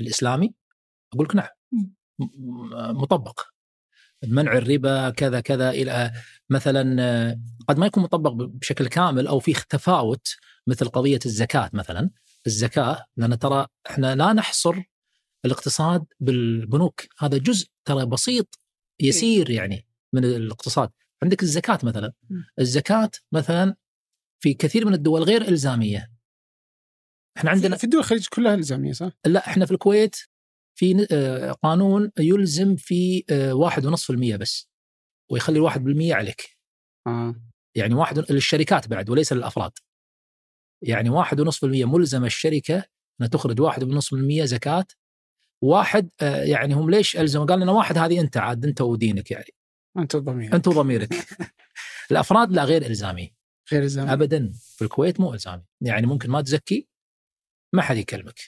الإسلامي؟ 0.02 0.54
أقول 1.14 1.26
لك 1.26 1.36
نعم 1.36 1.50
مطبق 3.02 3.42
منع 4.28 4.54
الربا 4.54 5.10
كذا 5.10 5.40
كذا 5.40 5.70
إلى 5.70 6.12
مثلا 6.50 7.40
قد 7.68 7.80
ما 7.80 7.86
يكون 7.86 8.04
مطبق 8.04 8.32
بشكل 8.32 8.88
كامل 8.88 9.28
أو 9.28 9.40
في 9.40 9.54
تفاوت 9.70 10.36
مثل 10.68 10.88
قضية 10.88 11.20
الزكاة 11.26 11.70
مثلا 11.74 12.10
الزكاة 12.48 13.06
لأن 13.18 13.40
ترى 13.40 13.68
إحنا 13.90 14.16
لا 14.16 14.34
نحصر 14.34 14.84
الاقتصاد 15.46 16.06
بالبنوك. 16.20 17.02
هذا 17.20 17.38
جزء 17.38 17.68
ترى 17.86 18.06
بسيط 18.06 18.60
يسير 19.02 19.50
يعني 19.50 19.88
من 20.14 20.26
الاقتصاد. 20.26 20.92
عندك 21.24 21.44
الزكاة 21.44 21.80
مثلا. 21.84 22.14
الزكاة 22.60 23.12
مثلا 23.32 23.76
في 24.40 24.54
كثير 24.54 24.86
من 24.86 24.94
الدول 24.94 25.24
غير 25.24 25.42
إلزامية. 25.42 26.12
إحنا 27.38 27.52
عندنا 27.52 27.78
في 27.78 27.84
الدول 27.84 28.00
الخليج 28.00 28.28
كلها 28.28 28.54
إلزامية 28.54 28.94
صح؟ 28.94 29.12
لا 29.26 29.48
إحنا 29.48 29.66
في 29.66 29.72
الكويت 29.72 30.16
في 30.76 31.08
آه، 31.12 31.52
قانون 31.52 32.12
يلزم 32.20 32.76
في 32.76 33.24
آه، 33.30 33.54
واحد 33.54 33.86
ونصف 33.86 34.10
المية 34.10 34.36
بس 34.36 34.70
ويخلي 35.32 35.58
الواحد 35.58 35.84
بالمية 35.84 36.16
عليك. 36.16 36.58
آه. 37.08 37.36
يعني 37.76 37.94
واحد 37.94 38.32
للشركات 38.32 38.88
بعد 38.88 39.10
وليس 39.10 39.34
للأفراد. 39.34 39.72
يعني 40.82 41.10
واحد 41.10 41.40
ونصف 41.40 41.64
المية 41.64 41.86
ملزم 41.86 42.26
الشركة 42.26 42.84
أنها 43.20 43.30
تخرج 43.30 43.62
واحد 43.62 43.84
ونصف 43.84 44.14
المية 44.14 44.46
زكاة. 44.46 44.86
واحد 45.64 46.10
آه، 46.22 46.44
يعني 46.44 46.74
هم 46.74 46.90
ليش 46.90 47.18
ألزم 47.18 47.46
قال 47.46 47.60
لنا 47.60 47.72
واحد 47.72 47.98
هذه 47.98 48.20
أنت 48.20 48.38
عاد 48.38 48.66
أنت 48.66 48.82
ودينك 48.82 49.32
يعني. 49.32 49.52
أنت 49.98 50.16
وضميرك. 50.16 50.54
أنت 50.54 50.68
وضميرك. 50.68 51.14
الأفراد 52.12 52.52
لا 52.52 52.64
غير 52.64 52.86
إلزامي. 52.86 53.34
غير 53.72 53.84
إلزامي. 53.84 54.14
أبدا. 54.14 54.52
في 54.76 54.82
الكويت 54.82 55.20
مو 55.20 55.34
إلزامي. 55.34 55.64
يعني 55.82 56.08
ممكن 56.08 56.30
ما 56.30 56.42
تزكي 56.42 56.88
ما 57.74 57.82
حد 57.82 57.98
يكلمك. 57.98 58.40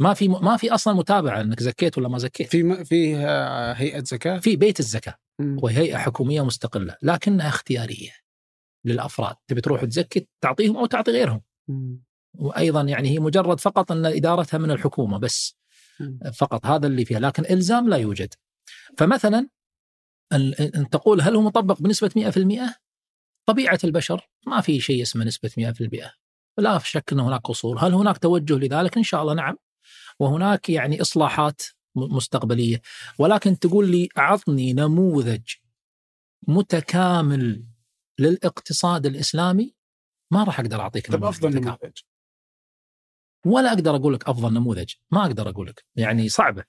ما 0.00 0.14
في 0.14 0.28
ما 0.28 0.56
في 0.56 0.74
أصلا 0.74 0.94
متابعة 0.94 1.40
إنك 1.40 1.62
زكيت 1.62 1.98
ولا 1.98 2.08
ما 2.08 2.18
زكيت. 2.18 2.50
في 2.50 2.84
في 2.84 3.16
هيئة 3.76 4.04
زكاة؟ 4.04 4.38
في 4.38 4.56
بيت 4.56 4.80
الزكاة. 4.80 5.14
وهي 5.40 5.76
هيئه 5.76 5.96
حكومية 5.96 6.44
مستقلة 6.44 6.96
لكنها 7.02 7.48
اختيارية 7.48 8.10
للأفراد. 8.84 9.36
تبي 9.48 9.60
تروح 9.60 9.84
تزكي 9.84 10.28
تعطيهم 10.40 10.76
أو 10.76 10.86
تعطي 10.86 11.10
غيرهم. 11.10 11.42
وأيضا 12.34 12.82
يعني 12.82 13.08
هي 13.08 13.18
مجرد 13.18 13.60
فقط 13.60 13.92
أن 13.92 14.06
إدارتها 14.06 14.58
من 14.58 14.70
الحكومة 14.70 15.18
بس. 15.18 15.56
فقط 16.34 16.66
هذا 16.66 16.86
اللي 16.86 17.04
فيها 17.04 17.20
لكن 17.20 17.44
إلزام 17.50 17.88
لا 17.88 17.96
يوجد. 17.96 18.34
فمثلا 18.98 19.48
أن 20.32 20.88
تقول 20.90 21.20
هل 21.20 21.36
هو 21.36 21.42
مطبق 21.42 21.82
بنسبة 21.82 22.30
100% 22.68 22.74
طبيعة 23.46 23.78
البشر 23.84 24.28
ما 24.46 24.60
في 24.60 24.80
شيء 24.80 25.02
اسمه 25.02 25.24
نسبة 25.24 25.50
100% 25.58 26.20
لا 26.58 26.78
شك 26.78 27.12
ان 27.12 27.20
هناك 27.20 27.40
قصور. 27.40 27.78
هل 27.78 27.94
هناك 27.94 28.18
توجه 28.18 28.54
لذلك؟ 28.54 28.96
إن 28.96 29.02
شاء 29.02 29.22
الله 29.22 29.34
نعم. 29.34 29.56
وهناك 30.18 30.70
يعني 30.70 31.00
إصلاحات 31.00 31.62
مستقبلية. 31.96 32.80
ولكن 33.18 33.58
تقول 33.58 33.90
لي 33.90 34.08
أعطني 34.18 34.72
نموذج 34.72 35.42
متكامل 36.48 37.64
للاقتصاد 38.18 39.06
الإسلامي؟ 39.06 39.74
ما 40.32 40.44
راح 40.44 40.60
أقدر 40.60 40.80
أعطيك 40.80 41.12
طيب 41.12 41.24
أفضل 41.24 41.60
نموذج. 41.60 41.98
ولا 43.46 43.72
أقدر 43.72 43.96
أقول 43.96 44.14
لك 44.14 44.28
أفضل 44.28 44.54
نموذج 44.54 44.94
ما 45.10 45.26
أقدر 45.26 45.48
أقول 45.48 45.66
لك 45.66 45.86
يعني 45.96 46.28
صعبة. 46.28 46.64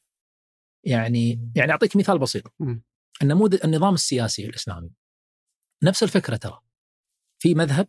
يعني 0.83 1.51
يعني 1.55 1.71
أعطيك 1.71 1.95
مثال 1.95 2.19
بسيط. 2.19 2.43
النموذج 3.21 3.59
النظام 3.63 3.93
السياسي 3.93 4.45
الإسلامي. 4.45 4.91
نفس 5.83 6.03
الفكرة 6.03 6.35
ترى. 6.35 6.61
في 7.41 7.55
مذهب 7.55 7.87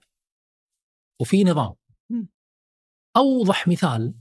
وفي 1.21 1.45
نظام. 1.45 1.75
أوضح 3.17 3.69
مثال 3.69 4.15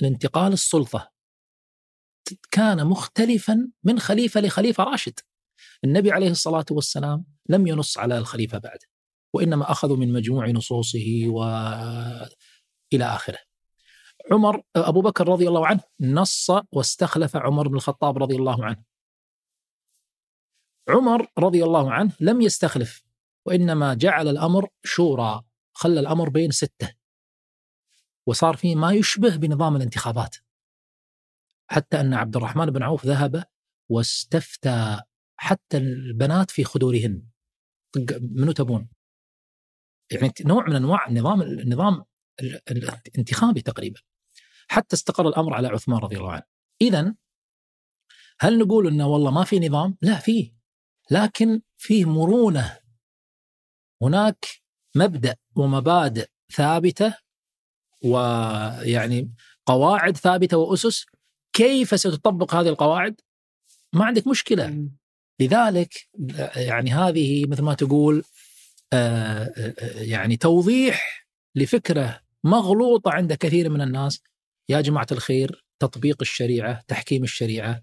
لانتقال 0.00 0.52
السلطة. 0.52 1.12
كان 2.50 2.86
مختلفا 2.86 3.70
من 3.84 3.98
خليفة 3.98 4.40
لخليفة 4.40 4.84
راشد. 4.84 5.18
النبي 5.84 6.10
عليه 6.12 6.30
الصلاة 6.30 6.66
والسلام 6.70 7.24
لم 7.48 7.66
ينص 7.66 7.98
على 7.98 8.18
الخليفة 8.18 8.58
بعده 8.58 8.86
وإنما 9.36 9.70
أخذوا 9.70 9.96
من 9.96 10.12
مجموع 10.12 10.50
نصوصه 10.50 11.22
وإلى 11.26 13.04
آخره. 13.04 13.38
عمر 14.32 14.62
أبو 14.76 15.02
بكر 15.02 15.28
رضي 15.28 15.48
الله 15.48 15.66
عنه 15.66 15.80
نص 16.00 16.50
واستخلف 16.72 17.36
عمر 17.36 17.68
بن 17.68 17.74
الخطاب 17.74 18.18
رضي 18.18 18.36
الله 18.36 18.64
عنه. 18.64 18.84
عمر 20.88 21.26
رضي 21.38 21.64
الله 21.64 21.92
عنه 21.92 22.12
لم 22.20 22.40
يستخلف 22.40 23.02
وإنما 23.46 23.94
جعل 23.94 24.28
الأمر 24.28 24.68
شورى 24.84 25.42
خلى 25.72 26.00
الأمر 26.00 26.28
بين 26.28 26.50
ستة. 26.50 26.94
وصار 28.26 28.56
في 28.56 28.74
ما 28.74 28.92
يشبه 28.92 29.36
بنظام 29.36 29.76
الانتخابات. 29.76 30.36
حتى 31.70 32.00
أن 32.00 32.14
عبد 32.14 32.36
الرحمن 32.36 32.66
بن 32.66 32.82
عوف 32.82 33.06
ذهب 33.06 33.44
واستفتى 33.90 35.00
حتى 35.36 35.76
البنات 35.76 36.50
في 36.50 36.64
خدورهن. 36.64 37.22
منو 38.20 38.52
تبون؟ 38.52 38.88
يعني 40.10 40.32
نوع 40.40 40.66
من 40.68 40.76
أنواع 40.76 41.06
النظام 41.08 41.42
النظام 41.42 42.04
الانتخابي 42.70 43.62
تقريبا. 43.62 44.00
حتى 44.68 44.96
استقر 44.96 45.28
الأمر 45.28 45.54
على 45.54 45.68
عثمان 45.68 45.98
رضي 45.98 46.16
الله 46.16 46.32
عنه. 46.32 46.42
اذا 46.80 47.14
هل 48.40 48.58
نقول 48.58 48.86
إنه 48.86 49.06
والله 49.06 49.30
ما 49.30 49.44
في 49.44 49.68
نظام؟ 49.68 49.96
لا 50.02 50.18
فيه. 50.18 50.54
لكن 51.10 51.60
فيه 51.76 52.04
مرونة. 52.04 52.78
هناك 54.02 54.46
مبدأ 54.96 55.36
ومبادئ 55.56 56.28
ثابتة 56.52 57.14
ويعني 58.04 59.34
قواعد 59.66 60.16
ثابتة 60.16 60.56
وأسس 60.56 61.06
كيف 61.52 62.00
ستطبق 62.00 62.54
هذه 62.54 62.68
القواعد؟ 62.68 63.20
ما 63.92 64.04
عندك 64.04 64.26
مشكلة. 64.26 64.90
لذلك 65.40 66.08
يعني 66.56 66.90
هذه 66.90 67.46
مثل 67.46 67.62
ما 67.62 67.74
تقول 67.74 68.24
يعني 69.94 70.36
توضيح 70.36 71.26
لفكرة 71.54 72.20
مغلوطة 72.44 73.10
عند 73.10 73.32
كثير 73.32 73.70
من 73.70 73.80
الناس. 73.80 74.22
يا 74.68 74.80
جماعة 74.80 75.06
الخير 75.12 75.64
تطبيق 75.78 76.16
الشريعة 76.20 76.82
تحكيم 76.88 77.22
الشريعة 77.22 77.82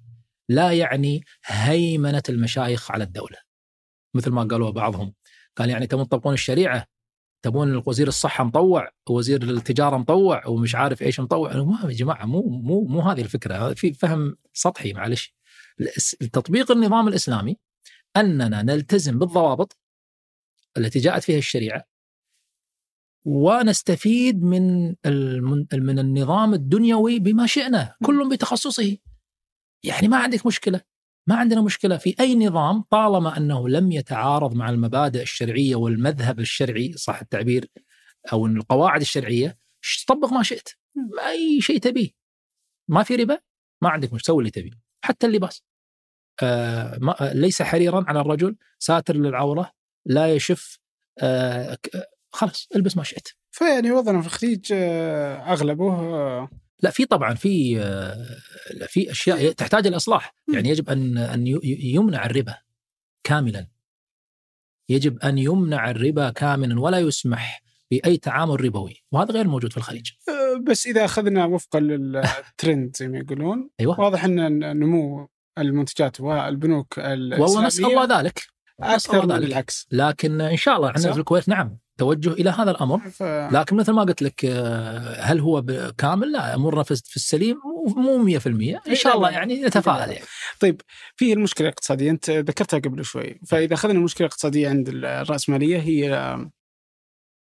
لا 0.49 0.71
يعني 0.71 1.23
هيمنة 1.45 2.23
المشايخ 2.30 2.91
على 2.91 3.03
الدولة 3.03 3.38
مثل 4.15 4.31
ما 4.31 4.43
قالوا 4.43 4.69
بعضهم. 4.71 5.13
قال 5.57 5.69
يعني 5.69 5.88
تبون 5.88 6.07
تطبقون 6.07 6.34
الشريعة؟ 6.34 6.88
تبون 7.45 7.84
وزير 7.85 8.07
الصحة 8.07 8.43
مطوع؟ 8.43 8.89
ووزير 9.09 9.43
التجارة 9.43 9.97
مطوع؟ 9.97 10.47
ومش 10.47 10.75
عارف 10.75 11.01
إيش 11.01 11.19
مطوع؟ 11.19 11.53
ما 11.53 11.80
يا 11.84 11.89
جماعة 11.89 12.25
مو 12.25 12.41
مو 12.41 12.81
مو 12.81 13.01
هذه 13.01 13.21
الفكرة. 13.21 13.73
في 13.73 13.93
فهم 13.93 14.38
سطحي 14.53 14.93
معلش. 14.93 15.35
تطبيق 16.34 16.71
النظام 16.71 17.07
الإسلامي 17.07 17.57
أننا 18.17 18.61
نلتزم 18.61 19.19
بالضوابط 19.19 19.77
التي 20.77 20.99
جاءت 20.99 21.23
فيها 21.23 21.37
الشريعة. 21.37 21.83
ونستفيد 23.25 24.43
من 24.43 24.87
من 25.73 25.99
النظام 25.99 26.53
الدنيوي 26.53 27.19
بما 27.19 27.45
شئنا 27.47 27.95
كل 28.05 28.29
بتخصصه. 28.29 28.97
يعني 29.83 30.07
ما 30.07 30.17
عندك 30.17 30.45
مشكلة. 30.45 30.81
ما 31.27 31.35
عندنا 31.35 31.61
مشكلة 31.61 31.97
في 31.97 32.15
أي 32.19 32.35
نظام 32.35 32.81
طالما 32.81 33.37
أنه 33.37 33.69
لم 33.69 33.91
يتعارض 33.91 34.53
مع 34.53 34.69
المبادئ 34.69 35.21
الشرعية 35.21 35.75
والمذهب 35.75 36.39
الشرعي 36.39 36.93
صح 36.93 37.21
التعبير 37.21 37.69
أو 38.33 38.45
القواعد 38.45 39.01
الشرعية 39.01 39.57
طبق 40.07 40.33
ما 40.33 40.43
شئت. 40.43 40.69
أي 41.27 41.61
شيء 41.61 41.77
تبيه. 41.77 42.09
ما 42.89 43.03
في 43.03 43.15
ربا؟ 43.15 43.39
ما 43.81 43.89
عندك 43.89 44.13
مش 44.13 44.21
سوي 44.21 44.39
اللي 44.39 44.51
تبيه. 44.51 44.71
حتى 45.05 45.27
اللباس. 45.27 45.63
آه 46.43 46.97
ما 46.97 47.15
ليس 47.33 47.61
حريرا 47.61 48.05
على 48.07 48.21
الرجل. 48.21 48.55
ساتر 48.79 49.15
للعورة. 49.15 49.71
لا 50.05 50.34
يشف 50.34 50.80
آه 51.19 51.77
خلاص 52.31 52.67
البس 52.75 52.97
ما 52.97 53.03
شئت. 53.03 53.27
فيعني 53.51 53.91
وضعنا 53.91 54.21
في 54.21 54.27
الخليج 54.27 54.73
آه 54.73 55.53
أغلبه 55.53 55.93
آه. 55.93 56.49
لا 56.80 56.89
في 56.89 57.05
طبعا 57.05 57.34
في 57.34 57.75
في 58.88 59.11
أشياء 59.11 59.51
تحتاج 59.51 59.88
الإصلاح. 59.88 60.35
يعني 60.53 60.69
يجب 60.69 60.89
أن 60.89 61.17
أن 61.17 61.59
يمنع 61.65 62.25
الربا 62.25 62.57
كاملا. 63.23 63.67
يجب 64.89 65.19
أن 65.19 65.38
يمنع 65.38 65.89
الربا 65.91 66.30
كاملا 66.30 66.81
ولا 66.81 66.99
يسمح 66.99 67.63
بأي 67.91 68.17
تعامل 68.17 68.65
ربوي 68.65 69.03
وهذا 69.11 69.31
غير 69.31 69.47
موجود 69.47 69.71
في 69.71 69.77
الخليج. 69.77 70.11
بس 70.69 70.88
إذا 70.88 71.05
أخذنا 71.05 71.45
وفقا 71.45 71.80
للترند 71.80 72.95
زي 72.95 73.07
ما 73.07 73.17
يقولون 73.17 73.69
أيوة. 73.80 73.99
واضح 73.99 74.23
إن 74.23 74.59
نمو 74.80 75.30
المنتجات 75.57 76.21
والبنوك 76.21 76.97
والله 76.97 77.65
نسأل 77.65 77.85
الله 77.85 78.19
ذلك. 78.19 78.52
أكثر 78.84 79.26
من 79.26 79.31
العكس 79.31 79.88
لكن 79.91 80.41
إن 80.41 80.57
شاء 80.57 80.77
الله 80.77 80.89
إحنا 80.89 81.11
في 81.11 81.19
الكويت 81.19 81.49
نعم. 81.49 81.77
توجه 81.97 82.34
إلى 82.34 82.49
هذا 82.49 82.72
الأمر. 82.72 82.99
ف... 82.99 83.23
لكن 83.23 83.76
مثل 83.76 83.91
ما 83.91 84.01
قلت 84.01 84.22
لك 84.22 84.45
آه، 84.45 85.22
هل 85.22 85.39
هو 85.39 85.64
كامل؟ 85.97 86.31
لا 86.31 86.55
امورنا 86.55 86.84
في 86.84 87.15
السليم 87.15 87.57
مو 87.95 88.39
100% 88.39 88.47
إن 88.88 88.95
شاء 88.95 89.15
الله 89.15 89.30
يعني 89.30 89.61
نتفائل 89.61 90.11
يعني. 90.11 90.26
طيب 90.60 90.81
في 91.15 91.34
المشكلة 91.34 91.68
الاقتصاديه 91.68 92.11
أنت 92.11 92.30
ذكرتها 92.30 92.80
قبل 92.80 93.05
شوي. 93.05 93.39
فإذا 93.47 93.73
أخذنا 93.73 93.93
المشكلة 93.93 94.27
الاقتصادية 94.27 94.69
عند 94.69 94.89
الرأسمالية 94.89 95.77
هي 95.77 96.38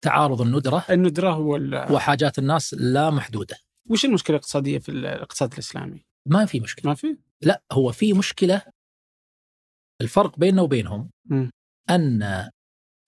تعارض 0.03 0.41
الندرة. 0.41 0.85
الندرة 0.91 1.39
وال... 1.39 1.93
وحاجات 1.93 2.39
الناس 2.39 2.75
لا 2.75 3.11
محدودة. 3.11 3.57
وش 3.91 4.05
المشكلة 4.05 4.37
الاقتصادية 4.37 4.79
في 4.79 4.89
الاقتصاد 4.89 5.53
الإسلامي؟ 5.53 6.05
ما 6.27 6.45
في 6.45 6.61
مشكلة. 6.61 6.91
ما 6.91 6.95
في؟ 6.95 7.17
لا 7.41 7.63
هو 7.73 7.93
في 7.93 8.13
مشكلة 8.13 8.63
الفرق 10.01 10.39
بيننا 10.39 10.63
وبينهم 10.63 11.11
م. 11.25 11.51
أن 11.91 12.51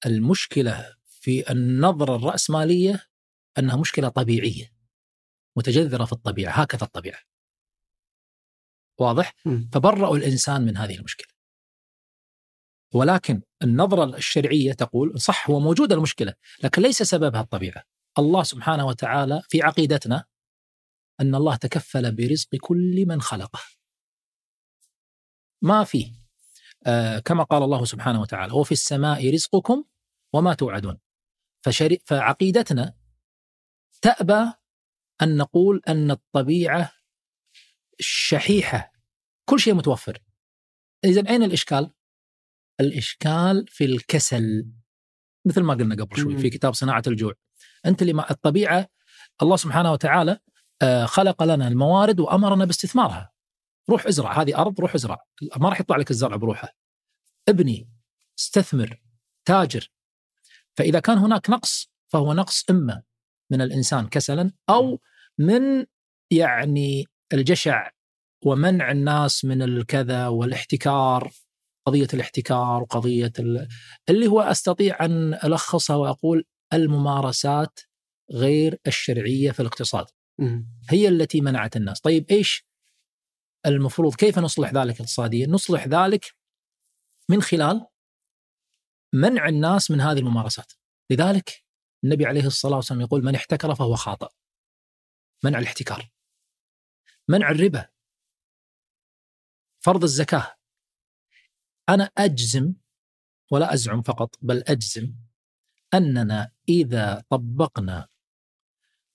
المشكلة 0.06 0.96
في 1.06 1.50
النظره 1.52 2.16
الرأسمالية 2.16 3.06
أنها 3.58 3.76
مشكلة 3.76 4.08
طبيعية 4.08 4.72
متجذرة 5.56 6.04
في 6.04 6.12
الطبيعة 6.12 6.52
هكذا 6.52 6.84
الطبيعة 6.84 7.20
واضح؟ 9.00 9.34
م. 9.44 9.68
فبرأوا 9.72 10.16
الإنسان 10.16 10.62
من 10.62 10.76
هذه 10.76 10.96
المشكلة 10.96 11.36
ولكن 12.94 13.42
النظرة 13.62 14.16
الشرعية 14.16 14.72
تقول 14.72 15.20
صح 15.20 15.50
هو 15.50 15.60
موجودة 15.60 15.94
المشكلة 15.94 16.34
لكن 16.64 16.82
ليس 16.82 17.02
سببها 17.02 17.40
الطبيعة 17.40 17.82
الله 18.18 18.42
سبحانه 18.42 18.86
وتعالى 18.86 19.42
في 19.48 19.62
عقيدتنا 19.62 20.24
أن 21.20 21.34
الله 21.34 21.56
تكفل 21.56 22.14
برزق 22.14 22.48
كل 22.60 23.04
من 23.06 23.20
خلقه 23.20 23.60
ما 25.62 25.84
في 25.84 26.25
كما 27.24 27.42
قال 27.42 27.62
الله 27.62 27.84
سبحانه 27.84 28.20
وتعالى 28.20 28.52
وفي 28.52 28.72
السماء 28.72 29.32
رزقكم 29.34 29.84
وما 30.32 30.54
توعدون. 30.54 30.98
فشري 31.64 32.02
فعقيدتنا 32.04 32.94
تأبى 34.02 34.52
أن 35.22 35.36
نقول 35.36 35.82
أن 35.88 36.10
الطبيعة 36.10 36.92
شحيحة 38.00 38.92
كل 39.44 39.60
شيء 39.60 39.74
متوفر. 39.74 40.18
إذا 41.04 41.30
أين 41.30 41.42
الإشكال؟ 41.42 41.90
الإشكال 42.80 43.66
في 43.68 43.84
الكسل 43.84 44.70
مثل 45.46 45.62
ما 45.62 45.74
قلنا 45.74 46.04
قبل 46.04 46.16
شوي 46.16 46.38
في 46.38 46.50
كتاب 46.50 46.74
صناعة 46.74 47.02
الجوع. 47.06 47.34
أنت 47.86 48.02
اللي 48.02 48.12
مع 48.12 48.26
الطبيعة 48.30 48.88
الله 49.42 49.56
سبحانه 49.56 49.92
وتعالى 49.92 50.38
آه، 50.82 51.04
خلق 51.04 51.42
لنا 51.42 51.68
الموارد 51.68 52.20
وأمرنا 52.20 52.64
باستثمارها. 52.64 53.35
روح 53.90 54.06
ازرع 54.06 54.42
هذه 54.42 54.56
أرض 54.56 54.80
روح 54.80 54.94
ازرع. 54.94 55.18
ما 55.56 55.68
راح 55.68 55.80
يطلع 55.80 55.96
لك 55.96 56.10
الزرع 56.10 56.36
بروحه. 56.36 56.68
ابني 57.48 57.90
استثمر 58.38 59.02
تاجر. 59.44 59.90
فإذا 60.74 61.00
كان 61.00 61.18
هناك 61.18 61.50
نقص 61.50 61.90
فهو 62.08 62.32
نقص 62.32 62.64
إما 62.70 63.02
من 63.50 63.60
الإنسان 63.60 64.08
كسلا 64.08 64.52
أو 64.68 65.00
من 65.38 65.86
يعني 66.30 67.04
الجشع 67.32 67.90
ومنع 68.44 68.90
الناس 68.90 69.44
من 69.44 69.62
الكذا 69.62 70.28
والاحتكار 70.28 71.32
قضية 71.86 72.08
الاحتكار 72.14 72.82
وقضية 72.82 73.32
اللي 74.08 74.26
هو 74.26 74.40
أستطيع 74.40 75.04
أن 75.04 75.34
ألخصها 75.34 75.96
وأقول 75.96 76.44
الممارسات 76.72 77.80
غير 78.32 78.78
الشرعية 78.86 79.50
في 79.50 79.60
الاقتصاد. 79.60 80.06
هي 80.90 81.08
التي 81.08 81.40
منعت 81.40 81.76
الناس، 81.76 82.00
طيب 82.00 82.26
إيش 82.30 82.65
المفروض 83.66 84.14
كيف 84.14 84.38
نصلح 84.38 84.72
ذلك 84.72 85.00
اقتصاديا؟ 85.00 85.46
نصلح 85.46 85.88
ذلك 85.88 86.36
من 87.30 87.42
خلال 87.42 87.86
منع 89.14 89.48
الناس 89.48 89.90
من 89.90 90.00
هذه 90.00 90.18
الممارسات. 90.18 90.72
لذلك 91.10 91.64
النبي 92.04 92.26
عليه 92.26 92.46
الصلاة 92.46 92.76
والسلام 92.76 93.00
يقول 93.00 93.24
من 93.24 93.34
احتكر 93.34 93.74
فهو 93.74 93.96
خاطئ. 93.96 94.28
منع 95.44 95.58
الاحتكار. 95.58 96.10
منع 97.28 97.50
الربا. 97.50 97.88
فرض 99.84 100.02
الزكاة 100.02 100.56
أنا 101.88 102.10
أجزم 102.18 102.74
ولا 103.52 103.74
أزعم 103.74 104.02
فقط 104.02 104.34
بل 104.42 104.62
أجزم 104.66 105.14
أننا 105.94 106.52
إذا 106.68 107.24
طبقنا 107.30 108.08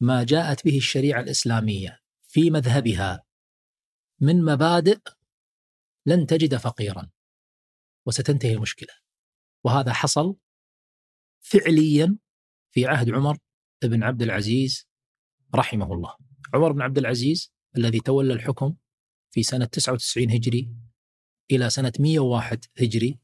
ما 0.02 0.24
جاءت 0.24 0.66
به 0.66 0.78
الشريعة 0.78 1.22
الإسلامية 1.22 2.00
في 2.28 2.52
مذهبها 2.52 3.24
من 4.22 4.46
مبادئ 4.46 5.00
لن 6.06 6.26
تجد 6.26 6.56
فقيرا 6.56 7.10
وستنتهي 8.06 8.54
المشكلة. 8.54 8.94
وهذا 9.64 9.94
حصل 9.94 10.36
فعليا 11.40 12.18
في 12.72 12.86
عهد 12.86 13.10
عمر 13.10 13.38
بن 13.84 14.04
عبد 14.04 14.22
العزيز 14.22 14.88
رحمه 15.56 15.94
الله. 15.94 16.16
عمر 16.54 16.72
بن 16.72 16.82
عبد 16.82 16.98
العزيز 16.98 17.54
الذي 17.78 18.00
تولى 18.00 18.34
الحكم 18.34 18.76
في 19.32 19.44
سنة 19.44 19.66
99 19.66 20.32
هجري 20.32 20.76
إلى 21.52 21.70
سنة 21.70 21.94
101 22.00 22.66
هجري 22.82 23.20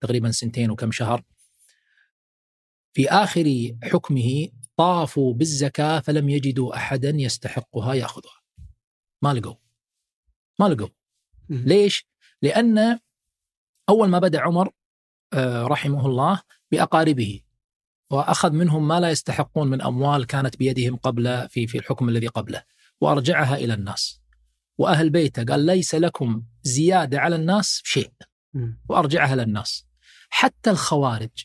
تقريبا 0.00 0.30
سنتين 0.30 0.70
وكم 0.70 0.92
شهر. 0.92 1.22
في 2.92 3.08
آخر 3.08 3.76
حكمه 3.82 4.48
طافوا 4.76 5.34
بالزكاة 5.34 6.00
فلم 6.00 6.28
يجدوا 6.28 6.76
أحدا 6.76 7.10
يستحقها 7.10 7.94
يأخذها. 7.94 8.42
ما 9.22 9.34
لقوا؟ 9.34 9.65
ما 10.58 10.68
لقوا. 10.68 10.88
ليش؟ 11.48 12.06
لأن 12.42 12.98
أول 13.88 14.08
ما 14.08 14.18
بدأ 14.18 14.40
عمر 14.40 14.70
آه، 15.32 15.62
رحمه 15.62 16.06
الله 16.06 16.42
بأقاربه 16.70 17.40
وأخذ 18.10 18.50
منهم 18.50 18.88
ما 18.88 19.00
لا 19.00 19.10
يستحقون 19.10 19.68
من 19.68 19.82
أموال 19.82 20.26
كانت 20.26 20.56
بيدهم 20.56 20.96
قبل 20.96 21.48
في 21.48 21.66
في 21.66 21.78
الحكم 21.78 22.08
الذي 22.08 22.26
قبله 22.26 22.62
وأرجعها 23.00 23.56
إلى 23.56 23.74
الناس. 23.74 24.20
وأهل 24.78 25.10
بيته 25.10 25.44
قال 25.44 25.60
ليس 25.60 25.94
لكم 25.94 26.44
زيادة 26.62 27.20
على 27.20 27.36
الناس 27.36 27.80
شيء. 27.84 28.12
وأرجعها 28.88 29.36
للناس 29.36 29.86
حتى 30.28 30.70
الخوارج 30.70 31.44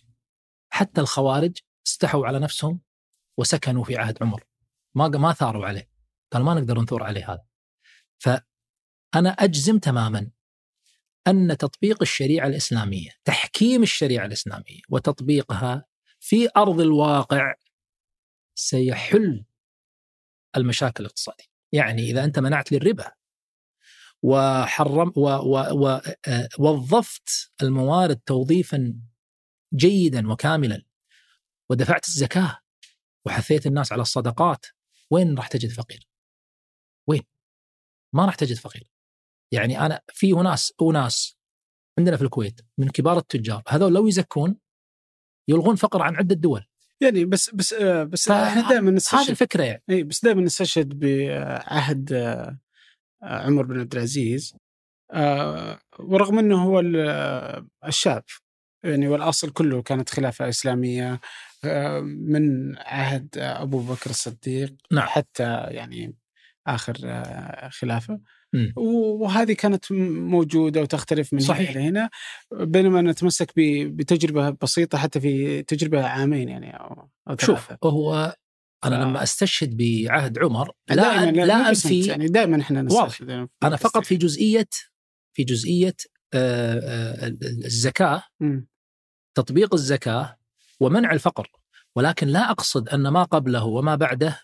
حتى 0.70 1.02
الخوارج 1.02 1.58
استحوا 1.88 2.28
على 2.28 2.40
نفسهم 2.40 2.82
وسكنوا 3.38 3.84
في 3.84 3.98
عهد 3.98 4.18
عمر. 4.22 4.44
ما 4.96 5.08
ما 5.08 5.34
ثاروا 5.34 5.66
عليه. 5.66 5.90
قال 6.34 6.44
ما 6.44 6.54
نقدر 6.54 6.82
نثور 6.82 7.04
عليه 7.04 7.32
هذا. 7.32 7.44
فأنا 9.14 9.30
أجزم 9.30 9.80
تماما 9.80 10.32
أن 11.28 11.58
تطبيق 11.58 12.02
الشريعة 12.02 12.48
الإسلامية 12.48 13.10
تحكيم 13.26 13.84
الشريعة 13.84 14.26
الإسلامية 14.26 14.82
وتطبيقها 14.90 15.86
في 16.20 16.50
أرض 16.58 16.82
الواقع 16.82 17.56
سيحل 18.56 19.46
المشاكل 20.58 21.04
الاقتصادية 21.04 21.46
يعني 21.72 22.02
إذا 22.12 22.24
أنت 22.24 22.40
منعت 22.40 22.72
للربا 22.72 23.12
وحرم 24.24 25.14
ووظفت 26.58 27.30
آه، 27.62 27.66
الموارد 27.66 28.20
توظيفا 28.26 29.02
جيدا 29.74 30.32
وكاملا 30.32 30.84
ودفعت 31.70 32.08
الزكاة 32.08 32.60
وحثيت 33.26 33.66
الناس 33.68 33.92
على 33.92 34.02
الصدقات 34.02 34.66
وين 35.12 35.38
راح 35.38 35.48
تجد 35.48 35.70
فقير؟ 35.70 36.08
وين؟ 37.08 37.24
ما 38.14 38.26
راح 38.26 38.36
تجد 38.36 38.58
فقير. 38.58 38.88
يعني 39.54 39.86
أنا 39.86 40.02
في 40.14 40.32
ناس 40.32 40.74
وناس 40.82 41.38
عندنا 42.00 42.18
في 42.18 42.24
الكويت 42.24 42.62
من 42.78 42.90
كبار 42.90 43.18
التجار 43.18 43.64
هذول 43.68 43.94
لو 43.94 44.08
يزكون 44.08 44.58
يلغون 45.48 45.76
فقر 45.76 46.02
عن 46.02 46.16
عدة 46.16 46.36
دول. 46.36 46.66
يعني 47.02 47.26
بس 47.26 47.50
بس 47.50 47.74
آه، 47.74 48.04
بس 48.04 48.32
إحنا 48.32 48.70
دائما 48.70 48.92
نستشهد 48.92 49.20
هذه 49.20 49.30
الفكرة 49.30 49.64
يعني 49.64 49.84
اي 49.90 50.04
بس 50.04 50.24
دائما 50.24 50.42
نستشهد 50.42 51.00
بعهد 51.00 52.14
آه، 52.14 52.60
عمر 53.24 53.66
بن 53.66 53.80
عبد 53.80 53.96
العزيز 53.96 54.56
آه، 55.14 55.80
ورغم 56.00 56.40
إنه 56.40 56.64
هو 56.64 56.80
الشاب 57.88 58.24
يعني 58.84 59.08
والأصل 59.08 59.50
كله 59.50 59.82
كانت 59.82 60.10
خلافة 60.10 60.50
إسلامية 60.50 61.20
آه، 61.66 62.00
من 62.00 62.78
عهد 62.78 63.38
أبو 63.38 63.80
بكر 63.80 64.10
الصديق 64.10 64.76
نعم. 64.92 65.08
حتى 65.08 65.44
يعني 65.68 66.16
آخر 66.68 66.98
آه، 67.06 67.70
خلافة 67.70 68.20
م. 68.54 68.72
وهذه 68.78 69.54
كانت 69.54 69.92
موجودة 69.92 70.82
وتختلف 70.82 71.34
من 71.34 71.40
صحيح. 71.40 71.72
هنا 71.72 71.80
لهنا 71.80 72.10
بينما 72.52 73.02
نتمسك 73.02 73.52
بتجربة 73.86 74.50
بسيطة 74.50 74.98
حتى 74.98 75.20
في 75.20 75.64
تجربة 75.64 76.06
عامين 76.06 76.50
يعني 76.50 76.78
أو, 76.78 77.10
أو 77.30 77.36
شوف 77.40 77.74
هو 77.84 78.36
أنا 78.84 79.02
آه. 79.02 79.06
لما 79.06 79.24
أستشهد 79.24 79.78
بعهد 79.78 80.40
عمر 80.40 80.72
لا 80.90 80.96
دائما 80.96 81.46
لا, 81.46 81.70
انفي 81.70 82.06
يعني 82.06 82.28
دائما 82.28 82.62
إحنا 82.62 82.82
واضح. 82.82 83.06
نستشهد 83.06 83.48
أنا 83.64 83.76
فقط 83.76 84.06
في 84.06 84.16
جزئية 84.16 84.68
في 85.34 85.44
جزئية 85.44 85.96
آه، 86.34 86.80
آه، 86.80 87.38
الزكاة 87.44 88.24
مم. 88.40 88.68
تطبيق 89.36 89.74
الزكاة 89.74 90.38
ومنع 90.80 91.14
الفقر 91.14 91.52
ولكن 91.96 92.28
لا 92.28 92.52
أقصد 92.52 92.90
أن 92.90 93.08
ما 93.08 93.24
قبله 93.24 93.66
وما 93.66 93.96
بعده 93.96 94.40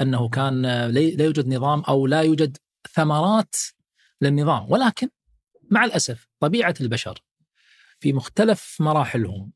أنه 0.00 0.28
كان 0.28 0.64
آه، 0.64 0.86
لا 0.86 1.24
يوجد 1.24 1.48
نظام 1.48 1.80
أو 1.80 2.06
لا 2.06 2.20
يوجد 2.20 2.56
ثمرات 2.94 3.54
للنظام 4.20 4.72
ولكن 4.72 5.08
مع 5.70 5.84
الأسف 5.84 6.28
طبيعة 6.40 6.74
البشر 6.80 7.24
في 8.00 8.12
مختلف 8.12 8.76
مراحلهم 8.80 9.52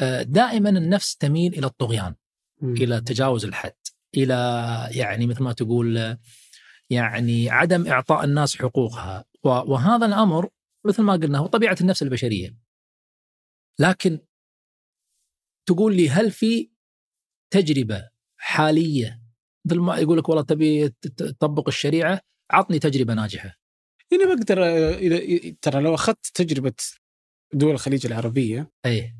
آه، 0.00 0.22
دائما 0.22 0.68
النفس 0.68 1.16
تميل 1.16 1.54
إلى 1.54 1.66
الطغيان 1.66 2.14
مم. 2.60 2.72
إلى 2.74 3.00
تجاوز 3.00 3.44
الحد 3.44 3.74
إلى 4.16 4.34
يعني 4.90 5.26
مثل 5.26 5.42
ما 5.42 5.52
تقول 5.52 6.18
يعني 6.90 7.50
عدم 7.50 7.86
إعطاء 7.86 8.24
الناس 8.24 8.56
حقوقها 8.56 9.24
وهذا 9.44 10.06
الأمر 10.06 10.48
مثل 10.84 11.02
ما 11.02 11.12
قلنا 11.12 11.38
هو 11.38 11.46
طبيعة 11.46 11.76
النفس 11.80 12.02
البشرية 12.02 12.56
لكن 13.78 14.18
تقول 15.66 15.96
لي 15.96 16.10
هل 16.10 16.30
في 16.30 16.70
تجربة 17.50 18.10
حالية 18.36 19.22
مثل 19.64 19.78
ما 19.78 19.96
يقول 19.96 20.18
لك 20.18 20.28
والله 20.28 20.44
تبي 20.44 20.88
تطبق 21.16 21.68
الشريعة 21.68 22.20
عطني 22.50 22.78
تجربة 22.78 23.14
ناجحة. 23.14 23.58
هنا 24.12 24.34
بقدر 24.34 24.64
آه، 24.64 24.94
إذا 24.94 25.54
ترى 25.62 25.80
لو 25.82 25.94
أخذت 25.94 26.26
تجربة 26.34 26.72
دول 27.52 27.70
الخليج 27.70 28.06
العربية 28.06 28.70
أي. 28.86 29.14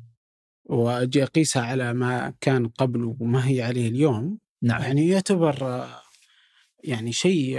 وأجي 0.65 1.23
أقيسها 1.23 1.61
على 1.63 1.93
ما 1.93 2.33
كان 2.41 2.67
قبل 2.67 3.15
وما 3.19 3.47
هي 3.49 3.61
عليه 3.61 3.87
اليوم 3.89 4.39
نعم. 4.63 4.81
يعني 4.81 5.07
يعتبر 5.07 5.87
يعني 6.83 7.11
شيء 7.11 7.57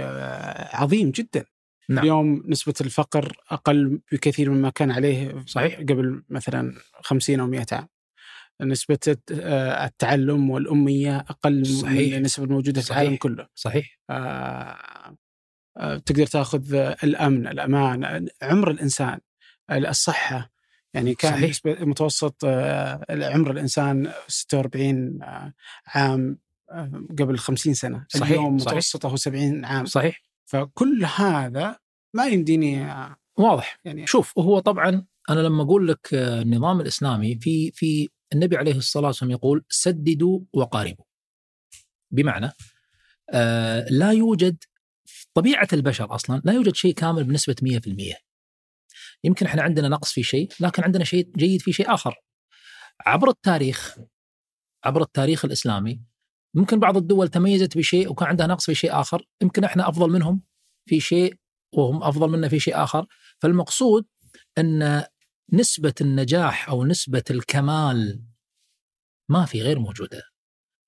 عظيم 0.73 1.11
جدا. 1.11 1.45
نعم. 1.89 1.99
اليوم 2.03 2.43
نسبة 2.47 2.73
الفقر 2.81 3.35
أقل 3.49 4.01
بكثير 4.11 4.49
مما 4.49 4.69
كان 4.69 4.91
عليه 4.91 5.43
صحيح. 5.45 5.79
قبل 5.79 6.23
مثلا 6.29 6.73
50 6.93 7.39
أو 7.39 7.47
100 7.47 7.65
عام. 7.71 7.87
نسبة 8.61 8.99
الت- 9.07 9.31
التعلم 9.85 10.49
والأمية 10.49 11.17
أقل 11.17 11.65
صحيح. 11.65 12.11
من 12.11 12.17
النسبة 12.17 12.45
الموجودة 12.45 12.81
في. 12.81 12.91
العالم 12.91 13.15
كله. 13.15 13.47
صحيح. 13.55 13.99
آه، 14.09 15.17
تقدر 16.05 16.25
تاخذ 16.25 16.75
آه، 16.75 16.97
الأمن 17.03 17.47
الأمان 17.47 18.27
عمر 18.41 18.71
الإنسان 18.71 19.19
الصحة 19.71 20.51
يعني 20.93 21.15
كان 21.15 21.33
صحيح. 21.33 21.81
متوسط 21.81 22.35
آه، 22.45 23.05
عمر 23.09 23.51
الإنسان 23.51 24.11
46 24.27 25.23
آه، 25.23 25.53
عام 25.87 26.37
آه، 26.71 26.91
قبل 27.19 27.37
50 27.39 27.73
سنة 27.73 28.05
صحيح. 28.09 28.27
اليوم. 28.27 28.55
متوسطة 28.55 29.15
70 29.15 29.65
عام 29.65 29.85
صحيح 29.85 30.21
فكل 30.45 31.05
هذا 31.17 31.77
ما 32.13 32.25
يمديني 32.25 32.83
آه، 32.91 33.15
واضح 33.37 33.79
يعني 33.85 34.07
شوف 34.07 34.39
هو 34.39 34.59
طبعا 34.59 35.05
أنا 35.29 35.39
لما 35.39 35.63
أقول 35.63 35.87
لك 35.87 36.13
آه، 36.13 36.41
النظام 36.41 36.81
الإسلامي 36.81 37.35
في 37.35 37.71
في 37.71 38.09
النبي 38.33 38.57
عليه 38.57 38.75
الصلاة 38.75 39.07
والسلام 39.07 39.31
يقول 39.31 39.63
سددوا 39.69 40.39
وقاربوا. 40.53 41.05
بمعنى 42.11 42.51
آه 43.33 43.85
لا 43.89 44.11
يوجد 44.11 44.63
طبيعة 45.33 45.67
البشر 45.73 46.15
أصلا 46.15 46.41
لا 46.45 46.53
يوجد 46.53 46.75
شيء 46.75 46.93
كامل 46.93 47.23
بنسبة 47.23 47.55
100%. 47.61 48.15
يمكن 49.23 49.45
إحنا 49.45 49.61
عندنا 49.61 49.87
نقص 49.87 50.11
في 50.11 50.23
شيء 50.23 50.49
لكن 50.59 50.83
عندنا 50.83 51.03
شيء 51.03 51.31
جيد 51.37 51.61
في 51.61 51.73
شيء 51.73 51.93
آخر. 51.93 52.15
عبر 53.05 53.29
التاريخ 53.29 53.97
عبر 54.85 55.01
التاريخ 55.01 55.45
الإسلامي 55.45 56.01
ممكن 56.55 56.79
بعض 56.79 56.97
الدول 56.97 57.27
تميزت 57.27 57.77
بشيء 57.77 58.11
وكان 58.11 58.27
عندها 58.27 58.47
نقص 58.47 58.65
في 58.65 58.75
شيء 58.75 58.99
آخر، 58.99 59.27
يمكن 59.41 59.63
إحنا 59.63 59.89
أفضل 59.89 60.09
منهم 60.09 60.41
في 60.89 60.99
شيء 60.99 61.35
وهم 61.73 62.03
أفضل 62.03 62.29
منا 62.29 62.49
في 62.49 62.59
شيء 62.59 62.83
آخر، 62.83 63.05
فالمقصود 63.41 64.05
إن 64.57 65.03
نسبة 65.53 65.93
النجاح 66.01 66.69
أو 66.69 66.85
نسبة 66.85 67.23
الكمال 67.29 68.23
ما 69.29 69.45
في 69.45 69.61
غير 69.61 69.79
موجودة 69.79 70.21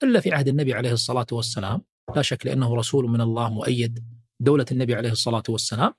إلا 0.03 0.19
في 0.19 0.31
عهد 0.31 0.47
النبي 0.47 0.73
عليه 0.73 0.91
الصلاة 0.91 1.27
والسلام، 1.31 1.81
لا 2.15 2.21
شك 2.21 2.45
لأنه 2.45 2.75
رسول 2.75 3.09
من 3.09 3.21
الله 3.21 3.49
مؤيد 3.49 4.03
دولة 4.39 4.65
النبي 4.71 4.95
عليه 4.95 5.11
الصلاة 5.11 5.43
والسلام. 5.49 5.93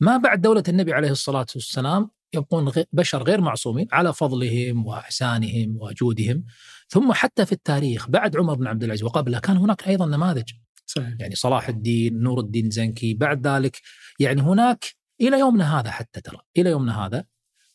ما 0.00 0.16
بعد 0.16 0.40
دولة 0.40 0.62
النبي 0.68 0.92
عليه 0.92 1.10
الصلاة 1.10 1.46
والسلام 1.54 2.10
يبقون 2.34 2.72
بشر 2.92 3.22
غير 3.22 3.40
معصومين 3.40 3.88
على 3.92 4.12
فضلهم 4.12 4.86
وإحسانهم 4.86 5.76
وجودهم. 5.80 6.44
ثم 6.88 7.12
حتى 7.12 7.46
في 7.46 7.52
التاريخ 7.52 8.08
بعد 8.08 8.36
عمر 8.36 8.54
بن 8.54 8.66
عبد 8.66 8.84
العزيز 8.84 9.02
وقبله 9.02 9.38
كان 9.38 9.56
هناك 9.56 9.88
أيضا 9.88 10.06
نماذج. 10.06 10.52
صحيح. 10.86 11.16
يعني 11.20 11.34
صلاح 11.34 11.68
الدين 11.68 12.20
نور 12.20 12.40
الدين 12.40 12.70
زنكي 12.70 13.14
بعد 13.14 13.46
ذلك 13.46 13.80
يعني 14.20 14.42
هناك 14.42 14.84
إلى 15.20 15.38
يومنا 15.38 15.80
هذا 15.80 15.90
حتى 15.90 16.20
ترى 16.20 16.38
إلى 16.56 16.70
يومنا 16.70 17.06
هذا 17.06 17.24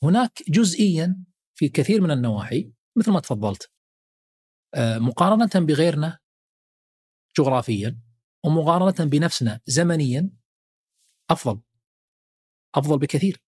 هناك 0.03 0.43
جزئيا 0.49 1.17
في 1.55 1.69
كثير 1.69 2.01
من 2.01 2.11
النواحي 2.11 2.71
مثل 2.95 3.11
ما 3.11 3.19
تفضلت. 3.19 3.69
آه، 4.73 4.97
مقارنة 4.97 5.49
بغيرنا 5.55 6.19
جغرافيا 7.37 7.99
ومقارنة 8.45 9.09
بنفسنا 9.09 9.59
زمنيا 9.65 10.29
أفضل 11.29 11.61
أفضل 12.75 12.99
بكثير 12.99 13.43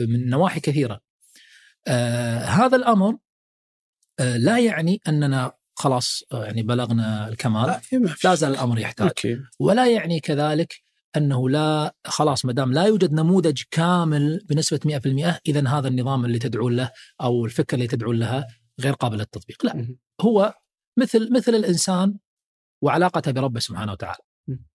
من 0.00 0.30
نواحي 0.30 0.60
كثيرة 0.60 1.00
آه 1.88 2.38
هذا 2.38 2.76
الأمر 2.76 3.18
آه 4.20 4.36
لا 4.36 4.58
يعني 4.58 5.00
أننا 5.08 5.52
خلاص 5.74 6.22
آه 6.32 6.44
يعني 6.44 6.62
بلغنا 6.62 7.28
الكمال 7.28 7.80
لا. 8.24 8.34
زال 8.34 8.50
الأمر 8.52 8.78
يحتاج 8.78 9.06
أوكي 9.08 9.38
ولا 9.60 9.86
يعني 9.86 10.20
كذلك 10.20 10.82
أنه 11.16 11.48
لا 11.48 11.94
خلاص 12.06 12.44
ما 12.44 12.52
دام 12.52 12.72
لا 12.72 12.84
يوجد 12.84 13.12
نموذج 13.12 13.62
كامل 13.70 14.46
بنسبة 14.48 14.80
100% 15.34 15.40
اذا 15.46 15.68
هذا 15.68 15.88
النظام 15.88 16.24
اللي 16.24 16.38
تدعون 16.38 16.76
له 16.76 16.90
أو 17.20 17.44
الفكرة 17.44 17.74
اللي 17.74 17.86
تدعون 17.86 18.16
لها 18.16 18.46
غير 18.80 18.92
قابل 18.92 19.18
للتطبيق، 19.18 19.66
لا. 19.66 19.96
هو 20.20 20.54
مثل 20.98 21.32
مثل 21.32 21.54
الإنسان 21.54 22.18
وعلاقته 22.82 23.32
بربه 23.32 23.60
سبحانه 23.60 23.92
وتعالى. 23.92 24.18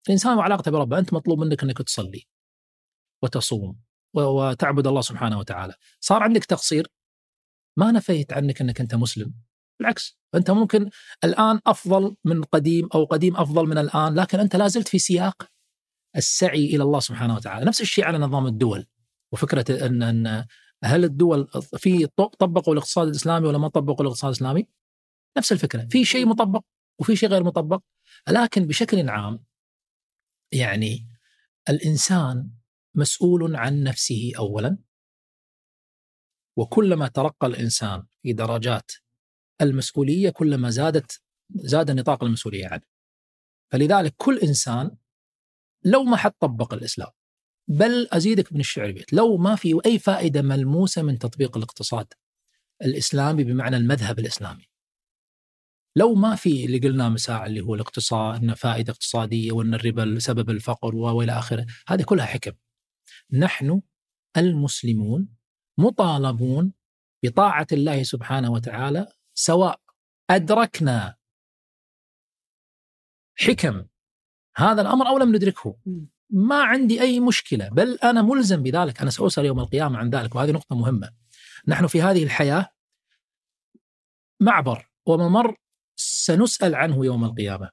الإنسان 0.07 0.39
وعلاقته 0.39 0.71
بربه 0.71 0.99
أنت 0.99 1.13
مطلوب 1.13 1.39
منك 1.39 1.63
إنك 1.63 1.79
تصلي 1.79 2.27
وتصوم 3.23 3.81
وتعبد 4.15 4.87
الله 4.87 5.01
سبحانه 5.01 5.39
وتعالى، 5.39 5.75
صار 6.01 6.23
عندك 6.23 6.45
تقصير؟ 6.45 6.89
ما 7.79 7.91
نفيت 7.91 8.33
عنك 8.33 8.61
إنك 8.61 8.81
أنت 8.81 8.95
مسلم، 8.95 9.35
بالعكس 9.81 10.19
أنت 10.35 10.51
ممكن 10.51 10.91
الآن 11.25 11.61
أفضل 11.67 12.17
من 12.25 12.43
قديم 12.43 12.89
أو 12.95 13.05
قديم 13.05 13.37
أفضل 13.37 13.67
من 13.67 13.79
الآن، 13.79 14.15
لكن 14.15 14.41
أنت 14.41 14.57
لا 14.57 14.69
زلت 14.69 14.89
في 14.89 14.99
سياق 14.99 15.49
السعي 16.17 16.67
إلى 16.67 16.83
الله 16.83 17.01
سبحانه 17.01 17.35
وتعالى، 17.35 17.65
نفس 17.65 17.81
الشيء 17.81 18.05
على 18.05 18.19
نظام 18.19 18.47
الدول 18.47 18.87
وفكرة 19.33 19.87
ان 19.87 20.03
إن 20.03 20.47
هل 20.85 21.05
الدول 21.05 21.49
في 21.77 22.07
طبقوا 22.39 22.73
الاقتصاد 22.73 23.09
الإسلامي 23.09 23.47
ولا 23.47 23.59
ما 23.59 23.69
طبقوا 23.69 24.03
الاقتصاد 24.03 24.31
الإسلامي؟ 24.31 24.69
نفس 25.39 25.53
الفكرة، 25.53 25.89
في 25.91 26.05
شيء 26.05 26.27
مطبق؟ 26.27 26.63
وفي 26.99 27.17
شيء 27.17 27.29
غير 27.29 27.45
مطبق، 27.45 27.83
لكن 28.29 28.67
بشكل 28.67 29.09
عام 29.09 29.45
يعني 30.53 31.09
الإنسان 31.69 32.51
مسؤول 32.95 33.57
عن 33.57 33.83
نفسه 33.83 34.33
اولا 34.39 34.79
وكلما 36.57 37.09
ترقى 37.09 37.47
الإنسان 37.47 38.07
في 38.23 38.33
درجات 38.33 38.91
المسؤولية 39.61 40.31
كلما 40.31 40.71
زادت 40.71 41.23
زاد 41.51 41.91
نطاق 41.91 42.25
المسؤولية 42.25 42.67
عنه. 42.67 42.83
فلذلك 43.73 44.15
كل 44.17 44.39
إنسان 44.39 44.97
لو 45.85 46.03
ما 46.03 46.17
حد 46.17 46.33
طبق 46.41 46.75
الإسلام 46.75 47.11
بل 47.69 48.09
أزيدك 48.13 48.53
من 48.53 48.61
الشعر 48.61 48.93
بيت 48.93 49.13
لو 49.13 49.37
ما 49.37 49.57
في 49.57 49.81
أي 49.87 49.99
فائدة 49.99 50.43
ملموسة 50.43 51.03
من 51.03 51.19
تطبيق 51.19 51.57
الاقتصاد 51.57 52.07
الإسلامي 52.83 53.45
بمعنى 53.45 53.77
المذهب 53.77 54.19
الإسلامي 54.19 54.69
لو 55.97 56.15
ما 56.15 56.35
في 56.35 56.65
اللي 56.65 56.79
قلناه 56.79 57.09
من 57.09 57.17
ساعه 57.17 57.47
اللي 57.47 57.61
هو 57.61 57.75
الاقتصاد 57.75 58.43
ان 58.43 58.55
فائدة 58.55 58.93
اقتصادية 58.93 59.53
وإن 59.53 59.75
الربا 59.75 60.19
سبب 60.19 60.51
الفقر 60.51 60.97
وإلى 60.97 61.33
آخره 61.33 61.67
هذه 61.89 62.03
كلها 62.03 62.27
حكم. 62.27 62.53
نحن 63.33 63.83
المسلمون 64.37 65.29
مطالبون 65.79 66.73
بطاعة 67.25 67.67
الله 67.73 68.03
سبحانه 68.03 68.53
وتعالى 68.53 69.07
سواء 69.35 69.81
أدركنا 70.31 71.17
حكم 73.39 73.87
هذا 74.57 74.83
الأمر 74.83 75.09
أو 75.09 75.19
لم 75.19 75.37
ندركه. 75.37 75.77
ما 76.31 76.63
عندي 76.63 77.01
أي 77.01 77.21
مشكلة 77.21 77.69
بل 77.69 77.99
أنا 78.05 78.23
ملزم 78.23 78.63
بذلك. 78.63 79.01
أنا 79.01 79.11
سأسأل 79.11 79.45
يوم 79.45 79.61
القيامة 79.61 79.99
عن 79.99 80.11
ذلك 80.11 80.35
وهذه 80.35 80.51
نقطة 80.51 80.77
مهمة. 80.77 81.11
نحن 81.69 81.87
في 81.87 82.03
هذه 82.03 82.25
الحياة 82.25 82.69
معبر 84.41 84.91
وممر 85.07 85.57
سنسأل 86.27 86.75
عنه 86.75 87.05
يوم 87.05 87.25
القيامة. 87.25 87.71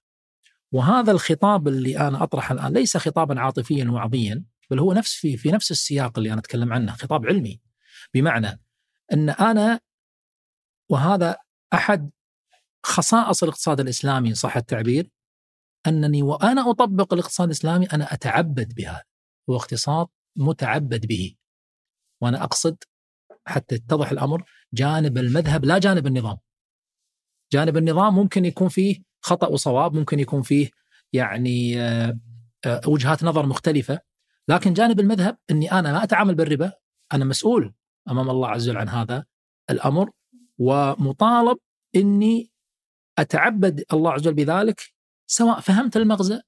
وهذا 0.72 1.12
الخطاب 1.12 1.68
اللي 1.68 1.98
أنا 1.98 2.24
أطرحه 2.24 2.54
الآن 2.54 2.74
ليس 2.74 2.98
خطابا 2.98 3.40
عاطفيا 3.40 3.86
وعظيا 3.90 4.46
بل 4.72 4.80
هو 4.80 4.94
نفس 4.94 5.14
في 5.14 5.38
في 5.38 5.52
نفس 5.52 5.72
السياق 5.72 6.18
اللي 6.18 6.34
أنا 6.34 6.40
أتكلم 6.40 6.74
عنه 6.74 6.92
خطاب 6.92 7.26
علمي. 7.26 7.62
بمعنى 8.14 8.62
أن 9.14 9.30
أنا 9.30 9.80
وهذا 10.90 11.38
أحد 11.74 12.12
خصائص 12.86 13.44
الاقتصاد 13.44 13.80
الإسلامي 13.80 14.30
إن 14.30 14.34
صح 14.34 14.58
التعبير 14.58 15.10
أنني 15.88 16.24
وأنا 16.24 16.70
أطبق 16.70 17.14
الاقتصاد 17.14 17.48
الإسلامي 17.48 17.86
أنا 17.86 18.14
أتعبد 18.14 18.74
بهذا 18.74 19.04
هو 19.50 19.56
اقتصاد 19.56 20.08
متعبد 20.36 21.06
به. 21.06 21.36
وأنا 22.22 22.44
أقصد 22.44 22.84
حتى 23.46 23.76
يتضح 23.76 24.12
الأمر 24.12 24.44
جانب 24.74 25.18
المذهب 25.18 25.66
لا 25.66 25.78
جانب 25.78 26.08
النظام. 26.08 26.38
جانب 27.54 27.78
النظام 27.78 28.16
ممكن 28.16 28.46
يكون 28.46 28.70
فيه 28.70 29.04
خطأ 29.22 29.48
وصواب 29.48 29.94
ممكن 29.94 30.20
يكون 30.20 30.42
فيه 30.42 30.70
يعني 31.14 31.82
آه، 31.82 32.20
آه، 32.66 32.82
وجهات 32.88 33.24
نظر 33.24 33.46
مختلفة 33.46 34.00
لكن 34.48 34.74
جانب 34.74 35.00
المذهب 35.00 35.38
إني 35.52 35.72
أنا 35.72 35.92
ما 35.92 36.04
أتعامل 36.04 36.36
بالربا 36.36 36.72
أنا 37.14 37.26
مسؤول 37.26 37.74
أمام 38.10 38.30
الله 38.30 38.50
عز 38.50 38.70
وجل 38.70 38.78
عن 38.78 38.90
هذا 38.90 39.26
الأمر 39.70 40.10
ومطالب 40.58 41.58
إني 41.96 42.52
أتعبد 43.20 43.84
الله 43.94 44.12
عز 44.12 44.28
وجل 44.28 44.34
بذلك 44.34 44.82
سواء 45.28 45.60
فهمت 45.60 45.98
المغزى 45.98 46.42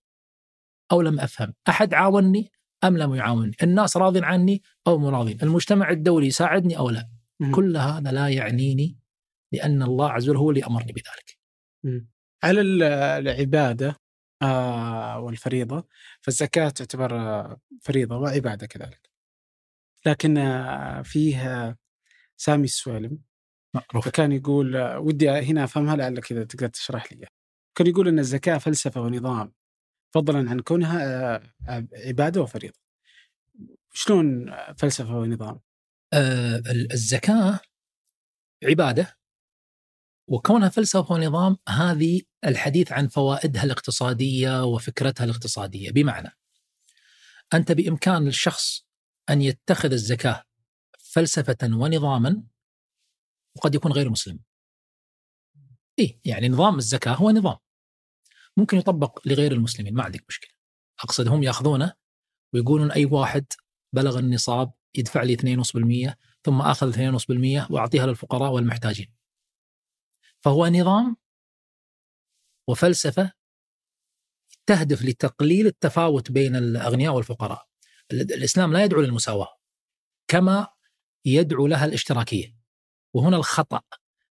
أو 0.91 1.01
لم 1.01 1.19
أفهم، 1.19 1.53
أحد 1.69 1.93
عاونني 1.93 2.51
أم 2.83 2.97
لم 2.97 3.15
يعاونني، 3.15 3.55
الناس 3.63 3.97
راضين 3.97 4.23
عني 4.23 4.61
أو 4.87 4.97
مو 4.97 5.09
راضين، 5.09 5.37
المجتمع 5.43 5.89
الدولي 5.89 6.27
يساعدني 6.27 6.77
أو 6.77 6.89
لا. 6.89 7.09
م. 7.39 7.55
كل 7.55 7.77
هذا 7.77 8.11
لا 8.11 8.29
يعنيني 8.29 8.97
لأن 9.55 9.83
الله 9.83 10.11
عز 10.11 10.29
وجل 10.29 10.37
هو 10.37 10.49
اللي 10.49 10.65
أمرني 10.65 10.91
بذلك. 10.91 11.39
على 12.43 12.61
العبادة 13.19 13.95
آه 14.41 15.19
والفريضة 15.19 15.87
فالزكاة 16.21 16.69
تعتبر 16.69 17.11
فريضة 17.81 18.17
وعبادة 18.17 18.67
كذلك. 18.67 19.09
لكن 20.05 20.37
آه 20.37 21.01
فيه 21.01 21.77
سامي 22.37 22.63
السويلم 22.63 23.19
معروف. 23.73 24.05
فكان 24.05 24.31
يقول 24.31 24.77
ودي 24.97 25.29
هنا 25.29 25.63
أفهمها 25.63 25.95
لعلك 25.95 26.31
إذا 26.31 26.43
تقدر 26.43 26.67
تشرح 26.67 27.13
لي 27.13 27.27
كان 27.75 27.87
يقول 27.87 28.07
إن 28.07 28.19
الزكاة 28.19 28.57
فلسفة 28.57 29.01
ونظام 29.01 29.53
فضلا 30.13 30.49
عن 30.49 30.59
كونها 30.59 31.35
آه، 31.35 31.87
عبادة 31.93 32.41
وفريضة. 32.41 32.79
شلون 33.93 34.51
فلسفة 34.77 35.17
ونظام؟ 35.17 35.59
آه 36.13 36.63
الزكاة 36.93 37.59
عبادة 38.63 39.17
وكونها 40.27 40.69
فلسفة 40.69 41.13
ونظام 41.13 41.57
هذه 41.69 42.21
الحديث 42.45 42.91
عن 42.91 43.07
فوائدها 43.07 43.63
الاقتصادية 43.63 44.63
وفكرتها 44.63 45.23
الاقتصادية 45.23 45.91
بمعنى 45.91 46.37
أنت 47.53 47.71
بإمكان 47.71 48.27
الشخص 48.27 48.85
أن 49.29 49.41
يتخذ 49.41 49.91
الزكاة 49.91 50.43
فلسفة 50.99 51.57
ونظاما 51.63 52.43
وقد 53.55 53.75
يكون 53.75 53.91
غير 53.91 54.09
مسلم. 54.09 54.39
اي 55.99 56.19
يعني 56.25 56.49
نظام 56.49 56.77
الزكاة 56.77 57.13
هو 57.13 57.31
نظام 57.31 57.57
ممكن 58.57 58.77
يطبق 58.77 59.27
لغير 59.27 59.51
المسلمين 59.51 59.93
ما 59.93 60.03
عندك 60.03 60.25
مشكلة. 60.29 60.51
أقصد 60.99 61.27
هم 61.27 61.43
يأخذونه 61.43 61.93
ويقولون 62.53 62.91
أي 62.91 63.05
واحد 63.05 63.45
بلغ 63.93 64.19
النصاب 64.19 64.71
يدفع 64.95 65.23
لي 65.23 65.33
2.5% 65.33 66.15
ثم 66.43 66.61
آخذ 66.61 66.91
2.5% 66.91 67.71
وأعطيها 67.71 68.05
للفقراء 68.05 68.51
والمحتاجين. 68.51 69.14
فهو 70.45 70.67
نظام 70.67 71.17
وفلسفة 72.69 73.31
تهدف 74.65 75.01
لتقليل 75.05 75.67
التفاوت 75.67 76.31
بين 76.31 76.55
الأغنياء 76.55 77.13
والفقراء. 77.13 77.67
الإسلام 78.11 78.73
لا 78.73 78.83
يدعو 78.83 79.01
للمساواة 79.01 79.57
كما 80.27 80.67
يدعو 81.25 81.67
لها 81.67 81.85
الاشتراكية. 81.85 82.57
وهنا 83.13 83.37
الخطأ. 83.37 83.81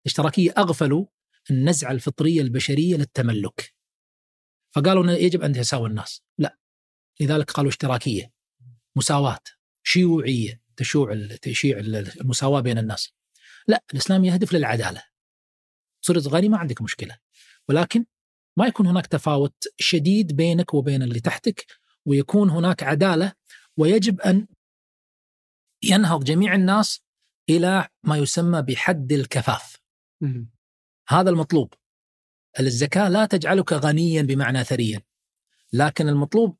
الاشتراكية 0.06 0.54
أغفلوا 0.58 1.06
النزعة 1.52 1.92
الفطرية 1.92 2.42
البشرية 2.42 2.96
للتملك. 2.96 3.76
فقالوا 4.76 5.04
أنه 5.04 5.14
يجب 5.14 5.42
أن 5.42 5.52
يتساوى 5.52 5.90
الناس. 5.90 6.22
لا. 6.38 6.58
لذلك 7.20 7.52
قالوا 7.52 7.70
اشتراكية. 7.70 8.34
مساواة. 8.96 9.44
شيوعية. 9.84 10.62
تشوع 10.76 11.28
تشيع 11.42 11.78
المساواة 11.80 12.62
بين 12.62 12.78
الناس. 12.78 13.14
لا. 13.68 13.84
الإسلام 13.94 14.26
يهدف 14.26 14.54
للعدالة. 14.54 15.11
صرت 16.02 16.28
غني 16.28 16.50
ما 16.50 16.58
عندك 16.58 16.82
مشكلة 16.82 17.18
ولكن 17.70 18.06
ما 18.58 18.68
يكون 18.68 18.88
هناك 18.88 19.08
تفاوت 19.08 19.64
شديد 19.80 20.36
بينك 20.36 20.74
وبين 20.74 21.04
اللي 21.04 21.20
تحتك 21.20 21.66
ويكون 22.06 22.50
هناك 22.50 22.84
عدالة 22.84 23.34
ويجب 23.78 24.22
أن 24.22 24.48
ينهض 25.84 26.24
جميع 26.24 26.56
الناس 26.56 27.02
إلى 27.50 27.88
ما 28.04 28.18
يسمى 28.18 28.62
بحد 28.62 29.12
الكفاف. 29.12 29.78
هذا 31.08 31.30
المطلوب. 31.30 31.74
الزكاة 32.60 33.10
لا 33.10 33.26
تجعلك 33.26 33.74
غنيا 33.74 34.22
بمعنى 34.22 34.64
ثريا. 34.64 35.02
لكن 35.74 36.08
المطلوب 36.10 36.58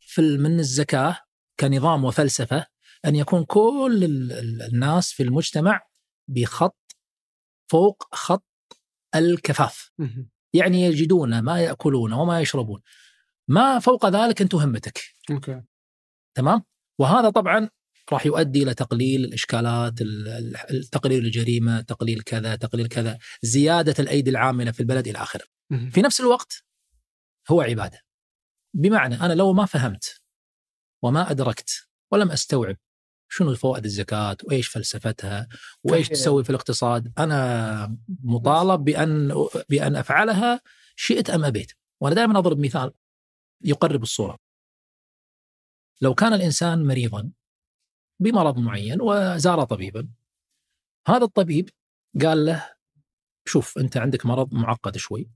في 0.00 0.22
من 0.22 0.58
الزكاة 0.58 1.18
كنظام 1.60 2.04
وفلسفة 2.04 2.66
أن 3.04 3.16
يكون 3.16 3.44
كل 3.44 4.04
الناس 4.62 5.12
في 5.12 5.22
المجتمع 5.22 5.86
بخط 6.28 6.96
فوق 7.70 8.14
خط 8.14 8.49
الكفاف. 9.14 9.90
يعني 10.52 10.82
يجدون 10.82 11.38
ما 11.38 11.60
يأكلون 11.60 12.12
وما 12.12 12.40
يشربون. 12.40 12.80
ما 13.48 13.78
فوق 13.78 14.06
ذلك 14.06 14.42
أنت 14.42 14.54
همتك. 14.54 15.00
أوكي. 15.30 15.62
تمام؟ 16.34 16.62
وهذا 16.98 17.30
طبعا 17.30 17.68
راح 18.12 18.26
يؤدي 18.26 18.62
إلى 18.62 18.74
تقليل 18.74 19.24
الإشكالات، 19.24 19.94
تقليل 20.92 21.24
الجريمة، 21.24 21.80
تقليل 21.80 22.22
كذا، 22.22 22.56
تقليل 22.56 22.86
كذا، 22.86 23.18
زيادة 23.42 23.94
الأيدي 23.98 24.30
العاملة 24.30 24.70
في 24.70 24.80
البلد 24.80 25.08
إلى 25.08 25.18
آخره. 25.18 25.44
في 25.90 26.02
نفس 26.02 26.20
الوقت 26.20 26.64
هو 27.50 27.60
عبادة. 27.60 28.00
بمعنى 28.74 29.14
أنا 29.14 29.32
لو 29.32 29.52
ما 29.52 29.66
فهمت 29.66 30.20
وما 31.02 31.30
أدركت 31.30 31.88
ولم 32.12 32.30
أستوعب 32.30 32.76
شنو 33.32 33.54
فوائد 33.54 33.84
الزكاة 33.84 34.36
وإيش 34.44 34.68
فلسفتها 34.68 35.48
وإيش 35.84 36.08
تسوي 36.08 36.44
في 36.44 36.50
الاقتصاد، 36.50 37.12
أنا 37.18 37.96
مطالب 38.24 38.84
بأن 38.84 39.34
بأن 39.68 39.96
أفعلها 39.96 40.60
شئت 40.96 41.30
أم 41.30 41.44
أبيت. 41.44 41.72
وأنا 42.00 42.14
دائما 42.14 42.38
أضرب 42.38 42.58
مثال 42.58 42.92
يقرب 43.64 44.02
الصورة. 44.02 44.38
لو 46.00 46.14
كان 46.14 46.32
الإنسان 46.32 46.86
مريضا 46.86 47.32
بمرض 48.20 48.58
معين 48.58 49.00
وزار 49.00 49.64
طبيبا 49.64 50.08
هذا 51.08 51.24
الطبيب 51.24 51.68
قال 52.22 52.44
له 52.44 52.70
شوف 53.48 53.78
أنت 53.78 53.96
عندك 53.96 54.26
مرض 54.26 54.54
معقد 54.54 54.96
شوي 54.96 55.30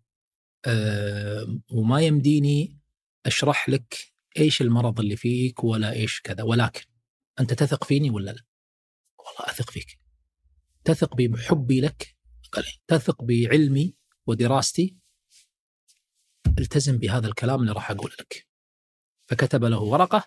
أه 0.66 1.60
وما 1.70 2.00
يمديني 2.00 2.78
أشرح 3.26 3.68
لك 3.68 4.12
إيش 4.38 4.62
المرض 4.62 5.00
اللي 5.00 5.16
فيك 5.16 5.64
ولا 5.64 5.92
إيش 5.92 6.20
كذا 6.20 6.42
ولكن 6.42 6.93
أنت 7.40 7.54
تثق 7.54 7.84
فيني 7.84 8.10
ولا 8.10 8.30
لا؟ 8.30 8.44
والله 9.18 9.52
أثق 9.52 9.70
فيك. 9.70 10.00
تثق 10.84 11.14
بحبي 11.16 11.80
لك؟ 11.80 12.16
قال 12.52 12.64
إيه؟ 12.64 12.72
تثق 12.86 13.22
بعلمي 13.22 13.94
ودراستي؟ 14.26 14.96
التزم 16.58 16.98
بهذا 16.98 17.26
الكلام 17.26 17.60
اللي 17.60 17.72
راح 17.72 17.90
أقوله 17.90 18.14
لك. 18.20 18.46
فكتب 19.26 19.64
له 19.64 19.78
ورقة 19.78 20.24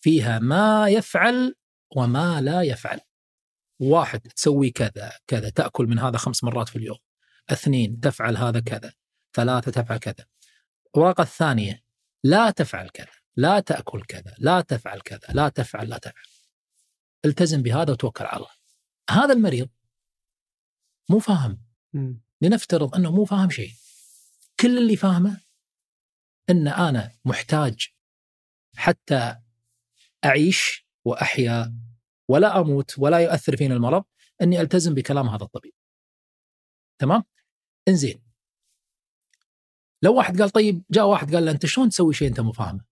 فيها 0.00 0.38
ما 0.38 0.88
يفعل 0.88 1.54
وما 1.96 2.40
لا 2.40 2.62
يفعل 2.62 3.00
واحد 3.80 4.20
تسوي 4.20 4.70
كذا 4.70 5.12
كذا 5.26 5.50
تأكل 5.50 5.86
من 5.86 5.98
هذا 5.98 6.18
خمس 6.18 6.44
مرات 6.44 6.68
في 6.68 6.76
اليوم 6.76 6.98
اثنين 7.50 8.00
تفعل 8.00 8.36
هذا 8.36 8.60
كذا 8.60 8.92
ثلاثة 9.34 9.82
تفعل 9.82 9.98
كذا 9.98 10.26
الورقة 10.96 11.22
الثانية 11.22 11.82
لا 12.24 12.50
تفعل 12.50 12.88
كذا 12.88 13.21
لا 13.36 13.60
تأكل 13.60 14.04
كذا 14.04 14.34
لا 14.38 14.60
تفعل 14.60 15.00
كذا 15.00 15.28
لا 15.34 15.48
تفعل 15.48 15.88
لا 15.88 15.98
تفعل 15.98 16.24
التزم 17.24 17.62
بهذا 17.62 17.92
وتوكل 17.92 18.24
على 18.24 18.36
الله 18.36 18.50
هذا 19.10 19.32
المريض 19.32 19.68
مو 21.10 21.18
فاهم 21.18 21.62
لنفترض 22.40 22.94
أنه 22.94 23.10
مو 23.10 23.24
فاهم 23.24 23.50
شيء 23.50 23.72
كل 24.60 24.78
اللي 24.78 24.96
فاهمه 24.96 25.40
أن 26.50 26.68
أنا 26.68 27.12
محتاج 27.24 27.88
حتى 28.76 29.38
أعيش 30.24 30.86
وأحيا 31.04 31.74
ولا 32.28 32.60
أموت 32.60 32.98
ولا 32.98 33.18
يؤثر 33.18 33.56
فينا 33.56 33.74
المرض 33.74 34.04
أني 34.42 34.60
ألتزم 34.60 34.94
بكلام 34.94 35.28
هذا 35.28 35.44
الطبيب. 35.44 35.72
تمام؟ 36.98 37.24
إنزين. 37.88 38.22
لو 40.02 40.14
واحد 40.16 40.40
قال 40.40 40.50
طيب 40.50 40.82
جاء 40.90 41.06
واحد 41.06 41.34
قال 41.34 41.44
له 41.44 41.50
أنت 41.50 41.66
شلون 41.66 41.88
تسوي 41.88 42.14
شيء 42.14 42.28
أنت 42.28 42.40
مو 42.40 42.52
فاهمه؟ 42.52 42.84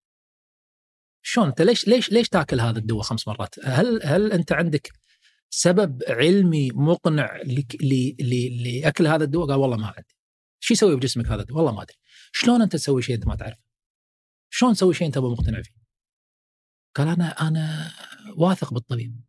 شلون 1.22 1.47
أنت 1.47 1.62
ليش 1.62 1.88
ليش 1.88 2.12
ليش 2.12 2.28
تاكل 2.28 2.60
هذا 2.60 2.78
الدواء 2.78 3.02
خمس 3.02 3.28
مرات؟ 3.28 3.55
هل 3.64 4.01
هل 4.05 4.32
أنت 4.32 4.52
عندك 4.52 4.92
سبب 5.51 6.02
علمي 6.09 6.70
مقنع 6.70 7.42
لأكل 8.64 9.06
هذا 9.06 9.24
الدواء؟ 9.24 9.48
قال 9.48 9.56
والله 9.56 9.76
ما 9.76 9.86
عندي. 9.86 10.16
شو 10.60 10.74
يسوي 10.74 10.97
بجسمك 10.97 11.26
هذا 11.26 11.42
الدواء؟ 11.42 11.59
والله 11.59 11.76
ما 11.76 11.82
أدري. 11.82 11.97
شلون 12.32 12.62
أنت 12.62 12.72
تسوي 12.72 13.02
شيء 13.02 13.14
أنت 13.14 13.26
ما 13.26 13.36
تعرفه؟ 13.36 13.62
شلون 14.51 14.74
تسوي 14.74 14.94
شيء 14.94 15.06
أنت 15.06 15.18
مو 15.18 15.30
مقتنع 15.30 15.62
فيه؟ 15.62 15.80
قال 16.94 17.09
أنا 17.09 17.48
أنا 17.48 17.92
واثق 18.36 18.74
بالطبيب 18.74 19.20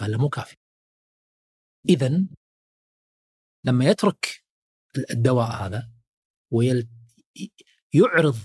قال 0.00 0.10
له 0.10 0.18
مو 0.18 0.28
كافي 0.28 0.56
اذا 1.88 2.26
لما 3.64 3.84
يترك 3.84 4.44
الدواء 5.10 5.50
هذا 5.50 5.90
ويعرض 6.50 8.38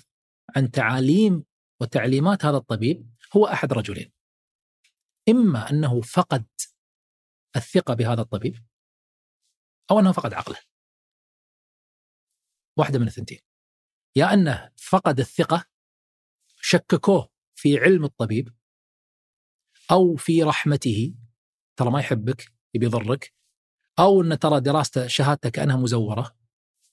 عن 0.56 0.72
تعاليم 0.72 1.46
وتعليمات 1.82 2.46
هذا 2.46 2.58
الطبيب 2.58 3.14
هو 3.36 3.48
أحد 3.48 3.74
رجلين. 3.74 4.12
إما 5.30 5.70
أنه 5.70 6.02
فقد 6.02 6.46
الثقة 7.56 7.94
بهذا 7.94 8.22
الطبيب 8.22 8.56
أو 9.92 10.00
أنه 10.00 10.12
فقد 10.12 10.34
عقله. 10.34 10.60
واحدة 12.78 13.00
من 13.00 13.08
الثنتين. 13.08 13.40
يا 14.16 14.34
أنه 14.34 14.72
فقد 14.76 15.20
الثقة 15.20 15.66
شككوه 16.62 17.30
في 17.56 17.78
علم 17.78 18.04
الطبيب 18.04 18.56
أو 19.92 20.16
في 20.16 20.44
رحمته 20.44 21.16
ترى 21.76 21.92
ما 21.92 22.00
يحبك 22.00 22.54
يبي 22.74 22.86
يضرك 22.86 23.34
أو 24.00 24.22
ان 24.22 24.40
ترى 24.40 24.60
دراسته 24.60 25.08
شهادته 25.08 25.50
كأنها 25.50 25.78
مزورة. 25.78 26.38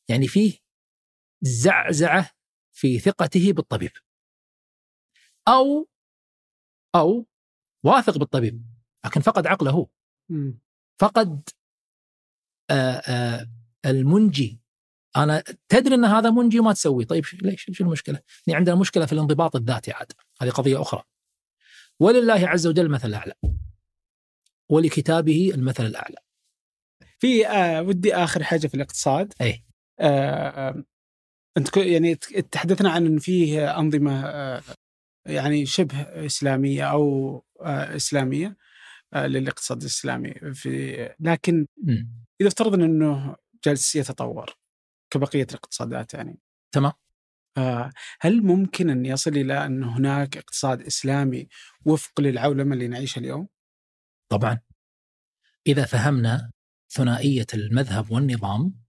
يعني 0.08 0.28
فيه 0.28 0.58
زعزعة 1.42 2.30
في 2.80 2.98
ثقته 2.98 3.52
بالطبيب. 3.52 3.90
أو 5.48 5.88
أو 6.94 7.26
واثق 7.84 8.18
بالطبيب 8.18 8.64
لكن 9.04 9.20
فقد 9.20 9.46
عقله. 9.46 9.86
فقد 11.00 11.48
آآ 12.70 13.02
آآ 13.08 13.50
المنجي. 13.86 14.60
أنا 15.16 15.42
تدري 15.68 15.94
إن 15.94 16.04
هذا 16.04 16.30
منجي 16.30 16.60
وما 16.60 16.72
تسوي. 16.72 17.04
طيب 17.04 17.24
ليش 17.42 17.70
شو 17.72 17.84
المشكلة؟ 17.84 18.20
يعني 18.46 18.58
عندنا 18.58 18.76
مشكلة 18.76 19.06
في 19.06 19.12
الانضباط 19.12 19.56
الذاتي 19.56 19.92
عاد. 19.92 20.12
هذه 20.42 20.50
قضية 20.50 20.82
أخرى. 20.82 21.02
ولله 22.00 22.48
عز 22.48 22.66
وجل 22.66 22.86
المثل 22.86 23.08
الأعلى. 23.08 23.34
ولكتابه 24.70 25.50
المثل 25.54 25.86
الأعلى. 25.86 26.16
في 27.18 27.46
آه 27.46 27.82
ودي 27.82 28.14
آخر 28.14 28.42
حاجة 28.42 28.66
في 28.66 28.74
الاقتصاد. 28.74 29.34
اي 29.40 29.64
آه 30.00 30.84
انت 31.56 31.76
يعني 31.76 32.14
تحدثنا 32.50 32.90
عن 32.90 33.06
إن 33.06 33.18
فيه 33.18 33.78
أنظمة 33.78 34.26
آه 34.26 34.62
يعني 35.26 35.66
شبه 35.66 36.00
إسلامية 36.26 36.84
أو 36.84 37.36
آه 37.60 37.96
إسلامية 37.96 38.56
آه 39.14 39.26
للاقتصاد 39.26 39.80
الإسلامي 39.80 40.34
في 40.34 40.94
لكن. 41.20 41.66
إذا 42.40 42.48
افترضنا 42.48 42.84
إنه 42.84 43.36
جالس 43.64 43.96
يتطور 43.96 44.54
كبقية 45.10 45.46
الاقتصادات 45.50 46.14
يعني 46.14 46.40
تمام 46.72 46.92
هل 48.20 48.42
ممكن 48.42 48.90
أن 48.90 49.06
يصل 49.06 49.30
إلى 49.30 49.66
أن 49.66 49.84
هناك 49.84 50.36
اقتصاد 50.36 50.82
إسلامي 50.82 51.48
وفق 51.84 52.20
للعولمة 52.20 52.74
اللي 52.74 52.88
نعيشها 52.88 53.20
اليوم؟ 53.20 53.48
طبعا 54.28 54.60
إذا 55.66 55.84
فهمنا 55.84 56.50
ثنائية 56.90 57.46
المذهب 57.54 58.10
والنظام 58.10 58.79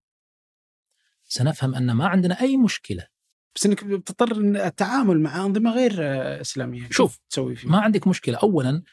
سنفهم 1.32 1.76
أن 1.76 1.92
ما 1.92 2.08
عندنا 2.08 2.42
أي 2.42 2.58
مشكلة. 2.58 3.08
بس 3.56 3.66
إنك 3.66 3.84
بتضطر 3.84 4.38
التعامل 4.66 5.20
مع 5.20 5.46
أنظمة 5.46 5.74
غير 5.74 5.94
إسلامية 6.42 6.88
شوف 6.92 7.20
تسوي 7.30 7.56
فيه 7.56 7.70
ما 7.70 7.80
عندك 7.80 8.08
مشكلة. 8.08 8.38
اولا 8.38 8.84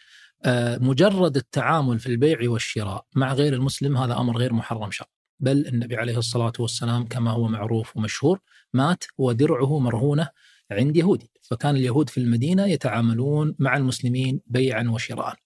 مجرد 0.80 1.36
التعامل 1.36 1.98
في 1.98 2.06
البيع 2.06 2.50
والشراء 2.50 3.06
مع 3.16 3.32
غير 3.32 3.54
المسلم 3.54 3.96
هذا 3.96 4.16
أمر 4.16 4.36
غير 4.36 4.52
محرم 4.52 4.90
شرعا. 4.90 5.10
بل 5.40 5.66
النبي 5.66 5.96
عليه 5.96 6.18
الصلاة 6.18 6.52
والسلام 6.58 7.06
كما 7.06 7.30
هو 7.30 7.48
معروف 7.48 7.96
ومشهور 7.96 8.40
مات 8.72 9.04
ودرعه 9.18 9.78
مرهونة 9.78 10.28
عند 10.70 10.96
يهودي. 10.96 11.30
فكان 11.42 11.76
اليهود 11.76 12.10
في 12.10 12.18
المدينة 12.18 12.66
يتعاملون 12.66 13.54
مع 13.58 13.76
المسلمين 13.76 14.40
بيعا 14.46 14.90
وشراء. 14.90 15.36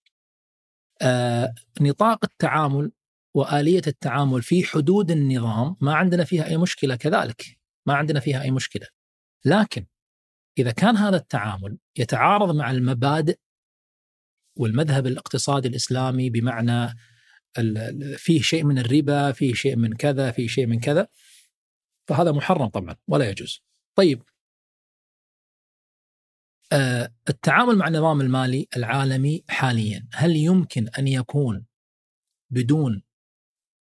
آه 1.03 1.55
نطاق 1.81 2.25
التعامل 2.25 2.93
وآلية 3.35 3.83
التعامل 3.87 4.43
في 4.43 4.65
حدود 4.65 5.11
النظام 5.11 5.77
ما 5.81 5.95
عندنا 5.95 6.25
فيها 6.25 6.47
أي 6.47 6.57
مشكلة 6.57 6.97
كذلك. 6.97 7.59
ما 7.87 7.95
عندنا 7.95 8.21
فيها 8.21 8.43
أي 8.43 8.51
مشكلة. 8.51 8.87
لكن 9.45 9.87
إذا 10.59 10.71
كان 10.71 10.97
هذا 10.97 11.17
التعامل 11.17 11.79
يتعارض 11.99 12.55
مع 12.55 12.71
المبادئ 12.71 13.39
والمذهب 14.59 15.07
الاقتصادي 15.07 15.69
الإسلامي 15.69 16.31
بمعنى 16.31 16.95
فيه 18.17 18.43
شيء 18.43 18.65
من 18.65 18.79
الربا 18.79 19.33
فيه 19.33 19.55
شيء 19.55 19.77
من 19.77 19.97
كذا 19.97 20.31
فيه 20.31 20.47
شيء 20.47 20.67
من 20.67 20.81
كذا 20.81 21.09
فهذا 22.09 22.33
محرم 22.33 22.67
طبعا 22.67 22.97
ولا 23.09 23.31
يجوز. 23.31 23.63
طيب. 23.95 24.23
آه 26.73 27.15
التعامل 27.29 27.77
مع 27.77 27.89
النظام 27.89 28.21
المالي 28.21 28.69
العالمي 28.77 29.45
حاليا 29.49 30.09
هل 30.13 30.37
يمكن 30.37 30.89
أن 30.89 31.09
يكون 31.09 31.67
بدون 32.51 33.03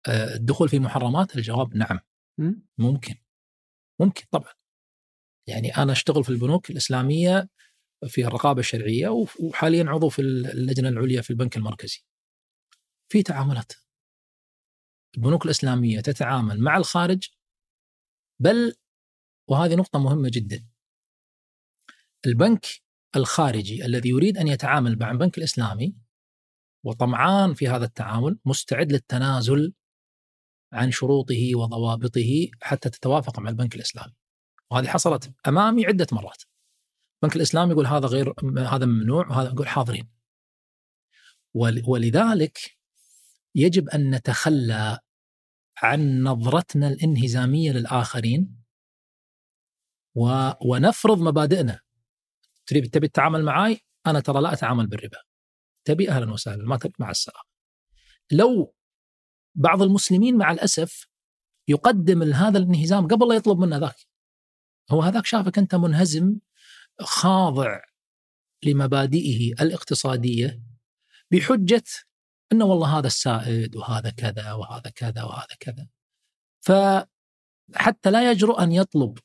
الدخول 0.09 0.69
في 0.69 0.79
محرمات؟ 0.79 1.37
الجواب 1.37 1.77
نعم. 1.77 2.01
ممكن. 2.79 3.15
ممكن 4.01 4.25
طبعا. 4.31 4.53
يعني 5.49 5.77
أنا 5.77 5.93
أشتغل 5.93 6.25
في 6.25 6.31
البنوك 6.31 6.71
الإسلامية 6.71 7.49
في 8.07 8.27
الرقابة 8.27 8.61
الشرعية 8.61 9.09
وحاليا 9.41 9.85
عضو 9.89 10.09
في 10.09 10.23
اللجنة 10.23 10.89
العليا 10.89 11.23
في 11.23 11.31
البنك 11.31 11.57
المركزي. 11.57 12.05
في 13.13 13.23
تعاملات. 13.23 13.73
البنوك 15.17 15.45
الإسلامية 15.45 16.01
تتعامل 16.01 16.61
مع 16.61 16.77
الخارج 16.77 17.29
بل 18.43 18.75
وهذه 19.51 19.75
نقطة 19.75 19.99
مهمة 19.99 20.31
جدا. 20.33 20.69
البنك 22.27 22.67
الخارجي 23.17 23.85
الذي 23.85 24.09
يريد 24.09 24.39
أن 24.39 24.49
يتعامل 24.49 24.99
مع 24.99 25.11
البنك 25.11 25.39
الإسلامي 25.39 25.97
وطمعان 26.85 27.55
في 27.55 27.69
هذا 27.69 27.85
التعامل 27.85 28.39
مستعد 28.45 28.93
للتنازل 28.93 29.75
عن 30.73 30.91
شروطه 30.91 31.55
وضوابطه 31.55 32.49
حتى 32.63 32.91
تتوافق 32.91 33.39
مع 33.39 33.51
البنك 33.51 33.75
الإسلامي. 33.75 34.15
وهذه 34.71 34.87
حصلت 34.87 35.33
أمامي 35.49 35.87
عدة 35.87 36.07
مرات. 36.13 36.43
البنك 37.23 37.37
الإسلامي 37.37 37.73
يقول 37.73 37.87
هذا 37.87 38.07
غير 38.07 38.35
هذا 38.59 38.87
ممنوع 38.87 39.29
وهذا 39.29 39.49
يقول 39.49 39.69
حاضرين. 39.69 40.11
ولذلك 41.89 42.59
يجب 43.55 43.89
أن 43.89 44.15
نتخلى 44.15 44.99
عن 45.79 46.23
نظرتنا 46.23 46.89
الانهزامية 46.89 47.73
للآخرين 47.73 48.65
ونفرض 50.65 51.19
مبادئنا. 51.19 51.81
تريد 52.67 52.91
تبي 52.91 53.09
تتعامل 53.09 53.45
معي؟ 53.45 53.81
أنا 54.07 54.21
ترى 54.21 54.41
لا 54.41 54.53
أتعامل 54.53 54.87
بالربا. 54.87 55.19
تبي 55.85 56.11
أهلا 56.11 56.33
وسهلا 56.33 56.65
ما 56.65 56.77
تبي 56.77 56.95
مع 56.99 57.11
السلامة. 57.11 57.49
لو 58.33 58.75
بعض 59.55 59.83
المسلمين 59.83 60.37
مع 60.37 60.51
الأسف 60.53 61.07
يقدم 61.69 62.23
هذا 62.23 62.59
الانهزام 62.59 63.07
قبل 63.07 63.29
لا 63.29 63.35
يطلب 63.35 63.59
منه 63.59 63.77
ذاك. 63.77 63.97
هو 64.91 65.03
هذاك 65.03 65.27
شافك 65.27 65.59
أنت 65.59 65.75
منهزم 65.75 66.39
خاضع 67.01 67.81
لمبادئه 68.65 69.53
الاقتصادية 69.53 70.63
بحجة 71.31 71.85
إنه 72.53 72.65
والله 72.65 72.99
هذا 72.99 73.07
السائد 73.07 73.77
وهذا 73.77 74.11
كذا 74.11 74.53
وهذا 74.53 74.91
كذا 74.91 75.23
وهذا 75.23 75.55
كذا. 75.61 75.89
فحتى 76.61 78.11
لا 78.11 78.31
يجرؤ 78.31 78.63
أن 78.63 78.73
يطلب 78.73 79.19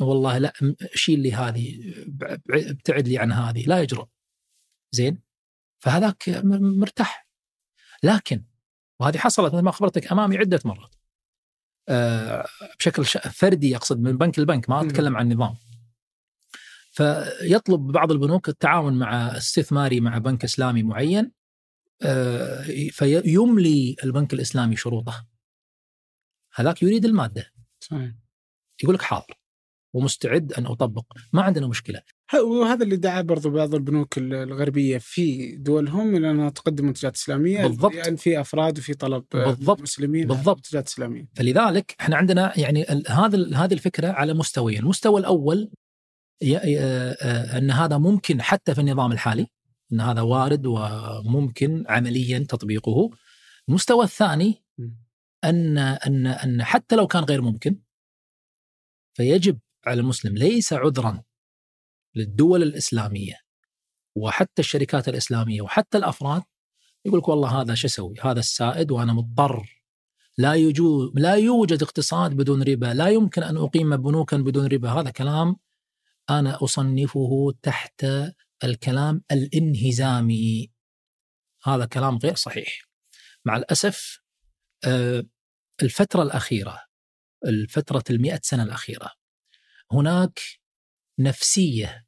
والله 0.00 0.38
لا 0.38 0.52
شيل 0.94 1.20
لي 1.20 1.32
هذه 1.32 1.94
ابتعد 2.50 3.08
لي 3.08 3.18
عن 3.18 3.32
هذه 3.32 3.66
لا 3.66 3.80
يجرؤ. 3.80 4.06
زين؟ 4.92 5.22
فهذاك 5.78 6.28
مرتاح. 6.44 7.28
لكن 8.02 8.44
وهذه 9.04 9.18
حصلت 9.18 9.54
مثل 9.54 9.62
ما 9.62 9.70
اخبرتك 9.70 10.12
أمامي 10.12 10.38
عدة 10.38 10.60
مرات. 10.64 10.94
أه 11.88 12.46
بشكل 12.78 13.04
فردي 13.04 13.76
أقصد 13.76 14.00
من 14.00 14.18
بنك 14.18 14.38
لبنك 14.38 14.70
ما 14.70 14.80
أتكلم 14.80 15.16
عن 15.16 15.32
نظام. 15.32 15.56
فيطلب 16.90 17.80
بعض 17.80 18.12
البنوك 18.12 18.48
التعاون 18.48 18.98
مع 18.98 19.36
استثماري 19.36 20.00
مع 20.00 20.18
بنك 20.18 20.44
إسلامي 20.44 20.82
معين 20.82 21.32
أه 22.02 22.62
فيملي 22.90 23.96
البنك 24.04 24.34
الإسلامي 24.34 24.76
شروطه. 24.76 25.26
هذاك 26.54 26.82
يريد 26.82 27.04
المادة. 27.04 27.52
صحيح. 27.80 28.12
يقول 28.82 28.94
لك 28.94 29.02
حاضر 29.02 29.34
ومستعد 29.94 30.52
أن 30.52 30.66
أطبق، 30.66 31.04
ما 31.32 31.42
عندنا 31.42 31.66
مشكلة. 31.66 32.00
وهذا 32.34 32.84
اللي 32.84 32.96
دعا 32.96 33.22
برضو 33.22 33.50
بعض 33.50 33.74
البنوك 33.74 34.18
الغربية 34.18 34.98
في 34.98 35.56
دولهم 35.56 36.16
إلى 36.16 36.30
أنها 36.30 36.50
تقدم 36.50 36.86
منتجات 36.86 37.16
إسلامية 37.16 37.62
بالضبط. 37.66 37.94
يعني 37.94 38.16
في 38.16 38.40
أفراد 38.40 38.78
وفي 38.78 38.94
طلب 38.94 39.24
بالضبط. 39.32 39.80
مسلمين 39.80 40.26
بالضبط. 40.26 40.56
منتجات 40.56 40.86
إسلامية 40.86 41.28
فلذلك 41.36 41.94
إحنا 42.00 42.16
عندنا 42.16 42.58
يعني 42.58 42.84
هذا 43.08 43.56
هذه 43.56 43.74
الفكرة 43.74 44.08
على 44.08 44.34
مستويين، 44.34 44.82
المستوى 44.82 45.20
الأول 45.20 45.70
أن 46.42 47.70
هذا 47.70 47.98
ممكن 47.98 48.42
حتى 48.42 48.74
في 48.74 48.80
النظام 48.80 49.12
الحالي 49.12 49.46
أن 49.92 50.00
هذا 50.00 50.20
وارد 50.20 50.66
وممكن 50.66 51.84
عمليا 51.88 52.38
تطبيقه. 52.38 53.10
المستوى 53.68 54.04
الثاني 54.04 54.64
أن 55.44 55.78
أن 55.78 56.26
أن 56.26 56.64
حتى 56.64 56.96
لو 56.96 57.06
كان 57.06 57.24
غير 57.24 57.42
ممكن 57.42 57.78
فيجب 59.16 59.58
على 59.86 60.00
المسلم 60.00 60.34
ليس 60.34 60.72
عذرا 60.72 61.22
للدول 62.14 62.62
الإسلامية 62.62 63.34
وحتى 64.16 64.62
الشركات 64.62 65.08
الإسلامية 65.08 65.62
وحتى 65.62 65.98
الأفراد 65.98 66.42
يقول 67.04 67.18
لك 67.18 67.28
والله 67.28 67.60
هذا 67.60 67.74
شو 67.74 67.86
أسوي؟ 67.86 68.14
هذا 68.22 68.40
السائد 68.40 68.90
وأنا 68.90 69.12
مضطر 69.12 69.84
لا 70.38 70.52
يوجد 70.52 71.10
لا 71.14 71.34
يوجد 71.34 71.82
اقتصاد 71.82 72.34
بدون 72.34 72.62
ربا، 72.62 72.86
لا 72.86 73.08
يمكن 73.08 73.42
أن 73.42 73.56
أقيم 73.56 73.96
بنوكا 73.96 74.36
بدون 74.36 74.66
ربا، 74.66 74.90
هذا 74.90 75.10
كلام 75.10 75.56
أنا 76.30 76.64
أصنفه 76.64 77.54
تحت 77.62 78.06
الكلام 78.64 79.22
الانهزامي. 79.32 80.72
هذا 81.64 81.84
كلام 81.84 82.18
غير 82.18 82.34
صحيح. 82.34 82.84
مع 83.44 83.56
الأسف 83.56 84.20
آه، 84.86 85.24
الفترة 85.82 86.22
الأخيرة 86.22 86.80
الفترة 87.46 88.04
المئة 88.10 88.40
سنة 88.42 88.62
الأخيرة 88.62 89.10
هناك 89.94 90.40
نفسية 91.18 92.06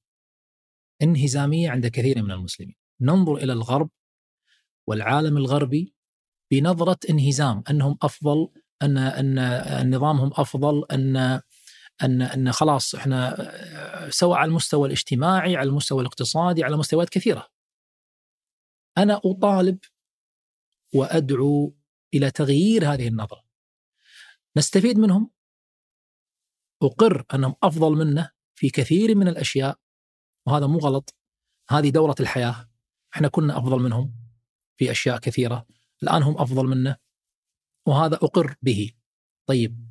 انهزامية 1.03 1.71
عند 1.71 1.87
كثير 1.87 2.23
من 2.23 2.31
المسلمين. 2.31 2.77
ننظر 3.01 3.37
إلى 3.37 3.53
الغرب 3.53 3.91
والعالم 4.87 5.37
الغربي 5.37 5.95
بنظرة 6.51 6.99
انهزام 7.11 7.63
أنهم 7.71 7.99
أفضل 8.03 8.49
أن 8.83 8.99
أن 8.99 9.95
نظامهم 9.95 10.31
أفضل 10.35 10.85
أن 10.91 11.17
أن 12.03 12.23
أن 12.23 12.53
خلاص 12.53 12.95
إحنا 12.95 13.53
سواء 14.11 14.39
على 14.39 14.49
المستوى 14.49 14.87
الاجتماعي 14.87 15.57
على 15.57 15.69
المستوى 15.69 16.01
الاقتصادي 16.01 16.65
على 16.65 16.77
مستويات 16.77 17.09
كثيرة. 17.09 17.49
أنا 18.99 19.21
أطالب 19.25 19.79
وأدعو 20.95 21.75
إلى 22.15 22.31
تغيير 22.31 22.93
هذه 22.93 23.09
النظرة. 23.09 23.45
نستفيد 24.57 24.99
منهم 24.99 25.31
أقر 26.83 27.25
أنهم 27.35 27.55
أفضل 27.63 27.97
منا 27.97 28.31
في 28.55 28.71
كثير 28.71 29.15
من 29.15 29.29
الأشياء 29.29 29.79
وهذا 30.47 30.67
مو 30.67 30.79
غلط. 30.79 31.15
هذه 31.71 31.91
دورة 31.91 32.15
الحياة. 32.21 32.71
إحنا 33.15 33.29
كنا 33.29 33.59
أفضل 33.59 33.79
منهم 33.83 34.15
في 34.77 34.91
أشياء 34.91 35.19
كثيرة. 35.19 35.67
الآن 36.03 36.23
هم 36.23 36.39
أفضل 36.39 36.67
منا 36.67 36.97
وهذا 37.87 38.15
أقر 38.15 38.55
به. 38.63 38.93
طيب 39.47 39.87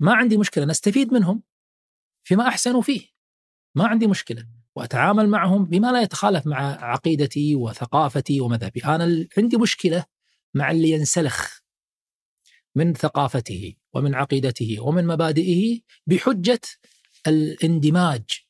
ما 0.00 0.14
عندي 0.14 0.36
مشكلة 0.36 0.64
نستفيد 0.64 1.12
منهم 1.12 1.42
فيما 2.24 2.48
احسنوا 2.48 2.82
فيه. 2.82 3.06
ما 3.74 3.86
عندي 3.86 4.06
مشكلة. 4.06 4.48
وأتعامل 4.76 5.28
معهم 5.28 5.64
بما 5.64 5.92
لا 5.92 6.02
يتخالف 6.02 6.46
مع 6.46 6.84
عقيدتي 6.84 7.54
وثقافتي 7.54 8.40
ومذهبي. 8.40 8.84
أنا 8.84 9.28
عندي 9.38 9.56
مشكلة 9.56 10.04
مع 10.54 10.70
اللي 10.70 10.90
ينسلخ. 10.90 11.58
من 12.74 12.94
ثقافته 12.94 13.74
ومن 13.92 14.14
عقيدته 14.14 14.76
ومن 14.80 15.06
مبادئه 15.06 15.80
بحجة 16.06 16.60
الاندماج. 17.26 18.46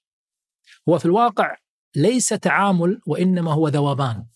هو 0.89 0.99
في 0.99 1.05
الواقع 1.05 1.57
ليس 1.97 2.29
تعامل 2.29 3.01
وإنما 3.07 3.53
هو 3.53 3.69
ذوبان. 3.69 4.27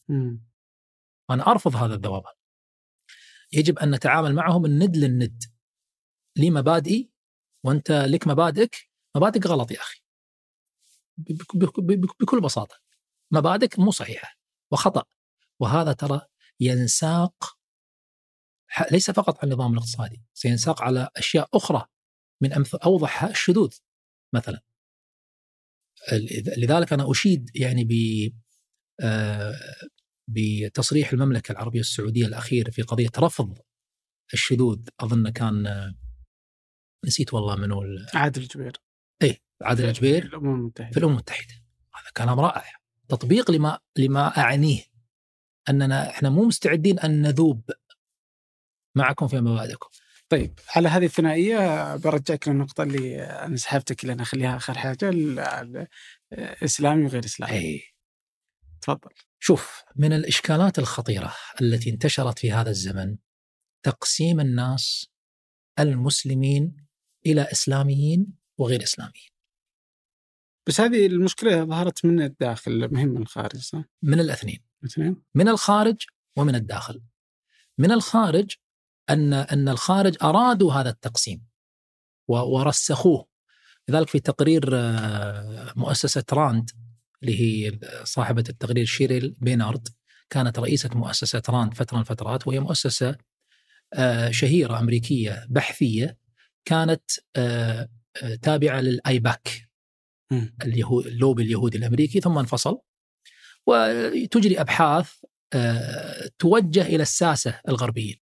أنا 1.31 1.47
أرفض 1.47 1.77
هذا 1.77 1.95
الذوبان. 1.95 2.33
يجب 3.53 3.79
أن 3.79 3.95
نتعامل 3.95 4.35
معهم 4.35 4.65
الند 4.65 4.97
للند. 4.97 5.43
لي 6.37 6.51
مبادئي 6.51 7.11
وأنت 7.65 7.91
لك 7.91 8.27
مبادئك. 8.27 8.77
مبادئك 9.17 9.47
غلط 9.47 9.71
يا 9.71 9.81
أخي. 9.81 10.01
بكل 12.21 12.41
بساطة. 12.41 12.77
مبادئك 13.31 13.79
مو 13.79 13.91
صحيحة. 13.91 14.39
وخطأ. 14.71 15.05
وهذا 15.61 15.93
ترى 15.93 16.21
ينساق 16.61 17.59
ليس 18.93 19.11
فقط 19.11 19.39
على 19.39 19.53
النظام 19.53 19.73
الاقتصادي 19.73 20.23
سينساق 20.35 20.83
على 20.83 21.09
أشياء 21.17 21.49
أخرى 21.55 21.87
من 22.41 22.53
امثل 22.53 22.79
اوضحها 22.79 23.31
الشذوذ. 23.31 23.75
مثلا 24.35 24.63
لذلك 26.57 26.93
أنا 26.93 27.11
أشيد 27.11 27.51
يعني 27.55 27.85
ب 27.85 27.93
آه، 29.01 29.55
بتصريح 30.29 31.13
المملكة 31.13 31.53
العربية 31.53 31.81
السعودية 31.81 32.27
الأخير 32.27 32.71
في 32.71 32.83
قضية 32.83 33.11
رفض 33.19 33.59
الشذوذ. 34.35 34.89
أظن 35.01 35.29
كان 35.29 35.93
نسيت 37.07 37.35
والله 37.35 37.57
منو 37.57 37.83
عادل 38.15 38.43
الجبير. 38.43 38.73
اي 39.23 39.43
عادل 39.63 39.85
الجبير. 39.85 40.21
في 40.23 40.29
الأمم 40.29 40.55
المتحدة. 40.55 40.91
في 40.91 40.97
الأمم 40.97 41.13
المتحدة. 41.13 41.55
هذا 41.95 42.11
كلام 42.17 42.41
رائع. 42.41 42.73
تطبيق 43.09 43.51
لما 43.51 43.79
لما 43.99 44.39
أعنيه. 44.39 44.83
أننا 45.69 46.11
إحنا 46.11 46.31
مو 46.31 46.45
مستعدين 46.45 46.99
أن 46.99 47.23
نذوب 47.23 47.71
معكم 48.95 49.29
في 49.29 49.41
مبادئكم 49.41 49.89
طيب 50.29 50.59
على 50.77 50.89
هذه 50.89 51.05
الثنائية 51.05 51.97
برجعك 51.97 52.49
للنقطة 52.49 52.83
اللي 52.83 53.23
أنا 53.23 53.57
سحبتك 53.57 54.05
لنا 54.05 54.25
خليها 54.25 54.57
آخر 54.57 54.79
حاجة 54.79 55.11
الإسلامي 56.33 57.05
وغير 57.05 57.25
إسلامي. 57.25 57.53
اي 57.53 57.83
تفضل. 58.81 59.11
شوف 59.39 59.83
من 59.97 60.13
الإشكالات 60.13 60.79
الخطيرة 60.79 61.35
التي 61.61 61.91
انتشرت 61.91 62.39
في 62.39 62.53
هذا 62.53 62.71
الزمن 62.71 63.17
تقسيم 63.83 64.41
الناس 64.41 65.07
المسلمين 65.79 66.87
إلى 67.27 67.43
إسلاميين 67.43 68.27
وغير 68.59 68.83
إسلاميين. 68.83 69.31
بس 70.67 70.81
هذه 70.81 71.07
المشكلة 71.07 71.65
ظهرت 71.65 72.05
من 72.05 72.23
الداخل 72.23 72.93
مهم 72.93 73.09
من 73.09 73.23
الخارج 73.23 73.57
صح؟ 73.57 73.85
من 74.03 74.21
الاثنين. 74.21 74.65
الاثنين؟ 74.83 75.23
من 75.35 75.49
الخارج 75.49 76.07
ومن 76.37 76.55
الداخل. 76.55 77.03
من 77.79 77.93
الخارج 77.93 78.57
أن 79.11 79.33
أن 79.33 79.69
الخارج 79.69 80.17
أرادوا 80.23 80.73
هذا 80.73 80.91
التقسيم 80.91 81.45
ورسخوه. 82.29 83.27
لذلك 83.89 84.09
في 84.09 84.21
تقرير 84.21 84.71
آه، 84.73 85.73
مؤسسة 85.77 86.25
راند 86.33 86.71
اللي 87.23 87.41
هي 87.41 87.79
صاحبة 88.05 88.45
التقرير 88.49 88.85
شيريل 88.85 89.37
بينارد 89.39 89.89
كانت 90.31 90.59
رئيسة 90.59 90.91
مؤسسة 90.95 91.43
راند 91.49 91.75
فترة 91.75 91.97
من 91.97 92.01
الفترات 92.01 92.47
وهي 92.47 92.61
مؤسسة 92.61 93.17
آه، 93.95 94.31
شهيرة 94.31 94.79
أمريكية 94.79 95.47
بحثية 95.51 96.19
كانت 96.65 97.03
آه، 97.37 97.89
تابعة 98.43 98.81
للآيباك 98.81 99.69
اللوبي 100.65 101.43
اليهودي 101.43 101.79
الأمريكي 101.79 102.21
ثم 102.21 102.39
انفصل. 102.39 102.79
وتجري 103.67 104.61
أبحاث 104.61 105.13
توجه 106.39 106.87
إلى 106.87 107.03
الساسة 107.03 107.61
الغربيين 107.69 108.22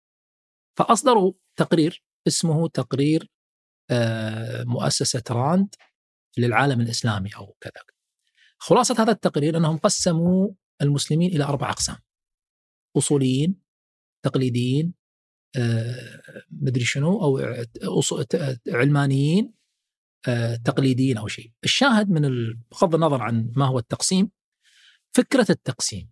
فأصدروا 0.79 1.33
تقرير 1.57 2.05
اسمه 2.27 2.69
تقرير 2.69 3.31
آه، 3.91 4.65
مؤسسة 4.65 5.23
راند 5.31 5.75
للعالم 6.39 6.81
الإسلامي 6.81 7.31
أو 7.37 7.57
كذا. 7.61 7.83
خلاصة 8.59 9.03
هذا 9.03 9.13
التقرير 9.13 9.57
أنهم 9.57 9.79
قسموا 9.79 10.51
المسلمين 10.83 11.31
إلى 11.31 11.45
أربع 11.45 11.71
أقسام. 11.71 11.97
أصوليين، 12.97 13.61
تقليديين، 14.25 14.95
آه، 15.57 16.23
مدري 16.51 16.85
شنو 16.85 17.23
أو 17.23 17.39
علمانيين، 18.69 19.55
آه، 20.29 20.57
تقليديين 20.57 21.19
أو 21.19 21.29
شيء. 21.29 21.53
الشاهد 21.65 22.11
من 22.11 22.23
بغض 22.73 22.95
النظر 22.95 23.23
عن 23.23 23.53
ما 23.57 23.67
هو 23.67 23.79
التقسيم 23.79 24.31
فكرة 25.17 25.47
التقسيم 25.51 26.11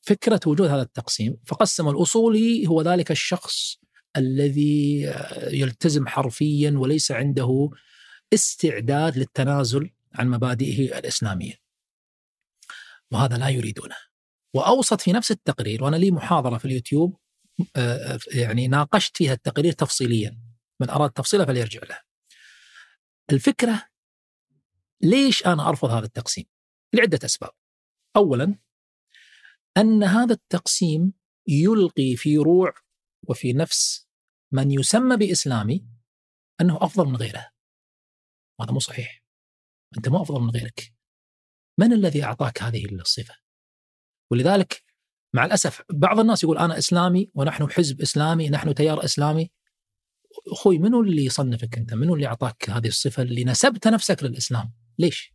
فكرة 0.00 0.40
وجود 0.46 0.68
هذا 0.68 0.82
التقسيم 0.82 1.36
فقسم 1.46 1.88
الأصولي 1.88 2.66
هو 2.66 2.82
ذلك 2.82 3.10
الشخص 3.10 3.78
الذي 4.16 5.02
يلتزم 5.50 6.06
حرفيا 6.06 6.70
وليس 6.70 7.12
عنده 7.12 7.70
استعداد 8.34 9.18
للتنازل 9.18 9.90
عن 10.14 10.28
مبادئه 10.28 10.98
الإسلامية. 10.98 11.54
وهذا 13.10 13.36
لا 13.36 13.48
يريدونه. 13.48 13.96
وأوصت 14.54 15.00
في 15.00 15.12
نفس 15.12 15.30
التقرير 15.30 15.84
وأنا 15.84 15.96
لي 15.96 16.10
محاضرة 16.10 16.58
في 16.58 16.64
اليوتيوب 16.64 17.16
آه، 17.76 18.18
يعني 18.26 18.68
ناقشت 18.68 19.16
فيها 19.16 19.32
التقرير 19.32 19.72
تفصيليا. 19.72 20.38
من 20.80 20.90
أراد 20.90 21.10
تفصيله 21.10 21.44
فليرجع 21.44 21.80
له. 21.88 22.00
الفكرة 23.32 23.82
ليش 25.02 25.46
أنا 25.46 25.68
أرفض 25.68 25.90
هذا 25.90 26.06
التقسيم؟ 26.06 26.44
لعدة 26.94 27.18
أسباب. 27.24 27.50
أولا 28.16 28.58
أن 29.78 30.04
هذا 30.04 30.34
التقسيم 30.34 31.12
يلقي 31.48 32.16
في 32.16 32.38
روع 32.38 32.74
وفي 33.28 33.52
نفس 33.52 34.08
من 34.52 34.70
يسمى 34.70 35.16
بإسلامي 35.16 35.86
أنه 36.60 36.78
أفضل 36.80 37.06
من 37.06 37.16
غيره. 37.16 37.50
وهذا 38.58 38.72
مو 38.72 38.78
صحيح. 38.78 39.22
أنت 39.96 40.08
مو 40.08 40.22
أفضل 40.22 40.40
من 40.40 40.50
غيرك. 40.50 40.94
من 41.78 41.92
الذي 41.92 42.24
أعطاك 42.24 42.62
هذه 42.62 42.84
الصفة؟ 42.84 43.34
ولذلك 44.30 44.84
مع 45.34 45.44
الأسف 45.44 45.82
بعض 45.90 46.20
الناس 46.20 46.44
يقول 46.44 46.58
أنا 46.58 46.78
إسلامي 46.78 47.30
ونحن 47.34 47.70
حزب 47.70 48.00
إسلامي 48.00 48.50
نحن 48.50 48.74
تيار 48.74 49.04
إسلامي 49.04 49.50
أخوي 50.52 50.78
منو 50.78 51.02
اللي 51.02 51.24
يصنفك 51.24 51.78
أنت؟ 51.78 51.94
منو 51.94 52.14
اللي 52.14 52.26
أعطاك 52.26 52.70
هذه 52.70 52.88
الصفة 52.88 53.22
اللي 53.22 53.44
نسبت 53.44 53.88
نفسك 53.88 54.22
للإسلام؟ 54.22 54.72
ليش؟ 54.98 55.34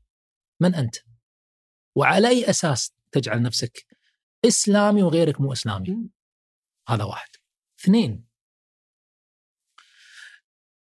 من 0.61 0.75
أنت؟ 0.75 0.95
وعلى 1.95 2.27
أي 2.27 2.49
أساس 2.49 2.93
تجعل 3.11 3.41
نفسك 3.41 3.85
إسلامي 4.45 5.03
وغيرك 5.03 5.41
مو 5.41 5.53
إسلامي. 5.53 6.09
هذا 6.89 7.03
واحد. 7.03 7.29
اثنين 7.79 8.27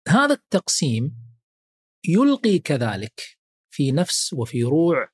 هذا 0.08 0.34
التقسيم 0.34 1.16
يلقي 2.08 2.60
كذلك 2.60 3.40
في 3.74 3.92
نفس 3.92 4.34
وفي 4.34 4.64
روع 4.64 5.10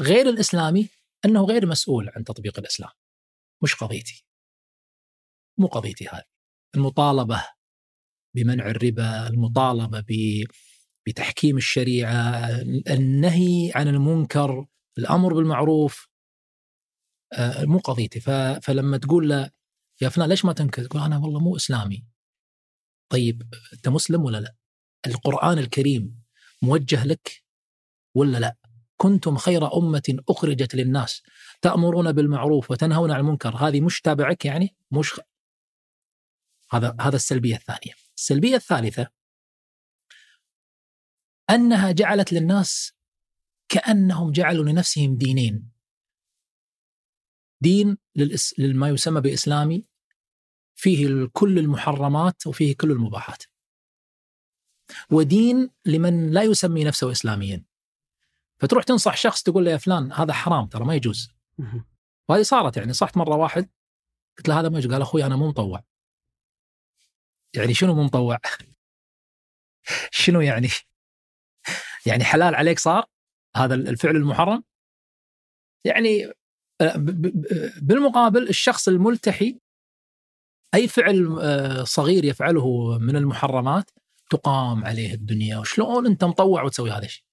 غير 0.00 0.28
الإسلامي 0.28 0.88
أنه 1.24 1.44
غير 1.44 1.66
مسؤول 1.66 2.10
عن 2.16 2.24
تطبيق 2.24 2.58
الإسلام. 2.58 2.90
مش 3.62 3.74
قضيتي. 3.74 4.26
مو 5.58 5.66
قضيتي 5.66 6.08
هذه. 6.08 6.24
المطالبة 6.74 7.44
بمنع 8.36 8.66
الربا، 8.66 9.28
المطالبة 9.28 10.04
بتحكيم 11.06 11.56
الشريعة، 11.56 12.46
النهي 12.90 13.72
عن 13.74 13.88
المنكر، 13.88 14.66
الأمر 14.98 15.34
بالمعروف 15.34 16.11
مو 17.58 17.78
قضيتي 17.78 18.20
فلما 18.60 18.96
تقول 18.96 19.28
له 19.28 19.50
يا 20.00 20.08
فلان 20.08 20.28
ليش 20.28 20.44
ما 20.44 20.52
تنكر؟ 20.52 20.84
تقول 20.84 21.02
أنا 21.02 21.18
والله 21.18 21.40
مو 21.40 21.56
إسلامي. 21.56 22.04
طيب 23.08 23.54
أنت 23.72 23.88
مسلم 23.88 24.24
ولا 24.24 24.38
لا؟ 24.38 24.54
القرآن 25.06 25.58
الكريم 25.58 26.22
موجه 26.62 27.04
لك 27.04 27.44
ولا 28.14 28.38
لا؟ 28.38 28.56
كنتم 28.96 29.36
خير 29.36 29.76
أمة 29.76 30.18
أخرجت 30.28 30.74
للناس 30.74 31.22
تأمرون 31.62 32.12
بالمعروف 32.12 32.70
وتنهون 32.70 33.10
عن 33.10 33.20
المنكر، 33.20 33.56
هذه 33.56 33.80
مش 33.80 34.00
تابعك 34.00 34.44
يعني؟ 34.44 34.76
مش 34.90 35.20
هذا 36.70 36.96
هذا 37.00 37.16
السلبية 37.16 37.56
الثانية. 37.56 37.94
السلبية 38.16 38.56
الثالثة 38.56 39.06
أنها 41.50 41.92
جعلت 41.92 42.32
للناس 42.32 42.92
كأنهم 43.68 44.32
جعلوا 44.32 44.64
لنفسهم 44.64 45.16
دينين. 45.16 45.71
دين 47.62 47.98
للإس... 48.16 48.54
لما 48.58 48.88
يسمى 48.88 49.20
بإسلامي 49.20 49.86
فيه 50.74 51.28
كل 51.32 51.58
المحرمات 51.58 52.46
وفيه 52.46 52.76
كل 52.76 52.90
المباحات. 52.90 53.42
ودين 55.10 55.70
لمن 55.84 56.30
لا 56.30 56.42
يسمي 56.42 56.84
نفسه 56.84 57.12
اسلاميا. 57.12 57.64
فتروح 58.58 58.84
تنصح 58.84 59.16
شخص 59.16 59.42
تقول 59.42 59.64
له 59.64 59.70
يا 59.70 59.76
فلان 59.76 60.12
هذا 60.12 60.32
حرام 60.32 60.66
ترى 60.66 60.84
ما 60.84 60.94
يجوز. 60.94 61.30
وهذه 62.28 62.42
صارت 62.42 62.76
يعني 62.76 62.92
صحت 62.92 63.16
مرة 63.16 63.36
واحد 63.36 63.70
قلت 64.38 64.48
له 64.48 64.60
هذا 64.60 64.68
ما 64.68 64.78
يجوز 64.78 64.92
قال 64.92 65.02
أخوي 65.02 65.24
أنا 65.24 65.36
مو 65.36 65.48
مطوع. 65.48 65.84
يعني 67.56 67.74
شنو 67.74 67.94
مو 67.94 68.02
مطوع؟ 68.02 68.38
شنو 70.10 70.40
يعني؟ 70.40 70.68
يعني 72.06 72.24
حلال 72.24 72.54
عليك 72.54 72.78
صار 72.78 73.04
هذا 73.56 73.74
الفعل 73.74 74.16
المحرم؟ 74.16 74.64
يعني 75.84 76.32
بالمقابل 77.82 78.48
الشخص 78.48 78.88
الملتحي 78.88 79.58
أي 80.74 80.88
فعل 80.88 81.38
آه، 81.40 81.84
صغير 81.84 82.24
يفعله 82.24 82.98
من 82.98 83.16
المحرمات 83.16 83.90
تقام 84.30 84.84
عليه 84.84 85.14
الدنيا. 85.14 85.58
وشلون 85.58 86.06
أنت 86.06 86.24
مطوع 86.24 86.62
وتسوي 86.62 86.90
هذا 86.90 87.04
الشيء؟ 87.04 87.24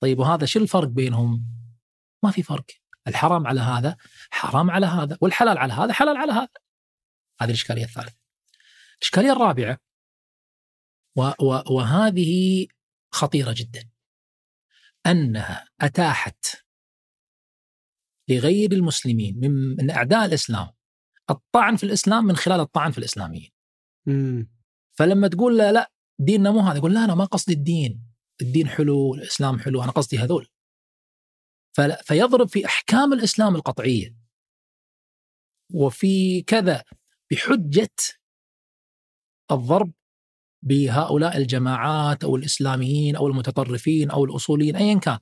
طيب 0.00 0.18
وهذا 0.18 0.46
شو 0.46 0.58
الفرق 0.58 0.88
بينهم؟ 0.88 1.46
ما 2.22 2.30
في 2.30 2.42
فرق. 2.42 2.64
الحرام 3.06 3.46
على 3.46 3.60
هذا 3.60 3.96
حرام 4.30 4.70
على 4.70 4.86
هذا 4.86 5.18
والحلال 5.20 5.58
على 5.58 5.72
هذا 5.72 5.92
حلال 5.92 6.16
على 6.16 6.32
هذا. 6.32 6.48
هذه 7.40 7.48
الإشكالية 7.48 7.84
الثالثة. 7.84 8.16
الإشكالية 8.98 9.32
الرابعة 9.32 9.78
و 11.16 11.22
و 11.22 11.62
وهذه 11.70 12.66
خطيرة 13.12 13.54
جدا. 13.56 13.90
أنها 15.06 15.68
أتاحت 15.80 16.63
لغير 18.28 18.72
المسلمين 18.72 19.40
من 19.78 19.90
أعداء 19.90 20.24
الإسلام 20.24 20.68
الطعن 21.30 21.76
في 21.76 21.84
الإسلام 21.84 22.24
من 22.24 22.36
خلال 22.36 22.60
الطعن 22.60 22.90
في 22.90 22.98
الإسلاميين. 22.98 23.50
مم. 24.06 24.50
فلما 24.98 25.28
تقول 25.28 25.58
لا 25.58 25.72
لا 25.72 25.92
ديننا 26.18 26.50
مو 26.50 26.60
هذا 26.60 26.76
يقول 26.76 26.94
لا 26.94 27.04
أنا 27.04 27.14
ما 27.14 27.24
قصدي 27.24 27.52
الدين، 27.52 28.02
الدين 28.42 28.68
حلو، 28.68 29.14
الإسلام 29.14 29.58
حلو، 29.58 29.82
أنا 29.82 29.90
قصدي 29.90 30.18
هذول. 30.18 30.48
فيضرب 32.04 32.48
في 32.48 32.66
أحكام 32.66 33.12
الإسلام 33.12 33.56
القطعية. 33.56 34.16
وفي 35.74 36.42
كذا 36.42 36.84
بحجة 37.30 37.94
الضرب 39.52 39.92
بهؤلاء 40.62 41.36
الجماعات 41.36 42.24
أو 42.24 42.36
الإسلاميين 42.36 43.16
أو 43.16 43.26
المتطرفين 43.26 44.10
أو 44.10 44.24
الأصوليين 44.24 44.76
ايا 44.76 44.98
كان. 44.98 45.18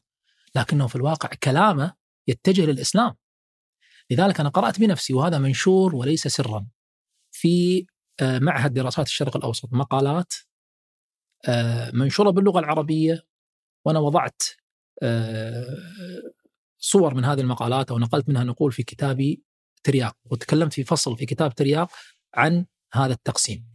لكنه 0.56 0.86
في 0.86 0.96
الواقع 0.96 1.28
كلامه 1.42 2.01
يتجه 2.28 2.66
للإسلام. 2.66 3.14
لذلك 4.10 4.40
أنا 4.40 4.48
قرأت 4.48 4.80
بنفسي 4.80 5.14
وهذا 5.14 5.38
منشور 5.38 5.94
وليس 5.94 6.28
سرا 6.28 6.66
في 7.32 7.86
آه، 8.20 8.38
معهد 8.38 8.72
دراسات 8.72 9.06
الشرق 9.06 9.36
الأوسط 9.36 9.72
مقالات 9.72 10.34
آه، 11.48 11.90
منشورة 11.90 12.30
باللغة 12.30 12.58
العربية 12.58 13.26
وأنا 13.84 13.98
وضعت 13.98 14.42
آه، 15.02 15.66
صور 16.78 17.14
من 17.14 17.24
هذه 17.24 17.40
المقالات 17.40 17.90
أو 17.90 17.98
نقلت 17.98 18.28
منها 18.28 18.44
نقول 18.44 18.72
في 18.72 18.82
كتابي 18.82 19.42
ترياق 19.84 20.16
وتكلمت 20.24 20.72
في 20.72 20.84
فصل 20.84 21.16
في 21.16 21.26
كتاب 21.26 21.54
ترياق 21.54 21.90
عن 22.34 22.66
هذا 22.94 23.12
التقسيم. 23.12 23.72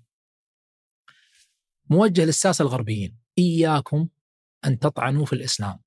موجه 1.89 2.25
للساسة 2.25 2.63
الغربيين 2.63 3.17
إياكم 3.37 4.07
أن 4.65 4.79
تطعنوا 4.79 5.25
في 5.25 5.33
الإسلام 5.33 5.79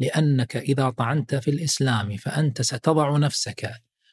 لأنك 0.00 0.56
إذا 0.56 0.90
طعنت 0.90 1.34
في 1.34 1.50
الإسلام 1.50 2.16
فأنت 2.16 2.62
ستضع 2.62 3.16
نفسك 3.16 3.70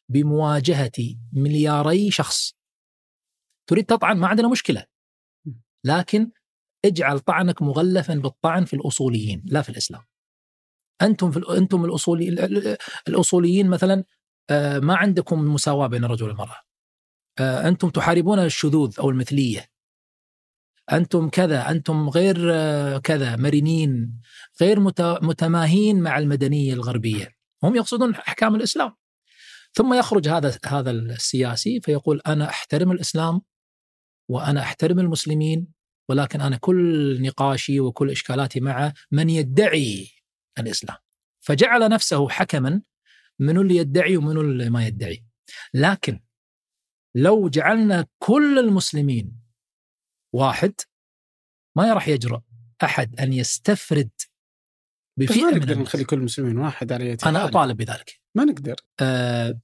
بمواجهة 0.10 1.16
ملياري 1.34 2.12
شخص. 2.12 2.53
تريد 3.70 3.86
تطعن؟ 3.86 4.18
ما 4.18 4.28
عندنا 4.28 4.48
مشكلة. 4.48 4.86
لكن 5.84 6.32
اجعل 6.86 7.20
طعنك 7.20 7.62
مغلفا 7.62 8.14
بالطعن 8.14 8.66
في 8.66 8.74
الأصوليين 8.74 9.44
لا 9.45 9.62
في 9.62 9.70
الإسلام. 9.70 10.02
أنتم 11.02 11.32
في 11.32 11.57
أنتم 11.57 11.86
الأصولي 11.86 12.30
الأصوليين 13.07 13.68
مثلا 13.70 14.03
آه، 14.49 14.80
ما 14.80 14.95
عندكم 14.95 15.53
مساواة 15.53 15.88
بين 15.88 16.03
الرجل 16.03 16.28
والمرأة. 16.28 16.60
آه، 17.40 17.68
أنتم 17.68 17.90
تحاربون 17.90 18.40
الشذوذ 18.40 18.99
أو 18.99 19.10
المثلية. 19.10 19.74
أنتم 20.91 21.30
كذا 21.30 21.72
أنتم 21.72 22.10
غير 22.10 22.38
كذا 22.98 23.36
مرنين 23.36 24.22
غير 24.62 24.80
متماهين 25.22 26.02
مع 26.02 26.18
المدنية 26.18 26.74
الغربية. 26.74 27.36
هم 27.64 27.76
يقصدون 27.76 28.16
أحكام 28.16 28.56
الإسلام. 28.56 28.95
ثم 29.74 29.94
يخرج 29.94 30.28
هذا 30.28 30.57
هذا 30.66 30.91
السياسي 30.91 31.82
فيقول 31.82 32.22
أنا 32.28 32.49
أحترم 32.49 32.91
الإسلام 32.91 33.41
وأنا 34.30 34.62
أحترم 34.62 34.99
المسلمين 34.99 35.68
ولكن 36.10 36.41
أنا 36.41 36.57
كل 36.57 37.22
نقاشي 37.22 37.80
وكل 37.80 38.12
إشكالاتي 38.12 38.60
مع 38.60 38.94
من 39.12 39.30
يدعي 39.30 40.10
الإسلام. 40.60 40.98
فجعل 41.40 41.90
نفسه 41.90 42.30
حكما 42.30 42.82
من 43.40 43.57
اللي 43.57 43.78
يدعي 43.78 44.18
ومن 44.18 44.38
اللي 44.38 44.70
ما 44.70 44.88
يدعي. 44.88 45.26
لكن 45.74 46.20
لو 47.16 47.49
جعلنا 47.49 48.06
كل 48.20 48.60
المسلمين 48.60 49.44
واحد 50.36 50.74
ما 51.78 51.94
راح 51.94 52.07
يجرؤ 52.07 52.40
أحد 52.84 53.20
أن 53.20 53.34
يستفرد 53.34 54.10
بفئة 55.20 55.41
ما 55.41 55.52
نقدر 55.52 55.80
نخلي 55.80 56.03
كل 56.03 56.18
المسلمين 56.18 56.57
واحد 56.57 56.91
على 56.91 57.18
أنا 57.26 57.45
أطالب 57.45 57.78
بذلك. 57.78 58.22
ما 58.36 58.44
نقدر. 58.44 58.76
آه 58.99 59.60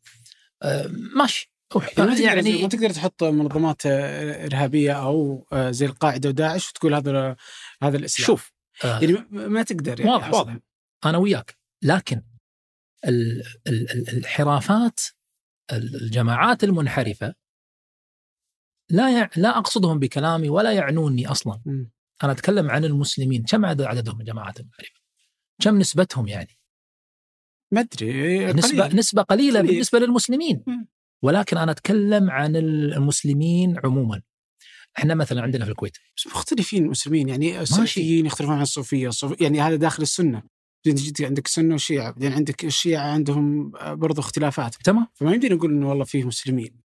آه 0.63 0.87
ماشي. 1.17 1.51
يعني, 1.97 2.21
يعني 2.21 2.61
ما 2.61 2.67
تقدر 2.67 2.89
تحط 2.89 3.23
منظمات 3.23 3.85
إرهابية 3.85 4.91
أو 4.91 5.47
آه، 5.53 5.71
زي 5.71 5.85
القاعدة 5.85 6.29
وداعش 6.29 6.69
وتقول 6.69 6.93
هذا 6.93 7.35
هذا 7.83 7.97
الإسلام. 7.97 8.25
شوف 8.25 8.51
آه 8.83 8.99
يعني 8.99 9.25
ما 9.31 9.63
تقدر 9.63 9.99
يعني 9.99 10.11
واضح 10.11 10.33
واضح. 10.33 10.57
أنا 11.05 11.17
وياك. 11.17 11.57
لكن 11.83 12.21
الانحرافات 13.67 14.99
الجماعات 15.73 16.63
المنحرفة 16.63 17.35
لا 18.91 19.17
يع... 19.17 19.29
لا 19.35 19.57
أقصدهم 19.57 19.99
بكلامي 19.99 20.49
ولا 20.49 20.71
يعنوني 20.71 21.27
أصلا. 21.27 21.61
م. 21.65 21.85
أنا 22.23 22.31
أتكلم 22.31 22.71
عن 22.71 22.85
المسلمين. 22.85 23.43
كم 23.43 23.65
عددهم 23.65 24.17
من 24.17 24.25
جماعات 24.25 24.59
المعرفه 24.59 25.01
كم 25.61 25.79
نسبتهم 25.79 26.27
يعني؟ 26.27 26.57
ما 27.73 27.81
أدري 27.81 28.53
نسبه 28.53 28.83
قليل. 28.83 28.95
نسبة 28.95 29.21
قليلة 29.21 29.59
قليل. 29.59 29.71
بالنسبة 29.71 29.99
للمسلمين. 29.99 30.63
م. 30.67 30.85
ولكن 31.21 31.57
أنا 31.57 31.71
أتكلم 31.71 32.31
عن 32.31 32.55
المسلمين 32.55 33.79
عموما. 33.83 34.21
إحنا 34.97 35.15
مثلا 35.15 35.41
عندنا 35.41 35.65
في 35.65 35.71
الكويت. 35.71 35.97
بس 36.17 36.27
مختلفين 36.27 36.83
المسلمين. 36.83 37.29
يعني 37.29 37.61
السلفيين 37.61 38.25
يختلفون 38.25 38.55
عن 38.55 38.61
الصوفية. 38.61 39.09
يعني 39.41 39.61
هذا 39.61 39.75
داخل 39.75 40.03
السنة. 40.03 40.43
بعدين 40.85 41.13
عندك 41.21 41.47
سنة 41.47 41.75
وشيعة. 41.75 42.11
بعدين 42.11 42.33
عندك 42.33 42.65
الشيعة 42.65 43.11
عندهم 43.11 43.71
برضو 43.81 44.21
اختلافات. 44.21 44.75
تمام. 44.75 45.07
فما 45.13 45.33
يمدينا 45.33 45.55
نقول 45.55 45.71
إنه 45.71 45.89
والله 45.89 46.05
فيه 46.05 46.23
مسلمين. 46.23 46.81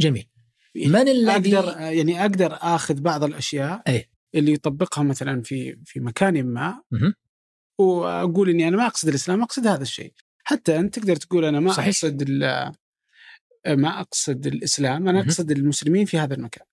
جميل. 0.00 0.28
من 0.76 1.08
الذي 1.08 1.58
أقدر 1.58 1.80
يعني 1.80 2.20
أقدر 2.20 2.58
آخذ 2.60 3.00
بعض 3.00 3.24
الأشياء 3.24 3.82
أي. 3.88 4.10
اللي 4.34 4.52
يطبقها 4.52 5.04
مثلا 5.04 5.42
في 5.42 5.78
في 5.84 6.00
مكان 6.00 6.46
ما 6.46 6.82
م- 6.90 7.12
وأقول 7.78 8.48
إني 8.50 8.68
أنا 8.68 8.76
ما 8.76 8.86
أقصد 8.86 9.08
الإسلام 9.08 9.42
أقصد 9.42 9.66
هذا 9.66 9.82
الشيء. 9.82 10.12
حتى 10.44 10.78
أنت 10.78 10.98
تقدر 10.98 11.16
تقول 11.16 11.44
أنا 11.44 11.60
ما 11.60 11.72
صحيح. 11.72 11.86
أقصد 11.86 12.28
ما 13.68 14.00
أقصد 14.00 14.46
الإسلام 14.46 15.08
أنا 15.08 15.20
أقصد 15.20 15.50
المسلمين 15.50 16.04
في 16.06 16.18
هذا 16.18 16.34
المكان. 16.34 16.66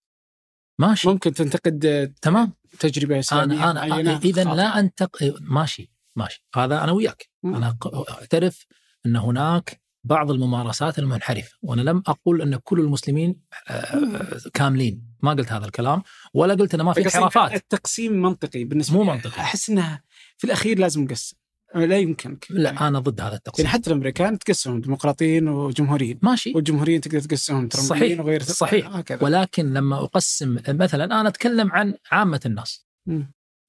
ماشي. 0.80 1.08
ممكن 1.10 1.34
تنتقد 1.34 2.14
تمام. 2.22 2.54
تجربة 2.80 3.20
إسلامية 3.20 3.72
أنا 3.72 3.84
أنا 4.00 4.18
اذا 4.18 4.44
لا 4.44 4.80
انتق 4.80 5.18
ماشي 5.42 5.92
ماشي. 6.16 6.46
هذا 6.56 6.84
أنا 6.84 6.92
وياك. 6.92 7.30
م. 7.44 7.56
أنا 7.56 7.78
أعترف 8.10 8.66
أن 9.06 9.16
هناك 9.16 9.81
بعض 10.04 10.32
الممارسات 10.32 11.00
المنحرفة، 11.00 11.58
وأنا 11.62 11.82
لم 11.82 12.04
أقول 12.08 12.42
أن 12.42 12.56
كل 12.56 12.80
المسلمين 12.80 13.36
آه، 13.68 14.42
كاملين، 14.54 15.04
ما 15.22 15.32
قلت 15.32 15.52
هذا 15.52 15.66
الكلام 15.66 16.04
ولا 16.34 16.54
قلت 16.54 16.74
إنه 16.74 16.84
ما 16.84 16.94
في 16.94 17.06
انحرافات. 17.06 17.54
التقسيم 17.54 18.22
منطقي 18.22 18.64
بالنسبة 18.64 18.98
مو 18.98 19.04
منطقي. 19.04 19.42
أحس 19.42 19.70
إنه 19.70 20.00
في 20.38 20.48
الأخير 20.48 20.80
لازم 20.80 21.04
نقسم. 21.04 21.38
لا 21.76 21.98
يمكن 21.98 22.38
لا 22.50 22.88
أنا 22.88 23.00
ضد 23.00 23.22
هذا 23.22 23.36
التقسيم. 23.36 23.66
يعني 23.66 23.78
حتى 23.78 23.90
الأمريكان 23.90 24.40
تقسمهم 24.40 24.82
ديمقراطيين 24.82 25.48
وجمهوريين. 25.48 26.20
ماشي. 26.22 26.54
والجمهوريين 26.56 27.02
تقدر 27.02 27.20
تقسمهم 27.20 27.70
صحيح 27.70 28.20
وغير 28.20 28.44
صحيح. 28.44 28.88
هكذا. 28.88 29.24
ولكن 29.24 29.74
لما 29.74 30.04
أقسم 30.04 30.58
مثلا 30.68 31.06
أنا 31.06 31.30
أتكلم 31.30 31.72
عن 31.72 31.94
عامة 32.12 32.40
الناس. 32.46 32.86
م. 33.06 33.24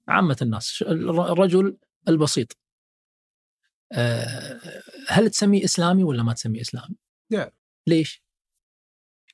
عامة 0.08 0.36
الناس. 0.42 0.84
الرجل 0.88 1.76
البسيط. 2.08 2.61
هل 5.08 5.30
تسميه 5.30 5.64
إسلامي 5.64 6.04
ولا 6.04 6.22
ما 6.22 6.32
تسميه 6.32 6.60
إسلامي؟ 6.60 6.96
لا 7.30 7.52
ليش؟ 7.86 8.22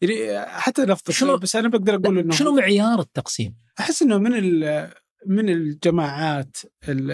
يعني 0.03 0.47
حتى 0.47 0.85
لفظ 0.85 1.11
شنو 1.11 1.37
بس 1.37 1.57
أنا 1.57 1.69
بقدر 1.69 1.95
أقول 1.95 2.19
إنه 2.19 2.35
شنو 2.35 2.57
معيار 2.57 3.01
التقسيم؟ 3.01 3.57
أحس 3.81 4.03
إنه 4.03 4.19
من 4.19 4.61
من 5.27 5.49
الجماعات 5.49 6.57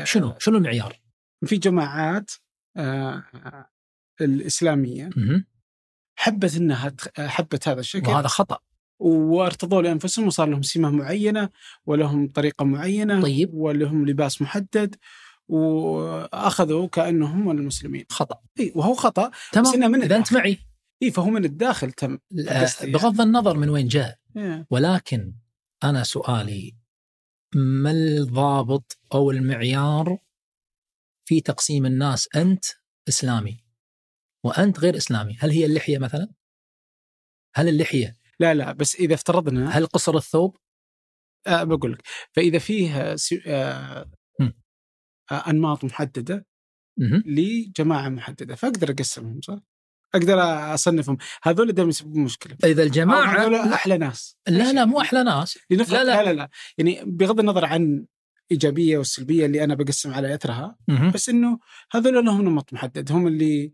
شنو 0.04 0.34
شنو 0.38 0.56
المعيار؟ 0.56 1.00
في 1.46 1.56
جماعات 1.56 2.30
آه 2.76 3.24
الإسلامية 4.20 5.10
حبت 6.16 6.56
إنها 6.56 6.94
حبت 7.18 7.68
هذا 7.68 7.80
الشكل 7.80 8.08
وهذا 8.08 8.28
خطأ 8.28 8.58
وارتضوا 8.98 9.82
لأنفسهم 9.82 10.26
وصار 10.26 10.48
لهم 10.48 10.62
سمة 10.62 10.90
معينة 10.90 11.48
ولهم 11.86 12.28
طريقة 12.28 12.64
معينة 12.64 13.22
طيب 13.22 13.54
ولهم 13.54 14.06
لباس 14.06 14.42
محدد 14.42 14.96
وأخذوا 15.48 16.88
كأنهم 16.88 17.50
المسلمين. 17.50 18.04
خطأ. 18.10 18.40
إي 18.60 18.72
وهو 18.74 18.94
خطأ. 18.94 19.30
تمام. 19.52 19.90
من 19.90 20.02
إذا 20.02 20.16
أنت 20.16 20.32
معي. 20.32 20.58
إي 21.02 21.10
فهو 21.10 21.30
من 21.30 21.44
الداخل 21.44 21.92
تم 21.92 22.18
بغض 22.82 23.20
النظر 23.20 23.56
من 23.56 23.68
وين 23.68 23.88
جاء. 23.88 24.18
yeah. 24.38 24.40
ولكن 24.70 25.34
أنا 25.84 26.02
سؤالي 26.02 26.76
ما 27.54 27.90
الضابط 27.90 28.98
أو 29.14 29.30
المعيار 29.30 30.18
في 31.28 31.40
تقسيم 31.40 31.86
الناس 31.86 32.28
أنت 32.36 32.64
إسلامي 33.08 33.64
وأنت 34.44 34.80
غير 34.80 34.96
إسلامي، 34.96 35.36
هل 35.40 35.50
هي 35.50 35.66
اللحية 35.66 35.98
مثلا؟ 35.98 36.32
هل 37.54 37.68
اللحية؟ 37.68 38.16
لا 38.40 38.54
لا 38.54 38.72
بس 38.72 38.94
إذا 38.94 39.14
افترضنا 39.14 39.70
هل 39.70 39.86
قصر 39.86 40.16
الثوب؟ 40.16 40.56
أه 41.46 41.64
بقول 41.64 41.92
لك. 41.92 42.02
فإذا 42.32 42.58
فيه 42.58 43.00
أه 43.00 43.16
أه 43.46 44.10
أنماط 45.32 45.84
محددة 45.84 46.46
لجماعة 47.26 48.08
محددة 48.08 48.54
فأقدر 48.54 48.90
أقسمهم 48.90 49.40
صح؟ 49.40 49.58
أقدر 50.14 50.38
أصنفهم. 50.74 51.16
هذول 51.42 51.72
دائما 51.72 51.90
يسببون 51.90 52.24
مشكلة. 52.24 52.56
إذا 52.64 52.82
الجماعة 52.82 53.42
هذول 53.42 53.54
أحلى 53.54 53.98
ناس. 53.98 54.36
لا 54.48 54.72
لا 54.72 54.84
مو 54.84 55.00
أحلى 55.00 55.24
ناس. 55.24 55.58
لا 55.70 55.76
لا. 55.76 56.04
لا 56.04 56.22
لا 56.22 56.32
لا. 56.32 56.48
يعني 56.78 57.00
بغض 57.04 57.40
النظر 57.40 57.64
عن 57.64 58.06
الايجابيه 58.46 58.98
والسلبيه 58.98 59.46
اللي 59.46 59.64
أنا 59.64 59.74
بقسم 59.74 60.14
على 60.14 60.34
أثرها 60.34 60.76
بس 61.14 61.28
إنه 61.28 61.58
هذول 61.92 62.24
لهم 62.24 62.42
نمط 62.42 62.72
محدد. 62.72 63.12
هم 63.12 63.26
اللي 63.26 63.72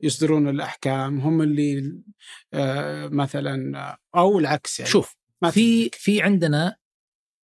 يصدرون 0.00 0.48
الأحكام 0.48 1.20
هم 1.20 1.42
اللي 1.42 2.00
آه 2.54 3.08
مثلا 3.08 3.98
أو 4.14 4.38
العكس 4.38 4.80
يعني. 4.80 4.92
شوف 4.92 5.16
في 5.50 5.90
في 5.92 6.22
عندنا 6.22 6.76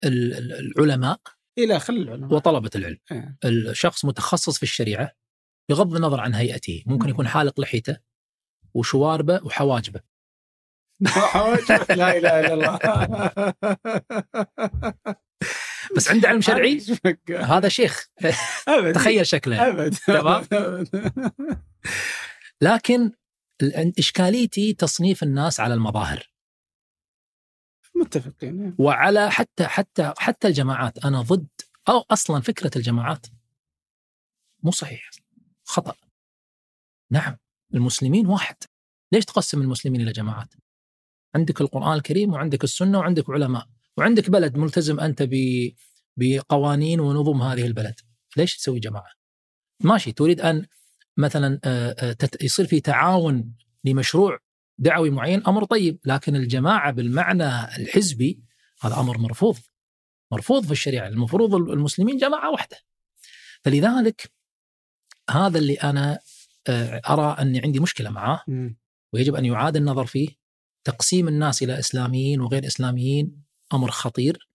العلماء 0.04 1.20
إلى 1.58 1.80
خل 1.80 1.98
العلماء. 1.98 2.34
وطلبة 2.34 2.70
العلم. 2.76 2.98
آه. 3.12 3.38
الشخص 3.46 4.06
متخصص 4.06 4.58
في 4.58 4.64
الشريعة 4.64 5.12
بغض 5.70 5.96
النظر 5.96 6.20
عن 6.20 6.34
هيئته. 6.36 6.84
ممكن 6.86 7.10
يكون 7.10 7.28
حالق 7.28 7.60
لحيته 7.60 7.98
وشواربه 8.74 9.40
وحواجبه. 9.44 10.00
حواجبه. 11.08 11.96
لا 11.96 12.18
إله 12.18 12.40
إلا 12.40 12.54
الله. 12.54 12.80
بس 15.96 16.08
عنده 16.12 16.30
علم 16.30 16.42
شرعي؟ 16.42 16.82
هذا 17.30 17.70
شيخ. 17.70 18.08
أبد. 18.68 18.94
تخيل 18.96 19.28
شكله. 19.28 19.68
ابد 19.68 19.94
تمام؟ 19.94 20.46
لكن 22.62 23.12
إشكاليتي 24.00 24.74
تصنيف 24.74 25.24
الناس 25.24 25.60
على 25.60 25.74
المظاهر. 25.74 26.33
متفقين 27.96 28.76
وعلى 28.80 29.32
حتى 29.32 29.66
حتى 29.68 30.14
حتى 30.18 30.48
الجماعات. 30.48 31.06
أنا 31.06 31.22
ضد 31.22 31.48
أو 31.90 32.06
أصلا 32.12 32.42
فكرة 32.42 32.72
الجماعات 32.76 33.28
مو 34.64 34.72
صحيح 34.72 35.10
خطأ. 35.64 35.96
نعم 37.12 37.38
المسلمين 37.74 38.28
واحد. 38.28 38.56
ليش 39.12 39.26
تقسم 39.26 39.62
المسلمين 39.62 40.02
إلى 40.02 40.12
جماعات؟ 40.12 40.54
عندك 41.36 41.62
القرآن 41.62 41.94
الكريم 41.94 42.34
وعندك 42.34 42.64
السنة 42.64 43.00
وعندك 43.00 43.30
علماء. 43.30 43.68
وعندك 43.98 44.30
بلد 44.30 44.58
ملتزم 44.58 45.00
أنت 45.00 45.30
بقوانين 46.18 47.00
ونظم 47.00 47.42
هذه 47.42 47.66
البلد. 47.66 47.96
ليش 48.38 48.58
تسوي 48.58 48.80
جماعة؟ 48.80 49.12
ماشي 49.80 50.12
تريد 50.12 50.42
أن 50.42 50.66
مثلا 51.18 51.60
يصير 52.42 52.68
في 52.68 52.80
تعاون 52.80 53.56
لمشروع 53.84 54.40
دعوي 54.84 55.10
معين 55.10 55.44
أمر 55.48 55.64
طيب 55.64 56.00
لكن 56.06 56.36
الجماعة 56.36 56.92
بالمعنى 56.92 57.76
الحزبي 57.78 58.40
هذا 58.82 59.00
أمر 59.00 59.18
مرفوض 59.18 59.58
مرفوض 60.32 60.66
في 60.66 60.72
الشريعة 60.72 61.08
المفروض 61.08 61.56
المسلمين 61.56 62.18
جماعة 62.18 62.52
واحدة. 62.52 62.78
فلذلك 63.64 64.32
هذا 65.30 65.60
اللي 65.60 65.74
أنا 65.74 66.20
أرى 67.10 67.36
أني 67.40 67.62
عندي 67.62 67.80
مشكلة 67.80 68.10
معاه. 68.10 68.44
ويجب 69.14 69.36
أن 69.36 69.46
يعاد 69.46 69.76
النظر 69.76 70.06
فيه. 70.06 70.30
تقسيم 70.84 71.28
الناس 71.28 71.64
إلى 71.64 71.80
إسلاميين 71.80 72.42
وغير 72.42 72.68
إسلاميين 72.68 73.44
أمر 73.74 73.92
خطير. 73.92 74.50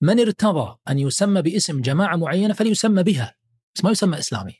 من 0.00 0.20
ارتضى 0.20 0.78
أن 0.88 0.98
يسمى 0.98 1.42
باسم 1.42 1.80
جماعة 1.80 2.16
معينة 2.16 2.54
فليسمى 2.54 3.02
بها 3.02 3.36
بس 3.74 3.84
ما 3.84 3.90
يسمى 3.90 4.18
إسلامي. 4.18 4.54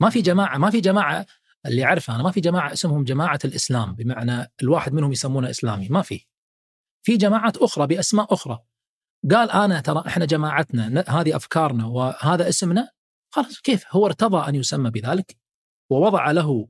ما 0.00 0.10
في 0.10 0.20
جماعة 0.20 0.58
ما 0.58 0.70
في 0.70 0.80
جماعة 0.80 1.26
اللي 1.66 1.84
اعرفه 1.84 2.14
أنا 2.14 2.22
ما 2.22 2.30
في 2.30 2.40
جماعة 2.40 2.72
اسمهم 2.72 3.04
جماعة 3.04 3.38
الإسلام 3.44 3.94
بمعنى 3.94 4.52
الواحد 4.62 4.92
منهم 4.92 5.12
يسمونه 5.12 5.50
إسلامي 5.50 5.88
ما 5.88 6.02
في. 6.02 6.26
في 7.02 7.16
جماعات 7.16 7.56
أخرى 7.56 7.86
بأسماء 7.86 8.34
أخرى. 8.34 8.58
قال 9.30 9.50
آنا 9.50 9.80
ترى 9.80 10.04
إحنا 10.06 10.24
جماعتنا 10.24 11.04
هذه 11.08 11.36
أفكارنا 11.36 11.86
وهذا 11.86 12.48
اسمنا 12.48 12.90
خلاص 13.30 13.60
كيف؟ 13.60 13.84
هو 13.90 14.06
ارتضى 14.06 14.48
أن 14.48 14.54
يسمى 14.54 14.90
بذلك 14.90 15.36
ووضع 15.90 16.30
له 16.30 16.68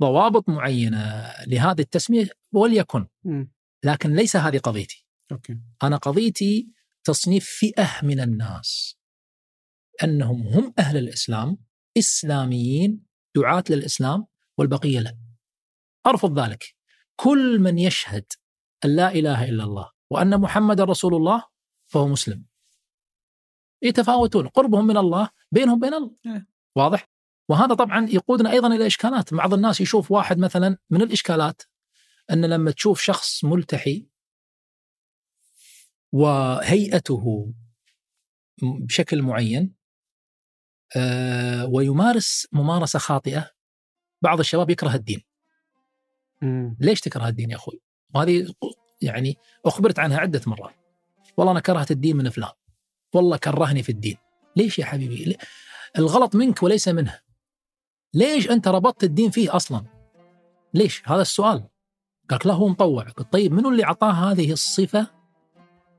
ضوابط 0.00 0.48
معينة 0.48 1.32
لهذه 1.46 1.80
التسمية 1.80 2.28
وليكن. 2.52 3.06
لكن 3.84 4.14
ليس 4.14 4.36
هذه 4.36 4.58
قضيتي. 4.58 5.06
أوكي. 5.32 5.58
أنا 5.82 5.96
قضيتي 5.96 6.68
تصنيف 7.04 7.46
فئة 7.48 7.90
من 8.02 8.20
الناس. 8.20 8.98
أنهم 10.04 10.42
هم 10.42 10.74
أهل 10.78 10.96
الإسلام 10.96 11.58
إسلاميين 11.98 13.03
دعاة 13.36 13.64
للإسلام 13.70 14.26
والبقية 14.58 15.00
لا 15.00 15.16
أرفض 16.06 16.38
ذلك. 16.38 16.74
كل 17.16 17.58
من 17.58 17.78
يشهد 17.78 18.24
أن 18.84 18.96
لا 18.96 19.12
إله 19.12 19.48
إلا 19.48 19.64
الله 19.64 19.90
وأن 20.10 20.40
محمد 20.40 20.80
رسول 20.80 21.14
الله 21.14 21.44
فهو 21.86 22.08
مسلم. 22.08 22.44
يتفاوتون 23.82 24.48
قربهم 24.48 24.86
من 24.86 24.96
الله 24.96 25.30
بينهم 25.52 25.80
بين 25.80 25.94
الله. 25.94 26.16
إيه. 26.26 26.46
واضح؟ 26.76 27.10
وهذا 27.48 27.74
طبعا 27.74 28.06
يقودنا 28.10 28.50
أيضا 28.50 28.68
إلى 28.68 28.86
إشكالات. 28.86 29.34
بعض 29.34 29.54
الناس 29.54 29.80
يشوف 29.80 30.10
واحد 30.10 30.38
مثلا 30.38 30.78
من 30.90 31.02
الإشكالات 31.02 31.62
أن 32.30 32.44
لما 32.44 32.70
تشوف 32.70 33.00
شخص 33.00 33.44
ملتحي 33.44 34.08
وهيئته 36.12 37.54
بشكل 38.62 39.22
معين 39.22 39.74
ويمارس 41.68 42.48
ممارسة 42.52 42.98
خاطئة 42.98 43.50
بعض 44.22 44.38
الشباب 44.38 44.70
يكره 44.70 44.94
الدين. 44.94 45.22
ليش 46.80 47.00
تكره 47.00 47.28
الدين 47.28 47.50
يا 47.50 47.56
أخوي؟ 47.56 47.80
وهذه 48.14 48.54
يعني 49.02 49.36
أخبرت 49.66 49.98
عنها 49.98 50.18
عدة 50.18 50.40
مرات. 50.46 50.74
والله 51.36 51.52
أنا 51.52 51.60
كرهت 51.60 51.90
الدين 51.90 52.16
من 52.16 52.30
فلان. 52.30 52.52
والله 53.14 53.36
كرهني 53.36 53.82
في 53.82 53.88
الدين. 53.88 54.16
ليش 54.56 54.78
يا 54.78 54.84
حبيبي؟ 54.84 55.36
الغلط 55.98 56.36
منك 56.36 56.62
وليس 56.62 56.88
منه. 56.88 57.20
ليش 58.14 58.50
أنت 58.50 58.68
ربطت 58.68 59.04
الدين 59.04 59.30
فيه 59.30 59.56
أصلا؟ 59.56 59.84
ليش؟ 60.74 61.02
هذا 61.06 61.22
السؤال. 61.22 61.68
قال 62.30 62.40
لا 62.44 62.54
هو 62.54 62.68
مطوع 62.68 63.04
قلت 63.04 63.32
طيب 63.32 63.52
منو 63.52 63.70
اللي 63.70 63.84
أعطاه 63.84 64.10
هذه 64.12 64.52
الصفة 64.52 65.06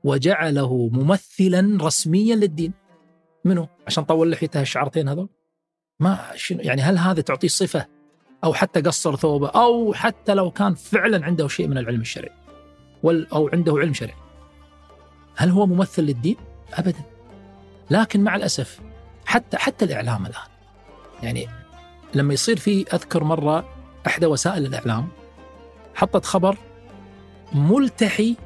وجعله 0.04 0.88
ممثلا 0.88 1.84
رسميا 1.84 2.36
للدين 2.36 2.72
منو؟ 3.46 3.68
عشان 3.86 4.04
طول 4.04 4.30
لحيته 4.30 4.60
الشعرتين 4.60 5.08
هذول؟ 5.08 5.28
ما 6.00 6.18
شنو 6.34 6.60
يعني 6.60 6.82
هل 6.82 6.98
هذا 6.98 7.20
تعطيه 7.20 7.48
صفة؟ 7.48 7.86
أو 8.44 8.54
حتى 8.54 8.80
قصر 8.80 9.16
ثوبه؟ 9.16 9.48
أو 9.48 9.94
حتى 9.94 10.34
لو 10.34 10.50
كان 10.50 10.74
فعلا 10.74 11.24
عنده 11.24 11.48
شيء 11.48 11.68
من 11.68 11.78
العلم 11.78 12.00
الشرعي. 12.00 12.32
أو 13.04 13.48
عنده 13.52 13.78
علم 13.78 13.94
شرعي. 13.94 14.16
هل 15.36 15.50
هو 15.50 15.66
ممثل 15.66 16.02
للدين؟ 16.02 16.36
أبدا. 16.74 17.02
لكن 17.90 18.24
مع 18.24 18.36
الأسف 18.36 18.80
حتى 19.26 19.56
حتى 19.56 19.84
الإعلام 19.84 20.26
الآن. 20.26 20.48
يعني 21.22 21.48
لما 22.14 22.34
يصير 22.34 22.56
في 22.56 22.84
أذكر 22.94 23.24
مرة 23.24 23.68
إحدى 24.06 24.26
وسائل 24.26 24.66
الإعلام 24.66 25.08
حطت 25.94 26.24
خبر 26.24 26.56
ملتحي 27.52 28.36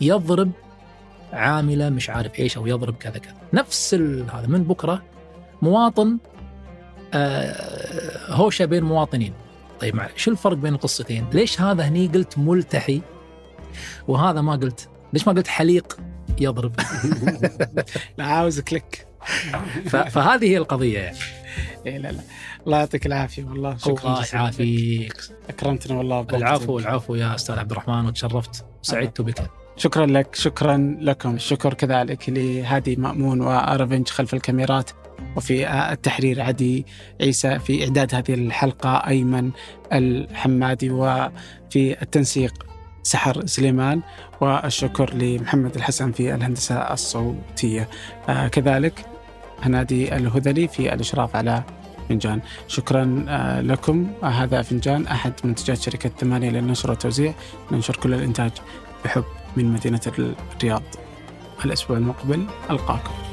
يضرب 0.00 0.50
عاملة 1.32 1.88
مش 1.88 2.10
عارف 2.10 2.38
إيش 2.38 2.56
أو 2.56 2.66
يضرب 2.66 2.96
كذا 2.96 3.18
كذا. 3.18 3.34
نفس 3.52 3.94
هذا 4.34 4.46
من 4.46 4.64
بكرة 4.64 5.02
مواطن 5.62 6.18
آه 7.14 8.32
هوشة 8.32 8.64
بين 8.64 8.82
مواطنين. 8.84 9.32
طيب 9.80 10.00
شو 10.16 10.30
الفرق 10.30 10.56
بين 10.56 10.74
القصتين 10.74 11.26
ليش 11.32 11.60
هذا 11.60 11.84
هني 11.88 12.06
قلت 12.06 12.38
ملتحي 12.38 13.00
وهذا 14.08 14.40
ما 14.40 14.52
قلت؟ 14.52 14.88
ليش 15.12 15.28
ما 15.28 15.32
قلت 15.34 15.48
حليق 15.48 15.98
يضرب؟ 16.40 16.72
لا 18.18 18.24
عاوزك 18.24 18.72
لك 18.72 19.06
فهذه 19.90 20.44
هي 20.44 20.56
القضية. 20.58 20.98
يعني 20.98 21.16
إيه 21.86 21.98
لا 21.98 22.12
لا. 22.12 22.20
الله 22.66 22.78
يعطيك 22.78 23.06
العافية 23.06 23.44
والله 23.44 23.76
شكرا 23.76 24.12
الله 24.12 24.24
يعافيك. 24.32 25.16
أكرمتنا 25.48 25.98
والله 25.98 26.26
العفو 26.32 26.78
العفو 26.78 27.14
يا 27.14 27.34
أستاذ 27.34 27.58
عبد 27.58 27.70
الرحمن 27.70 28.06
وتشرفت. 28.06 28.64
سعدت 28.82 29.20
بك. 29.20 29.50
شكرا 29.76 30.06
لك 30.06 30.34
شكرا 30.34 30.96
لكم. 31.00 31.34
الشكر 31.34 31.74
كذلك 31.74 32.28
لهادي 32.28 32.96
مأمون 32.96 33.40
وأرفنج 33.40 34.08
خلف 34.08 34.34
الكاميرات. 34.34 34.90
وفي 35.36 35.68
التحرير 35.92 36.42
عدي 36.42 36.86
عيسى 37.20 37.58
في 37.58 37.84
إعداد 37.84 38.14
هذه 38.14 38.34
الحلقة 38.34 38.90
أيمن 38.90 39.50
الحمادي 39.92 40.90
وفي 40.90 42.02
التنسيق 42.02 42.66
سحر 43.02 43.46
سليمان. 43.46 44.02
والشكر 44.40 45.14
لمحمد 45.14 45.74
الحسن 45.74 46.12
في 46.12 46.34
الهندسة 46.34 46.74
الصوتية. 46.74 47.88
كذلك 48.52 49.04
هنادي 49.62 50.16
الهذلي 50.16 50.68
في 50.68 50.94
الإشراف 50.94 51.36
على 51.36 51.62
فنجان. 52.08 52.40
شكرا 52.68 53.24
آه 53.28 53.60
لكم. 53.60 54.06
هذا 54.22 54.62
فنجان 54.62 55.06
أحد 55.06 55.32
منتجات 55.44 55.80
شركة 55.80 56.10
ثمانية 56.20 56.50
للنشر 56.50 56.90
والتوزيع. 56.90 57.34
ننشر 57.72 57.96
كل 57.96 58.14
الإنتاج 58.14 58.50
بحب. 59.04 59.24
من 59.56 59.72
مدينة 59.72 60.00
الرياض. 60.54 60.82
الأسبوع 61.64 61.96
المقبل 61.96 62.46
ألقاكم. 62.70 63.25